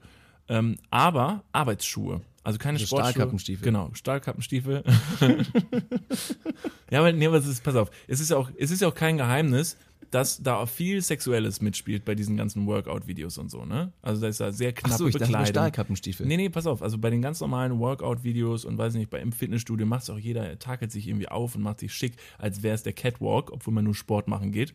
Ähm, 0.49 0.77
aber 0.91 1.43
Arbeitsschuhe. 1.53 2.21
Also 2.47 2.59
keine 2.59 2.77
Also 2.77 2.87
Sportschuhe. 2.87 3.11
Stahlkappenstiefel. 3.11 3.65
Genau, 3.65 3.91
Stahlkappenstiefel. 3.93 4.85
ja, 6.91 7.01
aber 7.01 7.13
nee, 7.13 7.27
aber 7.27 7.39
es 7.39 7.47
ist, 7.47 7.65
pass 7.65 7.75
auf, 7.75 7.91
es 8.07 8.21
ist 8.21 8.31
ja 8.31 8.37
auch, 8.37 8.51
es 8.57 8.71
ist 8.71 8.83
ja 8.83 8.89
auch 8.89 8.95
kein 8.95 9.17
Geheimnis, 9.17 9.77
dass 10.13 10.41
da 10.41 10.59
auch 10.59 10.69
viel 10.69 11.03
Sexuelles 11.03 11.61
mitspielt 11.61 12.05
bei 12.05 12.15
diesen 12.15 12.37
ganzen 12.37 12.67
Workout-Videos 12.67 13.39
und 13.39 13.51
so, 13.51 13.65
ne? 13.65 13.93
Also 14.01 14.21
da 14.21 14.29
ist 14.29 14.41
da 14.41 14.53
sehr 14.53 14.73
knappe 14.73 14.95
Ach 14.95 14.99
so, 14.99 15.07
ich 15.09 15.15
dachte 15.15 15.27
Bekleidung. 15.27 15.47
Stahlkappenstiefel. 15.49 16.25
Nee, 16.25 16.37
nee, 16.37 16.49
pass 16.49 16.69
auf. 16.69 16.83
Also 16.83 16.99
bei 16.99 17.11
den 17.11 17.21
ganz 17.21 17.41
normalen 17.41 17.81
Workout-Videos 17.81 18.65
und 18.65 18.79
weiß 18.79 18.95
nicht, 18.95 19.11
bei 19.11 19.19
im 19.21 19.33
Fitnessstudio 19.33 19.85
macht 19.85 20.05
es 20.05 20.11
auch 20.11 20.19
jeder, 20.19 20.47
er 20.47 20.61
takelt 20.61 20.93
sich 20.93 21.09
irgendwie 21.09 21.29
auf 21.29 21.57
und 21.57 21.63
macht 21.63 21.81
sich 21.81 21.93
schick, 21.93 22.15
als 22.39 22.63
wäre 22.63 22.77
es 22.77 22.85
der 22.85 22.93
Catwalk, 22.93 23.51
obwohl 23.51 23.75
man 23.75 23.85
nur 23.85 23.97
Sport 23.97 24.29
machen 24.29 24.53
geht. 24.53 24.73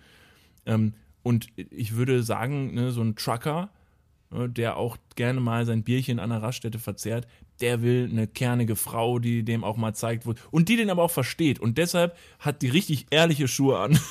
Ähm, 0.65 0.93
und 1.23 1.47
ich 1.55 1.95
würde 1.95 2.23
sagen, 2.23 2.73
ne, 2.73 2.91
so 2.91 3.01
ein 3.01 3.15
Trucker, 3.15 3.69
ne, 4.29 4.49
der 4.49 4.75
auch 4.75 4.97
gerne 5.15 5.39
mal 5.39 5.65
sein 5.65 5.83
Bierchen 5.83 6.19
an 6.19 6.31
der 6.31 6.41
Raststätte 6.41 6.79
verzehrt, 6.79 7.27
der 7.61 7.81
will 7.81 8.09
eine 8.11 8.27
kernige 8.27 8.75
Frau, 8.75 9.19
die 9.19 9.43
dem 9.43 9.63
auch 9.63 9.77
mal 9.77 9.93
zeigt, 9.93 10.25
wo, 10.25 10.33
und 10.51 10.69
die 10.69 10.75
den 10.75 10.89
aber 10.89 11.03
auch 11.03 11.11
versteht. 11.11 11.59
Und 11.59 11.77
deshalb 11.77 12.17
hat 12.39 12.61
die 12.61 12.69
richtig 12.69 13.07
ehrliche 13.11 13.47
Schuhe 13.47 13.79
an. 13.79 13.99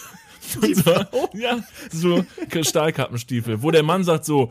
Und 0.63 0.75
so, 0.75 1.05
ja, 1.35 1.63
so 1.93 2.25
Stahlkappenstiefel, 2.63 3.63
wo 3.63 3.71
der 3.71 3.83
Mann 3.83 4.05
sagt 4.05 4.25
so, 4.25 4.51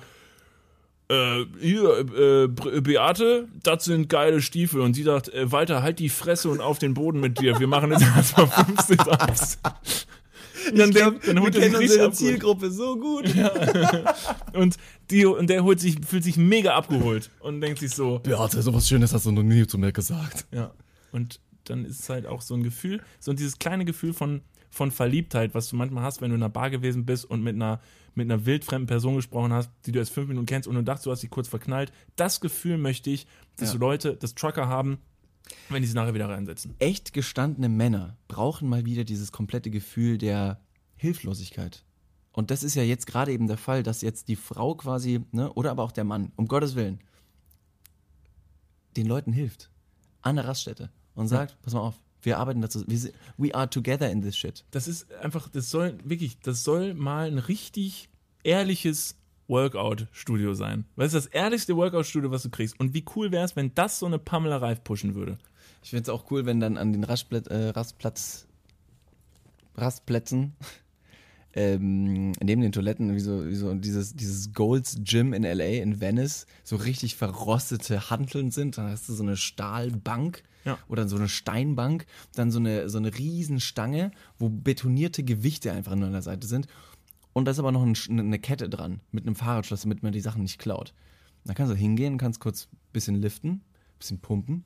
äh, 1.10 1.44
hier, 1.60 1.90
äh, 1.90 2.44
Bre- 2.46 2.82
Beate, 2.82 3.48
das 3.64 3.86
sind 3.86 4.08
geile 4.08 4.40
Stiefel. 4.42 4.82
Und 4.82 4.94
sie 4.94 5.02
sagt, 5.04 5.30
äh, 5.34 5.52
Walter, 5.52 5.82
halt 5.82 5.98
die 5.98 6.10
Fresse 6.10 6.50
und 6.50 6.62
auf 6.62 6.78
den 6.78 6.94
Boden 6.94 7.20
mit 7.20 7.40
dir. 7.42 7.60
Wir 7.60 7.68
machen 7.68 7.92
jetzt 7.92 8.04
erstmal 8.04 8.48
15 8.48 9.00
Ups. 9.00 9.58
Und 10.72 10.78
dann, 10.80 10.92
denk, 10.92 11.24
dann 11.24 11.40
holt 11.42 11.56
er 11.56 11.62
sich 11.64 11.78
richtig 11.80 12.02
abgeholt. 12.02 12.16
Zielgruppe 12.16 12.72
so 12.72 12.98
gut. 12.98 13.26
Und, 14.54 14.78
die, 15.12 15.26
und 15.26 15.50
der 15.50 15.64
holt 15.64 15.80
sich, 15.80 15.98
fühlt 16.06 16.24
sich 16.24 16.38
mega 16.38 16.76
abgeholt 16.76 17.30
und 17.40 17.62
denkt 17.62 17.80
sich 17.80 17.92
so, 17.92 18.20
Beate, 18.20 18.62
sowas 18.62 18.88
Schönes 18.88 19.14
hast 19.14 19.26
du 19.26 19.32
noch 19.32 19.44
nie 19.44 19.66
zu 19.68 19.78
mir 19.78 19.92
gesagt. 19.92 20.46
ja. 20.52 20.72
Und 21.12 21.40
dann 21.66 21.86
ist 21.86 22.00
es 22.02 22.10
halt 22.10 22.26
auch 22.26 22.42
so 22.42 22.56
ein 22.56 22.64
Gefühl, 22.64 23.02
so 23.20 23.34
dieses 23.34 23.60
kleine 23.60 23.86
Gefühl 23.86 24.14
von, 24.14 24.42
von 24.72 24.92
Verliebtheit, 24.92 25.54
was 25.54 25.70
du 25.70 25.76
manchmal 25.76 26.04
hast, 26.04 26.22
wenn 26.22 26.30
du 26.30 26.36
in 26.36 26.42
einer 26.44 26.50
Bar 26.50 26.70
gewesen 26.72 27.06
bist 27.06 27.26
und 27.26 27.42
mit 27.44 27.56
einer, 27.56 27.80
mit 28.16 28.26
einer 28.30 28.46
wildfremden 28.46 28.88
Person 28.88 29.16
gesprochen 29.16 29.54
hast, 29.54 29.70
die 29.86 29.92
du 29.92 30.00
erst 30.00 30.12
fünf 30.12 30.28
Minuten 30.28 30.46
kennst 30.48 30.68
und 30.68 30.76
du 30.76 30.84
dachtest, 30.84 31.06
du 31.06 31.12
hast 31.12 31.22
dich 31.24 31.30
kurz 31.30 31.48
verknallt. 31.48 31.92
Das 32.16 32.42
Gefühl 32.42 32.78
möchte 32.78 33.10
ich, 33.12 33.28
dass 33.58 33.74
Ja. 33.74 33.80
Leute, 33.80 34.16
das 34.16 34.36
Trucker 34.36 34.68
haben, 34.68 34.98
wenn 35.70 35.82
die 35.82 35.88
sich 35.88 35.96
nachher 35.96 36.14
wieder 36.14 36.30
reinsetzen. 36.30 36.76
Echt 36.80 37.14
gestandene 37.14 37.70
Männer 37.70 38.18
brauchen 38.28 38.70
mal 38.70 38.86
wieder 38.86 39.04
dieses 39.04 39.32
komplette 39.32 39.70
Gefühl 39.70 40.18
der 40.18 40.60
Hilflosigkeit. 40.96 41.84
Und 42.32 42.52
das 42.52 42.64
ist 42.64 42.76
ja 42.76 42.84
jetzt 42.84 43.08
gerade 43.08 43.32
eben 43.32 43.48
der 43.48 43.58
Fall, 43.58 43.84
dass 43.84 44.02
jetzt 44.02 44.28
die 44.28 44.36
Frau 44.36 44.76
quasi, 44.76 45.22
ne, 45.32 45.52
oder 45.54 45.72
aber 45.72 45.84
auch 45.84 45.92
der 45.92 46.04
Mann, 46.04 46.32
um 46.36 46.48
Gottes 46.48 46.76
Willen, 46.76 47.00
den 48.96 49.08
Leuten 49.08 49.34
hilft. 49.34 49.70
An 50.22 50.36
der 50.36 50.46
Raststätte. 50.46 50.90
Und 51.16 51.28
sagt, 51.28 51.58
pass 51.62 51.74
mal 51.74 51.82
auf, 51.82 51.96
wir 52.22 52.38
arbeiten 52.38 52.62
dazu, 52.62 52.84
wir, 52.88 53.12
we 53.38 53.54
are 53.54 53.70
together 53.70 54.10
in 54.10 54.22
this 54.22 54.38
shit. 54.38 54.64
Das 54.72 54.88
ist 54.88 55.12
einfach, 55.14 55.50
das 55.50 55.70
soll 55.70 55.98
wirklich, 56.04 56.40
das 56.40 56.64
soll 56.64 56.94
mal 56.94 57.28
ein 57.28 57.40
richtig 57.40 58.10
ehrliches 58.44 59.16
Workout-Studio 59.50 60.54
sein. 60.54 60.86
Weil 60.96 61.08
es 61.08 61.14
ist 61.14 61.26
das 61.26 61.34
ehrlichste 61.34 61.76
Workout-Studio, 61.76 62.32
was 62.32 62.44
du 62.44 62.50
kriegst. 62.50 62.80
Und 62.80 62.94
wie 62.94 63.04
cool 63.16 63.32
wäre 63.32 63.44
es, 63.44 63.56
wenn 63.56 63.74
das 63.76 64.00
so 64.00 64.06
eine 64.06 64.20
Pamela 64.20 64.58
Reif 64.58 64.84
pushen 64.84 65.16
würde. 65.16 65.38
Ich 65.84 65.90
finde 65.90 66.04
es 66.04 66.10
auch 66.10 66.30
cool, 66.32 66.46
wenn 66.46 66.60
dann 66.60 66.78
an 66.78 66.94
den 66.94 67.04
Rastplätz, 67.04 67.48
äh, 67.48 67.70
Rastplatz, 67.70 68.48
Rastplätzen, 69.76 70.54
ähm, 71.54 72.34
neben 72.44 72.62
den 72.62 72.72
Toiletten, 72.72 73.16
wie 73.16 73.20
so, 73.20 73.48
wie 73.48 73.56
so 73.56 73.74
dieses, 73.74 74.14
dieses 74.16 74.54
Golds 74.54 74.98
Gym 75.04 75.34
in 75.34 75.44
LA, 75.44 75.82
in 75.82 76.00
Venice, 76.00 76.46
so 76.64 76.76
richtig 76.76 77.16
verrostete 77.16 78.10
Hanteln 78.10 78.52
sind. 78.52 78.78
Dann 78.78 78.92
hast 78.92 79.10
du 79.10 79.14
so 79.14 79.24
eine 79.24 79.36
Stahlbank 79.38 80.44
Ja. 80.66 80.78
oder 80.90 81.08
so 81.08 81.16
eine 81.16 81.30
Steinbank, 81.30 82.06
dann 82.36 82.52
so 82.52 82.60
eine, 82.60 82.90
so 82.90 82.98
eine 82.98 83.18
Riesenstange, 83.18 84.12
wo 84.38 84.50
betonierte 84.50 85.24
Gewichte 85.24 85.72
einfach 85.72 85.96
nur 85.96 86.08
an 86.08 86.14
der 86.14 86.22
Seite 86.22 86.46
sind. 86.48 86.68
Und 87.40 87.46
da 87.46 87.52
ist 87.52 87.60
aber 87.60 87.72
noch 87.72 87.84
ein, 87.84 87.96
Sch- 87.96 88.10
eine 88.10 88.38
Kette 88.38 88.68
dran 88.70 89.00
mit 89.12 89.26
einem 89.26 89.34
Fahrradschloss, 89.36 89.84
damit 89.84 90.04
man 90.04 90.12
die 90.12 90.20
Sachen 90.20 90.42
nicht 90.42 90.60
klaut. 90.60 90.94
Da 91.46 91.54
kannst 91.54 91.72
du 91.72 91.78
hingehen, 91.78 92.18
kannst 92.18 92.42
kurz 92.42 92.68
ein 92.72 92.78
bisschen 92.92 93.16
liften, 93.16 93.62
bisschen 93.98 94.20
pumpen. 94.20 94.66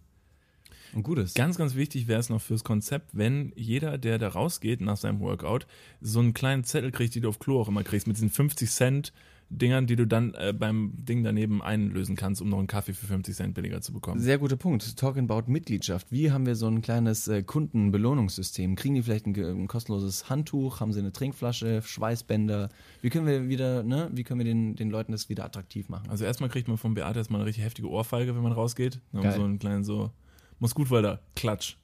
Und 0.94 1.04
gut 1.04 1.18
ist. 1.20 1.36
Ganz, 1.36 1.58
ganz 1.58 1.76
wichtig 1.76 2.08
wäre 2.08 2.20
es 2.20 2.30
noch 2.30 2.42
fürs 2.42 2.64
Konzept, 2.64 3.10
wenn 3.14 3.52
jeder, 3.56 3.98
der 3.98 4.20
da 4.20 4.30
rausgeht 4.30 4.82
nach 4.82 4.98
seinem 4.98 5.20
Workout, 5.20 5.68
so 6.02 6.20
einen 6.20 6.34
kleinen 6.34 6.64
Zettel 6.64 6.92
kriegt, 6.92 7.16
die 7.16 7.22
du 7.22 7.30
auf 7.30 7.40
Klo 7.40 7.60
auch 7.60 7.68
immer 7.68 7.84
kriegst, 7.84 8.08
mit 8.08 8.18
diesen 8.18 8.30
50 8.30 8.70
Cent 8.70 9.14
Dingern, 9.58 9.88
die 9.88 9.96
du 9.96 10.08
dann 10.08 10.34
äh, 10.34 10.54
beim 10.54 10.94
Ding 10.96 11.24
daneben 11.24 11.62
einlösen 11.62 12.16
kannst, 12.16 12.42
um 12.42 12.50
noch 12.50 12.58
einen 12.58 12.68
Kaffee 12.68 12.94
für 12.94 13.06
50 13.06 13.36
Cent 13.36 13.54
billiger 13.54 13.82
zu 13.82 13.94
bekommen. 13.94 14.20
Sehr 14.20 14.38
guter 14.38 14.56
Punkt. 14.56 14.98
Talking 14.98 15.30
about 15.30 15.52
Mitgliedschaft. 15.52 16.12
Wie 16.12 16.32
haben 16.32 16.46
wir 16.46 16.56
so 16.56 16.68
ein 16.68 16.82
kleines 16.82 17.28
äh, 17.28 17.44
Kundenbelohnungssystem? 17.44 18.76
Kriegen 18.76 18.96
die 18.96 19.04
vielleicht 19.04 19.26
ein, 19.26 19.36
ein 19.36 19.68
kostenloses 19.68 20.30
Handtuch? 20.30 20.80
Haben 20.80 20.92
sie 20.92 21.00
eine 21.00 21.12
Trinkflasche? 21.12 21.82
Schweißbänder? 21.82 22.70
Wie 23.02 23.10
können 23.10 23.28
wir 23.28 23.48
wieder, 23.48 23.84
ne? 23.84 24.10
Wie 24.14 24.24
können 24.24 24.40
wir 24.40 24.46
den, 24.46 24.76
den 24.76 24.90
Leuten 24.90 25.12
das 25.12 25.30
wieder 25.30 25.46
attraktiv 25.46 25.90
machen? 25.90 26.10
Also 26.10 26.26
erstmal 26.26 26.50
kriegt 26.50 26.68
man 26.68 26.78
von 26.78 26.94
Beate 26.94 27.20
erstmal 27.20 27.42
eine 27.42 27.48
richtig 27.48 27.64
heftige 27.64 27.90
Ohrfeige, 27.90 28.36
wenn 28.36 28.44
man 28.44 28.54
rausgeht. 28.54 29.00
Dann 29.12 29.24
Geil. 29.24 29.36
so 29.36 29.44
einen 29.44 29.60
kleinen 29.60 29.84
so, 29.84 30.12
muss 30.64 30.74
gut 30.74 30.90
weiter, 30.90 31.22
klatsch. 31.36 31.76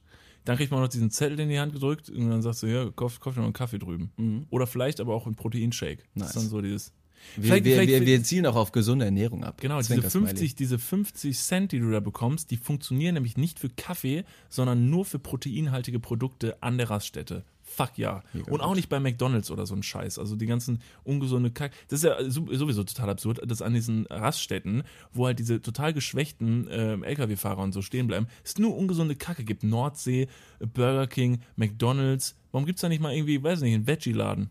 Dann 0.46 0.56
kriegt 0.56 0.72
man 0.72 0.80
noch 0.80 0.88
diesen 0.88 1.10
Zettel 1.10 1.38
in 1.38 1.50
die 1.50 1.60
Hand 1.60 1.74
gedrückt 1.74 2.08
und 2.08 2.30
dann 2.30 2.40
sagst 2.42 2.62
du, 2.62 2.66
ja, 2.66 2.90
kauf, 2.90 3.20
kauf 3.20 3.34
dir 3.34 3.40
noch 3.40 3.44
einen 3.46 3.52
Kaffee 3.52 3.78
drüben. 3.78 4.46
Oder 4.50 4.66
vielleicht 4.66 4.98
aber 5.00 5.14
auch 5.14 5.26
einen 5.26 5.34
Proteinshake. 5.36 5.98
Das 6.14 6.20
Nice. 6.22 6.28
ist 6.30 6.36
dann 6.36 6.48
so 6.48 6.60
dieses. 6.62 6.92
Wir, 7.36 7.44
Vielleicht- 7.44 7.64
wir, 7.66 7.74
vielleicht- 7.74 7.90
wir, 7.90 8.06
wir 8.06 8.22
zielen 8.22 8.46
auch 8.46 8.56
auf 8.56 8.72
gesunde 8.72 9.04
Ernährung 9.04 9.44
ab. 9.44 9.60
Genau, 9.60 9.76
diese 9.76 9.88
Zwinker-Smiley. 9.92 10.28
50, 10.28 10.54
diese 10.54 10.78
50 10.78 11.38
Cent, 11.38 11.72
die 11.72 11.78
du 11.78 11.90
da 11.90 12.00
bekommst, 12.00 12.50
die 12.50 12.56
funktionieren 12.56 13.12
nämlich 13.12 13.36
nicht 13.36 13.58
für 13.58 13.68
Kaffee, 13.68 14.24
sondern 14.48 14.88
nur 14.88 15.04
für 15.04 15.18
proteinhaltige 15.18 16.00
Produkte 16.00 16.62
an 16.62 16.78
der 16.78 16.88
Raststätte. 16.88 17.44
Fuck 17.70 17.98
ja. 17.98 18.22
Mega 18.32 18.50
Und 18.50 18.60
auch 18.62 18.74
nicht 18.74 18.88
bei 18.88 18.98
McDonalds 18.98 19.50
oder 19.50 19.64
so 19.64 19.76
ein 19.76 19.84
Scheiß. 19.84 20.18
Also 20.18 20.34
die 20.34 20.46
ganzen 20.46 20.80
ungesunde 21.04 21.52
Kack. 21.52 21.70
Das 21.88 22.02
ist 22.02 22.04
ja 22.04 22.16
sowieso 22.28 22.82
total 22.82 23.10
absurd, 23.10 23.40
dass 23.48 23.62
an 23.62 23.74
diesen 23.74 24.06
Raststätten, 24.06 24.82
wo 25.12 25.26
halt 25.26 25.38
diese 25.38 25.60
total 25.60 25.92
geschwächten 25.92 26.66
äh, 26.66 26.94
LKW-Fahrer 26.94 27.62
und 27.62 27.72
so 27.72 27.80
stehen 27.80 28.08
bleiben, 28.08 28.26
es 28.44 28.58
nur 28.58 28.76
ungesunde 28.76 29.14
Kacke 29.14 29.44
gibt. 29.44 29.62
Nordsee, 29.62 30.26
Burger 30.58 31.06
King, 31.06 31.42
McDonalds. 31.54 32.36
Warum 32.50 32.66
gibt's 32.66 32.82
da 32.82 32.88
nicht 32.88 33.00
mal 33.00 33.14
irgendwie, 33.14 33.40
weiß 33.40 33.60
nicht, 33.60 33.74
einen 33.74 33.86
Veggie-Laden? 33.86 34.50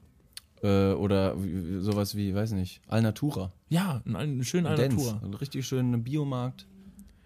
Äh, 0.64 0.94
oder 0.94 1.36
sowas 1.80 2.16
wie, 2.16 2.34
weiß 2.34 2.54
nicht, 2.54 2.82
Alnatura. 2.88 3.52
Ja, 3.68 4.02
einen, 4.06 4.16
einen 4.16 4.44
schönen. 4.46 4.66
Alnatura. 4.66 5.20
Ein 5.24 5.34
richtig 5.34 5.68
schöner 5.68 5.98
Biomarkt. 5.98 6.68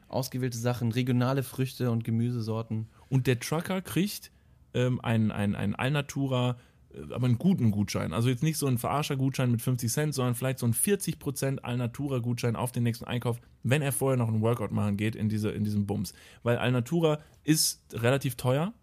Ausgewählte 0.07 0.57
Sachen, 0.57 0.91
regionale 0.91 1.43
Früchte 1.43 1.91
und 1.91 2.03
Gemüsesorten. 2.03 2.87
Und 3.09 3.27
der 3.27 3.39
Trucker 3.39 3.81
kriegt 3.81 4.31
ähm, 4.73 4.99
ein, 5.01 5.31
ein, 5.31 5.55
ein 5.55 5.75
Alnatura 5.75 6.57
äh, 6.93 7.13
aber 7.13 7.25
einen 7.25 7.37
guten 7.37 7.71
Gutschein. 7.71 8.13
Also 8.13 8.29
jetzt 8.29 8.43
nicht 8.43 8.57
so 8.57 8.67
ein 8.67 8.77
Verarscher-Gutschein 8.77 9.51
mit 9.51 9.61
50 9.61 9.91
Cent, 9.91 10.13
sondern 10.13 10.35
vielleicht 10.35 10.59
so 10.59 10.65
ein 10.65 10.73
40% 10.73 11.59
Alnatura-Gutschein 11.59 12.55
auf 12.55 12.71
den 12.71 12.83
nächsten 12.83 13.05
Einkauf, 13.05 13.39
wenn 13.63 13.81
er 13.81 13.91
vorher 13.91 14.17
noch 14.17 14.27
einen 14.27 14.41
Workout 14.41 14.71
machen 14.71 14.97
geht 14.97 15.15
in, 15.15 15.29
diese, 15.29 15.51
in 15.51 15.63
diesem 15.63 15.85
Bums. 15.85 16.13
Weil 16.43 16.57
Alnatura 16.57 17.19
ist 17.43 17.81
relativ 17.93 18.35
teuer, 18.35 18.73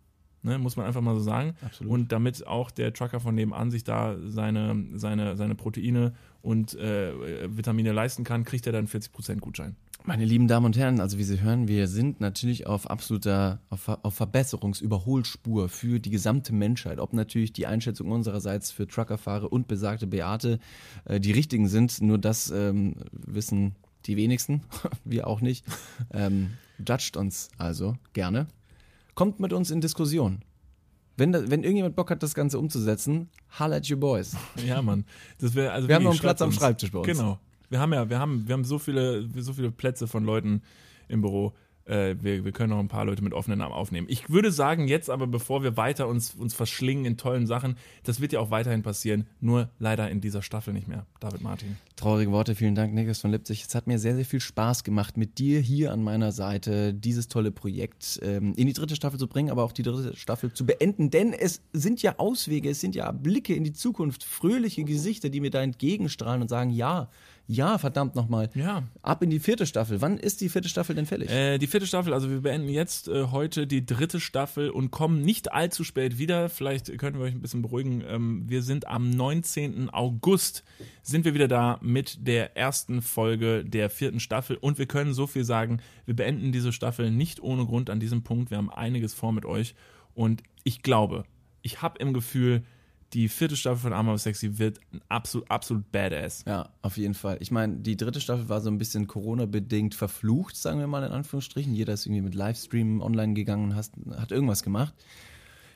ne, 0.42 0.58
muss 0.58 0.76
man 0.76 0.86
einfach 0.86 1.00
mal 1.00 1.14
so 1.14 1.22
sagen. 1.22 1.54
Absolut. 1.62 1.92
Und 1.92 2.12
damit 2.12 2.46
auch 2.46 2.70
der 2.70 2.92
Trucker 2.92 3.20
von 3.20 3.34
nebenan 3.34 3.70
sich 3.70 3.84
da 3.84 4.16
seine, 4.26 4.84
seine, 4.94 5.36
seine 5.36 5.54
Proteine 5.54 6.14
und 6.42 6.74
äh, 6.74 7.56
Vitamine 7.56 7.92
leisten 7.92 8.24
kann, 8.24 8.44
kriegt 8.44 8.66
er 8.66 8.72
dann 8.72 8.86
40% 8.86 9.40
Gutschein. 9.40 9.76
Meine 10.04 10.24
lieben 10.24 10.48
Damen 10.48 10.66
und 10.66 10.78
Herren, 10.78 10.98
also 10.98 11.18
wie 11.18 11.24
Sie 11.24 11.40
hören, 11.40 11.68
wir 11.68 11.86
sind 11.86 12.20
natürlich 12.20 12.66
auf 12.66 12.88
absoluter, 12.88 13.60
auf, 13.68 13.88
auf 13.88 14.14
Verbesserungsüberholspur 14.14 15.68
für 15.68 16.00
die 16.00 16.10
gesamte 16.10 16.54
Menschheit. 16.54 16.98
Ob 16.98 17.12
natürlich 17.12 17.52
die 17.52 17.66
Einschätzung 17.66 18.10
unsererseits 18.10 18.70
für 18.70 18.88
Truckerfahrer 18.88 19.52
und 19.52 19.68
besagte 19.68 20.06
Beate 20.06 20.58
äh, 21.04 21.20
die 21.20 21.32
richtigen 21.32 21.68
sind, 21.68 22.00
nur 22.00 22.18
das 22.18 22.50
ähm, 22.50 22.96
wissen 23.12 23.76
die 24.06 24.16
wenigsten, 24.16 24.62
wir 25.04 25.26
auch 25.26 25.42
nicht. 25.42 25.66
Ähm, 26.12 26.52
judgt 26.78 27.16
uns 27.16 27.50
also 27.58 27.94
gerne. 28.14 28.46
Kommt 29.14 29.38
mit 29.38 29.52
uns 29.52 29.70
in 29.70 29.82
Diskussion. 29.82 30.42
Wenn, 31.18 31.32
da, 31.32 31.50
wenn 31.50 31.62
irgendjemand 31.62 31.94
Bock 31.96 32.10
hat, 32.10 32.22
das 32.22 32.34
Ganze 32.34 32.58
umzusetzen, 32.58 33.28
holla 33.58 33.76
at 33.76 33.90
your 33.90 33.98
boys. 33.98 34.34
Ja, 34.66 34.80
Mann. 34.80 35.04
Das 35.38 35.54
wär, 35.54 35.74
also 35.74 35.88
Wir 35.88 35.96
haben 35.96 36.04
noch 36.04 36.12
einen 36.12 36.20
Platz 36.20 36.38
schreibt 36.38 36.42
am 36.42 36.48
uns. 36.48 36.56
Schreibtisch 36.56 36.90
bei 36.90 36.98
uns. 37.00 37.06
Genau. 37.06 37.38
Wir 37.70 37.80
haben 37.80 37.92
ja, 37.92 38.10
wir 38.10 38.18
haben, 38.18 38.46
wir 38.46 38.52
haben 38.52 38.64
so 38.64 38.78
viele, 38.78 39.28
so 39.36 39.52
viele 39.52 39.70
Plätze 39.70 40.06
von 40.06 40.24
Leuten 40.24 40.62
im 41.08 41.22
Büro. 41.22 41.54
Äh, 41.90 42.16
wir, 42.20 42.44
wir 42.44 42.52
können 42.52 42.70
noch 42.70 42.78
ein 42.78 42.88
paar 42.88 43.04
Leute 43.04 43.22
mit 43.22 43.32
offenen 43.32 43.60
Armen 43.60 43.74
aufnehmen. 43.74 44.06
Ich 44.10 44.28
würde 44.28 44.52
sagen, 44.52 44.86
jetzt 44.86 45.08
aber, 45.08 45.26
bevor 45.26 45.62
wir 45.62 45.76
weiter 45.76 46.08
uns, 46.08 46.34
uns 46.34 46.52
verschlingen 46.52 47.04
in 47.04 47.16
tollen 47.16 47.46
Sachen, 47.46 47.76
das 48.04 48.20
wird 48.20 48.32
ja 48.32 48.40
auch 48.40 48.50
weiterhin 48.50 48.82
passieren, 48.82 49.26
nur 49.40 49.70
leider 49.78 50.10
in 50.10 50.20
dieser 50.20 50.42
Staffel 50.42 50.72
nicht 50.74 50.88
mehr. 50.88 51.06
David 51.20 51.42
Martin. 51.42 51.76
Traurige 51.96 52.30
Worte, 52.32 52.54
vielen 52.54 52.74
Dank, 52.74 52.92
Niklas 52.92 53.20
von 53.20 53.30
Lipzig. 53.30 53.64
Es 53.66 53.74
hat 53.74 53.86
mir 53.86 53.98
sehr, 53.98 54.14
sehr 54.14 54.24
viel 54.24 54.40
Spaß 54.40 54.84
gemacht, 54.84 55.16
mit 55.16 55.38
dir 55.38 55.60
hier 55.60 55.92
an 55.92 56.02
meiner 56.02 56.32
Seite 56.32 56.92
dieses 56.92 57.28
tolle 57.28 57.50
Projekt 57.50 58.20
ähm, 58.22 58.54
in 58.56 58.66
die 58.66 58.72
dritte 58.72 58.96
Staffel 58.96 59.18
zu 59.18 59.26
bringen, 59.26 59.50
aber 59.50 59.64
auch 59.64 59.72
die 59.72 59.82
dritte 59.82 60.16
Staffel 60.16 60.52
zu 60.52 60.66
beenden. 60.66 61.10
Denn 61.10 61.32
es 61.32 61.62
sind 61.72 62.02
ja 62.02 62.18
Auswege, 62.18 62.70
es 62.70 62.80
sind 62.80 62.94
ja 62.94 63.10
Blicke 63.12 63.54
in 63.54 63.64
die 63.64 63.72
Zukunft, 63.72 64.24
fröhliche 64.24 64.84
Gesichter, 64.84 65.28
die 65.28 65.40
mir 65.40 65.50
da 65.50 65.62
entgegenstrahlen 65.62 66.42
und 66.42 66.48
sagen, 66.48 66.70
ja, 66.70 67.08
ja, 67.52 67.78
verdammt 67.78 68.14
nochmal. 68.14 68.48
Ja. 68.54 68.84
Ab 69.02 69.24
in 69.24 69.30
die 69.30 69.40
vierte 69.40 69.66
Staffel. 69.66 70.00
Wann 70.00 70.18
ist 70.18 70.40
die 70.40 70.48
vierte 70.48 70.68
Staffel 70.68 70.94
denn 70.94 71.04
fällig? 71.04 71.30
Äh, 71.30 71.58
die 71.58 71.66
vierte 71.66 71.84
Staffel, 71.84 72.14
also 72.14 72.30
wir 72.30 72.42
beenden 72.42 72.68
jetzt 72.68 73.08
äh, 73.08 73.24
heute 73.32 73.66
die 73.66 73.84
dritte 73.84 74.20
Staffel 74.20 74.70
und 74.70 74.92
kommen 74.92 75.22
nicht 75.22 75.52
allzu 75.52 75.82
spät 75.82 76.16
wieder. 76.16 76.48
Vielleicht 76.48 76.96
können 76.96 77.18
wir 77.18 77.24
euch 77.24 77.34
ein 77.34 77.42
bisschen 77.42 77.62
beruhigen. 77.62 78.04
Ähm, 78.06 78.44
wir 78.46 78.62
sind 78.62 78.86
am 78.86 79.10
19. 79.10 79.90
August 79.90 80.62
sind 81.02 81.24
wir 81.24 81.34
wieder 81.34 81.48
da 81.48 81.80
mit 81.82 82.24
der 82.24 82.56
ersten 82.56 83.02
Folge 83.02 83.64
der 83.64 83.90
vierten 83.90 84.20
Staffel 84.20 84.56
und 84.56 84.78
wir 84.78 84.86
können 84.86 85.12
so 85.12 85.26
viel 85.26 85.44
sagen, 85.44 85.80
wir 86.06 86.14
beenden 86.14 86.52
diese 86.52 86.72
Staffel 86.72 87.10
nicht 87.10 87.42
ohne 87.42 87.66
Grund 87.66 87.90
an 87.90 87.98
diesem 87.98 88.22
Punkt. 88.22 88.52
Wir 88.52 88.58
haben 88.58 88.70
einiges 88.70 89.12
vor 89.12 89.32
mit 89.32 89.44
euch 89.44 89.74
und 90.14 90.44
ich 90.62 90.82
glaube, 90.82 91.24
ich 91.62 91.82
habe 91.82 91.98
im 91.98 92.12
Gefühl, 92.12 92.62
die 93.12 93.28
vierte 93.28 93.56
Staffel 93.56 93.78
von 93.78 93.92
Armor 93.92 94.18
Sexy 94.18 94.58
wird 94.58 94.80
absolut, 95.08 95.50
absolut 95.50 95.90
badass. 95.90 96.44
Ja, 96.46 96.68
auf 96.82 96.96
jeden 96.96 97.14
Fall. 97.14 97.38
Ich 97.40 97.50
meine, 97.50 97.76
die 97.78 97.96
dritte 97.96 98.20
Staffel 98.20 98.48
war 98.48 98.60
so 98.60 98.70
ein 98.70 98.78
bisschen 98.78 99.06
Corona-bedingt 99.06 99.94
verflucht, 99.94 100.56
sagen 100.56 100.78
wir 100.78 100.86
mal 100.86 101.02
in 101.02 101.12
Anführungsstrichen. 101.12 101.74
Jeder 101.74 101.94
ist 101.94 102.06
irgendwie 102.06 102.22
mit 102.22 102.34
Livestream 102.34 103.00
online 103.00 103.34
gegangen 103.34 103.70
und 103.70 103.76
hast, 103.76 103.94
hat 104.16 104.30
irgendwas 104.30 104.62
gemacht. 104.62 104.94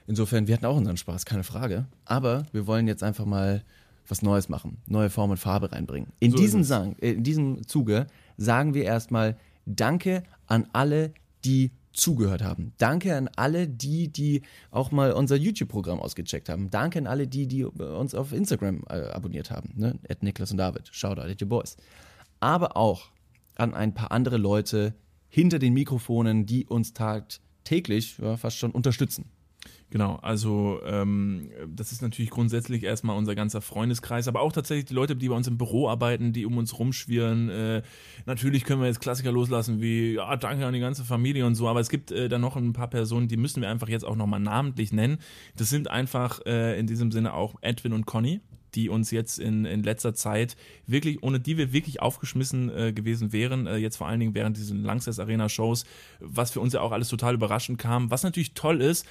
Insofern, 0.07 0.47
wir 0.47 0.55
hatten 0.55 0.67
auch 0.67 0.77
unseren 0.77 0.97
Spaß, 0.97 1.25
keine 1.25 1.45
Frage. 1.45 1.87
Aber 2.05 2.47
wir 2.53 2.67
wollen 2.67 2.87
jetzt 2.87 3.03
einfach 3.03 3.25
mal 3.25 3.65
was 4.07 4.23
Neues 4.23 4.49
machen, 4.49 4.79
neue 4.87 5.11
Form 5.11 5.31
und 5.31 5.39
Farbe 5.39 5.73
reinbringen. 5.73 6.13
In, 6.21 6.31
So 6.33 6.37
diesem. 6.37 6.63
Sang, 6.63 6.95
äh, 7.01 7.13
in 7.13 7.25
diesem 7.25 7.67
Zuge 7.67 8.07
sagen 8.37 8.75
wir 8.75 8.85
erstmal 8.85 9.37
Danke 9.67 10.25
an 10.47 10.69
alle, 10.73 11.15
die 11.45 11.73
zugehört 11.95 12.43
haben. 12.43 12.73
Danke 12.79 13.17
an 13.17 13.29
alle, 13.37 13.69
die, 13.69 14.09
die 14.09 14.43
auch 14.71 14.91
mal 14.91 15.13
unser 15.13 15.37
YouTube-Programm 15.37 16.01
ausgecheckt 16.01 16.49
haben. 16.49 16.71
Danke 16.71 16.99
an 16.99 17.07
alle, 17.07 17.27
die, 17.27 17.47
die 17.47 17.65
uns 17.65 18.15
auf 18.15 18.33
Instagram 18.33 18.83
äh, 18.89 19.07
abonniert 19.09 19.51
haben. 19.51 19.73
Ne? 19.77 19.99
At 20.09 20.23
Niklas 20.23 20.51
und 20.51 20.59
David. 20.59 20.89
Shoutout 20.93 21.23
at 21.23 21.41
your 21.41 21.49
boys. 21.49 21.77
Aber 22.41 22.77
auch 22.77 23.11
an 23.57 23.75
ein 23.75 23.95
paar 23.95 24.13
andere 24.13 24.37
Leute 24.37 24.95
hinter 25.29 25.59
den 25.59 25.73
Mikrofonen, 25.73 26.47
die 26.47 26.67
uns 26.67 26.93
tagtäglich 26.93 28.19
ja, 28.19 28.37
fast 28.37 28.59
schon 28.59 28.73
unterstützen. 28.73 29.31
Genau, 29.95 30.17
also 30.23 30.81
ähm, 30.85 31.51
das 31.69 31.93
ist 31.93 32.03
natürlich 32.03 32.33
grundsätzlich 32.33 32.83
erstmal 32.83 33.17
unser 33.17 33.37
ganzer 33.37 33.61
Freundeskreis, 33.61 34.27
aber 34.27 34.41
auch 34.41 34.51
tatsächlich 34.51 34.87
die 34.87 34.95
Leute, 34.95 35.15
die 35.15 35.29
bei 35.29 35.37
uns 35.37 35.47
im 35.47 35.57
Büro 35.57 35.89
arbeiten, 35.89 36.33
die 36.33 36.47
um 36.47 36.59
uns 36.59 36.81
rumschwirren. 36.81 37.49
Äh, 37.49 37.83
natürlich 38.27 38.65
können 38.65 38.81
wir 38.81 38.89
jetzt 38.89 39.01
Klassiker 39.01 39.31
loslassen 39.31 39.81
wie, 39.81 40.15
ja, 40.15 40.35
danke 40.35 40.67
an 40.67 40.75
die 40.75 40.81
ganze 40.81 41.05
Familie 41.05 41.47
und 41.47 41.55
so, 41.55 41.69
aber 41.69 41.79
es 41.79 41.91
gibt 41.91 42.11
äh, 42.11 42.29
dann 42.29 42.41
noch 42.41 42.57
ein 42.57 42.73
paar 42.73 42.91
Personen, 42.91 43.29
die 43.29 43.37
müssen 43.37 43.63
wir 43.63 43.71
einfach 43.71 43.89
jetzt 43.89 44.05
auch 44.05 44.17
nochmal 44.17 44.41
namentlich 44.41 44.93
nennen. 44.93 45.19
Das 45.55 45.71
sind 45.71 45.89
einfach 45.89 46.45
äh, 46.45 46.77
in 46.77 46.89
diesem 46.89 47.13
Sinne 47.13 47.33
auch 47.33 47.55
Edwin 47.61 47.93
und 47.93 48.05
Conny 48.05 48.41
die 48.75 48.89
uns 48.89 49.13
jetzt 49.13 49.39
in, 49.39 49.65
in 49.67 49.85
letzter 49.85 50.15
Zeit 50.15 50.57
wirklich, 50.85 51.23
ohne 51.23 51.39
die 51.39 51.57
wir 51.57 51.73
wirklich 51.73 52.03
aufgeschmissen 52.03 52.77
äh, 52.77 52.93
gewesen 52.93 53.33
wären, 53.33 53.69
äh, 53.69 53.77
jetzt 53.77 53.99
vor 53.99 54.09
allen 54.09 54.19
Dingen 54.19 54.35
während 54.35 54.57
diesen 54.57 54.83
Langsess 54.83 55.21
Arena 55.21 55.49
Shows, 55.49 55.85
was 56.19 56.51
für 56.51 56.59
uns 56.59 56.73
ja 56.73 56.81
auch 56.81 56.91
alles 56.91 57.07
total 57.07 57.35
überraschend 57.35 57.79
kam, 57.79 58.11
was 58.11 58.25
natürlich 58.25 58.55
toll 58.55 58.81
ist, 58.81 59.07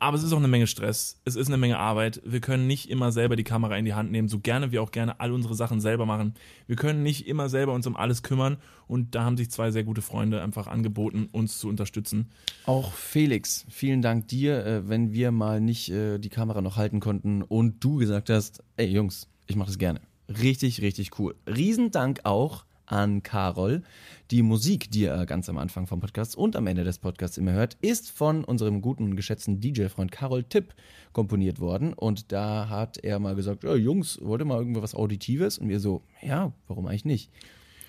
aber 0.00 0.16
es 0.16 0.22
ist 0.22 0.32
auch 0.32 0.38
eine 0.38 0.48
Menge 0.48 0.66
Stress. 0.66 1.20
Es 1.24 1.36
ist 1.36 1.48
eine 1.48 1.58
Menge 1.58 1.78
Arbeit. 1.78 2.22
Wir 2.24 2.40
können 2.40 2.66
nicht 2.66 2.88
immer 2.88 3.12
selber 3.12 3.36
die 3.36 3.44
Kamera 3.44 3.76
in 3.76 3.84
die 3.84 3.92
Hand 3.92 4.10
nehmen, 4.10 4.28
so 4.28 4.40
gerne 4.40 4.72
wir 4.72 4.82
auch 4.82 4.90
gerne 4.90 5.20
all 5.20 5.30
unsere 5.30 5.54
Sachen 5.54 5.80
selber 5.80 6.06
machen. 6.06 6.34
Wir 6.66 6.76
können 6.76 7.02
nicht 7.02 7.28
immer 7.28 7.50
selber 7.50 7.74
uns 7.74 7.86
um 7.86 7.96
alles 7.96 8.22
kümmern. 8.22 8.56
Und 8.88 9.14
da 9.14 9.24
haben 9.24 9.36
sich 9.36 9.50
zwei 9.50 9.70
sehr 9.70 9.84
gute 9.84 10.02
Freunde 10.02 10.42
einfach 10.42 10.66
angeboten, 10.66 11.28
uns 11.30 11.58
zu 11.58 11.68
unterstützen. 11.68 12.30
Auch 12.64 12.92
Felix, 12.92 13.66
vielen 13.68 14.00
Dank 14.02 14.26
dir, 14.26 14.64
äh, 14.64 14.88
wenn 14.88 15.12
wir 15.12 15.30
mal 15.30 15.60
nicht 15.60 15.90
äh, 15.90 16.18
die 16.18 16.30
Kamera 16.30 16.62
noch 16.62 16.76
halten 16.76 16.98
konnten 16.98 17.42
und 17.42 17.84
du 17.84 17.96
gesagt 17.96 18.30
hast, 18.30 18.64
ey 18.78 18.88
Jungs, 18.88 19.28
ich 19.46 19.54
mache 19.54 19.68
das 19.68 19.78
gerne. 19.78 20.00
Richtig, 20.28 20.80
richtig 20.80 21.18
cool. 21.18 21.36
Riesendank 21.46 22.20
auch 22.24 22.64
an 22.90 23.22
Carol. 23.22 23.82
Die 24.30 24.42
Musik, 24.42 24.90
die 24.90 25.02
ihr 25.02 25.26
ganz 25.26 25.48
am 25.48 25.58
Anfang 25.58 25.86
vom 25.86 26.00
Podcast 26.00 26.36
und 26.36 26.56
am 26.56 26.66
Ende 26.66 26.84
des 26.84 26.98
Podcasts 26.98 27.38
immer 27.38 27.52
hört, 27.52 27.76
ist 27.80 28.10
von 28.10 28.44
unserem 28.44 28.80
guten 28.80 29.04
und 29.04 29.16
geschätzten 29.16 29.60
DJ-Freund 29.60 30.12
Carol 30.12 30.44
Tipp 30.44 30.74
komponiert 31.12 31.60
worden. 31.60 31.92
Und 31.92 32.32
da 32.32 32.68
hat 32.68 32.98
er 32.98 33.18
mal 33.18 33.34
gesagt, 33.34 33.64
ja, 33.64 33.74
Jungs, 33.74 34.18
wollt 34.22 34.42
ihr 34.42 34.44
mal 34.44 34.58
irgendwas 34.58 34.94
Auditives? 34.94 35.58
Und 35.58 35.68
wir 35.68 35.80
so, 35.80 36.02
ja, 36.22 36.52
warum 36.68 36.86
eigentlich 36.86 37.04
nicht? 37.04 37.30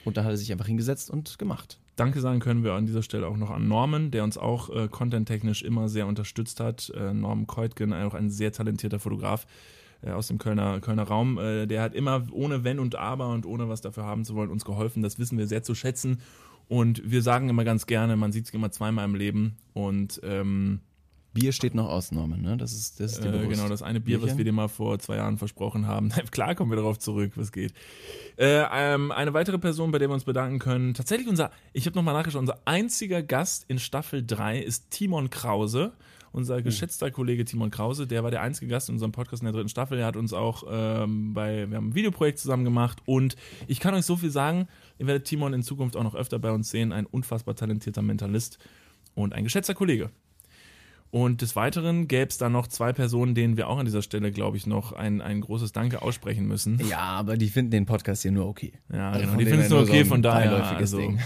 Und 0.06 0.18
da 0.18 0.24
hat 0.24 0.32
er 0.32 0.38
sich 0.38 0.52
einfach 0.52 0.68
hingesetzt 0.68 1.12
und 1.12 1.38
gemacht. 1.38 1.80
Danke 1.95 2.22
sagen 2.22 2.39
können 2.39 2.64
wir 2.64 2.74
an 2.74 2.86
dieser 2.86 3.04
Stelle 3.04 3.28
auch 3.28 3.38
noch 3.38 3.52
an 3.52 3.68
Norman, 3.68 4.10
der 4.10 4.24
uns 4.24 4.38
auch 4.38 4.70
äh, 4.70 4.88
content-technisch 4.88 5.62
immer 5.62 5.89
sehr 5.89 6.08
unterstützt 6.08 6.60
hat. 6.60 6.91
Äh, 6.95 7.14
Norman 7.14 7.45
Keutgen, 7.45 7.93
auch 7.93 8.14
ein 8.14 8.30
sehr 8.30 8.52
talentierter 8.52 8.99
Fotograf 8.99 9.45
äh, 10.02 10.12
aus 10.12 10.28
dem 10.28 10.38
Kölner, 10.38 10.80
Kölner 10.80 11.04
Raum. 11.04 11.38
Äh, 11.38 11.68
der 11.68 11.82
hat 11.82 11.93
immer 11.93 12.24
ohne 12.32 12.64
Wenn 12.64 12.80
und 12.80 12.95
Aber 12.95 13.30
und 13.30 13.45
ohne 13.45 13.70
was 13.70 13.82
dafür 13.82 14.06
haben 14.06 14.26
zu 14.26 14.36
wollen 14.36 14.49
uns 14.49 14.66
geholfen. 14.66 15.04
Das 15.04 15.20
wissen 15.20 15.38
wir 15.38 15.47
sehr 15.47 15.64
zu 15.64 15.76
schätzen. 15.76 16.22
Und 16.68 17.10
wir 17.10 17.22
sagen 17.22 17.49
immer 17.49 17.66
ganz 17.66 17.86
gerne, 17.86 18.16
man 18.16 18.32
sieht 18.32 18.45
sich 18.45 18.56
immer 18.56 18.72
zweimal 18.72 19.06
im 19.06 19.16
Leben. 19.16 19.58
Und 19.74 20.22
ähm, 20.24 20.80
Bier 21.34 21.54
steht 21.54 21.76
noch 21.76 21.88
aus, 21.88 22.12
Norman, 22.12 22.41
ne? 22.41 22.58
Das 22.58 22.74
ist, 22.74 22.99
das 22.99 23.14
ist 23.18 23.26
äh, 23.26 23.47
genau, 23.47 23.70
das 23.70 23.82
eine 23.82 24.02
Bier, 24.02 24.18
was 24.18 24.24
Bierchen? 24.24 24.38
wir 24.38 24.45
dir 24.45 24.52
mal 24.52 24.68
vor 24.68 24.99
zwei 24.99 25.16
Jahren 25.16 25.38
versprochen 25.38 25.88
haben. 25.88 26.10
Klar 26.32 26.56
kommen 26.56 26.72
wir 26.72 26.76
darauf 26.76 26.99
zurück, 26.99 27.34
was 27.36 27.54
geht. 27.54 27.74
Äh, 28.38 28.64
ähm, 28.74 29.12
eine 29.12 29.34
weitere 29.34 29.58
Person, 29.58 29.91
bei 29.91 29.99
der 29.99 30.10
wir 30.10 30.14
uns 30.14 30.26
bedanken 30.26 30.60
können, 30.60 30.93
tatsächlich 30.93 31.30
unser, 31.30 31.52
ich 31.72 31.86
habe 31.86 31.95
nochmal 31.95 32.14
nachgeschaut, 32.14 32.41
unser 32.41 32.60
einziger 32.66 33.24
Gast 33.24 33.66
in 33.70 33.80
Staffel 33.80 34.26
3 34.26 34.60
ist 34.60 34.91
Timon 34.91 35.30
Krause. 35.30 35.93
Unser 36.34 36.61
geschätzter 36.61 37.11
Kollege 37.11 37.43
Timon 37.43 37.71
Krause, 37.71 38.07
der 38.07 38.23
war 38.23 38.32
der 38.32 38.41
einzige 38.41 38.67
Gast 38.71 38.88
in 38.88 38.95
unserem 38.95 39.11
Podcast 39.11 39.41
in 39.41 39.45
der 39.45 39.53
dritten 39.53 39.67
Staffel. 39.69 39.97
Er 39.99 40.05
hat 40.05 40.15
uns 40.15 40.32
auch 40.32 40.63
ähm, 40.69 41.34
bei, 41.34 41.69
wir 41.69 41.75
haben 41.77 41.89
ein 41.89 41.95
Videoprojekt 41.95 42.39
zusammen 42.39 42.63
gemacht 42.63 42.99
und 43.05 43.36
ich 43.67 43.79
kann 43.82 43.93
euch 43.93 44.05
so 44.05 44.15
viel 44.15 44.32
sagen, 44.32 44.67
ihr 44.97 45.07
werdet 45.07 45.25
Timon 45.25 45.53
in 45.53 45.61
Zukunft 45.63 45.97
auch 45.97 46.03
noch 46.03 46.15
öfter 46.15 46.39
bei 46.39 46.51
uns 46.51 46.69
sehen. 46.69 46.93
Ein 46.93 47.05
unfassbar 47.05 47.55
talentierter 47.55 48.01
Mentalist 48.01 48.59
und 49.13 49.34
ein 49.34 49.43
geschätzter 49.43 49.73
Kollege. 49.73 50.09
Und 51.09 51.41
des 51.41 51.57
Weiteren 51.57 52.07
gäbe 52.07 52.29
es 52.29 52.38
da 52.38 52.47
noch 52.47 52.67
zwei 52.67 52.93
Personen, 52.93 53.36
denen 53.36 53.57
wir 53.57 53.67
auch 53.67 53.77
an 53.77 53.86
dieser 53.86 54.01
Stelle, 54.01 54.32
glaube 54.32 54.55
ich, 54.55 54.65
noch 54.65 54.93
ein, 54.93 55.19
ein 55.19 55.41
großes 55.41 55.73
Danke 55.73 56.01
aussprechen 56.01 56.47
müssen. 56.47 56.79
Ja, 56.88 56.99
aber 56.99 57.36
die 57.36 57.49
finden 57.49 57.71
den 57.71 57.86
Podcast 57.86 58.21
hier 58.21 58.32
nur 58.32 58.47
okay. 58.47 58.71
Ja, 58.93 59.11
Also 59.11 59.25
genau. 59.25 59.38
Die 59.38 59.45
finden 59.45 59.61
es 59.63 59.69
nur 59.69 59.82
okay, 59.82 59.91
so 59.91 59.97
ein 59.99 60.05
von 60.05 60.21
daher. 60.21 60.51
beiläufiges 60.51 60.93
Also, 60.93 60.99
Ding. 60.99 61.19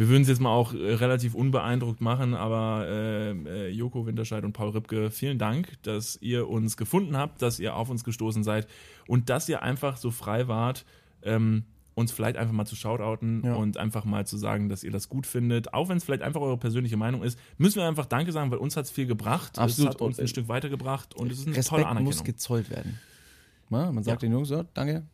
Wir 0.00 0.08
würden 0.08 0.22
es 0.22 0.28
jetzt 0.28 0.40
mal 0.40 0.48
auch 0.48 0.72
äh, 0.72 0.94
relativ 0.94 1.34
unbeeindruckt 1.34 2.00
machen, 2.00 2.32
aber 2.34 2.86
äh, 2.88 3.30
äh, 3.32 3.68
Joko 3.68 4.06
Winterscheid 4.06 4.44
und 4.44 4.54
Paul 4.54 4.70
Ripke, 4.70 5.10
vielen 5.10 5.36
Dank, 5.38 5.74
dass 5.82 6.16
ihr 6.22 6.48
uns 6.48 6.78
gefunden 6.78 7.18
habt, 7.18 7.42
dass 7.42 7.60
ihr 7.60 7.76
auf 7.76 7.90
uns 7.90 8.02
gestoßen 8.02 8.42
seid 8.42 8.66
und 9.06 9.28
dass 9.28 9.46
ihr 9.48 9.62
einfach 9.62 9.98
so 9.98 10.10
frei 10.10 10.48
wart, 10.48 10.86
ähm, 11.22 11.64
uns 11.94 12.12
vielleicht 12.12 12.38
einfach 12.38 12.54
mal 12.54 12.64
zu 12.64 12.76
shoutouten 12.76 13.42
Ja. 13.44 13.56
und 13.56 13.76
einfach 13.76 14.06
mal 14.06 14.26
zu 14.26 14.38
sagen, 14.38 14.70
dass 14.70 14.84
ihr 14.84 14.90
das 14.90 15.10
gut 15.10 15.26
findet. 15.26 15.74
Auch 15.74 15.90
wenn 15.90 15.98
es 15.98 16.04
vielleicht 16.04 16.22
einfach 16.22 16.40
eure 16.40 16.56
persönliche 16.56 16.96
Meinung 16.96 17.22
ist, 17.22 17.38
müssen 17.58 17.76
wir 17.76 17.86
einfach 17.86 18.06
Danke 18.06 18.32
sagen, 18.32 18.50
weil 18.50 18.58
uns 18.58 18.78
hat 18.78 18.86
es 18.86 18.90
viel 18.90 19.06
gebracht. 19.06 19.58
Absolut. 19.58 19.90
Es 19.90 19.94
hat 19.96 20.00
uns 20.00 20.18
ein 20.18 20.24
äh, 20.24 20.28
Stück 20.28 20.48
weitergebracht 20.48 21.14
und 21.14 21.30
es 21.30 21.40
ist 21.40 21.46
eine 21.46 21.56
tolle 21.56 21.58
Respekt 21.58 21.80
Anerkennung. 21.86 22.04
muss 22.04 22.24
gezollt 22.24 22.70
werden. 22.70 22.98
Man 23.68 24.02
sagt 24.02 24.22
Ja. 24.22 24.28
den 24.28 24.32
Jungs 24.32 24.48
so, 24.48 24.64
danke. 24.72 25.04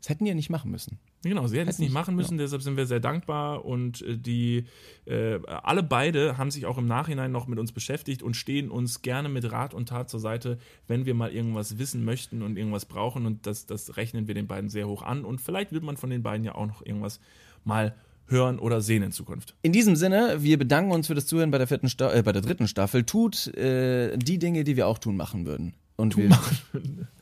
Das 0.00 0.08
hätten 0.08 0.24
die 0.24 0.30
ja 0.30 0.34
nicht 0.34 0.50
machen 0.50 0.72
müssen. 0.72 0.98
Genau, 1.22 1.46
sie 1.46 1.58
hätten 1.58 1.70
es 1.70 1.78
nicht 1.78 1.92
machen 1.92 2.16
müssen, 2.16 2.36
deshalb 2.36 2.62
sind 2.62 2.76
wir 2.76 2.86
sehr 2.86 2.98
dankbar 2.98 3.64
und 3.64 4.02
äh, 4.02 4.18
die 4.18 4.64
äh, 5.04 5.38
alle 5.46 5.84
beide 5.84 6.36
haben 6.36 6.50
sich 6.50 6.66
auch 6.66 6.78
im 6.78 6.86
Nachhinein 6.86 7.30
noch 7.30 7.46
mit 7.46 7.60
uns 7.60 7.70
beschäftigt 7.70 8.22
und 8.22 8.34
stehen 8.34 8.70
uns 8.70 9.02
gerne 9.02 9.28
mit 9.28 9.50
Rat 9.52 9.72
und 9.72 9.88
Tat 9.88 10.10
zur 10.10 10.18
Seite, 10.18 10.58
wenn 10.88 11.06
wir 11.06 11.14
mal 11.14 11.32
irgendwas 11.32 11.78
wissen 11.78 12.04
möchten 12.04 12.42
und 12.42 12.56
irgendwas 12.56 12.86
brauchen 12.86 13.26
und 13.26 13.46
das, 13.46 13.66
das 13.66 13.96
rechnen 13.96 14.26
wir 14.26 14.34
den 14.34 14.48
beiden 14.48 14.68
sehr 14.68 14.88
hoch 14.88 15.02
an 15.02 15.24
und 15.24 15.40
vielleicht 15.40 15.72
wird 15.72 15.84
man 15.84 15.96
von 15.96 16.10
den 16.10 16.24
beiden 16.24 16.44
ja 16.44 16.56
auch 16.56 16.66
noch 16.66 16.84
irgendwas 16.84 17.20
mal 17.64 17.94
hören 18.26 18.58
oder 18.58 18.80
sehen 18.80 19.02
in 19.02 19.12
Zukunft. 19.12 19.54
In 19.62 19.72
diesem 19.72 19.94
Sinne, 19.94 20.38
wir 20.40 20.58
bedanken 20.58 20.90
uns 20.90 21.06
für 21.06 21.14
das 21.14 21.26
Zuhören 21.26 21.50
bei 21.50 21.58
der, 21.58 21.66
vierten 21.68 21.88
Sta 21.88 22.12
äh, 22.12 22.22
bei 22.22 22.32
der 22.32 22.42
dritten 22.42 22.66
Staffel. 22.66 23.04
Tut 23.04 23.48
äh, 23.56 24.16
die 24.16 24.38
Dinge, 24.38 24.64
die 24.64 24.76
wir 24.76 24.88
auch 24.88 24.98
tun 24.98 25.16
machen 25.16 25.46
würden. 25.46 25.74
Und 25.96 26.16
wir, 26.16 26.30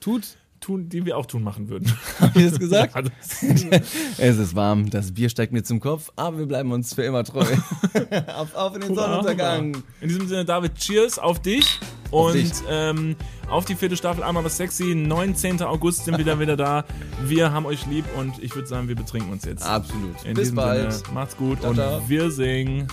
Tut, 0.01 0.37
Tun, 0.61 0.89
die 0.89 1.05
wir 1.07 1.17
auch 1.17 1.27
tun 1.27 1.43
machen 1.43 1.69
würden. 1.69 1.91
hab 2.21 2.37
ich 2.37 2.51
das 2.51 2.59
gesagt? 2.59 2.95
Ja, 2.95 3.03
das- 3.03 3.43
es 4.19 4.37
ist 4.39 4.55
warm, 4.55 4.91
das 4.91 5.13
Bier 5.13 5.29
steigt 5.31 5.53
mir 5.53 5.63
zum 5.63 5.81
Kopf, 5.81 6.11
aber 6.17 6.39
wir 6.39 6.47
bleiben 6.47 6.71
uns 6.73 6.95
für 6.95 7.03
immer 7.03 7.25
treu. 7.25 7.45
auf, 8.37 8.55
auf 8.55 8.75
in 8.75 8.83
den 8.83 8.95
Sonnenuntergang. 8.95 9.83
In 10.01 10.09
diesem 10.09 10.29
Sinne, 10.29 10.45
David, 10.45 10.75
cheers 10.77 11.19
auf 11.19 11.41
dich. 11.41 11.81
Und 12.11 12.35
dich. 12.35 12.51
Ähm, 12.69 13.15
auf 13.49 13.65
die 13.67 13.77
vierte 13.77 13.97
Staffel 13.97 14.25
einmal 14.25 14.45
was 14.45 14.57
sexy. 14.57 14.95
19. 14.97 15.63
August 15.63 16.05
sind 16.05 16.19
wir 16.19 16.25
dann 16.25 16.41
wieder 16.41 16.57
da. 16.57 16.85
Wir 17.25 17.53
haben 17.53 17.67
euch 17.67 17.87
lieb 17.87 18.05
und 18.19 18.43
ich 18.43 18.55
würde 18.55 18.67
sagen, 18.67 18.89
wir 18.89 18.97
betrinken 18.97 19.31
uns 19.31 19.45
jetzt. 19.45 19.65
Absolut. 19.65 20.17
In 20.25 20.35
Bis 20.35 20.43
diesem 20.45 20.57
bald. 20.57 20.93
Sinne, 20.93 21.15
macht's 21.15 21.37
gut 21.37 21.61
Ciao, 21.61 21.71
und 21.71 21.77
ciao. 21.77 22.03
wir 22.09 22.31
singen. 22.33 22.89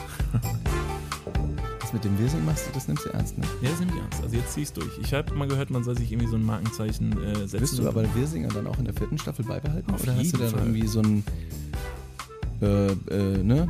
Mit 1.97 2.05
dem 2.05 2.19
Wirsing 2.19 2.45
machst 2.45 2.67
du, 2.67 2.71
das 2.73 2.87
nimmst 2.87 3.05
du 3.05 3.09
ernst, 3.09 3.39
ne? 3.39 3.45
Ja, 3.59 3.71
das 3.71 3.79
nimmt 3.79 3.93
ernst. 3.97 4.21
Also 4.21 4.35
jetzt 4.35 4.53
zieh's 4.53 4.71
durch. 4.71 4.99
Ich 5.01 5.15
habe 5.15 5.33
mal 5.33 5.47
gehört, 5.47 5.71
man 5.71 5.83
soll 5.83 5.97
sich 5.97 6.11
irgendwie 6.11 6.29
so 6.29 6.35
ein 6.35 6.45
Markenzeichen 6.45 7.11
äh, 7.23 7.47
setzen. 7.47 7.59
Wirst 7.59 7.79
du 7.79 7.87
aber 7.87 8.03
Wirsinger 8.13 8.49
dann 8.49 8.67
auch 8.67 8.77
in 8.77 8.85
der 8.85 8.93
vierten 8.93 9.17
Staffel 9.17 9.43
beibehalten? 9.43 9.91
Auf 9.91 10.03
Oder 10.03 10.15
hast 10.15 10.31
du 10.31 10.37
dann 10.37 10.51
Fall. 10.51 10.59
irgendwie 10.59 10.85
so 10.85 10.99
ein, 10.99 11.23
äh, 12.61 12.91
äh, 12.91 13.43
ne? 13.43 13.67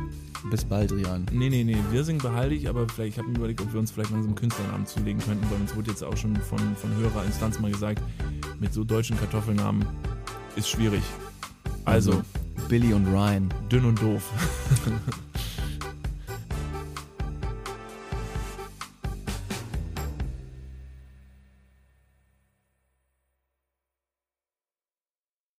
Bis 0.50 0.62
bald, 0.62 0.92
Rian. 0.92 1.24
Nee, 1.32 1.48
nee, 1.48 1.64
nee, 1.64 1.78
Wirsing 1.90 2.18
behalte 2.18 2.54
ich, 2.54 2.68
aber 2.68 2.86
vielleicht, 2.86 3.14
ich 3.14 3.18
habe 3.18 3.30
mir 3.30 3.38
überlegt, 3.38 3.62
ob 3.62 3.72
wir 3.72 3.80
uns 3.80 3.92
vielleicht 3.92 4.10
langsam 4.10 4.32
einen 4.32 4.38
Künstlernamen 4.38 4.84
zulegen 4.84 5.22
könnten, 5.22 5.50
weil 5.50 5.62
uns 5.62 5.74
wurde 5.74 5.90
jetzt 5.90 6.04
auch 6.04 6.16
schon 6.18 6.36
von, 6.36 6.58
von 6.76 6.94
höherer 6.96 7.24
Instanz 7.24 7.58
mal 7.60 7.70
gesagt, 7.70 8.02
mit 8.60 8.74
so 8.74 8.84
deutschen 8.84 9.18
Kartoffelnamen 9.18 9.86
ist 10.54 10.68
schwierig. 10.68 11.02
Also, 11.86 12.22
Billy 12.68 12.92
und 12.92 13.06
Ryan. 13.06 13.48
dünn 13.72 13.86
und 13.86 14.02
doof. 14.02 14.30